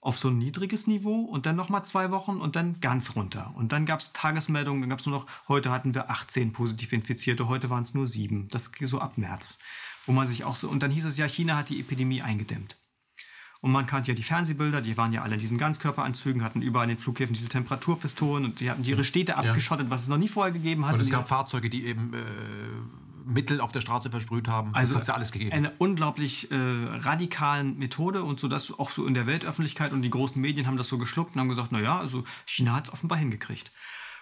auf 0.00 0.18
so 0.18 0.28
ein 0.28 0.38
niedriges 0.38 0.86
Niveau 0.86 1.22
und 1.22 1.46
dann 1.46 1.56
nochmal 1.56 1.84
zwei 1.84 2.10
Wochen 2.10 2.36
und 2.36 2.56
dann 2.56 2.80
ganz 2.80 3.16
runter. 3.16 3.52
Und 3.56 3.72
dann 3.72 3.84
gab 3.84 4.00
es 4.00 4.12
Tagesmeldungen, 4.12 4.80
dann 4.82 4.90
gab 4.90 5.00
es 5.00 5.06
nur 5.06 5.18
noch, 5.18 5.26
heute 5.48 5.70
hatten 5.70 5.94
wir 5.94 6.10
18 6.10 6.52
positiv 6.52 6.92
Infizierte, 6.92 7.48
heute 7.48 7.68
waren 7.68 7.82
es 7.82 7.94
nur 7.94 8.06
sieben. 8.06 8.48
Das 8.48 8.72
ging 8.72 8.86
so 8.86 9.00
ab 9.00 9.18
März. 9.18 9.58
Wo 10.06 10.12
man 10.12 10.26
sich 10.26 10.44
auch 10.44 10.56
so, 10.56 10.68
und 10.68 10.82
dann 10.82 10.90
hieß 10.90 11.04
es 11.04 11.18
ja, 11.18 11.26
China 11.26 11.56
hat 11.56 11.68
die 11.68 11.80
Epidemie 11.80 12.22
eingedämmt. 12.22 12.78
Und 13.60 13.72
man 13.72 13.86
kannte 13.86 14.12
ja 14.12 14.14
die 14.14 14.22
Fernsehbilder, 14.22 14.80
die 14.80 14.96
waren 14.96 15.12
ja 15.12 15.22
alle 15.22 15.34
in 15.34 15.40
diesen 15.40 15.58
Ganzkörperanzügen, 15.58 16.44
hatten 16.44 16.62
überall 16.62 16.84
in 16.84 16.96
den 16.96 16.98
Flughäfen 16.98 17.34
diese 17.34 17.48
Temperaturpistolen 17.48 18.44
und 18.44 18.60
die 18.60 18.70
hatten 18.70 18.84
ihre 18.84 19.02
Städte 19.02 19.36
abgeschottet, 19.36 19.86
ja. 19.86 19.90
was 19.90 20.02
es 20.02 20.08
noch 20.08 20.16
nie 20.16 20.28
vorher 20.28 20.52
gegeben 20.52 20.86
hat. 20.86 20.94
Und 20.94 21.00
es 21.00 21.10
gab 21.10 21.28
Fahrzeuge, 21.28 21.68
die 21.68 21.84
eben 21.86 22.14
äh, 22.14 22.18
Mittel 23.28 23.60
auf 23.60 23.72
der 23.72 23.80
Straße 23.80 24.10
versprüht 24.10 24.48
haben. 24.48 24.74
Also 24.74 24.94
das 24.94 25.02
hat 25.02 25.08
ja 25.08 25.14
alles 25.14 25.32
gegeben. 25.32 25.52
Eine 25.52 25.72
unglaublich 25.78 26.50
äh, 26.50 26.56
radikalen 26.56 27.78
Methode 27.78 28.22
und 28.22 28.40
so 28.40 28.48
dass 28.48 28.76
auch 28.78 28.90
so 28.90 29.06
in 29.06 29.14
der 29.14 29.26
Weltöffentlichkeit 29.26 29.92
und 29.92 30.02
die 30.02 30.10
großen 30.10 30.40
Medien 30.40 30.66
haben 30.66 30.76
das 30.76 30.88
so 30.88 30.98
geschluckt 30.98 31.34
und 31.34 31.40
haben 31.40 31.48
gesagt, 31.48 31.68
na 31.70 31.80
ja, 31.80 31.98
also 31.98 32.24
China 32.46 32.74
hat 32.74 32.86
es 32.88 32.92
offenbar 32.92 33.18
hingekriegt. 33.18 33.70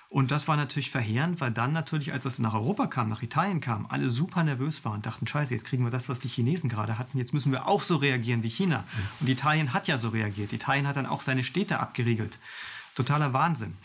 Und 0.09 0.31
das 0.31 0.47
war 0.47 0.57
natürlich 0.57 0.91
verheerend, 0.91 1.41
weil 1.41 1.51
dann 1.51 1.73
natürlich, 1.73 2.13
als 2.13 2.25
das 2.25 2.39
nach 2.39 2.55
Europa 2.55 2.87
kam, 2.87 3.09
nach 3.09 3.23
Italien 3.23 3.61
kam, 3.61 3.87
alle 3.87 4.09
super 4.09 4.45
nervös 4.45 4.85
waren 4.85 4.95
und 4.95 5.07
dachten, 5.07 5.27
scheiße, 5.27 5.53
jetzt 5.53 5.65
kriegen 5.67 5.85
wir 5.85 5.91
das, 5.91 6.09
was 6.09 6.21
die 6.21 6.29
Chinesen 6.29 6.71
gerade 6.71 6.97
hatten, 6.97 7.19
jetzt 7.19 7.35
müssen 7.35 7.51
wir 7.51 7.67
auch 7.67 7.83
so 7.83 7.97
reagieren 7.97 8.43
wie 8.45 8.49
China. 8.49 8.79
Mhm. 8.79 9.03
Und 9.21 9.29
Italien 9.29 9.73
hat 9.73 9.89
ja 9.89 9.99
so 9.99 10.11
reagiert. 10.11 10.53
Italien 10.53 10.87
hat 10.87 10.97
dann 10.97 11.07
auch 11.07 11.23
seine 11.23 11.43
Städte 11.43 11.81
abgeriegelt. 11.81 12.39
Totaler 12.95 13.33
Wahnsinn. 13.33 13.77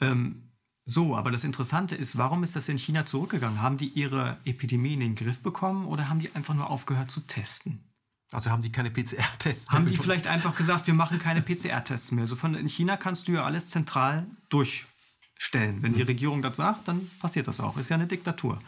Ähm, 0.00 0.51
so, 0.84 1.16
aber 1.16 1.30
das 1.30 1.44
Interessante 1.44 1.94
ist, 1.94 2.18
warum 2.18 2.42
ist 2.42 2.56
das 2.56 2.68
in 2.68 2.76
China 2.76 3.06
zurückgegangen? 3.06 3.62
Haben 3.62 3.76
die 3.76 3.88
ihre 3.88 4.38
Epidemie 4.44 4.94
in 4.94 5.00
den 5.00 5.14
Griff 5.14 5.40
bekommen 5.40 5.86
oder 5.86 6.08
haben 6.08 6.18
die 6.18 6.34
einfach 6.34 6.54
nur 6.54 6.70
aufgehört 6.70 7.10
zu 7.10 7.20
testen? 7.20 7.84
Also 8.32 8.50
haben 8.50 8.62
die 8.62 8.72
keine 8.72 8.90
PCR-Tests 8.90 9.70
mehr? 9.70 9.78
Haben 9.78 9.86
die 9.86 9.96
vielleicht 9.96 10.26
einfach 10.26 10.56
gesagt, 10.56 10.86
wir 10.86 10.94
machen 10.94 11.18
keine 11.18 11.42
PCR-Tests 11.42 12.12
mehr? 12.12 12.26
So 12.26 12.34
von 12.34 12.54
in 12.54 12.68
China 12.68 12.96
kannst 12.96 13.28
du 13.28 13.32
ja 13.32 13.44
alles 13.44 13.68
zentral 13.68 14.26
durchstellen. 14.48 15.82
Wenn 15.82 15.92
die 15.92 16.00
mhm. 16.00 16.06
Regierung 16.06 16.42
das 16.42 16.56
sagt, 16.56 16.88
dann 16.88 17.08
passiert 17.20 17.46
das 17.46 17.60
auch. 17.60 17.76
Ist 17.76 17.90
ja 17.90 17.96
eine 17.96 18.06
Diktatur. 18.06 18.60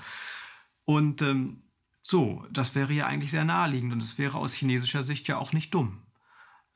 Und 0.85 1.23
ähm, 1.23 1.62
so, 2.03 2.45
das 2.53 2.74
wäre 2.74 2.93
ja 2.93 3.07
eigentlich 3.07 3.31
sehr 3.31 3.45
naheliegend 3.45 3.93
und 3.95 4.03
es 4.03 4.19
wäre 4.19 4.36
aus 4.36 4.53
chinesischer 4.53 5.03
Sicht 5.03 5.27
ja 5.27 5.39
auch 5.39 5.53
nicht 5.55 5.73
dumm. 5.73 6.04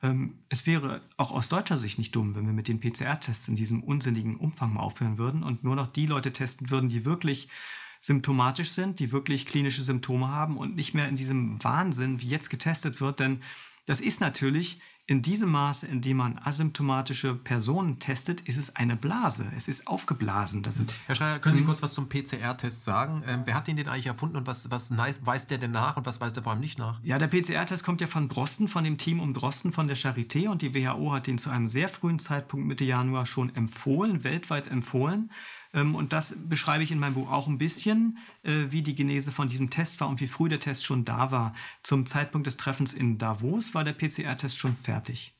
Ähm, 0.01 0.35
es 0.49 0.65
wäre 0.65 1.01
auch 1.17 1.31
aus 1.31 1.49
deutscher 1.49 1.77
Sicht 1.77 1.97
nicht 1.97 2.15
dumm, 2.15 2.35
wenn 2.35 2.45
wir 2.45 2.53
mit 2.53 2.67
den 2.67 2.79
PCR-Tests 2.79 3.47
in 3.47 3.55
diesem 3.55 3.83
unsinnigen 3.83 4.35
Umfang 4.37 4.73
mal 4.73 4.81
aufhören 4.81 5.17
würden 5.17 5.43
und 5.43 5.63
nur 5.63 5.75
noch 5.75 5.91
die 5.91 6.05
Leute 6.05 6.31
testen 6.31 6.69
würden, 6.69 6.89
die 6.89 7.05
wirklich 7.05 7.49
symptomatisch 7.99 8.71
sind, 8.71 8.99
die 8.99 9.11
wirklich 9.11 9.45
klinische 9.45 9.81
Symptome 9.81 10.29
haben 10.29 10.57
und 10.57 10.75
nicht 10.75 10.93
mehr 10.93 11.09
in 11.09 11.17
diesem 11.17 11.61
Wahnsinn, 11.63 12.21
wie 12.21 12.29
jetzt 12.29 12.49
getestet 12.49 13.01
wird. 13.01 13.19
Denn 13.19 13.41
das 13.89 14.01
ist 14.01 14.21
natürlich 14.21 14.79
in 15.07 15.23
diesem 15.23 15.49
Maße, 15.49 15.87
in 15.87 15.99
dem 16.01 16.17
man 16.17 16.37
asymptomatische 16.37 17.33
Personen 17.33 17.97
testet, 17.97 18.41
ist 18.41 18.57
es 18.57 18.75
eine 18.75 18.95
Blase. 18.95 19.51
Es 19.57 19.67
ist 19.67 19.87
aufgeblasen. 19.87 20.61
Das 20.61 20.79
Herr 21.07 21.15
Schreier, 21.15 21.39
können 21.39 21.55
Sie 21.55 21.63
mhm. 21.63 21.65
kurz 21.65 21.81
was 21.81 21.95
zum 21.95 22.07
PCR-Test 22.07 22.83
sagen? 22.83 23.23
Ähm, 23.27 23.41
wer 23.45 23.55
hat 23.55 23.65
den 23.65 23.77
denn 23.77 23.89
eigentlich 23.89 24.05
erfunden 24.05 24.37
und 24.37 24.45
was, 24.45 24.69
was 24.69 24.95
weist 25.25 25.49
der 25.49 25.57
denn 25.57 25.71
nach 25.71 25.97
und 25.97 26.05
was 26.05 26.21
weist 26.21 26.37
er 26.37 26.43
vor 26.43 26.51
allem 26.51 26.61
nicht 26.61 26.77
nach? 26.77 26.99
Ja, 27.01 27.17
der 27.17 27.29
PCR-Test 27.29 27.83
kommt 27.83 27.99
ja 27.99 28.05
von 28.05 28.29
Drosten, 28.29 28.67
von 28.67 28.83
dem 28.83 28.99
Team 28.99 29.19
um 29.19 29.33
Drosten 29.33 29.71
von 29.71 29.87
der 29.87 29.97
Charité 29.97 30.49
und 30.49 30.61
die 30.61 30.75
WHO 30.75 31.13
hat 31.13 31.25
den 31.25 31.39
zu 31.39 31.49
einem 31.49 31.67
sehr 31.67 31.89
frühen 31.89 32.19
Zeitpunkt 32.19 32.67
Mitte 32.67 32.85
Januar 32.85 33.25
schon 33.25 33.55
empfohlen, 33.55 34.23
weltweit 34.23 34.67
empfohlen. 34.67 35.31
Ähm, 35.73 35.95
und 35.95 36.13
das 36.13 36.35
beschreibe 36.37 36.83
ich 36.83 36.91
in 36.91 36.99
meinem 36.99 37.13
Buch 37.13 37.31
auch 37.31 37.47
ein 37.47 37.57
bisschen, 37.57 38.17
äh, 38.43 38.67
wie 38.69 38.81
die 38.81 38.95
Genese 38.95 39.31
von 39.31 39.47
diesem 39.47 39.69
Test 39.69 39.99
war 39.99 40.09
und 40.09 40.19
wie 40.19 40.27
früh 40.27 40.49
der 40.49 40.59
Test 40.59 40.85
schon 40.85 41.05
da 41.05 41.31
war. 41.31 41.53
Zum 41.83 42.05
Zeitpunkt 42.05 42.47
des 42.47 42.57
Treffens 42.57 42.93
in 42.93 43.17
Davos 43.17 43.73
war 43.73 43.83
der 43.83 43.93
PCR-Test 43.93 44.57
schon 44.57 44.75
fertig. 44.75 45.33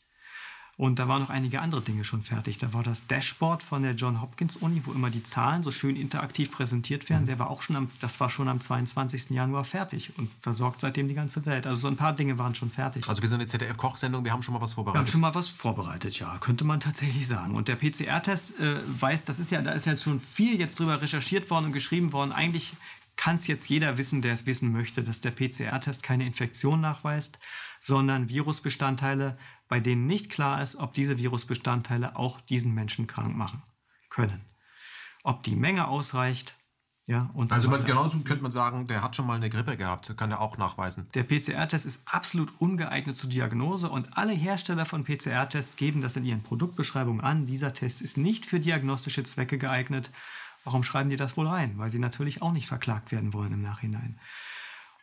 Und 0.79 0.97
da 0.97 1.09
waren 1.09 1.21
noch 1.21 1.29
einige 1.29 1.59
andere 1.59 1.81
Dinge 1.81 2.05
schon 2.05 2.21
fertig. 2.21 2.57
Da 2.57 2.71
war 2.71 2.83
das 2.83 3.05
Dashboard 3.05 3.63
von 3.63 3.83
der 3.83 3.95
John 3.95 4.21
Hopkins 4.21 4.55
Uni, 4.55 4.81
wo 4.85 4.93
immer 4.93 5.09
die 5.09 5.21
Zahlen 5.21 5.61
so 5.61 5.71
schön 5.71 5.97
interaktiv 5.97 6.53
präsentiert 6.53 7.09
werden. 7.09 7.23
Mhm. 7.23 7.27
Der 7.27 7.39
war 7.39 7.49
auch 7.49 7.61
schon 7.61 7.75
am, 7.75 7.89
das 7.99 8.17
war 8.21 8.29
schon 8.29 8.47
am 8.47 8.61
22. 8.61 9.31
Januar 9.31 9.65
fertig 9.65 10.17
und 10.17 10.31
versorgt 10.39 10.79
seitdem 10.79 11.09
die 11.09 11.15
ganze 11.15 11.45
Welt. 11.45 11.67
Also 11.67 11.81
so 11.81 11.87
ein 11.89 11.97
paar 11.97 12.13
Dinge 12.13 12.37
waren 12.37 12.55
schon 12.55 12.71
fertig. 12.71 13.09
Also 13.09 13.21
wir 13.21 13.27
sind 13.27 13.41
eine 13.41 13.47
ZDF-Kochsendung, 13.47 14.23
wir 14.23 14.31
haben 14.31 14.41
schon 14.41 14.53
mal 14.53 14.61
was 14.61 14.71
vorbereitet. 14.71 14.95
Wir 14.95 14.99
haben 15.01 15.11
schon 15.11 15.19
mal 15.19 15.35
was 15.35 15.49
vorbereitet, 15.49 16.17
ja, 16.17 16.37
könnte 16.37 16.63
man 16.63 16.79
tatsächlich 16.79 17.27
sagen. 17.27 17.55
Und 17.55 17.67
der 17.67 17.75
PCR-Test 17.75 18.57
äh, 18.61 18.75
weiß, 19.01 19.25
das 19.25 19.39
ist 19.39 19.51
ja, 19.51 19.61
da 19.61 19.73
ist 19.73 19.85
ja 19.85 19.97
schon 19.97 20.21
viel 20.21 20.57
jetzt 20.57 20.79
drüber 20.79 21.01
recherchiert 21.01 21.49
worden 21.49 21.65
und 21.65 21.71
geschrieben 21.73 22.13
worden. 22.13 22.31
Eigentlich 22.31 22.71
kann 23.17 23.35
es 23.35 23.47
jetzt 23.47 23.67
jeder 23.67 23.97
wissen, 23.97 24.21
der 24.21 24.33
es 24.33 24.45
wissen 24.45 24.71
möchte, 24.71 25.03
dass 25.03 25.19
der 25.19 25.31
PCR-Test 25.31 26.03
keine 26.03 26.25
Infektion 26.25 26.79
nachweist, 26.79 27.37
sondern 27.81 28.29
Virusbestandteile, 28.29 29.37
bei 29.69 29.79
denen 29.79 30.05
nicht 30.07 30.29
klar 30.29 30.61
ist, 30.61 30.75
ob 30.75 30.93
diese 30.93 31.17
Virusbestandteile 31.17 32.17
auch 32.17 32.41
diesen 32.41 32.73
Menschen 32.73 33.07
krank 33.07 33.35
machen 33.35 33.63
können. 34.09 34.43
Ob 35.23 35.43
die 35.43 35.55
Menge 35.55 35.87
ausreicht, 35.87 36.55
ja, 37.09 37.31
und 37.33 37.51
also 37.51 37.63
so 37.63 37.71
man, 37.71 37.83
genauso 37.83 38.19
könnte 38.19 38.43
man 38.43 38.51
sagen, 38.51 38.85
der 38.85 39.01
hat 39.01 39.15
schon 39.15 39.25
mal 39.25 39.35
eine 39.35 39.49
Grippe 39.49 39.77
gehabt, 39.77 40.15
kann 40.15 40.29
er 40.29 40.41
auch 40.41 40.59
nachweisen. 40.59 41.07
Der 41.15 41.23
PCR-Test 41.23 41.87
ist 41.87 42.03
absolut 42.05 42.53
ungeeignet 42.59 43.17
zur 43.17 43.31
Diagnose 43.31 43.89
und 43.89 44.15
alle 44.15 44.33
Hersteller 44.33 44.85
von 44.85 45.03
PCR-Tests 45.03 45.75
geben 45.75 46.01
das 46.01 46.15
in 46.15 46.23
ihren 46.23 46.43
Produktbeschreibungen 46.43 47.21
an. 47.21 47.47
Dieser 47.47 47.73
Test 47.73 48.01
ist 48.01 48.17
nicht 48.17 48.45
für 48.45 48.59
diagnostische 48.59 49.23
Zwecke 49.23 49.57
geeignet. 49.57 50.11
Warum 50.63 50.83
schreiben 50.83 51.09
die 51.09 51.15
das 51.15 51.35
wohl 51.35 51.47
rein? 51.47 51.79
Weil 51.79 51.89
sie 51.89 51.97
natürlich 51.97 52.43
auch 52.43 52.51
nicht 52.51 52.67
verklagt 52.67 53.11
werden 53.11 53.33
wollen 53.33 53.53
im 53.53 53.63
Nachhinein. 53.63 54.19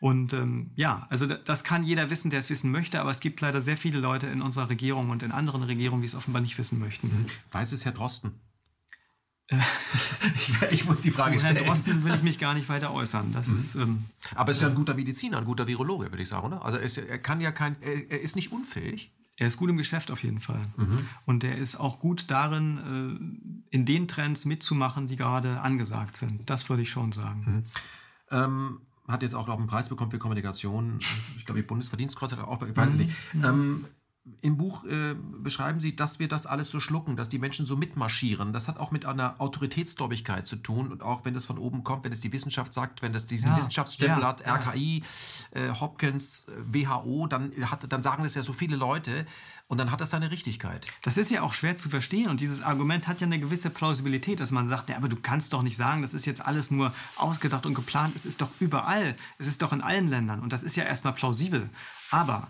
Und 0.01 0.33
ähm, 0.35 0.73
ja, 0.77 1.07
also 1.09 1.27
das 1.27 1.65
kann 1.65 1.83
jeder 1.83 2.11
wissen, 2.11 2.31
der 2.31 2.39
es 2.39 2.51
wissen 2.51 2.71
möchte, 2.71 3.01
aber 3.01 3.11
es 3.11 3.21
gibt 3.21 3.41
leider 3.41 3.61
sehr 3.61 3.77
viele 3.77 3.99
Leute 3.99 4.27
in 4.27 4.43
unserer 4.43 4.69
Regierung 4.69 5.11
und 5.11 5.23
in 5.23 5.33
anderen 5.33 5.63
Regierungen, 5.63 6.03
die 6.03 6.09
es 6.09 6.15
offenbar 6.15 6.43
nicht 6.43 6.59
wissen 6.59 6.79
möchten. 6.79 7.09
Mhm. 7.09 7.27
Weiß 7.51 7.73
es 7.73 7.85
Herr 7.85 7.93
Drosten? 7.93 8.33
ich 10.71 10.87
muss 10.87 11.03
die 11.03 11.11
Frage 11.11 11.39
stellen. 11.39 11.57
Herrn 11.57 11.67
Drosten 11.67 12.05
will 12.05 12.15
ich 12.15 12.23
mich 12.23 12.39
gar 12.39 12.53
nicht 12.53 12.69
weiter 12.69 12.93
äußern. 12.93 13.33
Das 13.33 13.49
mhm. 13.49 13.55
ist, 13.55 13.75
ähm, 13.77 14.05
aber 14.35 14.53
ist 14.53 14.61
ja 14.61 14.69
ein 14.69 14.75
guter 14.75 14.95
Mediziner, 14.95 15.39
ein 15.39 15.45
guter 15.45 15.67
Virologe, 15.67 16.11
würde 16.11 16.23
ich 16.23 16.29
sagen, 16.29 16.47
oder? 16.47 16.65
Also 16.65 16.79
er, 16.79 17.09
er 17.09 17.19
kann 17.19 17.41
ja 17.41 17.53
kein, 17.53 17.77
er, 17.81 18.11
er, 18.11 18.21
ist 18.21 18.35
nicht 18.37 18.53
unfähig. 18.53 19.13
Er 19.39 19.47
ist 19.47 19.57
gut 19.57 19.71
im 19.71 19.77
Geschäft 19.77 20.11
auf 20.11 20.23
jeden 20.25 20.41
Fall. 20.41 20.65
Mhm. 20.77 20.99
Und 21.27 21.45
er 21.45 21.57
ist 21.59 21.77
auch 21.77 22.01
gut 22.01 22.31
darin, 22.31 23.61
äh, 23.71 23.75
in 23.75 23.85
den 23.85 24.09
Trends 24.09 24.47
mitzumachen, 24.47 25.09
die 25.09 25.17
gerade 25.17 25.61
angesagt 25.61 26.17
sind. 26.17 26.49
Das 26.51 26.69
würde 26.69 26.83
ich 26.83 26.91
schon 26.91 27.13
sagen. 27.13 27.65
Mhm. 28.31 28.37
Ähm, 28.37 28.81
hat 29.09 29.23
jetzt 29.23 29.35
auch, 29.35 29.45
glaube 29.45 29.61
ich, 29.61 29.69
einen 29.69 29.69
Preis 29.69 29.89
bekommen 29.89 30.11
für 30.11 30.19
Kommunikation. 30.19 30.99
Ich 31.37 31.47
glaube, 31.47 31.61
die 31.61 31.67
Bundesverdienstkreuz 31.67 32.33
hat 32.33 32.41
auch, 32.41 32.63
ich 32.63 32.77
weiß 32.77 32.91
es 32.91 32.97
nicht. 32.97 33.35
Mhm. 33.35 33.45
Ähm, 33.45 33.85
im 34.41 34.57
Buch 34.57 34.85
äh, 34.85 35.15
beschreiben 35.15 35.79
Sie, 35.79 35.95
dass 35.95 36.19
wir 36.19 36.27
das 36.27 36.47
alles 36.47 36.71
so 36.71 36.81
schlucken, 36.81 37.17
dass 37.17 37.29
die 37.29 37.39
Menschen 37.39 37.65
so 37.65 37.77
mitmarschieren. 37.77 38.53
Das 38.53 38.67
hat 38.67 38.79
auch 38.79 38.91
mit 38.91 39.07
einer 39.07 39.41
Autoritätsgläubigkeit 39.41 40.47
zu 40.47 40.57
tun. 40.57 40.91
Und 40.91 41.03
auch 41.03 41.25
wenn 41.25 41.35
das 41.35 41.45
von 41.45 41.59
oben 41.59 41.85
kommt, 41.85 42.05
wenn 42.05 42.13
es 42.13 42.21
die 42.21 42.33
Wissenschaft 42.33 42.73
sagt, 42.73 43.03
wenn 43.03 43.13
das 43.13 43.27
diesen 43.27 43.53
ja, 43.53 43.57
Wissenschaftsstempel 43.57 44.23
ja, 44.23 44.29
hat, 44.29 44.47
RKI, 44.47 45.03
äh, 45.53 45.71
Hopkins, 45.81 46.47
äh, 46.49 46.53
WHO, 46.89 47.29
dann, 47.29 47.53
hat, 47.71 47.91
dann 47.93 48.03
sagen 48.03 48.25
das 48.25 48.35
ja 48.35 48.43
so 48.43 48.53
viele 48.53 48.77
Leute. 48.77 49.27
Und 49.69 49.79
dann 49.79 49.91
hat 49.91 50.01
das 50.01 50.11
seine 50.11 50.31
Richtigkeit. 50.31 50.87
Das 51.03 51.17
ist 51.17 51.31
ja 51.31 51.43
auch 51.43 51.53
schwer 51.53 51.77
zu 51.77 51.89
verstehen. 51.89 52.29
Und 52.29 52.41
dieses 52.41 52.63
Argument 52.63 53.09
hat 53.09 53.21
ja 53.21 53.27
eine 53.27 53.39
gewisse 53.39 53.71
Plausibilität, 53.71 54.41
dass 54.41 54.51
man 54.51 54.69
sagt, 54.69 54.91
ja, 54.91 54.97
aber 54.97 55.09
du 55.09 55.17
kannst 55.17 55.53
doch 55.53 55.63
nicht 55.63 55.77
sagen, 55.77 56.03
das 56.03 56.15
ist 56.15 56.25
jetzt 56.25 56.45
alles 56.45 56.71
nur 56.71 56.93
ausgedacht 57.17 57.67
und 57.67 57.75
geplant. 57.75 58.15
Es 58.17 58.27
ist 58.27 58.41
doch 58.41 58.51
überall. 58.61 59.17
Es 59.39 59.47
ist 59.47 59.63
doch 59.63 59.73
in 59.73 59.83
allen 59.83 60.09
Ländern. 60.09 60.41
Und 60.41 60.53
das 60.53 60.63
ist 60.63 60.77
ja 60.77 60.85
erstmal 60.85 61.15
plausibel. 61.15 61.69
Aber 62.11 62.49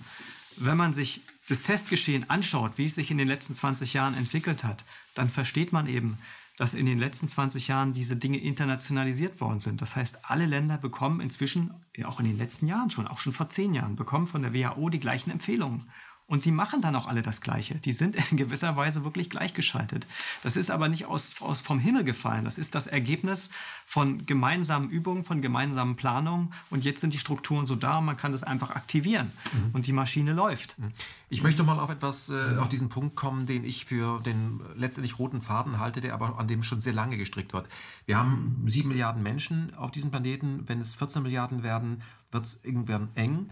wenn 0.59 0.77
man 0.77 0.93
sich 0.93 1.23
das 1.49 1.63
Testgeschehen 1.63 2.29
anschaut, 2.29 2.73
wie 2.77 2.87
es 2.87 2.95
sich 2.97 3.11
in 3.11 3.19
den 3.19 3.29
letzten 3.29 3.55
20 3.55 3.95
Jahren 3.95 4.17
entwickelt 4.17 4.65
hat, 4.65 4.85
dann 5.15 5.31
versteht 5.31 5.73
man 5.73 5.87
eben, 5.87 6.19
dass 6.57 6.75
in 6.75 6.87
den 6.87 6.99
letzten 6.99 7.29
20 7.29 7.69
Jahren 7.69 7.93
diese 7.93 8.17
Dinge 8.17 8.39
internationalisiert 8.39 9.41
worden 9.41 9.61
sind. 9.61 9.83
Das 9.83 9.95
heißt, 9.95 10.31
alle 10.31 10.47
Länder 10.47 10.79
bekommen 10.79 11.21
inzwischen, 11.21 11.75
auch 12.05 12.19
in 12.19 12.27
den 12.27 12.39
letzten 12.39 12.67
Jahren 12.67 12.91
schon, 12.91 13.07
auch 13.07 13.19
schon 13.19 13.33
vor 13.33 13.49
zehn 13.49 13.75
Jahren, 13.75 13.97
bekommen 13.97 14.27
von 14.27 14.43
der 14.43 14.55
WHO 14.55 14.89
die 14.89 15.01
gleichen 15.01 15.31
Empfehlungen. 15.31 15.91
Und 16.29 16.45
die 16.45 16.51
machen 16.51 16.83
dann 16.83 16.97
auch 16.97 17.07
alle 17.07 17.23
das 17.23 17.41
Gleiche. 17.41 17.77
Die 17.77 17.93
sind 17.93 18.17
in 18.31 18.37
gewisser 18.37 18.77
Weise 18.77 19.05
wirklich 19.05 19.31
gleichgeschaltet. 19.31 20.07
Das 20.43 20.57
ist 20.57 20.71
aber 20.71 20.89
nicht 20.89 21.07
aus, 21.07 21.41
aus 21.41 21.61
vom 21.61 21.79
Himmel 21.79 22.03
gefallen. 22.03 22.45
Das 22.45 22.59
ist 22.59 22.75
das 22.75 22.89
Ergebnis 22.89 23.51
von 23.87 24.27
gemeinsamen 24.27 24.91
Übungen, 24.91 25.23
von 25.23 25.41
gemeinsamen 25.41 25.95
Planungen. 25.95 26.53
Und 26.69 26.85
jetzt 26.85 27.01
sind 27.01 27.13
die 27.15 27.19
Strukturen 27.19 27.69
so 27.69 27.77
da 27.77 27.99
und 27.99 28.07
man 28.07 28.17
kann 28.17 28.33
das 28.33 28.43
einfach 28.43 28.71
aktivieren. 28.71 29.31
Mhm. 29.53 29.71
Und 29.73 29.87
die 29.87 29.93
Maschine 29.93 30.33
läuft. 30.33 30.77
Mhm. 30.79 30.93
Ich 31.29 31.43
möchte 31.45 31.63
mal 31.63 31.79
auf 31.79 31.91
etwas, 31.91 32.29
äh, 32.29 32.57
auf 32.59 32.69
diesen 32.69 32.89
Punkt 32.89 33.15
kommen, 33.15 33.47
den 33.47 33.65
ich 33.65 33.85
für 33.85 34.21
den 34.21 34.61
letztendlich 34.75 35.21
roten 35.21 35.41
Faden 35.41 35.79
halte, 35.79 36.01
der 36.01 36.15
aber 36.15 36.41
an 36.41 36.49
dem 36.49 36.65
schon 36.65 36.81
sehr 36.81 36.93
lange 36.93 37.17
gestrickt 37.17 37.53
wird. 37.53 37.69
Wir 38.05 38.19
haben 38.19 38.65
sieben 38.67 38.89
Milliarden 38.89 39.23
Menschen 39.23 39.75
auf 39.77 39.93
diesem 39.93 40.11
Planeten. 40.11 40.65
Wenn 40.67 40.81
es 40.81 40.97
14 40.97 41.23
Milliarden 41.23 41.63
werden, 41.63 42.03
wird 42.33 42.45
es 42.45 42.59
irgendwann 42.65 43.11
eng 43.15 43.49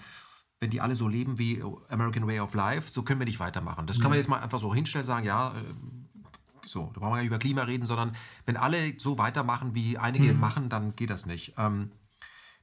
wenn 0.65 0.71
die 0.71 0.81
alle 0.81 0.97
so 0.97 1.09
leben 1.09 1.39
wie 1.39 1.63
American 1.91 2.27
Way 2.27 2.41
of 2.41 2.55
Life, 2.55 2.91
so 2.91 3.03
können 3.03 3.21
wir 3.21 3.27
nicht 3.27 3.39
weitermachen. 3.39 3.87
Das 3.87 4.01
kann 4.01 4.09
man 4.09 4.19
jetzt 4.19 4.29
mal 4.29 4.41
einfach 4.41 4.59
so 4.59 4.75
hinstellen, 4.75 5.07
sagen, 5.07 5.27
ja, 5.27 5.49
äh, 5.49 5.53
so, 6.67 6.91
da 6.95 7.01
brauchen 7.01 7.13
wir 7.13 7.17
gar 7.17 7.19
nicht 7.19 7.27
über 7.27 7.39
Klima 7.39 7.63
reden, 7.65 7.87
sondern 7.87 8.13
wenn 8.47 8.57
alle 8.57 8.99
so 8.99 9.19
weitermachen, 9.19 9.75
wie 9.75 9.99
einige 9.99 10.33
mhm. 10.33 10.41
machen, 10.41 10.69
dann 10.71 10.97
geht 10.97 11.11
das 11.11 11.27
nicht. 11.27 11.53
Ähm, 11.59 11.91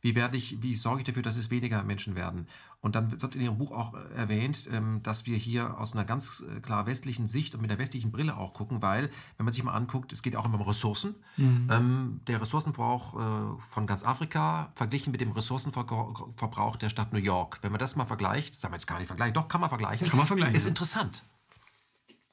wie 0.02 0.16
werde 0.16 0.36
ich, 0.36 0.62
wie 0.62 0.76
sorge 0.76 1.02
ich 1.02 1.06
dafür, 1.06 1.22
dass 1.22 1.38
es 1.38 1.52
weniger 1.52 1.84
Menschen 1.84 2.16
werden? 2.16 2.48
Und 2.80 2.96
dann 2.96 3.22
wird 3.22 3.36
in 3.36 3.42
Ihrem 3.42 3.60
Buch 3.60 3.72
auch 3.72 3.94
äh, 3.94 4.16
erwähnt, 4.16 4.68
ähm, 4.74 5.02
dass 5.04 5.28
wir 5.28 5.38
hier 5.38 5.80
aus 5.80 5.94
einer 5.94 6.04
ganz 6.04 6.42
äh, 6.42 6.60
klar 6.60 6.88
westlichen 6.88 7.28
Sicht 7.28 7.54
und 7.54 7.62
mit 7.62 7.70
der 7.70 7.78
westlichen 7.78 8.12
Brille 8.12 8.36
auch 8.36 8.54
gucken, 8.54 8.82
weil, 8.82 9.10
wenn 9.38 9.46
man 9.46 9.54
sich 9.54 9.64
mal 9.64 9.74
anguckt, 9.74 10.12
es 10.12 10.24
geht 10.24 10.36
auch 10.36 10.46
immer 10.46 10.60
um 10.60 10.68
Ressourcen. 10.68 11.16
Mhm. 11.38 11.68
Ähm, 11.70 12.22
der 12.28 12.42
Ressourcenverbrauch 12.42 13.16
äh, 13.16 13.62
von 13.70 13.86
ganz 13.86 14.04
Afrika 14.04 14.72
verglichen 14.74 15.12
mit 15.12 15.22
dem 15.22 15.32
Ressourcenverbrauch 15.32 16.76
der 16.78 16.90
Stadt 16.90 17.14
New 17.14 17.20
York. 17.20 17.60
Wenn 17.62 17.72
man 17.72 17.80
das 17.80 17.96
mal 17.96 18.06
vergleicht, 18.06 18.56
sagen 18.56 18.74
wir 18.74 18.78
jetzt 18.78 18.88
gar 18.88 18.98
nicht 18.98 19.08
vergleichen, 19.08 19.36
doch 19.36 19.48
kann 19.48 19.62
man 19.62 19.70
vergleichen. 19.70 20.10
Kann 20.10 20.18
man 20.18 20.28
vergleichen. 20.28 20.56
Ist 20.56 20.68
interessant. 20.68 21.24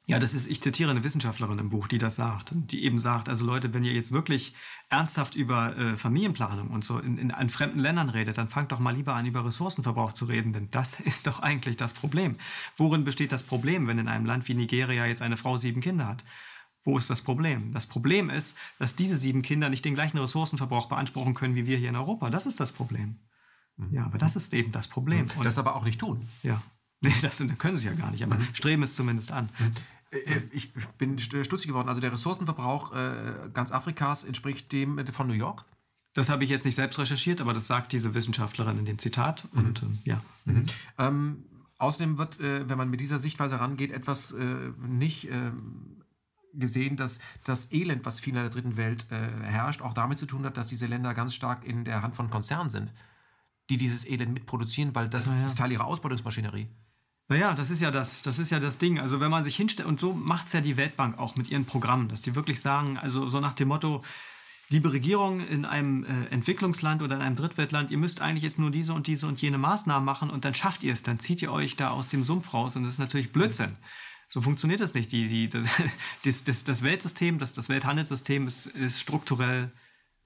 Ja, 0.09 0.18
das 0.18 0.32
ist, 0.32 0.48
ich 0.48 0.62
zitiere 0.62 0.90
eine 0.90 1.05
Wissenschaftlerin 1.05 1.59
im 1.59 1.68
Buch, 1.68 1.86
die 1.86 1.98
das 1.98 2.16
sagt, 2.16 2.52
die 2.55 2.85
eben 2.85 2.98
sagt, 2.98 3.28
also 3.28 3.44
Leute, 3.44 3.74
wenn 3.74 3.85
ihr 3.85 3.93
jetzt 3.93 4.10
wirklich 4.10 4.55
ernsthaft 4.89 5.35
über 5.35 5.76
äh, 5.76 5.98
Familienplanung 5.98 6.68
und 6.68 6.82
so 6.82 6.98
in, 6.98 7.18
in, 7.18 7.28
in 7.28 7.51
fremden 7.51 7.78
Ländern 7.78 8.09
redet, 8.09 8.39
dann 8.39 8.48
fangt 8.48 8.72
doch 8.72 8.78
mal 8.78 8.97
lieber 8.97 9.14
an, 9.14 9.26
über 9.26 9.44
Ressourcenverbrauch 9.44 10.12
zu 10.12 10.24
reden, 10.24 10.55
denn 10.55 10.70
das 10.70 10.98
ist 11.05 11.26
doch 11.26 11.40
eigentlich 11.40 11.76
das 11.76 11.93
Problem. 11.93 12.36
Worin 12.78 13.05
besteht 13.05 13.32
das 13.32 13.43
Problem, 13.43 13.86
wenn 13.86 13.98
in 13.98 14.09
einem 14.09 14.24
Land 14.24 14.48
wie 14.48 14.55
Nigeria 14.55 15.05
jetzt 15.05 15.20
eine 15.20 15.36
Frau 15.36 15.59
sieben 15.59 15.82
Kinder 15.82 16.09
hat? 16.09 16.24
Wo 16.85 16.97
ist 16.97 17.10
das 17.10 17.20
Problem? 17.20 17.74
Das 17.74 17.85
Problem 17.85 18.30
ist, 18.30 18.56
dass 18.78 18.97
diese 18.97 19.14
sieben 19.14 19.43
Kinder 19.43 19.68
nicht 19.68 19.85
den 19.85 19.94
gleichen 19.94 20.16
Ressourcenverbrauch 20.16 20.86
beanspruchen 20.86 21.35
können 21.35 21.55
wie 21.55 21.66
wir 21.66 21.76
hier 21.76 21.90
in 21.90 21.97
Europa. 21.97 22.30
Das 22.30 22.47
ist 22.47 22.60
das 22.60 22.72
Problem. 22.72 23.16
Mhm. 23.76 23.93
Ja, 23.93 24.06
aber 24.06 24.16
das 24.16 24.36
ist 24.36 24.55
eben 24.55 24.72
das 24.72 24.89
Problem. 24.89 25.28
Und 25.36 25.44
das 25.44 25.59
aber 25.59 25.76
auch 25.76 25.85
nicht 25.85 26.01
tun. 26.01 26.26
Ja. 26.43 26.62
Nee, 27.01 27.14
das 27.22 27.40
können 27.59 27.76
sie 27.76 27.86
ja 27.86 27.93
gar 27.93 28.10
nicht, 28.10 28.24
aber 28.24 28.35
mhm. 28.35 28.48
streben 28.55 28.82
es 28.82 28.97
zumindest 28.97 29.30
an. 29.30 29.51
Mhm. 29.60 29.72
Äh, 30.10 30.18
äh, 30.18 30.43
ich 30.51 30.72
bin 30.98 31.18
stutzig 31.18 31.68
geworden. 31.68 31.89
Also 31.89 32.01
der 32.01 32.12
Ressourcenverbrauch 32.12 32.94
äh, 32.94 33.51
ganz 33.52 33.72
Afrikas 33.72 34.24
entspricht 34.24 34.72
dem 34.72 35.05
von 35.09 35.26
New 35.26 35.35
York? 35.35 35.64
Das 36.14 36.28
habe 36.28 36.44
ich 36.44 36.51
jetzt 36.51 36.64
nicht 36.64 36.74
selbst 36.74 36.98
recherchiert, 36.98 37.40
aber 37.40 37.52
das 37.52 37.66
sagt 37.66 37.93
diese 37.93 38.14
Wissenschaftlerin 38.14 38.78
in 38.78 38.85
dem 38.85 38.98
Zitat. 38.98 39.47
Mhm. 39.52 39.59
Und 39.59 39.82
mhm. 39.82 39.98
ja. 40.05 40.22
Mhm. 40.44 40.64
Ähm, 40.98 41.44
außerdem 41.78 42.18
wird, 42.18 42.40
äh, 42.40 42.68
wenn 42.68 42.78
man 42.78 42.90
mit 42.90 43.01
dieser 43.01 43.20
Sichtweise 43.20 43.60
rangeht, 43.60 43.93
etwas 43.93 44.32
äh, 44.32 44.44
nicht 44.80 45.30
ähm, 45.30 46.02
gesehen, 46.55 46.97
dass 46.97 47.20
das 47.44 47.72
Elend, 47.72 48.05
was 48.05 48.20
viel 48.20 48.35
in 48.35 48.40
der 48.40 48.51
dritten 48.51 48.76
Welt 48.76 49.06
äh, 49.10 49.44
herrscht, 49.44 49.82
auch 49.82 49.93
damit 49.93 50.18
zu 50.18 50.26
tun 50.26 50.44
hat, 50.44 50.56
dass 50.56 50.66
diese 50.66 50.86
Länder 50.86 51.14
ganz 51.14 51.35
stark 51.35 51.64
in 51.64 51.85
der 51.85 52.02
Hand 52.02 52.16
von 52.16 52.30
Konzernen 52.30 52.70
sind, 52.70 52.93
die 53.70 53.76
dieses 53.76 54.09
Elend 54.09 54.32
mitproduzieren, 54.32 54.94
weil 54.94 55.09
das, 55.09 55.26
ja. 55.26 55.35
ist 55.35 55.59
Teil 55.59 55.70
ihrer 55.70 55.85
Ausbeutungsmaschinerie. 55.85 56.68
Naja, 57.28 57.52
das 57.52 57.70
ist 57.70 57.82
ja 57.82 57.90
das, 57.90 58.22
das 58.22 58.38
ist 58.38 58.50
ja 58.50 58.59
das 58.59 58.78
Ding. 58.78 58.98
Also 58.98 59.20
wenn 59.20 59.30
man 59.30 59.44
sich 59.44 59.56
hinstellt, 59.56 59.86
und 59.86 60.00
so 60.00 60.14
macht 60.14 60.46
es 60.46 60.55
ja 60.55 60.62
die 60.62 60.78
Weltbank 60.78 61.18
auch 61.18 61.36
mit 61.36 61.50
ihren 61.50 61.66
Programmen, 61.66 62.09
dass 62.09 62.22
sie 62.22 62.34
wirklich 62.34 62.60
sagen, 62.60 62.96
also 62.96 63.28
so 63.28 63.38
nach 63.40 63.52
dem 63.52 63.68
Motto, 63.68 64.02
liebe 64.70 64.92
Regierung 64.92 65.46
in 65.46 65.66
einem 65.66 66.05
äh, 66.05 66.26
Entwicklungsland 66.30 67.02
oder 67.02 67.16
in 67.16 67.22
einem 67.22 67.36
Drittweltland, 67.36 67.90
ihr 67.90 67.98
müsst 67.98 68.22
eigentlich 68.22 68.44
jetzt 68.44 68.59
nur 68.59 68.70
diese 68.70 68.94
und 68.94 69.06
diese 69.06 69.26
und 69.26 69.40
jene 69.42 69.59
Maßnahmen 69.59 70.05
machen 70.05 70.30
und 70.30 70.46
dann 70.46 70.55
schafft 70.55 70.84
ihr 70.84 70.92
es, 70.92 71.02
dann 71.02 71.18
zieht 71.18 71.42
ihr 71.42 71.52
euch 71.52 71.76
da 71.76 71.90
aus 71.90 72.09
dem 72.09 72.24
Sumpf 72.24 72.55
raus 72.55 72.76
und 72.76 72.84
das 72.84 72.94
ist 72.94 72.98
natürlich 72.98 73.32
Blödsinn. 73.32 73.76
So 74.30 74.40
funktioniert 74.42 74.80
das 74.80 74.94
nicht. 74.94 75.10
Die, 75.12 75.28
die, 75.28 75.48
das, 75.48 75.66
das, 76.44 76.64
das 76.64 76.82
Weltsystem, 76.82 77.38
das, 77.38 77.52
das 77.52 77.68
Welthandelssystem 77.68 78.46
ist, 78.46 78.66
ist 78.66 79.00
strukturell 79.00 79.70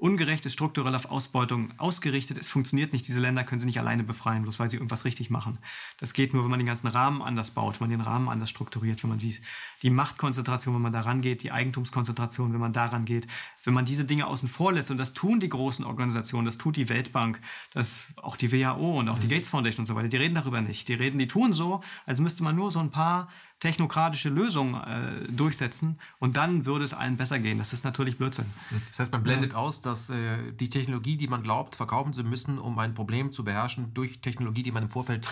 ungerecht 0.02 0.44
ist, 0.46 0.54
strukturell 0.54 0.96
auf 0.96 1.06
Ausbeutung 1.12 1.72
ausgerichtet. 1.78 2.36
Es 2.36 2.48
funktioniert 2.48 2.92
nicht. 2.92 3.06
Diese 3.06 3.20
Länder 3.20 3.44
können 3.44 3.60
sie 3.60 3.66
nicht 3.66 3.78
alleine 3.78 4.02
befreien, 4.02 4.42
bloß 4.42 4.58
weil 4.58 4.68
sie 4.68 4.76
irgendwas 4.76 5.04
richtig 5.04 5.30
machen. 5.30 5.60
Das 5.98 6.12
geht 6.12 6.34
nur, 6.34 6.42
wenn 6.42 6.50
man 6.50 6.58
den 6.58 6.66
ganzen 6.66 6.88
Rahmen 6.88 7.22
anders 7.22 7.52
baut, 7.52 7.80
wenn 7.80 7.88
man 7.88 7.98
den 7.98 8.04
Rahmen 8.04 8.28
anders 8.28 8.50
strukturiert, 8.50 9.00
wenn 9.04 9.10
man 9.10 9.20
sieht, 9.20 9.40
die 9.82 9.90
Machtkonzentration, 9.90 10.74
wenn 10.74 10.82
man 10.82 10.92
da 10.92 11.02
rangeht, 11.02 11.44
die 11.44 11.52
Eigentumskonzentration, 11.52 12.52
wenn 12.52 12.58
man 12.58 12.72
daran 12.72 13.04
geht. 13.04 13.28
Wenn 13.64 13.74
man 13.74 13.84
diese 13.84 14.04
Dinge 14.04 14.26
außen 14.26 14.48
vor 14.48 14.72
lässt, 14.72 14.90
und 14.90 14.98
das 14.98 15.12
tun 15.12 15.40
die 15.40 15.48
großen 15.48 15.84
Organisationen, 15.84 16.46
das 16.46 16.58
tut 16.58 16.76
die 16.76 16.88
Weltbank, 16.88 17.40
das 17.72 18.06
auch 18.16 18.36
die 18.36 18.52
WHO 18.52 18.98
und 18.98 19.08
auch 19.08 19.18
die 19.18 19.28
Gates 19.28 19.48
Foundation 19.48 19.82
und 19.82 19.86
so 19.86 19.94
weiter, 19.94 20.08
die 20.08 20.16
reden 20.16 20.34
darüber 20.34 20.60
nicht. 20.60 20.88
Die 20.88 20.94
reden, 20.94 21.18
die 21.18 21.26
tun 21.26 21.52
so, 21.52 21.80
als 22.06 22.20
müsste 22.20 22.42
man 22.42 22.56
nur 22.56 22.70
so 22.70 22.80
ein 22.80 22.90
paar 22.90 23.28
technokratische 23.60 24.28
Lösungen 24.28 24.74
äh, 24.74 25.30
durchsetzen 25.30 25.98
und 26.18 26.36
dann 26.36 26.66
würde 26.66 26.84
es 26.84 26.92
allen 26.92 27.16
besser 27.16 27.38
gehen. 27.38 27.58
Das 27.58 27.72
ist 27.72 27.84
natürlich 27.84 28.18
Blödsinn. 28.18 28.46
Das 28.88 28.98
heißt, 28.98 29.12
man 29.12 29.22
blendet 29.22 29.52
ja. 29.52 29.58
aus, 29.58 29.80
dass 29.80 30.10
äh, 30.10 30.52
die 30.52 30.68
Technologie, 30.68 31.16
die 31.16 31.28
man 31.28 31.44
glaubt, 31.44 31.76
verkaufen 31.76 32.12
zu 32.12 32.24
müssen, 32.24 32.58
um 32.58 32.76
ein 32.80 32.94
Problem 32.94 33.30
zu 33.30 33.44
beherrschen, 33.44 33.94
durch 33.94 34.20
Technologie, 34.20 34.64
die 34.64 34.72
man 34.72 34.82
im 34.82 34.90
Vorfeld 34.90 35.28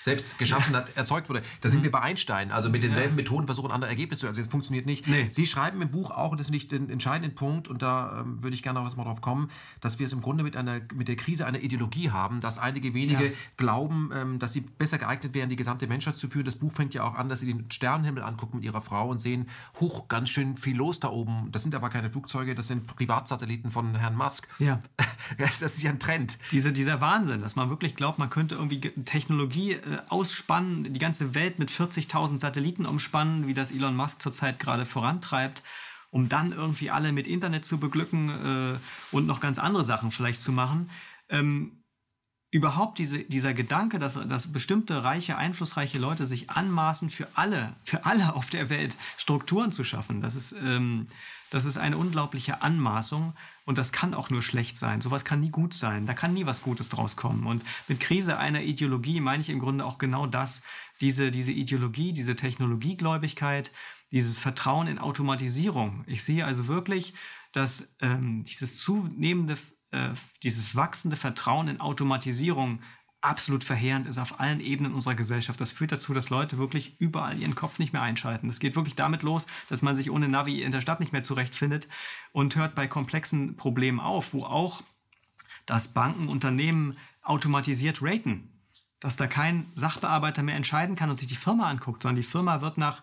selbst 0.00 0.38
geschaffen 0.38 0.74
hat, 0.74 0.96
erzeugt 0.96 1.28
wurde. 1.28 1.42
Da 1.60 1.68
sind 1.68 1.84
wir 1.84 1.90
bei 1.90 2.00
Einstein. 2.00 2.50
Also 2.50 2.70
mit 2.70 2.82
denselben. 2.82 3.16
Methoden 3.16 3.46
versuchen 3.46 3.70
andere 3.70 3.90
Ergebnisse 3.90 4.20
zu 4.20 4.26
erzielen. 4.26 4.46
Das 4.46 4.50
funktioniert 4.50 4.86
nicht. 4.86 5.06
Nee. 5.06 5.26
Sie 5.30 5.46
schreiben 5.46 5.82
im 5.82 5.90
Buch 5.90 6.10
auch, 6.10 6.30
und 6.32 6.40
das 6.40 6.46
finde 6.46 6.56
ich 6.58 6.68
den 6.68 6.88
entscheidenden 6.88 7.34
Punkt, 7.34 7.68
und 7.68 7.82
da 7.82 8.20
ähm, 8.20 8.42
würde 8.42 8.54
ich 8.54 8.62
gerne 8.62 8.78
noch 8.78 8.86
was 8.86 8.96
mal 8.96 9.04
drauf 9.04 9.20
kommen, 9.20 9.48
dass 9.80 9.98
wir 9.98 10.06
es 10.06 10.12
im 10.12 10.20
Grunde 10.20 10.42
mit, 10.42 10.56
einer, 10.56 10.80
mit 10.94 11.08
der 11.08 11.16
Krise 11.16 11.46
einer 11.46 11.62
Ideologie 11.62 12.10
haben, 12.10 12.40
dass 12.40 12.56
einige 12.56 12.94
wenige 12.94 13.26
ja. 13.26 13.32
glauben, 13.58 14.10
ähm, 14.14 14.38
dass 14.38 14.54
sie 14.54 14.62
besser 14.62 14.96
geeignet 14.96 15.34
wären, 15.34 15.50
die 15.50 15.56
gesamte 15.56 15.86
Menschheit 15.86 16.16
zu 16.16 16.28
führen. 16.28 16.46
Das 16.46 16.56
Buch 16.56 16.72
fängt 16.72 16.94
ja 16.94 17.04
auch 17.04 17.14
an, 17.14 17.28
dass 17.28 17.40
sie 17.40 17.52
den 17.52 17.70
Sternenhimmel 17.70 18.22
angucken 18.22 18.56
mit 18.56 18.64
ihrer 18.64 18.80
Frau 18.80 19.08
und 19.08 19.20
sehen, 19.20 19.46
hoch, 19.80 20.08
ganz 20.08 20.30
schön 20.30 20.56
viel 20.56 20.76
los 20.76 21.00
da 21.00 21.08
oben. 21.08 21.52
Das 21.52 21.62
sind 21.62 21.74
aber 21.74 21.90
keine 21.90 22.10
Flugzeuge, 22.10 22.54
das 22.54 22.68
sind 22.68 22.86
Privatsatelliten 22.86 23.70
von 23.70 23.94
Herrn 23.96 24.16
Musk. 24.16 24.48
Ja. 24.58 24.80
Das 25.38 25.62
ist 25.62 25.82
ja 25.82 25.90
ein 25.90 26.00
Trend. 26.00 26.38
Diese, 26.50 26.72
dieser 26.72 27.00
Wahnsinn, 27.00 27.40
dass 27.40 27.54
man 27.54 27.70
wirklich 27.70 27.94
glaubt, 27.94 28.18
man 28.18 28.30
könnte 28.30 28.56
irgendwie 28.56 28.80
Technologie 28.80 29.74
äh, 29.74 29.89
ausspannen, 30.08 30.92
die 30.92 30.98
ganze 30.98 31.34
Welt 31.34 31.58
mit 31.58 31.70
40.000 31.70 32.40
Satelliten 32.40 32.86
umspannen, 32.86 33.46
wie 33.46 33.54
das 33.54 33.70
Elon 33.70 33.96
Musk 33.96 34.22
zurzeit 34.22 34.58
gerade 34.58 34.86
vorantreibt, 34.86 35.62
um 36.10 36.28
dann 36.28 36.52
irgendwie 36.52 36.90
alle 36.90 37.12
mit 37.12 37.26
Internet 37.26 37.64
zu 37.64 37.78
beglücken 37.78 38.30
äh, 38.30 39.14
und 39.14 39.26
noch 39.26 39.40
ganz 39.40 39.58
andere 39.58 39.84
Sachen 39.84 40.10
vielleicht 40.10 40.40
zu 40.40 40.52
machen. 40.52 40.90
Ähm, 41.28 41.80
überhaupt 42.50 42.98
diese, 42.98 43.20
dieser 43.20 43.54
Gedanke, 43.54 43.98
dass, 43.98 44.14
dass 44.28 44.52
bestimmte 44.52 45.04
reiche, 45.04 45.36
einflussreiche 45.36 45.98
Leute 45.98 46.26
sich 46.26 46.50
anmaßen, 46.50 47.10
für 47.10 47.28
alle, 47.34 47.74
für 47.84 48.04
alle 48.04 48.34
auf 48.34 48.50
der 48.50 48.70
Welt 48.70 48.96
Strukturen 49.16 49.70
zu 49.70 49.84
schaffen, 49.84 50.20
das 50.20 50.34
ist, 50.34 50.52
ähm, 50.52 51.06
das 51.50 51.64
ist 51.64 51.76
eine 51.76 51.98
unglaubliche 51.98 52.62
Anmaßung 52.62 53.34
und 53.64 53.76
das 53.76 53.92
kann 53.92 54.14
auch 54.14 54.30
nur 54.30 54.42
schlecht 54.42 54.78
sein. 54.78 55.00
Sowas 55.00 55.24
kann 55.24 55.40
nie 55.40 55.50
gut 55.50 55.74
sein. 55.74 56.06
Da 56.06 56.14
kann 56.14 56.32
nie 56.32 56.46
was 56.46 56.62
Gutes 56.62 56.88
draus 56.88 57.16
kommen. 57.16 57.46
Und 57.46 57.64
mit 57.88 58.00
Krise 58.00 58.38
einer 58.38 58.62
Ideologie 58.62 59.20
meine 59.20 59.42
ich 59.42 59.50
im 59.50 59.58
Grunde 59.58 59.84
auch 59.84 59.98
genau 59.98 60.26
das, 60.26 60.62
diese, 61.00 61.30
diese 61.30 61.52
Ideologie, 61.52 62.12
diese 62.12 62.36
Technologiegläubigkeit, 62.36 63.72
dieses 64.12 64.38
Vertrauen 64.38 64.88
in 64.88 64.98
Automatisierung. 64.98 66.04
Ich 66.06 66.24
sehe 66.24 66.44
also 66.44 66.66
wirklich, 66.66 67.14
dass 67.52 67.88
ähm, 68.00 68.44
dieses 68.44 68.78
zunehmende 68.78 69.56
äh, 69.92 70.10
dieses 70.44 70.76
wachsende 70.76 71.16
Vertrauen 71.16 71.66
in 71.66 71.80
Automatisierung 71.80 72.80
absolut 73.20 73.64
verheerend 73.64 74.06
ist 74.06 74.18
auf 74.18 74.40
allen 74.40 74.60
Ebenen 74.60 74.94
unserer 74.94 75.14
Gesellschaft. 75.14 75.60
Das 75.60 75.70
führt 75.70 75.92
dazu, 75.92 76.14
dass 76.14 76.30
Leute 76.30 76.58
wirklich 76.58 76.96
überall 76.98 77.38
ihren 77.38 77.54
Kopf 77.54 77.78
nicht 77.78 77.92
mehr 77.92 78.02
einschalten. 78.02 78.48
Es 78.48 78.60
geht 78.60 78.76
wirklich 78.76 78.94
damit 78.94 79.22
los, 79.22 79.46
dass 79.68 79.82
man 79.82 79.94
sich 79.94 80.10
ohne 80.10 80.28
Navi 80.28 80.62
in 80.62 80.72
der 80.72 80.80
Stadt 80.80 81.00
nicht 81.00 81.12
mehr 81.12 81.22
zurechtfindet 81.22 81.88
und 82.32 82.56
hört 82.56 82.74
bei 82.74 82.86
komplexen 82.86 83.56
Problemen 83.56 84.00
auf, 84.00 84.32
wo 84.32 84.44
auch 84.44 84.82
das 85.66 85.88
Banken 85.88 86.28
Unternehmen 86.28 86.96
automatisiert 87.22 88.02
raten. 88.02 88.48
Dass 89.00 89.16
da 89.16 89.26
kein 89.26 89.70
Sachbearbeiter 89.74 90.42
mehr 90.42 90.56
entscheiden 90.56 90.96
kann 90.96 91.10
und 91.10 91.16
sich 91.16 91.26
die 91.26 91.36
Firma 91.36 91.68
anguckt, 91.68 92.02
sondern 92.02 92.16
die 92.16 92.28
Firma 92.28 92.60
wird 92.60 92.76
nach 92.76 93.02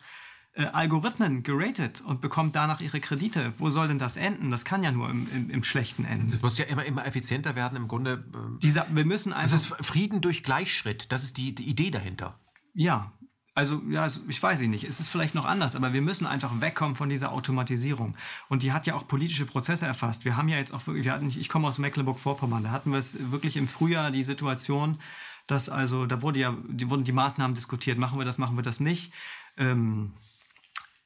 äh, 0.57 0.65
Algorithmen 0.65 1.43
geratet 1.43 2.01
und 2.01 2.19
bekommt 2.19 2.55
danach 2.55 2.81
ihre 2.81 2.99
Kredite. 2.99 3.53
Wo 3.59 3.69
soll 3.69 3.88
denn 3.88 3.99
das 3.99 4.17
enden? 4.17 4.49
Das 4.49 4.65
kann 4.65 4.84
ja 4.84 4.91
nur 4.91 5.09
im, 5.09 5.27
im, 5.31 5.49
im 5.51 5.63
Schlechten 5.63 6.03
enden. 6.03 6.34
Es 6.34 6.41
muss 6.41 6.57
ja 6.57 6.65
immer, 6.65 6.84
immer 6.84 7.05
effizienter 7.05 7.55
werden, 7.55 7.75
im 7.77 7.88
Grunde. 7.88 8.25
Äh, 8.34 8.59
Dieser, 8.61 8.88
wir 8.89 9.05
müssen 9.05 9.34
einfach. 9.34 9.51
Das 9.51 9.69
ist 9.69 9.85
Frieden 9.85 10.21
durch 10.21 10.43
Gleichschritt, 10.43 11.11
das 11.11 11.23
ist 11.23 11.38
die, 11.38 11.53
die 11.53 11.69
Idee 11.69 11.91
dahinter. 11.91 12.39
Ja, 12.73 13.11
also, 13.53 13.81
ja, 13.89 14.03
also, 14.03 14.21
ich 14.27 14.41
weiß 14.41 14.61
nicht, 14.61 14.84
es 14.84 14.99
ist 14.99 15.09
vielleicht 15.09 15.34
noch 15.34 15.45
anders, 15.45 15.75
aber 15.75 15.91
wir 15.91 16.03
müssen 16.03 16.27
einfach 16.27 16.61
wegkommen 16.61 16.95
von 16.95 17.09
dieser 17.09 17.31
Automatisierung. 17.31 18.15
Und 18.49 18.61
die 18.61 18.71
hat 18.71 18.85
ja 18.85 18.93
auch 18.93 19.07
politische 19.07 19.47
Prozesse 19.47 19.88
erfasst. 19.88 20.25
Wir 20.25 20.38
haben 20.38 20.47
ja 20.47 20.57
jetzt 20.57 20.71
auch 20.73 20.85
wirklich, 20.85 21.05
wir 21.05 21.11
hatten, 21.11 21.27
ich 21.27 21.49
komme 21.49 21.67
aus 21.67 21.79
Mecklenburg-Vorpommern, 21.79 22.63
da 22.63 22.71
hatten 22.71 22.91
wir 22.91 22.99
es 22.99 23.17
wirklich 23.31 23.57
im 23.57 23.67
Frühjahr 23.67 24.11
die 24.11 24.21
Situation, 24.23 24.99
dass 25.47 25.69
also, 25.69 26.05
da 26.05 26.21
wurde 26.21 26.39
ja, 26.39 26.55
die, 26.67 26.88
wurden 26.91 27.03
die 27.03 27.11
Maßnahmen 27.11 27.55
diskutiert, 27.55 27.97
machen 27.97 28.19
wir 28.19 28.25
das, 28.25 28.38
machen 28.38 28.57
wir 28.57 28.61
das 28.61 28.79
nicht. 28.79 29.11
Ähm, 29.57 30.13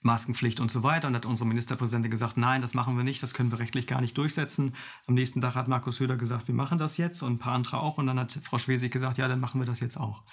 Maskenpflicht 0.02 0.60
und 0.60 0.72
so 0.72 0.84
weiter. 0.84 1.08
Und 1.08 1.16
hat 1.16 1.26
unsere 1.26 1.48
Ministerpräsidentin 1.48 2.12
gesagt, 2.12 2.38
nein, 2.38 2.62
das 2.62 2.74
machen 2.74 2.98
wir 2.98 3.04
nicht, 3.04 3.22
das 3.22 3.34
können 3.34 3.52
wir 3.52 3.60
rechtlich 3.60 3.88
gar 3.88 4.02
nicht 4.02 4.18
durchsetzen. 4.18 4.74
Am 5.08 5.14
nächsten 5.14 5.42
Tag 5.42 5.56
hat 5.56 5.68
Markus 5.68 5.98
Söder 5.98 6.18
gesagt, 6.18 6.48
wir 6.48 6.56
machen 6.56 6.80
das 6.80 6.98
jetzt 6.98 7.22
und 7.22 7.34
ein 7.34 7.40
paar 7.40 7.54
andere 7.54 7.80
auch. 7.80 7.98
Und 7.98 8.08
dann 8.08 8.20
hat 8.20 8.40
Frau 8.44 8.58
Schwesig 8.58 8.92
gesagt, 8.92 9.18
ja, 9.18 9.28
dann 9.28 9.40
machen 9.40 9.62
wir 9.62 9.66
das 9.66 9.80
jetzt 9.80 9.98
auch. 9.98 10.24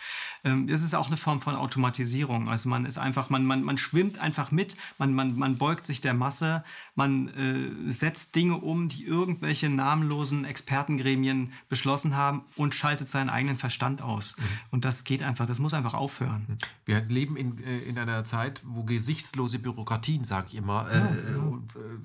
Ähm, 0.44 0.68
es 0.68 0.82
ist 0.82 0.94
auch 0.94 1.08
eine 1.08 1.16
Form 1.16 1.40
von 1.40 1.54
Automatisierung. 1.54 2.48
Also 2.48 2.68
man 2.68 2.86
ist 2.86 2.98
einfach, 2.98 3.30
man, 3.30 3.44
man, 3.44 3.62
man 3.62 3.78
schwimmt 3.78 4.18
einfach 4.18 4.50
mit, 4.50 4.76
man, 4.96 5.12
man, 5.14 5.36
man 5.36 5.58
beugt 5.58 5.84
sich 5.84 6.00
der 6.00 6.14
Masse, 6.14 6.64
man 6.94 7.28
äh, 7.28 7.90
setzt 7.90 8.34
Dinge 8.34 8.56
um, 8.56 8.88
die 8.88 9.04
irgendwelche 9.04 9.68
namenlosen 9.68 10.44
Expertengremien 10.44 11.52
beschlossen 11.68 12.16
haben 12.16 12.42
und 12.56 12.74
schaltet 12.74 13.08
seinen 13.08 13.28
eigenen 13.28 13.58
Verstand 13.58 14.02
aus. 14.02 14.36
Mhm. 14.36 14.42
Und 14.70 14.84
das 14.84 15.04
geht 15.04 15.22
einfach, 15.22 15.46
das 15.46 15.58
muss 15.58 15.74
einfach 15.74 15.94
aufhören. 15.94 16.58
Wir 16.84 17.02
leben 17.02 17.36
in, 17.36 17.58
äh, 17.64 17.78
in 17.88 17.98
einer 17.98 18.24
Zeit, 18.24 18.62
wo 18.64 18.84
gesichtslose 18.84 19.57
diese 19.58 19.62
Bürokratien, 19.62 20.24
sage 20.24 20.48
ich 20.48 20.54
immer, 20.54 20.90
äh, 20.90 20.98
ja, 20.98 21.36
ja. 21.36 21.60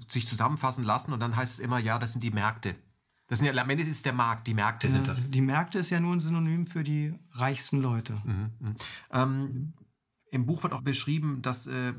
sich 0.07 0.27
zusammenfassen 0.27 0.84
lassen 0.84 1.13
und 1.13 1.19
dann 1.19 1.35
heißt 1.35 1.53
es 1.53 1.59
immer, 1.59 1.80
ja, 1.80 1.99
das 1.99 2.13
sind 2.13 2.23
die 2.23 2.31
Märkte. 2.31 2.75
Das 3.27 3.39
sind 3.39 3.53
ja, 3.53 3.61
am 3.61 3.69
Ende 3.69 3.84
ist 3.84 3.89
es 3.89 4.03
der 4.03 4.13
Markt, 4.13 4.47
die 4.47 4.53
Märkte 4.53 4.89
sind 4.89 5.07
das. 5.07 5.31
Die 5.31 5.41
Märkte 5.41 5.80
ist 5.80 5.89
ja 5.89 5.99
nur 5.99 6.13
ein 6.13 6.19
Synonym 6.19 6.67
für 6.67 6.84
die 6.84 7.13
reichsten 7.31 7.80
Leute. 7.81 8.21
Mhm, 8.23 8.51
mh. 8.59 8.73
ähm, 9.11 9.73
Im 10.30 10.45
Buch 10.45 10.63
wird 10.63 10.73
auch 10.73 10.81
beschrieben, 10.81 11.41
dass 11.41 11.67
äh, 11.67 11.93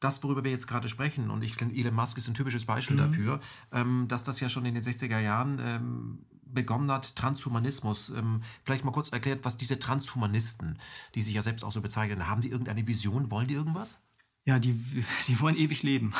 das, 0.00 0.22
worüber 0.22 0.44
wir 0.44 0.50
jetzt 0.50 0.66
gerade 0.66 0.88
sprechen, 0.88 1.30
und 1.30 1.42
ich 1.42 1.54
finde, 1.54 1.76
Elon 1.76 1.94
Musk 1.94 2.18
ist 2.18 2.28
ein 2.28 2.34
typisches 2.34 2.66
Beispiel 2.66 2.96
mhm. 2.96 3.00
dafür, 3.00 3.40
ähm, 3.72 4.06
dass 4.08 4.22
das 4.22 4.40
ja 4.40 4.48
schon 4.48 4.64
in 4.64 4.74
den 4.74 4.84
60er 4.84 5.18
Jahren 5.18 5.58
ähm, 5.60 6.26
begonnen 6.46 6.90
hat, 6.90 7.16
Transhumanismus. 7.16 8.10
Ähm, 8.10 8.40
vielleicht 8.62 8.84
mal 8.84 8.92
kurz 8.92 9.10
erklärt, 9.10 9.44
was 9.44 9.56
diese 9.56 9.78
Transhumanisten, 9.78 10.78
die 11.14 11.22
sich 11.22 11.34
ja 11.34 11.42
selbst 11.42 11.64
auch 11.64 11.72
so 11.72 11.80
bezeichnen, 11.80 12.28
haben 12.28 12.42
die 12.42 12.50
irgendeine 12.50 12.86
Vision? 12.86 13.30
Wollen 13.30 13.48
die 13.48 13.54
irgendwas? 13.54 13.98
Ja, 14.46 14.58
die, 14.58 14.72
die 15.26 15.40
wollen 15.40 15.56
ewig 15.56 15.82
leben. 15.82 16.12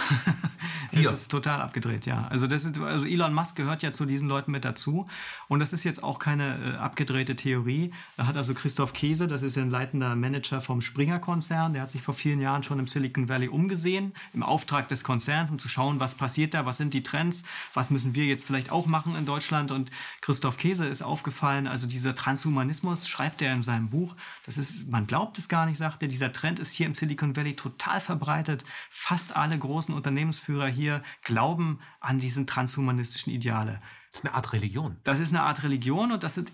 das 0.93 1.03
ja. 1.03 1.11
ist 1.11 1.29
total 1.29 1.61
abgedreht, 1.61 2.07
ja. 2.07 2.27
Also, 2.29 2.47
das 2.47 2.65
ist, 2.65 2.79
also 2.79 3.05
Elon 3.05 3.35
Musk 3.35 3.55
gehört 3.57 3.83
ja 3.83 3.93
zu 3.93 4.07
diesen 4.07 4.29
Leuten 4.29 4.51
mit 4.51 4.65
dazu. 4.65 5.07
Und 5.49 5.61
das 5.61 5.75
ist 5.75 5.85
jetzt 5.85 6.03
auch 6.03 6.19
keine 6.19 6.75
äh, 6.75 6.77
abgedrehte 6.77 7.37
Theorie. 7.37 7.93
Da 8.17 8.27
hat 8.27 8.37
also 8.37 8.55
Christoph 8.55 8.95
Käse, 8.95 9.29
das 9.29 9.43
ist 9.43 9.59
ein 9.59 9.71
leitender 9.71 10.17
Manager 10.17 10.63
vom 10.63 10.81
Springer-Konzern, 10.81 11.75
der 11.75 11.83
hat 11.83 11.91
sich 11.91 12.01
vor 12.01 12.15
vielen 12.15 12.41
Jahren 12.41 12.63
schon 12.63 12.79
im 12.79 12.87
Silicon 12.87 13.29
Valley 13.29 13.49
umgesehen, 13.49 14.15
im 14.33 14.43
Auftrag 14.43 14.89
des 14.89 15.05
Konzerns, 15.05 15.51
um 15.51 15.59
zu 15.59 15.69
schauen, 15.69 16.01
was 16.01 16.15
passiert 16.15 16.55
da, 16.55 16.65
was 16.65 16.79
sind 16.79 16.95
die 16.95 17.03
Trends, 17.03 17.43
was 17.75 17.91
müssen 17.91 18.15
wir 18.15 18.25
jetzt 18.25 18.47
vielleicht 18.47 18.73
auch 18.73 18.87
machen 18.87 19.17
in 19.17 19.27
Deutschland. 19.27 19.71
Und 19.71 19.91
Christoph 20.23 20.57
Käse 20.57 20.87
ist 20.87 21.03
aufgefallen, 21.03 21.67
also 21.67 21.87
dieser 21.87 22.15
Transhumanismus 22.15 23.07
schreibt 23.07 23.43
er 23.43 23.53
in 23.53 23.61
seinem 23.61 23.91
Buch. 23.91 24.17
Das 24.47 24.57
ist, 24.57 24.89
man 24.89 25.07
glaubt 25.07 25.37
es 25.37 25.51
gar 25.51 25.67
nicht, 25.67 25.77
sagt 25.77 26.03
er, 26.03 26.09
dieser 26.09 26.33
Trend 26.33 26.59
ist 26.59 26.73
hier 26.73 26.87
im 26.87 26.95
Silicon 26.95 27.37
Valley 27.37 27.55
total 27.55 28.01
verbreitet 28.01 28.14
verbreitet. 28.15 28.65
Fast 28.91 29.37
alle 29.37 29.59
großen 29.59 29.93
Unternehmensführer 29.95 30.69
hier 30.69 31.03
glauben 31.23 31.81
an 32.01 32.21
diesen 32.21 32.47
transhumanistischen 32.47 33.33
Ideale. 33.33 33.81
Das 34.11 34.21
ist 34.21 34.27
eine 34.27 34.35
Art 34.35 34.53
Religion. 34.53 34.97
Das 35.03 35.19
ist 35.19 35.31
eine 35.31 35.43
Art 35.43 35.65
Religion 35.65 36.13
und 36.13 36.23
das 36.23 36.37
ist 36.37 36.53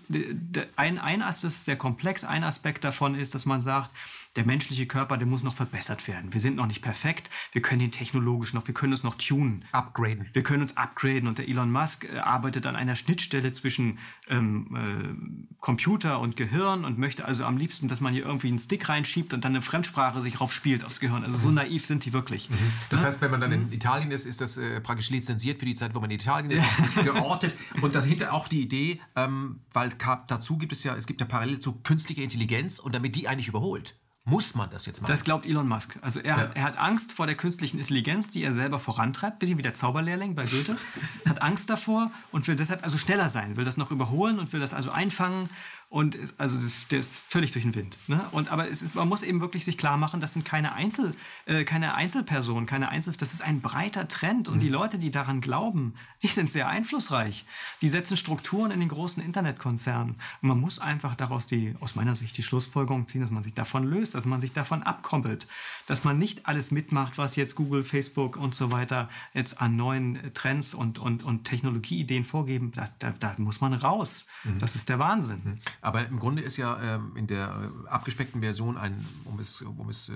ein, 0.75 0.97
ein 0.97 1.21
Aspekt, 1.21 1.43
das 1.43 1.53
ist 1.53 1.65
sehr 1.65 1.75
komplex. 1.75 2.23
Ein 2.23 2.43
Aspekt 2.43 2.83
davon 2.83 3.13
ist, 3.13 3.35
dass 3.35 3.45
man 3.45 3.61
sagt, 3.61 3.91
der 4.37 4.45
menschliche 4.45 4.85
Körper, 4.85 5.17
der 5.17 5.27
muss 5.27 5.43
noch 5.43 5.53
verbessert 5.53 6.07
werden. 6.07 6.33
Wir 6.33 6.39
sind 6.39 6.55
noch 6.55 6.65
nicht 6.65 6.81
perfekt. 6.81 7.29
Wir 7.51 7.61
können 7.61 7.81
ihn 7.81 7.91
technologisch 7.91 8.53
noch, 8.53 8.65
wir 8.65 8.73
können 8.73 8.93
es 8.93 9.03
noch 9.03 9.15
tunen. 9.15 9.65
Upgraden. 9.73 10.29
Wir 10.31 10.43
können 10.43 10.61
uns 10.61 10.77
upgraden. 10.77 11.27
Und 11.27 11.37
der 11.37 11.49
Elon 11.49 11.71
Musk 11.71 12.05
äh, 12.05 12.19
arbeitet 12.19 12.65
an 12.65 12.77
einer 12.77 12.95
Schnittstelle 12.95 13.51
zwischen 13.51 13.99
ähm, 14.29 14.75
äh, 14.75 15.55
Computer 15.59 16.19
und 16.21 16.37
Gehirn 16.37 16.85
und 16.85 16.97
möchte 16.97 17.25
also 17.25 17.43
am 17.43 17.57
liebsten, 17.57 17.89
dass 17.89 17.99
man 17.99 18.13
hier 18.13 18.25
irgendwie 18.25 18.47
einen 18.47 18.59
Stick 18.59 18.87
reinschiebt 18.87 19.33
und 19.33 19.43
dann 19.43 19.51
eine 19.51 19.61
Fremdsprache 19.61 20.21
sich 20.21 20.35
drauf 20.35 20.53
spielt 20.53 20.85
aufs 20.85 21.01
Gehirn. 21.01 21.25
Also 21.25 21.37
so 21.37 21.49
mhm. 21.49 21.55
naiv 21.55 21.85
sind 21.85 22.05
die 22.05 22.13
wirklich. 22.13 22.49
Mhm. 22.49 22.55
Das 22.89 23.03
heißt, 23.03 23.21
wenn 23.21 23.31
man 23.31 23.41
dann 23.41 23.51
in 23.51 23.67
mhm. 23.67 23.73
Italien 23.73 24.11
ist, 24.11 24.25
ist 24.25 24.39
das 24.39 24.55
äh, 24.55 24.79
praktisch 24.79 25.09
lizenziert 25.09 25.59
für 25.59 25.65
die 25.65 25.75
Zeit, 25.75 25.93
wo 25.93 25.99
man 25.99 26.09
in 26.09 26.15
Italien 26.15 26.51
ist, 26.51 26.63
geortet. 27.03 27.53
Und 27.81 27.95
dahinter 27.95 28.33
auch 28.33 28.47
die 28.47 28.61
Idee, 28.61 29.01
ähm, 29.17 29.59
weil 29.73 29.89
dazu 30.27 30.57
gibt 30.57 30.71
es 30.71 30.85
ja, 30.85 30.95
es 30.95 31.05
gibt 31.05 31.19
ja 31.19 31.27
parallel 31.27 31.59
zu 31.59 31.73
künstlicher 31.73 32.21
Intelligenz 32.21 32.79
und 32.79 32.95
damit 32.95 33.15
die 33.15 33.27
eigentlich 33.27 33.49
überholt 33.49 33.95
muss 34.23 34.53
man 34.53 34.69
das 34.69 34.85
jetzt 34.85 35.01
machen? 35.01 35.11
Das 35.11 35.23
glaubt 35.23 35.45
Elon 35.47 35.67
Musk. 35.67 35.97
Also 36.01 36.19
er, 36.19 36.37
ja. 36.37 36.49
er 36.53 36.63
hat 36.63 36.77
Angst 36.77 37.11
vor 37.11 37.25
der 37.25 37.35
künstlichen 37.35 37.79
Intelligenz, 37.79 38.29
die 38.29 38.43
er 38.43 38.53
selber 38.53 38.77
vorantreibt, 38.77 39.39
bisschen 39.39 39.57
wie 39.57 39.63
der 39.63 39.73
Zauberlehrling 39.73 40.35
bei 40.35 40.45
Goethe. 40.45 40.77
er 41.25 41.31
hat 41.31 41.41
Angst 41.41 41.69
davor 41.69 42.11
und 42.31 42.47
will 42.47 42.55
deshalb 42.55 42.83
also 42.83 42.97
schneller 42.97 43.29
sein, 43.29 43.57
will 43.57 43.65
das 43.65 43.77
noch 43.77 43.89
überholen 43.89 44.37
und 44.37 44.53
will 44.53 44.59
das 44.59 44.73
also 44.73 44.91
einfangen 44.91 45.49
Und 45.91 46.15
ist, 46.15 46.35
also 46.39 46.55
das, 46.55 46.87
der 46.87 46.99
ist 47.01 47.19
völlig 47.19 47.51
durch 47.51 47.65
den 47.65 47.75
Wind. 47.75 47.97
Ne? 48.07 48.21
Und, 48.31 48.49
aber 48.49 48.65
ist, 48.65 48.95
man 48.95 49.09
muss 49.09 49.23
eben 49.23 49.41
wirklich 49.41 49.65
sich 49.65 49.77
klar 49.77 49.97
machen, 49.97 50.21
das 50.21 50.31
sind 50.31 50.45
keine, 50.45 50.71
Einzel, 50.71 51.13
äh, 51.45 51.65
keine 51.65 51.95
Einzelpersonen, 51.95 52.65
keine 52.65 52.87
Einzel, 52.87 53.13
das 53.17 53.33
ist 53.33 53.41
ein 53.41 53.59
breiter 53.59 54.07
Trend. 54.07 54.47
Und 54.47 54.55
mhm. 54.55 54.59
die 54.61 54.69
Leute, 54.69 54.97
die 54.97 55.11
daran 55.11 55.41
glauben, 55.41 55.95
die 56.23 56.27
sind 56.27 56.49
sehr 56.49 56.69
einflussreich. 56.69 57.43
Die 57.81 57.89
setzen 57.89 58.15
Strukturen 58.15 58.71
in 58.71 58.79
den 58.79 58.87
großen 58.87 59.21
Internetkonzernen. 59.21 60.15
Und 60.41 60.47
man 60.47 60.61
muss 60.61 60.79
einfach 60.79 61.15
daraus 61.15 61.45
die, 61.45 61.75
aus 61.81 61.95
meiner 61.95 62.15
Sicht, 62.15 62.37
die 62.37 62.43
Schlussfolgerung 62.43 63.05
ziehen, 63.05 63.19
dass 63.19 63.29
man 63.29 63.43
sich 63.43 63.53
davon 63.53 63.83
löst, 63.83 64.15
dass 64.15 64.23
man 64.23 64.39
sich 64.39 64.53
davon 64.53 64.83
abkoppelt, 64.83 65.45
dass 65.87 66.05
man 66.05 66.17
nicht 66.17 66.45
alles 66.45 66.71
mitmacht, 66.71 67.17
was 67.17 67.35
jetzt 67.35 67.55
Google, 67.55 67.83
Facebook 67.83 68.37
und 68.37 68.55
so 68.55 68.71
weiter 68.71 69.09
jetzt 69.33 69.59
an 69.59 69.75
neuen 69.75 70.33
Trends 70.33 70.73
und, 70.73 70.99
und, 70.99 71.25
und 71.25 71.43
Technologieideen 71.43 72.23
vorgeben. 72.23 72.71
Da, 72.73 72.87
da, 72.99 73.13
da 73.19 73.35
muss 73.39 73.59
man 73.59 73.73
raus. 73.73 74.25
Mhm. 74.45 74.59
Das 74.59 74.75
ist 74.75 74.87
der 74.87 74.97
Wahnsinn. 74.97 75.41
Mhm. 75.43 75.59
Aber 75.81 76.07
im 76.07 76.19
Grunde 76.19 76.41
ist 76.41 76.57
ja 76.57 76.79
ähm, 76.81 77.15
in 77.15 77.27
der 77.27 77.47
äh, 77.49 77.89
abgespeckten 77.89 78.41
Version 78.41 78.77
ein, 78.77 79.05
um 79.25 79.39
es, 79.39 79.61
um 79.61 79.89
es 79.89 80.09
äh, 80.09 80.13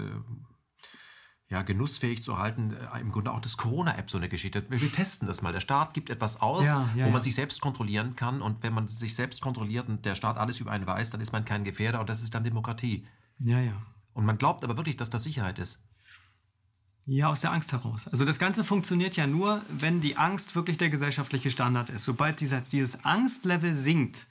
ja, 1.49 1.61
genussfähig 1.61 2.23
zu 2.23 2.37
halten, 2.37 2.73
äh, 2.73 2.99
im 3.01 3.11
Grunde 3.11 3.31
auch 3.31 3.39
das 3.39 3.57
Corona-App 3.57 4.09
so 4.09 4.17
eine 4.17 4.29
Geschichte. 4.29 4.63
Wir 4.69 4.91
testen 4.91 5.27
das 5.27 5.41
mal. 5.41 5.53
Der 5.53 5.59
Staat 5.59 5.93
gibt 5.93 6.09
etwas 6.09 6.41
aus, 6.41 6.65
ja, 6.65 6.89
ja, 6.95 7.05
wo 7.05 7.09
man 7.09 7.15
ja. 7.15 7.21
sich 7.21 7.35
selbst 7.35 7.61
kontrollieren 7.61 8.15
kann. 8.15 8.41
Und 8.41 8.63
wenn 8.63 8.73
man 8.73 8.87
sich 8.87 9.15
selbst 9.15 9.41
kontrolliert 9.41 9.87
und 9.87 10.05
der 10.05 10.15
Staat 10.15 10.37
alles 10.37 10.59
über 10.59 10.71
einen 10.71 10.87
weiß, 10.87 11.09
dann 11.09 11.21
ist 11.21 11.33
man 11.33 11.45
kein 11.45 11.63
Gefährder 11.63 11.99
und 11.99 12.09
das 12.09 12.21
ist 12.21 12.33
dann 12.33 12.43
Demokratie. 12.43 13.07
Ja, 13.39 13.59
ja. 13.59 13.81
Und 14.13 14.25
man 14.25 14.37
glaubt 14.37 14.63
aber 14.63 14.77
wirklich, 14.77 14.97
dass 14.97 15.09
das 15.09 15.23
Sicherheit 15.23 15.59
ist. 15.59 15.81
Ja, 17.07 17.27
aus 17.29 17.41
der 17.41 17.51
Angst 17.51 17.71
heraus. 17.71 18.07
Also 18.07 18.25
das 18.25 18.39
Ganze 18.39 18.63
funktioniert 18.63 19.15
ja 19.15 19.27
nur, 19.27 19.61
wenn 19.69 20.01
die 20.01 20.17
Angst 20.17 20.55
wirklich 20.55 20.77
der 20.77 20.89
gesellschaftliche 20.89 21.51
Standard 21.51 21.89
ist. 21.89 22.03
Sobald 22.03 22.39
dieses, 22.39 22.69
dieses 22.69 23.05
Angstlevel 23.05 23.75
sinkt, 23.75 24.27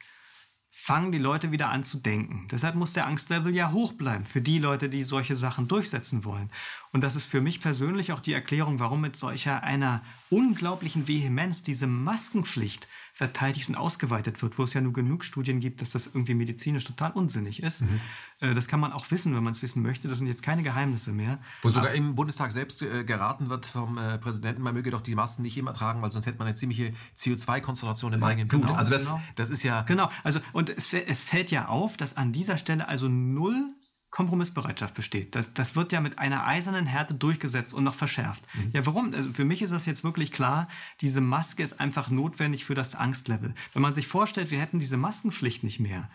fangen 0.85 1.13
die 1.13 1.19
Leute 1.19 1.51
wieder 1.51 1.71
an 1.71 1.83
zu 1.83 1.97
denken. 1.97 2.47
Deshalb 2.51 2.75
muss 2.75 2.93
der 2.93 3.07
Angstlevel 3.07 3.55
ja 3.55 3.73
hoch 3.73 3.95
bleiben 3.95 4.27
für 4.27 4.43
die 4.43 4.59
Leute, 4.59 4.91
die 4.91 5.03
solche 5.03 5.35
Sachen 5.35 5.67
durchsetzen 5.67 6.25
wollen. 6.27 6.51
Und 6.95 7.01
das 7.01 7.17
ist 7.17 7.25
für 7.25 7.41
mich 7.41 7.59
persönlich 7.59 8.13
auch 8.13 8.21
die 8.21 8.33
Erklärung, 8.33 8.79
warum 8.79 9.01
mit 9.01 9.17
solcher 9.17 9.65
einer 9.65 10.01
unglaublichen 10.31 11.09
Vehemenz 11.09 11.61
diese 11.61 11.89
Maskenpflicht 11.89 12.87
verteidigt 13.13 13.69
und 13.69 13.75
ausgeweitet 13.75 14.41
wird, 14.43 14.59
wo 14.59 14.63
es 14.63 14.75
ja 14.75 14.81
nur 14.81 14.93
genug 14.93 15.25
Studien 15.25 15.59
gibt, 15.59 15.81
dass 15.81 15.91
das 15.91 16.07
irgendwie 16.07 16.35
medizinisch 16.35 16.85
total 16.85 17.11
unsinnig 17.11 17.65
ist. 17.65 17.81
Mhm. 17.81 18.01
Äh, 18.39 18.55
das 18.55 18.69
kann 18.69 18.79
man 18.79 18.93
auch 18.93 19.11
wissen, 19.11 19.35
wenn 19.35 19.43
man 19.43 19.55
es 19.55 19.61
wissen 19.61 19.83
möchte. 19.83 20.07
Das 20.07 20.19
sind 20.19 20.29
jetzt 20.29 20.45
keine 20.45 20.63
Geheimnisse 20.63 21.11
mehr. 21.11 21.41
Wo 21.63 21.71
sogar 21.71 21.89
Aber, 21.89 21.97
im 21.97 22.15
Bundestag 22.15 22.53
selbst 22.53 22.81
äh, 22.83 23.03
geraten 23.03 23.51
wird 23.51 23.67
vom 23.67 23.99
äh, 23.99 24.17
Präsidenten, 24.19 24.63
man 24.63 24.75
möge 24.75 24.91
doch 24.91 25.01
die 25.01 25.17
Masken 25.17 25.43
nicht 25.43 25.59
immer 25.59 25.75
tragen, 25.75 26.01
weil 26.01 26.13
sonst 26.13 26.27
hätte 26.27 26.39
man 26.39 26.47
eine 26.47 26.55
ziemliche 26.55 26.93
CO2-Konzentration 27.17 28.13
im 28.13 28.21
ja, 28.21 28.27
eigenen 28.29 28.47
Blut. 28.47 28.63
Genau, 28.63 28.75
also 28.75 28.93
das, 28.93 29.07
genau. 29.07 29.21
das 29.35 29.51
ist 29.51 29.65
ja... 29.65 29.83
Genau, 29.83 30.11
also 30.23 30.39
und 30.53 30.71
es, 30.71 30.93
es 30.93 31.21
fällt 31.21 31.51
ja 31.51 31.67
auf, 31.67 31.97
dass 31.97 32.17
an 32.17 32.31
dieser 32.31 32.57
Stelle 32.57 32.87
also 32.87 33.09
null 33.09 33.75
Kompromissbereitschaft 34.15 34.95
besteht. 34.95 35.35
Das, 35.35 35.55
das 35.55 35.75
wird 35.75 35.91
ja 35.91 36.01
mit 36.01 36.21
einer 36.21 36.47
eisernen 36.47 36.87
Härte 36.87 37.15
durchgesetzt 37.15 37.75
und 37.75 37.83
noch 37.83 37.97
verschärft. 37.97 38.45
Mhm. 38.55 38.71
Ja, 38.73 38.87
warum? 38.87 39.13
Also 39.13 39.33
für 39.33 39.45
mich 39.45 39.61
ist 39.61 39.73
das 39.73 39.87
jetzt 39.87 40.05
wirklich 40.05 40.31
klar, 40.31 40.69
diese 41.01 41.21
Maske 41.21 41.65
ist 41.65 41.81
einfach 41.81 42.11
notwendig 42.11 42.65
für 42.65 42.77
das 42.77 42.95
Angstlevel. 42.95 43.57
Wenn 43.73 43.83
man 43.83 43.93
sich 43.93 44.07
vorstellt, 44.07 44.53
wir 44.53 44.61
hätten 44.61 44.79
diese 44.79 44.97
Maskenpflicht 44.97 45.65
nicht 45.65 45.81
mehr, 45.81 46.09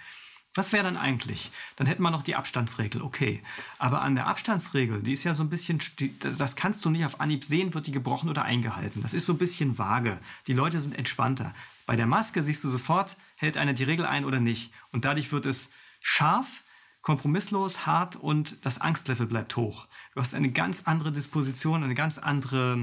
was 0.53 0.71
wäre 0.71 0.85
dann 0.85 0.95
eigentlich? 0.95 1.51
Dann 1.75 1.87
hätten 1.87 2.01
wir 2.01 2.09
noch 2.09 2.23
die 2.23 2.35
Abstandsregel, 2.35 3.01
okay. 3.01 3.43
Aber 3.79 4.01
an 4.01 4.15
der 4.15 4.27
Abstandsregel, 4.27 5.03
die 5.03 5.11
ist 5.11 5.25
ja 5.25 5.33
so 5.33 5.43
ein 5.43 5.49
bisschen, 5.49 5.79
die, 5.99 6.17
das 6.19 6.55
kannst 6.55 6.85
du 6.85 6.89
nicht 6.89 7.05
auf 7.05 7.19
Anhieb 7.19 7.43
sehen, 7.43 7.73
wird 7.73 7.85
die 7.85 7.91
gebrochen 7.91 8.29
oder 8.29 8.43
eingehalten. 8.43 9.01
Das 9.01 9.13
ist 9.13 9.25
so 9.25 9.33
ein 9.33 9.37
bisschen 9.37 9.77
vage. 9.77 10.17
Die 10.47 10.53
Leute 10.53 10.79
sind 10.79 10.97
entspannter. 10.97 11.53
Bei 11.85 11.97
der 11.97 12.07
Maske 12.07 12.43
siehst 12.43 12.63
du 12.63 12.69
sofort, 12.69 13.17
hält 13.35 13.57
einer 13.57 13.73
die 13.73 13.83
Regel 13.83 14.05
ein 14.05 14.23
oder 14.23 14.39
nicht. 14.39 14.71
Und 14.93 15.03
dadurch 15.03 15.33
wird 15.33 15.45
es 15.45 15.69
scharf, 15.99 16.63
kompromisslos, 17.01 17.85
hart 17.85 18.15
und 18.15 18.65
das 18.65 18.81
Angstlevel 18.81 19.25
bleibt 19.25 19.55
hoch. 19.55 19.87
Du 20.13 20.21
hast 20.21 20.33
eine 20.33 20.51
ganz 20.51 20.83
andere 20.85 21.11
Disposition, 21.11 21.83
eine 21.83 21.95
ganz 21.95 22.17
andere, 22.17 22.73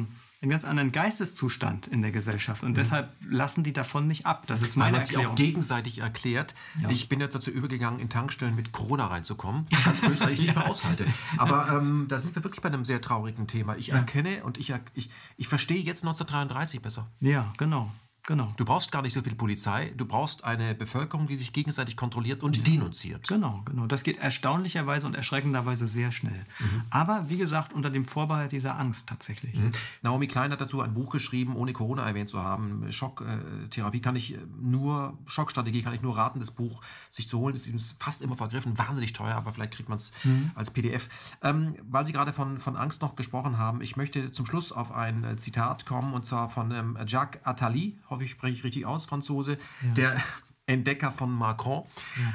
einen 0.41 0.51
ganz 0.51 0.65
anderen 0.65 0.91
Geisteszustand 0.91 1.87
in 1.87 2.03
der 2.03 2.13
Gesellschaft 2.13 2.63
und 2.63 2.71
mhm. 2.71 2.75
deshalb 2.75 3.13
lassen 3.29 3.63
die 3.63 3.73
davon 3.73 4.07
nicht 4.09 4.25
ab. 4.25 4.45
Das 4.47 4.63
ist 4.63 4.77
meine 4.77 4.99
Erklärung. 4.99 5.25
sich 5.25 5.33
auch 5.33 5.35
gegenseitig 5.37 5.99
erklärt. 5.99 6.55
Ja. 6.81 6.89
Ich 6.89 7.09
bin 7.09 7.21
jetzt 7.21 7.35
dazu 7.35 7.51
übergegangen, 7.51 8.01
in 8.01 8.09
Tankstellen 8.09 8.57
mit 8.57 8.73
Corona 8.73 9.07
reinzukommen. 9.07 9.67
Ganz 9.85 10.01
böse, 10.01 10.21
weil 10.21 10.33
ich 10.33 10.41
es 10.41 10.47
nicht 10.47 10.57
mehr 10.57 10.69
aushalte. 10.71 11.07
Aber 11.37 11.69
ähm, 11.71 12.07
da 12.09 12.19
sind 12.19 12.35
wir 12.35 12.43
wirklich 12.43 12.63
bei 12.63 12.69
einem 12.69 12.85
sehr 12.85 13.03
traurigen 13.03 13.47
Thema. 13.47 13.77
Ich 13.77 13.89
ja. 13.89 13.97
erkenne 13.97 14.45
und 14.45 14.57
ich, 14.57 14.73
ich, 14.95 15.11
ich 15.37 15.49
verstehe 15.49 15.83
jetzt 15.83 16.05
1933 16.05 16.81
besser. 16.81 17.11
Ja, 17.21 17.53
genau. 17.59 17.93
Genau. 18.27 18.53
Du 18.57 18.65
brauchst 18.65 18.91
gar 18.91 19.03
nicht 19.03 19.13
so 19.13 19.23
viel 19.23 19.37
Polizei, 19.37 19.93
du 19.97 20.05
brauchst 20.05 20.43
eine 20.43 20.75
Bevölkerung, 20.75 21.29
die 21.29 21.37
sich 21.37 21.53
gegenseitig 21.53 21.97
kontrolliert 21.97 22.43
und 22.43 22.57
ja. 22.57 22.63
denunziert. 22.65 23.29
Genau, 23.29 23.63
genau. 23.65 23.87
Das 23.87 24.03
geht 24.03 24.17
erstaunlicherweise 24.17 25.07
und 25.07 25.15
erschreckenderweise 25.15 25.87
sehr 25.87 26.11
schnell. 26.11 26.45
Mhm. 26.59 26.83
Aber 26.91 27.27
wie 27.29 27.37
gesagt, 27.37 27.73
unter 27.73 27.89
dem 27.89 28.05
Vorbehalt 28.05 28.51
dieser 28.51 28.79
Angst 28.81 29.09
tatsächlich. 29.09 29.55
Mhm. 29.55 29.71
Naomi 30.03 30.27
Klein 30.27 30.51
hat 30.51 30.61
dazu 30.61 30.81
ein 30.81 30.93
Buch 30.93 31.13
geschrieben, 31.13 31.55
ohne 31.55 31.73
Corona 31.73 32.03
erwähnt 32.03 32.29
zu 32.29 32.43
haben. 32.43 32.91
Schocktherapie 32.91 34.01
kann 34.01 34.17
ich 34.17 34.37
nur, 34.61 35.17
Schockstrategie 35.27 35.83
kann 35.83 35.95
ich 35.95 36.03
nur 36.03 36.17
raten, 36.17 36.41
das 36.41 36.51
Buch 36.51 36.83
sich 37.09 37.29
zu 37.29 37.39
holen. 37.39 37.55
Das 37.55 37.69
ist 37.69 38.03
fast 38.03 38.23
immer 38.23 38.35
vergriffen, 38.35 38.77
wahnsinnig 38.77 39.13
teuer, 39.13 39.37
aber 39.37 39.53
vielleicht 39.53 39.75
kriegt 39.75 39.89
man 39.89 39.97
es 39.97 40.11
mhm. 40.25 40.51
als 40.57 40.71
PDF. 40.71 41.09
Ähm, 41.43 41.77
weil 41.89 42.05
Sie 42.05 42.13
gerade 42.13 42.33
von, 42.33 42.59
von 42.59 42.77
Angst 42.77 43.03
noch 43.03 43.15
gesprochen 43.15 43.57
haben, 43.57 43.81
ich 43.83 43.97
möchte 43.97 44.33
zum 44.33 44.47
Schluss 44.47 44.73
auf 44.73 44.91
ein 44.91 45.39
Zitat 45.39 45.87
kommen 45.87 46.13
und 46.13 46.27
zwar 46.27 46.51
von 46.51 46.73
ähm, 46.73 46.99
Jacques 47.07 47.47
Attali 47.47 47.97
hoffe 48.17 48.25
ich, 48.25 48.31
spreche 48.31 48.55
ich 48.55 48.65
richtig 48.65 48.87
aus, 48.87 49.07
Franzose, 49.07 49.59
ja. 49.83 49.93
der 49.95 50.23
Entdecker 50.67 51.13
von 51.13 51.33
Macron. 51.33 51.85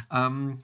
Ja. 0.10 0.28
Ähm, 0.28 0.64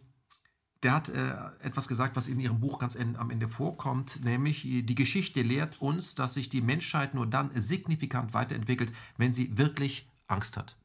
der 0.83 0.93
hat 0.93 1.09
äh, 1.09 1.33
etwas 1.61 1.87
gesagt, 1.87 2.15
was 2.15 2.27
in 2.27 2.39
ihrem 2.39 2.59
Buch 2.59 2.79
ganz 2.79 2.95
en, 2.95 3.15
am 3.15 3.31
Ende 3.31 3.47
vorkommt, 3.47 4.23
nämlich 4.23 4.61
die 4.61 4.95
Geschichte 4.95 5.41
lehrt 5.41 5.81
uns, 5.81 6.13
dass 6.13 6.35
sich 6.35 6.49
die 6.49 6.61
Menschheit 6.61 7.15
nur 7.15 7.25
dann 7.25 7.49
signifikant 7.59 8.33
weiterentwickelt, 8.33 8.93
wenn 9.17 9.33
sie 9.33 9.57
wirklich 9.57 10.07
Angst 10.27 10.55
hat. 10.55 10.77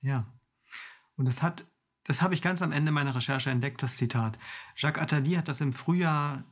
Ja. 0.00 0.26
Und 1.16 1.24
das 1.24 1.42
hat, 1.42 1.66
das 2.04 2.22
habe 2.22 2.34
ich 2.34 2.42
ganz 2.42 2.62
am 2.62 2.72
Ende 2.72 2.92
meiner 2.92 3.14
Recherche 3.14 3.50
entdeckt, 3.50 3.82
das 3.82 3.96
Zitat. 3.96 4.38
Jacques 4.76 5.02
Attali 5.02 5.34
hat 5.34 5.48
das 5.48 5.60
im 5.60 5.72
Frühjahr 5.72 6.44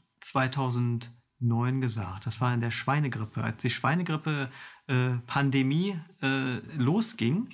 2009 1.40 1.80
gesagt. 1.80 2.26
Das 2.26 2.40
war 2.40 2.52
in 2.54 2.60
der 2.60 2.70
Schweinegrippe. 2.70 3.42
Als 3.42 3.62
die 3.62 3.70
Schweinegrippe 3.70 4.48
äh, 4.88 5.12
äh, 5.12 6.60
losging, 6.76 7.48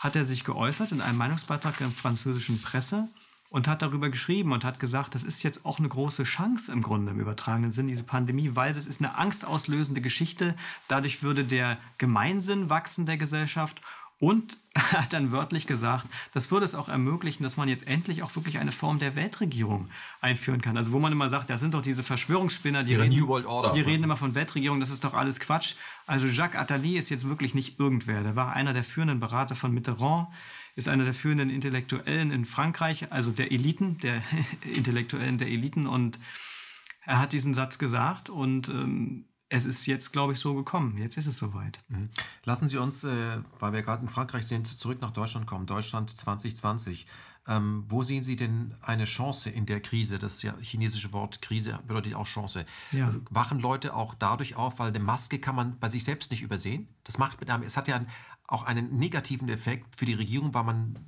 hat 0.00 0.16
er 0.16 0.24
sich 0.24 0.44
geäußert 0.44 0.92
in 0.92 1.00
einem 1.00 1.18
Meinungsbeitrag 1.18 1.80
in 1.80 1.88
der 1.88 1.96
französischen 1.96 2.60
Presse 2.60 3.08
und 3.50 3.68
hat 3.68 3.82
darüber 3.82 4.08
geschrieben 4.08 4.52
und 4.52 4.64
hat 4.64 4.80
gesagt, 4.80 5.14
das 5.14 5.22
ist 5.22 5.42
jetzt 5.42 5.66
auch 5.66 5.78
eine 5.78 5.88
große 5.88 6.22
Chance 6.22 6.72
im 6.72 6.82
Grunde 6.82 7.12
im 7.12 7.20
übertragenen 7.20 7.70
Sinn, 7.70 7.86
diese 7.86 8.04
Pandemie, 8.04 8.52
weil 8.54 8.72
das 8.72 8.86
ist 8.86 9.00
eine 9.00 9.16
angstauslösende 9.16 10.00
Geschichte. 10.00 10.54
Dadurch 10.88 11.22
würde 11.22 11.44
der 11.44 11.76
Gemeinsinn 11.98 12.70
wachsen 12.70 13.04
der 13.04 13.18
Gesellschaft 13.18 13.80
und 14.22 14.56
er 14.74 14.92
hat 14.92 15.12
dann 15.12 15.32
wörtlich 15.32 15.66
gesagt, 15.66 16.06
das 16.32 16.52
würde 16.52 16.64
es 16.64 16.76
auch 16.76 16.88
ermöglichen, 16.88 17.42
dass 17.42 17.56
man 17.56 17.68
jetzt 17.68 17.88
endlich 17.88 18.22
auch 18.22 18.36
wirklich 18.36 18.58
eine 18.58 18.70
Form 18.70 19.00
der 19.00 19.16
Weltregierung 19.16 19.90
einführen 20.20 20.60
kann. 20.60 20.76
Also 20.76 20.92
wo 20.92 21.00
man 21.00 21.10
immer 21.10 21.28
sagt, 21.28 21.50
das 21.50 21.58
sind 21.58 21.74
doch 21.74 21.82
diese 21.82 22.04
Verschwörungsspinner, 22.04 22.84
die, 22.84 22.94
reden, 22.94 23.10
die 23.74 23.80
reden 23.80 24.04
immer 24.04 24.16
von 24.16 24.36
Weltregierung, 24.36 24.78
das 24.78 24.90
ist 24.90 25.02
doch 25.02 25.14
alles 25.14 25.40
Quatsch. 25.40 25.74
Also 26.06 26.28
Jacques 26.28 26.56
Attali 26.56 26.96
ist 26.96 27.10
jetzt 27.10 27.28
wirklich 27.28 27.52
nicht 27.52 27.80
irgendwer. 27.80 28.22
Der 28.22 28.36
war 28.36 28.52
einer 28.52 28.72
der 28.72 28.84
führenden 28.84 29.18
Berater 29.18 29.56
von 29.56 29.74
Mitterrand, 29.74 30.28
ist 30.76 30.86
einer 30.86 31.02
der 31.02 31.14
führenden 31.14 31.50
Intellektuellen 31.50 32.30
in 32.30 32.44
Frankreich, 32.44 33.10
also 33.10 33.32
der 33.32 33.50
Eliten, 33.50 33.98
der 33.98 34.22
Intellektuellen 34.76 35.36
der 35.36 35.48
Eliten. 35.48 35.88
Und 35.88 36.20
er 37.04 37.18
hat 37.18 37.32
diesen 37.32 37.54
Satz 37.54 37.76
gesagt 37.76 38.30
und 38.30 38.68
ähm, 38.68 39.24
es 39.52 39.66
ist 39.66 39.84
jetzt, 39.86 40.12
glaube 40.12 40.32
ich, 40.32 40.38
so 40.38 40.54
gekommen. 40.54 40.96
Jetzt 40.96 41.18
ist 41.18 41.26
es 41.26 41.36
soweit. 41.36 41.78
Mhm. 41.88 42.08
Lassen 42.44 42.68
Sie 42.68 42.78
uns, 42.78 43.04
äh, 43.04 43.36
weil 43.58 43.74
wir 43.74 43.82
gerade 43.82 44.02
in 44.02 44.08
Frankreich 44.08 44.46
sind, 44.46 44.66
zurück 44.66 45.02
nach 45.02 45.10
Deutschland 45.10 45.46
kommen. 45.46 45.66
Deutschland 45.66 46.08
2020. 46.08 47.06
Ähm, 47.46 47.84
wo 47.88 48.02
sehen 48.02 48.24
Sie 48.24 48.36
denn 48.36 48.74
eine 48.80 49.04
Chance 49.04 49.50
in 49.50 49.66
der 49.66 49.80
Krise? 49.80 50.18
Das 50.18 50.42
ja 50.42 50.54
chinesische 50.62 51.12
Wort 51.12 51.42
Krise 51.42 51.80
bedeutet 51.86 52.14
auch 52.14 52.26
Chance. 52.26 52.64
Ja. 52.92 53.14
Wachen 53.28 53.60
Leute 53.60 53.94
auch 53.94 54.14
dadurch 54.14 54.56
auf, 54.56 54.78
weil 54.78 54.88
eine 54.88 55.00
Maske 55.00 55.38
kann 55.38 55.54
man 55.54 55.78
bei 55.78 55.90
sich 55.90 56.04
selbst 56.04 56.30
nicht 56.30 56.40
übersehen? 56.40 56.88
Das 57.04 57.18
macht 57.18 57.40
mit 57.40 57.50
einem, 57.50 57.62
es 57.62 57.76
hat 57.76 57.88
ja 57.88 58.00
auch 58.46 58.62
einen 58.62 58.96
negativen 58.98 59.50
Effekt 59.50 59.96
für 59.96 60.06
die 60.06 60.14
Regierung, 60.14 60.54
weil 60.54 60.64
man 60.64 60.98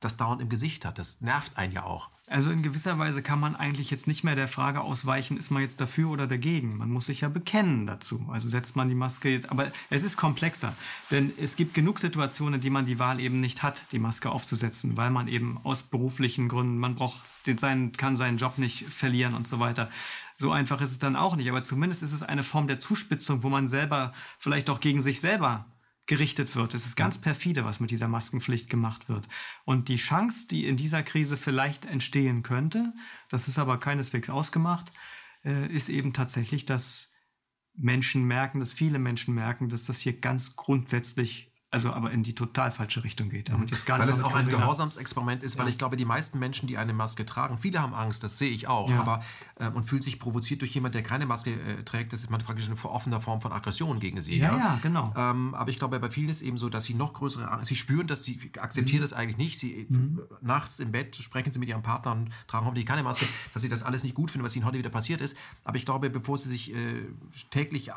das 0.00 0.16
dauernd 0.16 0.40
im 0.40 0.48
Gesicht 0.48 0.84
hat. 0.84 0.98
Das 0.98 1.20
nervt 1.20 1.56
einen 1.56 1.72
ja 1.72 1.84
auch. 1.84 2.10
Also 2.30 2.50
in 2.50 2.62
gewisser 2.62 2.98
Weise 2.98 3.22
kann 3.22 3.40
man 3.40 3.56
eigentlich 3.56 3.90
jetzt 3.90 4.06
nicht 4.06 4.22
mehr 4.22 4.34
der 4.34 4.48
Frage 4.48 4.82
ausweichen, 4.82 5.38
ist 5.38 5.50
man 5.50 5.62
jetzt 5.62 5.80
dafür 5.80 6.10
oder 6.10 6.26
dagegen. 6.26 6.76
Man 6.76 6.90
muss 6.90 7.06
sich 7.06 7.22
ja 7.22 7.28
bekennen 7.28 7.86
dazu. 7.86 8.28
Also 8.30 8.48
setzt 8.48 8.76
man 8.76 8.88
die 8.88 8.94
Maske 8.94 9.30
jetzt. 9.30 9.50
Aber 9.50 9.72
es 9.88 10.02
ist 10.02 10.16
komplexer. 10.16 10.74
Denn 11.10 11.32
es 11.38 11.56
gibt 11.56 11.74
genug 11.74 11.98
Situationen, 11.98 12.54
in 12.54 12.60
denen 12.60 12.74
man 12.74 12.86
die 12.86 12.98
Wahl 12.98 13.18
eben 13.18 13.40
nicht 13.40 13.62
hat, 13.62 13.92
die 13.92 13.98
Maske 13.98 14.30
aufzusetzen, 14.30 14.96
weil 14.96 15.10
man 15.10 15.26
eben 15.26 15.58
aus 15.64 15.84
beruflichen 15.84 16.48
Gründen, 16.48 16.78
man 16.78 16.96
braucht 16.96 17.20
den, 17.46 17.56
seinen, 17.56 17.92
kann 17.92 18.16
seinen 18.16 18.36
Job 18.36 18.58
nicht 18.58 18.84
verlieren 18.84 19.34
und 19.34 19.48
so 19.48 19.58
weiter. 19.58 19.88
So 20.36 20.52
einfach 20.52 20.80
ist 20.82 20.90
es 20.90 20.98
dann 20.98 21.16
auch 21.16 21.34
nicht. 21.34 21.48
Aber 21.48 21.62
zumindest 21.62 22.02
ist 22.02 22.12
es 22.12 22.22
eine 22.22 22.42
Form 22.42 22.68
der 22.68 22.78
Zuspitzung, 22.78 23.42
wo 23.42 23.48
man 23.48 23.68
selber 23.68 24.12
vielleicht 24.38 24.68
auch 24.68 24.80
gegen 24.80 25.00
sich 25.00 25.20
selber 25.20 25.64
gerichtet 26.08 26.56
wird. 26.56 26.74
Es 26.74 26.86
ist 26.86 26.96
ganz 26.96 27.18
perfide, 27.18 27.64
was 27.64 27.78
mit 27.78 27.90
dieser 27.90 28.08
Maskenpflicht 28.08 28.68
gemacht 28.68 29.08
wird. 29.08 29.28
Und 29.64 29.88
die 29.88 29.96
Chance, 29.96 30.48
die 30.48 30.66
in 30.66 30.76
dieser 30.76 31.04
Krise 31.04 31.36
vielleicht 31.36 31.84
entstehen 31.84 32.42
könnte, 32.42 32.94
das 33.28 33.46
ist 33.46 33.58
aber 33.58 33.78
keineswegs 33.78 34.30
ausgemacht, 34.30 34.92
äh, 35.44 35.70
ist 35.72 35.88
eben 35.88 36.12
tatsächlich, 36.12 36.64
dass 36.64 37.12
Menschen 37.74 38.24
merken, 38.24 38.58
dass 38.58 38.72
viele 38.72 38.98
Menschen 38.98 39.34
merken, 39.34 39.68
dass 39.68 39.84
das 39.84 40.00
hier 40.00 40.18
ganz 40.18 40.56
grundsätzlich 40.56 41.47
also 41.70 41.92
aber 41.92 42.10
in 42.12 42.22
die 42.22 42.34
total 42.34 42.72
falsche 42.72 43.04
Richtung 43.04 43.28
geht. 43.28 43.50
Mhm. 43.50 43.66
weil 43.88 44.08
es 44.08 44.22
auch 44.22 44.34
ein 44.34 44.48
Gehorsamsexperiment 44.48 45.42
ist, 45.42 45.58
weil 45.58 45.66
ja. 45.66 45.70
ich 45.70 45.78
glaube, 45.78 45.96
die 45.96 46.06
meisten 46.06 46.38
Menschen, 46.38 46.66
die 46.66 46.78
eine 46.78 46.94
Maske 46.94 47.26
tragen, 47.26 47.58
viele 47.58 47.82
haben 47.82 47.92
Angst, 47.92 48.24
das 48.24 48.38
sehe 48.38 48.48
ich 48.48 48.68
auch, 48.68 48.90
ja. 48.90 49.00
aber 49.00 49.22
äh, 49.56 49.68
und 49.68 49.84
fühlt 49.84 50.02
sich 50.02 50.18
provoziert 50.18 50.62
durch 50.62 50.74
jemanden, 50.74 50.94
der 50.94 51.02
keine 51.02 51.26
Maske 51.26 51.52
äh, 51.52 51.82
trägt, 51.84 52.14
das 52.14 52.20
ist 52.20 52.30
man 52.30 52.40
praktisch 52.40 52.66
eine 52.66 52.82
offene 52.84 53.20
Form 53.20 53.42
von 53.42 53.52
Aggression 53.52 54.00
gegen 54.00 54.22
sie. 54.22 54.38
Ja, 54.38 54.52
ja, 54.52 54.58
ja 54.58 54.78
genau. 54.82 55.12
Ähm, 55.14 55.54
aber 55.54 55.70
ich 55.70 55.78
glaube, 55.78 56.00
bei 56.00 56.10
vielen 56.10 56.30
ist 56.30 56.40
eben 56.40 56.56
so, 56.56 56.70
dass 56.70 56.84
sie 56.84 56.94
noch 56.94 57.12
größere 57.12 57.50
Angst, 57.50 57.66
sie 57.66 57.76
spüren, 57.76 58.06
dass 58.06 58.24
sie 58.24 58.50
akzeptieren 58.58 59.00
mhm. 59.00 59.04
das 59.04 59.12
eigentlich 59.12 59.36
nicht. 59.36 59.58
Sie 59.58 59.86
mhm. 59.90 60.22
nachts 60.40 60.78
im 60.78 60.90
Bett 60.92 61.16
sprechen 61.16 61.52
sie 61.52 61.58
mit 61.58 61.68
ihrem 61.68 61.82
Partner 61.82 62.12
und 62.12 62.30
tragen 62.46 62.64
hoffentlich 62.64 62.86
keine 62.86 63.02
Maske, 63.02 63.26
dass 63.52 63.60
sie 63.60 63.68
das 63.68 63.82
alles 63.82 64.04
nicht 64.04 64.14
gut 64.14 64.30
finden, 64.30 64.46
was 64.46 64.56
ihnen 64.56 64.64
heute 64.64 64.78
wieder 64.78 64.90
passiert 64.90 65.20
ist. 65.20 65.36
Aber 65.64 65.76
ich 65.76 65.84
glaube, 65.84 66.08
bevor 66.08 66.38
sie 66.38 66.48
sich 66.48 66.74
äh, 66.74 67.04
täglich 67.50 67.90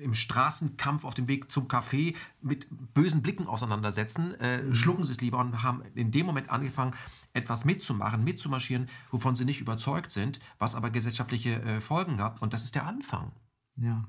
im 0.00 0.14
Straßenkampf 0.14 1.04
auf 1.04 1.14
dem 1.14 1.28
Weg 1.28 1.50
zum 1.50 1.68
Café 1.68 2.16
mit 2.40 2.66
bösen 2.94 3.22
Blicken 3.22 3.46
auseinandersetzen, 3.46 4.34
äh, 4.40 4.62
mhm. 4.62 4.74
schlucken 4.74 5.04
sie 5.04 5.12
es 5.12 5.20
lieber 5.20 5.38
und 5.38 5.62
haben 5.62 5.82
in 5.94 6.10
dem 6.10 6.26
Moment 6.26 6.50
angefangen, 6.50 6.94
etwas 7.32 7.64
mitzumachen, 7.64 8.24
mitzumarschieren, 8.24 8.88
wovon 9.10 9.36
sie 9.36 9.44
nicht 9.44 9.60
überzeugt 9.60 10.10
sind, 10.10 10.40
was 10.58 10.74
aber 10.74 10.90
gesellschaftliche 10.90 11.62
äh, 11.62 11.80
Folgen 11.80 12.20
hat. 12.20 12.42
Und 12.42 12.52
das 12.52 12.64
ist 12.64 12.74
der 12.74 12.86
Anfang. 12.86 13.32
Ja. 13.76 14.08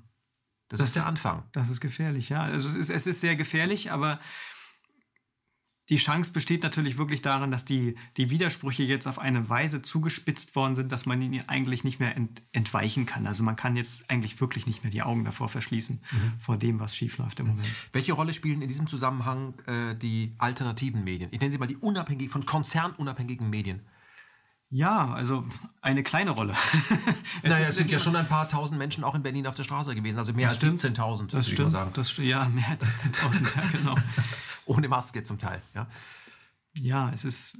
Das, 0.70 0.80
das 0.80 0.88
ist 0.88 0.96
der 0.96 1.06
Anfang. 1.06 1.44
Das 1.52 1.70
ist 1.70 1.82
gefährlich, 1.82 2.30
ja. 2.30 2.44
Also 2.44 2.70
es 2.70 2.76
ist, 2.76 2.90
es 2.90 3.06
ist 3.06 3.20
sehr 3.20 3.36
gefährlich, 3.36 3.92
aber 3.92 4.20
die 5.92 5.98
Chance 5.98 6.32
besteht 6.32 6.64
natürlich 6.64 6.98
wirklich 6.98 7.22
darin, 7.22 7.52
dass 7.52 7.66
die, 7.66 7.96
die 8.16 8.30
Widersprüche 8.30 8.84
jetzt 8.84 9.08
auf 9.08 9.20
eine 9.20 9.50
Weise 9.50 9.82
zugespitzt 9.82 10.56
worden 10.56 10.74
sind, 10.74 10.94
dass 10.94 11.06
man 11.06 11.22
ihnen 11.22 11.48
eigentlich 11.50 11.84
nicht 11.84 12.00
mehr 12.00 12.16
ent, 12.16 12.42
entweichen 12.54 13.06
kann. 13.06 13.28
Also 13.28 13.44
man 13.44 13.58
kann 13.58 13.76
jetzt 13.76 14.10
eigentlich 14.10 14.40
wirklich 14.40 14.66
nicht 14.68 14.84
mehr 14.84 14.92
die 14.92 15.02
Augen 15.02 15.26
davor 15.26 15.50
verschließen, 15.50 16.00
mhm. 16.00 16.40
vor 16.40 16.58
dem, 16.58 16.80
was 16.80 16.96
schiefläuft 16.96 17.42
im 17.42 17.48
Moment. 17.48 17.68
Welche 17.92 18.14
Rolle 18.14 18.34
spielen 18.34 18.62
in 18.62 18.70
diesem 18.70 18.88
Zusammenhang 18.88 19.54
äh, 19.68 19.94
die 19.94 20.34
alternativen 20.38 21.04
Medien? 21.04 21.30
Ich 21.34 21.42
nenne 21.42 21.52
sie 21.52 21.58
mal 21.58 21.68
die 21.68 21.76
unabhängig, 21.78 22.30
von 22.30 22.46
konzernunabhängigen 22.46 23.50
Medien. 23.50 23.82
Ja, 24.74 25.14
also 25.14 25.46
eine 25.82 26.02
kleine 26.02 26.32
Rolle. 26.32 26.54
es 27.44 27.50
naja, 27.50 27.68
es 27.68 27.76
sind 27.76 27.92
ja 27.92 28.00
schon 28.00 28.16
ein 28.16 28.28
paar 28.28 28.48
tausend 28.48 28.78
Menschen 28.78 29.04
auch 29.04 29.16
in 29.16 29.22
Berlin 29.22 29.46
auf 29.46 29.56
der 29.56 29.66
Straße 29.66 29.94
gewesen, 29.94 30.18
also 30.18 30.32
mehr 30.32 30.48
als 30.48 30.64
17.000. 30.64 31.28
Das 31.28 31.50
stimmt, 31.50 31.74
das, 31.98 32.18
ja, 32.18 32.48
mehr 32.48 32.70
als 32.70 32.86
17.000, 32.86 33.58
ja, 33.58 33.68
genau. 33.78 33.96
ohne 34.66 34.88
Maske 34.88 35.26
zum 35.26 35.38
Teil. 35.38 35.62
Ja, 35.76 35.88
ja 36.74 37.12
es 37.14 37.26
ist. 37.26 37.58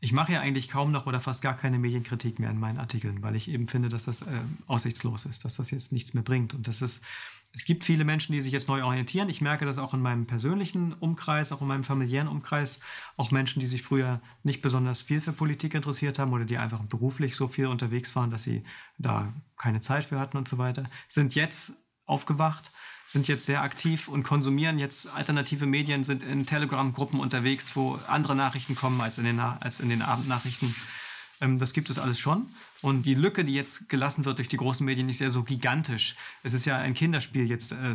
Ich 0.00 0.12
mache 0.12 0.32
ja 0.32 0.40
eigentlich 0.40 0.68
kaum 0.68 0.90
noch 0.90 1.06
oder 1.06 1.20
fast 1.20 1.42
gar 1.42 1.56
keine 1.56 1.78
Medienkritik 1.78 2.40
mehr 2.40 2.50
in 2.50 2.58
meinen 2.58 2.78
Artikeln, 2.78 3.22
weil 3.22 3.36
ich 3.36 3.46
eben 3.46 3.68
finde, 3.68 3.88
dass 3.88 4.06
das 4.06 4.22
äh, 4.22 4.40
aussichtslos 4.66 5.26
ist, 5.26 5.44
dass 5.44 5.54
das 5.54 5.70
jetzt 5.70 5.92
nichts 5.92 6.12
mehr 6.12 6.24
bringt. 6.24 6.54
Und 6.54 6.66
das 6.66 6.82
ist, 6.82 7.02
es 7.54 7.64
gibt 7.64 7.84
viele 7.84 8.04
Menschen, 8.04 8.32
die 8.32 8.40
sich 8.40 8.52
jetzt 8.52 8.68
neu 8.68 8.82
orientieren. 8.82 9.28
Ich 9.28 9.42
merke 9.42 9.66
das 9.66 9.76
auch 9.76 9.92
in 9.92 10.00
meinem 10.00 10.26
persönlichen 10.26 10.94
Umkreis, 10.94 11.52
auch 11.52 11.60
in 11.60 11.66
meinem 11.66 11.84
familiären 11.84 12.28
Umkreis. 12.28 12.80
Auch 13.16 13.30
Menschen, 13.30 13.60
die 13.60 13.66
sich 13.66 13.82
früher 13.82 14.20
nicht 14.42 14.62
besonders 14.62 15.02
viel 15.02 15.20
für 15.20 15.32
Politik 15.32 15.74
interessiert 15.74 16.18
haben 16.18 16.32
oder 16.32 16.46
die 16.46 16.56
einfach 16.56 16.80
beruflich 16.80 17.36
so 17.36 17.46
viel 17.46 17.66
unterwegs 17.66 18.16
waren, 18.16 18.30
dass 18.30 18.42
sie 18.42 18.62
da 18.98 19.32
keine 19.58 19.80
Zeit 19.80 20.04
für 20.04 20.18
hatten 20.18 20.38
und 20.38 20.48
so 20.48 20.56
weiter, 20.56 20.84
sind 21.08 21.34
jetzt 21.34 21.74
aufgewacht 22.06 22.72
sind 23.12 23.28
jetzt 23.28 23.44
sehr 23.44 23.62
aktiv 23.62 24.08
und 24.08 24.22
konsumieren 24.22 24.78
jetzt 24.78 25.14
alternative 25.14 25.66
Medien, 25.66 26.02
sind 26.02 26.22
in 26.22 26.46
Telegram-Gruppen 26.46 27.20
unterwegs, 27.20 27.76
wo 27.76 27.98
andere 28.06 28.34
Nachrichten 28.34 28.74
kommen 28.74 29.00
als 29.00 29.18
in 29.18 29.24
den, 29.24 29.38
als 29.38 29.80
in 29.80 29.90
den 29.90 30.00
Abendnachrichten. 30.00 30.74
Ähm, 31.42 31.58
das 31.58 31.72
gibt 31.72 31.90
es 31.90 31.98
alles 31.98 32.18
schon. 32.18 32.46
Und 32.80 33.04
die 33.04 33.14
Lücke, 33.14 33.44
die 33.44 33.54
jetzt 33.54 33.88
gelassen 33.88 34.24
wird 34.24 34.38
durch 34.38 34.48
die 34.48 34.56
großen 34.56 34.84
Medien, 34.84 35.08
ist 35.08 35.20
ja 35.20 35.30
so 35.30 35.42
gigantisch. 35.42 36.16
Es 36.42 36.52
ist 36.54 36.64
ja 36.64 36.78
ein 36.78 36.94
Kinderspiel 36.94 37.48
jetzt, 37.48 37.72
äh, 37.72 37.94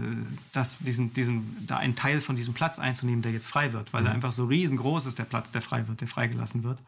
das, 0.51 0.79
diesen, 0.79 1.13
diesen, 1.13 1.65
da 1.65 1.77
einen 1.77 1.95
Teil 1.95 2.21
von 2.21 2.35
diesem 2.35 2.53
Platz 2.53 2.77
einzunehmen, 2.77 3.21
der 3.21 3.31
jetzt 3.31 3.47
frei 3.47 3.73
wird, 3.73 3.93
weil 3.93 4.01
mhm. 4.01 4.07
er 4.07 4.13
einfach 4.13 4.31
so 4.31 4.45
riesengroß 4.45 5.07
ist, 5.07 5.17
der 5.17 5.25
Platz, 5.25 5.51
der 5.51 5.61
frei 5.61 5.87
wird, 5.87 6.01
der 6.01 6.07
freigelassen 6.07 6.63
wird 6.63 6.79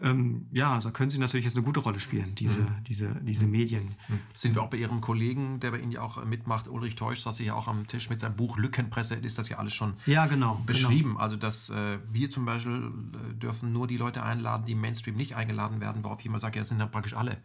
ähm, 0.00 0.48
ja, 0.50 0.78
da 0.80 0.90
können 0.90 1.10
Sie 1.10 1.18
natürlich 1.18 1.44
jetzt 1.44 1.56
eine 1.56 1.64
gute 1.64 1.80
Rolle 1.80 2.00
spielen, 2.00 2.34
diese, 2.34 2.60
mhm. 2.60 2.84
diese, 2.88 3.14
diese 3.22 3.46
Medien. 3.46 3.94
Mhm. 4.08 4.20
Sind 4.34 4.54
wir 4.56 4.62
auch 4.62 4.70
bei 4.70 4.76
Ihrem 4.76 5.00
Kollegen, 5.00 5.60
der 5.60 5.70
bei 5.70 5.78
Ihnen 5.78 5.92
ja 5.92 6.00
auch 6.02 6.24
mitmacht, 6.24 6.66
Ulrich 6.66 6.96
Teusch, 6.96 7.20
saß 7.20 7.38
ja 7.40 7.54
auch 7.54 7.68
am 7.68 7.86
Tisch 7.86 8.10
mit 8.10 8.18
seinem 8.18 8.34
Buch 8.34 8.58
Lückenpresse, 8.58 9.14
ist 9.14 9.38
das 9.38 9.48
ja 9.48 9.58
alles 9.58 9.72
schon 9.72 9.94
ja, 10.06 10.26
genau, 10.26 10.54
genau. 10.54 10.64
beschrieben. 10.66 11.10
Genau. 11.10 11.20
Also, 11.20 11.36
dass 11.36 11.70
äh, 11.70 11.98
wir 12.10 12.28
zum 12.28 12.44
Beispiel 12.44 12.90
äh, 13.30 13.34
dürfen 13.34 13.72
nur 13.72 13.86
die 13.86 13.96
Leute 13.96 14.24
einladen, 14.24 14.64
die 14.64 14.72
im 14.72 14.80
Mainstream 14.80 15.16
nicht 15.16 15.36
eingeladen 15.36 15.80
werden, 15.80 16.02
worauf 16.02 16.18
ich 16.20 16.26
immer 16.26 16.40
sage, 16.40 16.56
ja, 16.56 16.62
das 16.62 16.70
sind 16.70 16.80
dann 16.80 16.90
praktisch 16.90 17.14
alle. 17.14 17.38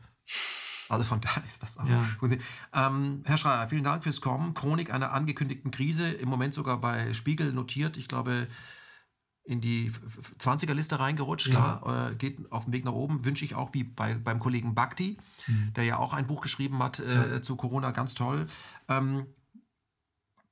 Also 0.90 1.04
von 1.04 1.22
daher 1.22 1.46
ist 1.46 1.62
das 1.62 1.78
auch. 1.78 1.88
Ja. 1.88 2.04
Ähm, 2.74 3.22
Herr 3.26 3.38
Schreier, 3.38 3.68
vielen 3.70 3.84
Dank 3.84 4.04
fürs 4.04 4.22
Kommen. 4.22 4.56
Chronik 4.56 4.92
einer 4.92 5.14
angekündigten 5.14 5.70
Krise, 5.70 6.10
im 6.12 6.30
Moment 6.30 6.56
sogar 6.56 6.82
bei 6.82 7.14
Spiegel 7.14 7.54
notiert. 7.54 7.96
Ich 7.98 8.08
glaube, 8.08 8.48
in 9.50 9.62
die 9.62 9.92
20er-Liste 10.40 11.00
reingerutscht, 11.00 11.48
ja. 11.48 11.80
klar, 11.82 12.12
äh, 12.12 12.16
geht 12.16 12.52
auf 12.52 12.66
dem 12.66 12.74
Weg 12.74 12.86
nach 12.86 12.94
oben, 12.94 13.26
wünsche 13.26 13.44
ich 13.44 13.56
auch 13.56 13.74
wie 13.74 13.84
bei, 13.84 14.14
beim 14.14 14.40
Kollegen 14.40 14.76
Bhakti, 14.76 15.18
mhm. 15.48 15.74
der 15.76 15.86
ja 15.86 15.98
auch 15.98 16.14
ein 16.14 16.28
Buch 16.28 16.42
geschrieben 16.42 16.82
hat 16.84 17.00
äh, 17.00 17.34
ja. 17.34 17.42
zu 17.42 17.56
Corona, 17.56 17.90
ganz 17.90 18.14
toll. 18.14 18.46
Ähm, 18.88 19.26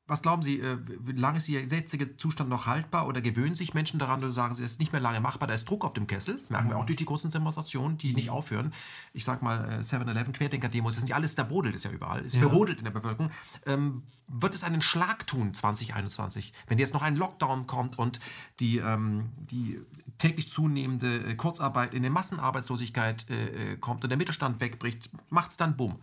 was 0.08 0.22
glauben 0.22 0.42
Sie, 0.42 0.60
äh, 0.60 0.78
wie 1.02 1.12
lange 1.12 1.38
ist 1.38 1.50
Ihr 1.50 1.62
jetzige 1.62 2.16
Zustand 2.18 2.50
noch 2.50 2.66
haltbar 2.66 3.08
oder 3.08 3.22
gewöhnen 3.22 3.56
sich 3.56 3.74
Menschen 3.74 4.00
daran 4.00 4.20
oder 4.20 4.32
sagen 4.32 4.56
Sie, 4.56 4.64
es 4.64 4.72
ist 4.72 4.80
nicht 4.80 4.94
mehr 4.94 5.02
lange 5.02 5.20
machbar, 5.20 5.48
da 5.48 5.54
ist 5.54 5.70
Druck 5.70 5.84
auf 5.84 5.94
dem 5.94 6.08
Kessel, 6.08 6.38
das 6.40 6.50
merken 6.50 6.70
wir 6.70 6.78
auch 6.78 6.86
durch 6.86 6.98
die 6.98 7.06
großen 7.06 7.30
Demonstrationen, 7.30 7.98
die 7.98 8.14
nicht 8.14 8.30
aufhören. 8.30 8.74
Ich 9.14 9.26
sag 9.26 9.42
mal 9.42 9.80
7-Eleven, 9.82 10.34
äh, 10.34 10.38
Querdenker-Demos, 10.38 10.94
das 10.94 11.02
sind 11.02 11.10
ja 11.10 11.16
alles, 11.16 11.36
da 11.36 11.44
brodelt 11.44 11.76
es 11.76 11.84
ja 11.84 11.92
überall, 11.92 12.26
es 12.26 12.34
ja. 12.34 12.40
verrodelt 12.40 12.80
in 12.80 12.86
der 12.86 12.92
Bevölkerung. 12.92 13.32
Ähm, 13.66 14.04
wird 14.28 14.56
es 14.56 14.64
einen 14.64 14.82
Schlag 14.82 15.26
tun 15.26 15.54
2021, 15.54 16.54
wenn 16.68 16.78
jetzt 16.78 16.94
noch 16.94 17.02
ein 17.02 17.16
Lockdown 17.16 17.66
kommt 17.66 17.98
und 17.98 18.20
die, 18.60 18.78
ähm, 18.78 19.30
die 19.38 19.82
täglich 20.18 20.50
zunehmende 20.50 21.20
äh, 21.26 21.36
Kurzarbeit 21.36 21.94
in 21.94 22.02
der 22.02 22.12
Massenarbeitslosigkeit 22.12 23.30
äh, 23.30 23.78
kommt 23.78 24.04
und 24.04 24.10
der 24.10 24.18
Mittelstand 24.18 24.60
wegbricht, 24.60 25.10
macht 25.30 25.52
es 25.52 25.58
dann 25.58 25.78
Bumm? 25.78 26.00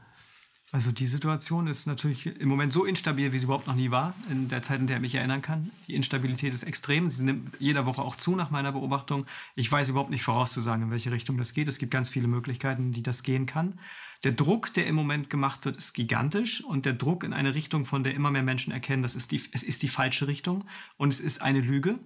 Also 0.74 0.90
die 0.90 1.06
Situation 1.06 1.68
ist 1.68 1.86
natürlich 1.86 2.26
im 2.26 2.48
Moment 2.48 2.72
so 2.72 2.84
instabil, 2.84 3.32
wie 3.32 3.38
sie 3.38 3.44
überhaupt 3.44 3.68
noch 3.68 3.76
nie 3.76 3.92
war, 3.92 4.12
in 4.28 4.48
der 4.48 4.60
Zeit, 4.60 4.80
in 4.80 4.88
der 4.88 4.96
ich 4.96 5.02
mich 5.02 5.14
erinnern 5.14 5.40
kann. 5.40 5.70
Die 5.86 5.94
Instabilität 5.94 6.52
ist 6.52 6.64
extrem. 6.64 7.09
Sie 7.10 7.22
nimmt 7.22 7.55
jeder 7.60 7.86
Woche 7.86 8.02
auch 8.02 8.16
zu 8.16 8.34
nach 8.34 8.51
meiner 8.51 8.72
Beobachtung. 8.72 9.24
Ich 9.55 9.70
weiß 9.70 9.90
überhaupt 9.90 10.10
nicht 10.10 10.24
vorauszusagen, 10.24 10.86
in 10.86 10.90
welche 10.90 11.12
Richtung 11.12 11.38
das 11.38 11.55
geht. 11.55 11.68
Es 11.68 11.78
gibt 11.78 11.92
ganz 11.92 12.09
viele 12.09 12.26
Möglichkeiten, 12.26 12.90
die 12.90 13.05
das 13.05 13.22
gehen 13.22 13.46
kann. 13.46 13.78
Der 14.24 14.32
Druck, 14.32 14.74
der 14.74 14.88
im 14.88 14.96
Moment 14.96 15.30
gemacht 15.30 15.64
wird, 15.64 15.76
ist 15.76 15.92
gigantisch 15.92 16.64
und 16.64 16.86
der 16.86 16.94
Druck 16.94 17.22
in 17.22 17.34
eine 17.34 17.55
Richtung, 17.55 17.84
von 17.84 18.02
der 18.02 18.14
immer 18.14 18.32
mehr 18.32 18.42
Menschen 18.42 18.72
erkennen, 18.72 19.05
das 19.05 19.14
ist 19.14 19.30
die, 19.30 19.40
es 19.52 19.62
ist 19.62 19.80
die 19.84 19.88
falsche 19.88 20.26
Richtung 20.26 20.64
und 20.96 21.12
es 21.12 21.20
ist 21.20 21.40
eine 21.40 21.60
Lüge. 21.60 22.01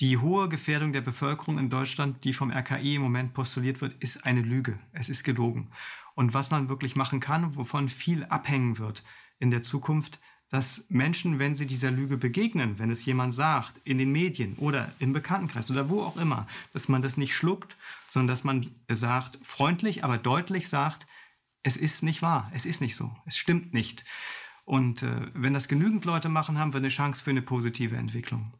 Die 0.00 0.16
hohe 0.16 0.48
Gefährdung 0.48 0.94
der 0.94 1.02
Bevölkerung 1.02 1.58
in 1.58 1.68
Deutschland, 1.68 2.24
die 2.24 2.32
vom 2.32 2.50
RKI 2.50 2.94
im 2.94 3.02
Moment 3.02 3.34
postuliert 3.34 3.82
wird, 3.82 4.02
ist 4.02 4.24
eine 4.24 4.40
Lüge. 4.40 4.78
Es 4.92 5.10
ist 5.10 5.24
gelogen. 5.24 5.70
Und 6.14 6.32
was 6.32 6.50
man 6.50 6.70
wirklich 6.70 6.96
machen 6.96 7.20
kann, 7.20 7.54
wovon 7.54 7.90
viel 7.90 8.24
abhängen 8.24 8.78
wird 8.78 9.04
in 9.38 9.50
der 9.50 9.60
Zukunft, 9.60 10.18
dass 10.48 10.86
Menschen, 10.88 11.38
wenn 11.38 11.54
sie 11.54 11.66
dieser 11.66 11.90
Lüge 11.90 12.16
begegnen, 12.16 12.78
wenn 12.78 12.90
es 12.90 13.04
jemand 13.04 13.34
sagt, 13.34 13.78
in 13.84 13.98
den 13.98 14.10
Medien 14.10 14.54
oder 14.56 14.90
im 15.00 15.12
Bekanntenkreis 15.12 15.70
oder 15.70 15.90
wo 15.90 16.00
auch 16.02 16.16
immer, 16.16 16.46
dass 16.72 16.88
man 16.88 17.02
das 17.02 17.18
nicht 17.18 17.36
schluckt, 17.36 17.76
sondern 18.08 18.28
dass 18.28 18.42
man 18.42 18.74
sagt, 18.88 19.38
freundlich, 19.42 20.02
aber 20.02 20.16
deutlich 20.16 20.68
sagt, 20.68 21.06
es 21.62 21.76
ist 21.76 22.02
nicht 22.02 22.22
wahr, 22.22 22.50
es 22.54 22.64
ist 22.64 22.80
nicht 22.80 22.96
so, 22.96 23.14
es 23.26 23.36
stimmt 23.36 23.74
nicht. 23.74 24.04
Und 24.64 25.02
äh, 25.02 25.26
wenn 25.34 25.52
das 25.52 25.68
genügend 25.68 26.06
Leute 26.06 26.30
machen, 26.30 26.58
haben 26.58 26.72
wir 26.72 26.78
eine 26.78 26.88
Chance 26.88 27.22
für 27.22 27.30
eine 27.30 27.42
positive 27.42 27.96
Entwicklung. 27.96 28.50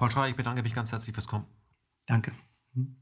Paul 0.00 0.10
Schreier, 0.10 0.30
ich 0.30 0.34
bedanke 0.34 0.62
mich 0.62 0.74
ganz 0.74 0.92
herzlich 0.92 1.12
fürs 1.12 1.26
Kommen. 1.26 1.44
Danke. 2.06 2.32
Hm? 2.72 2.96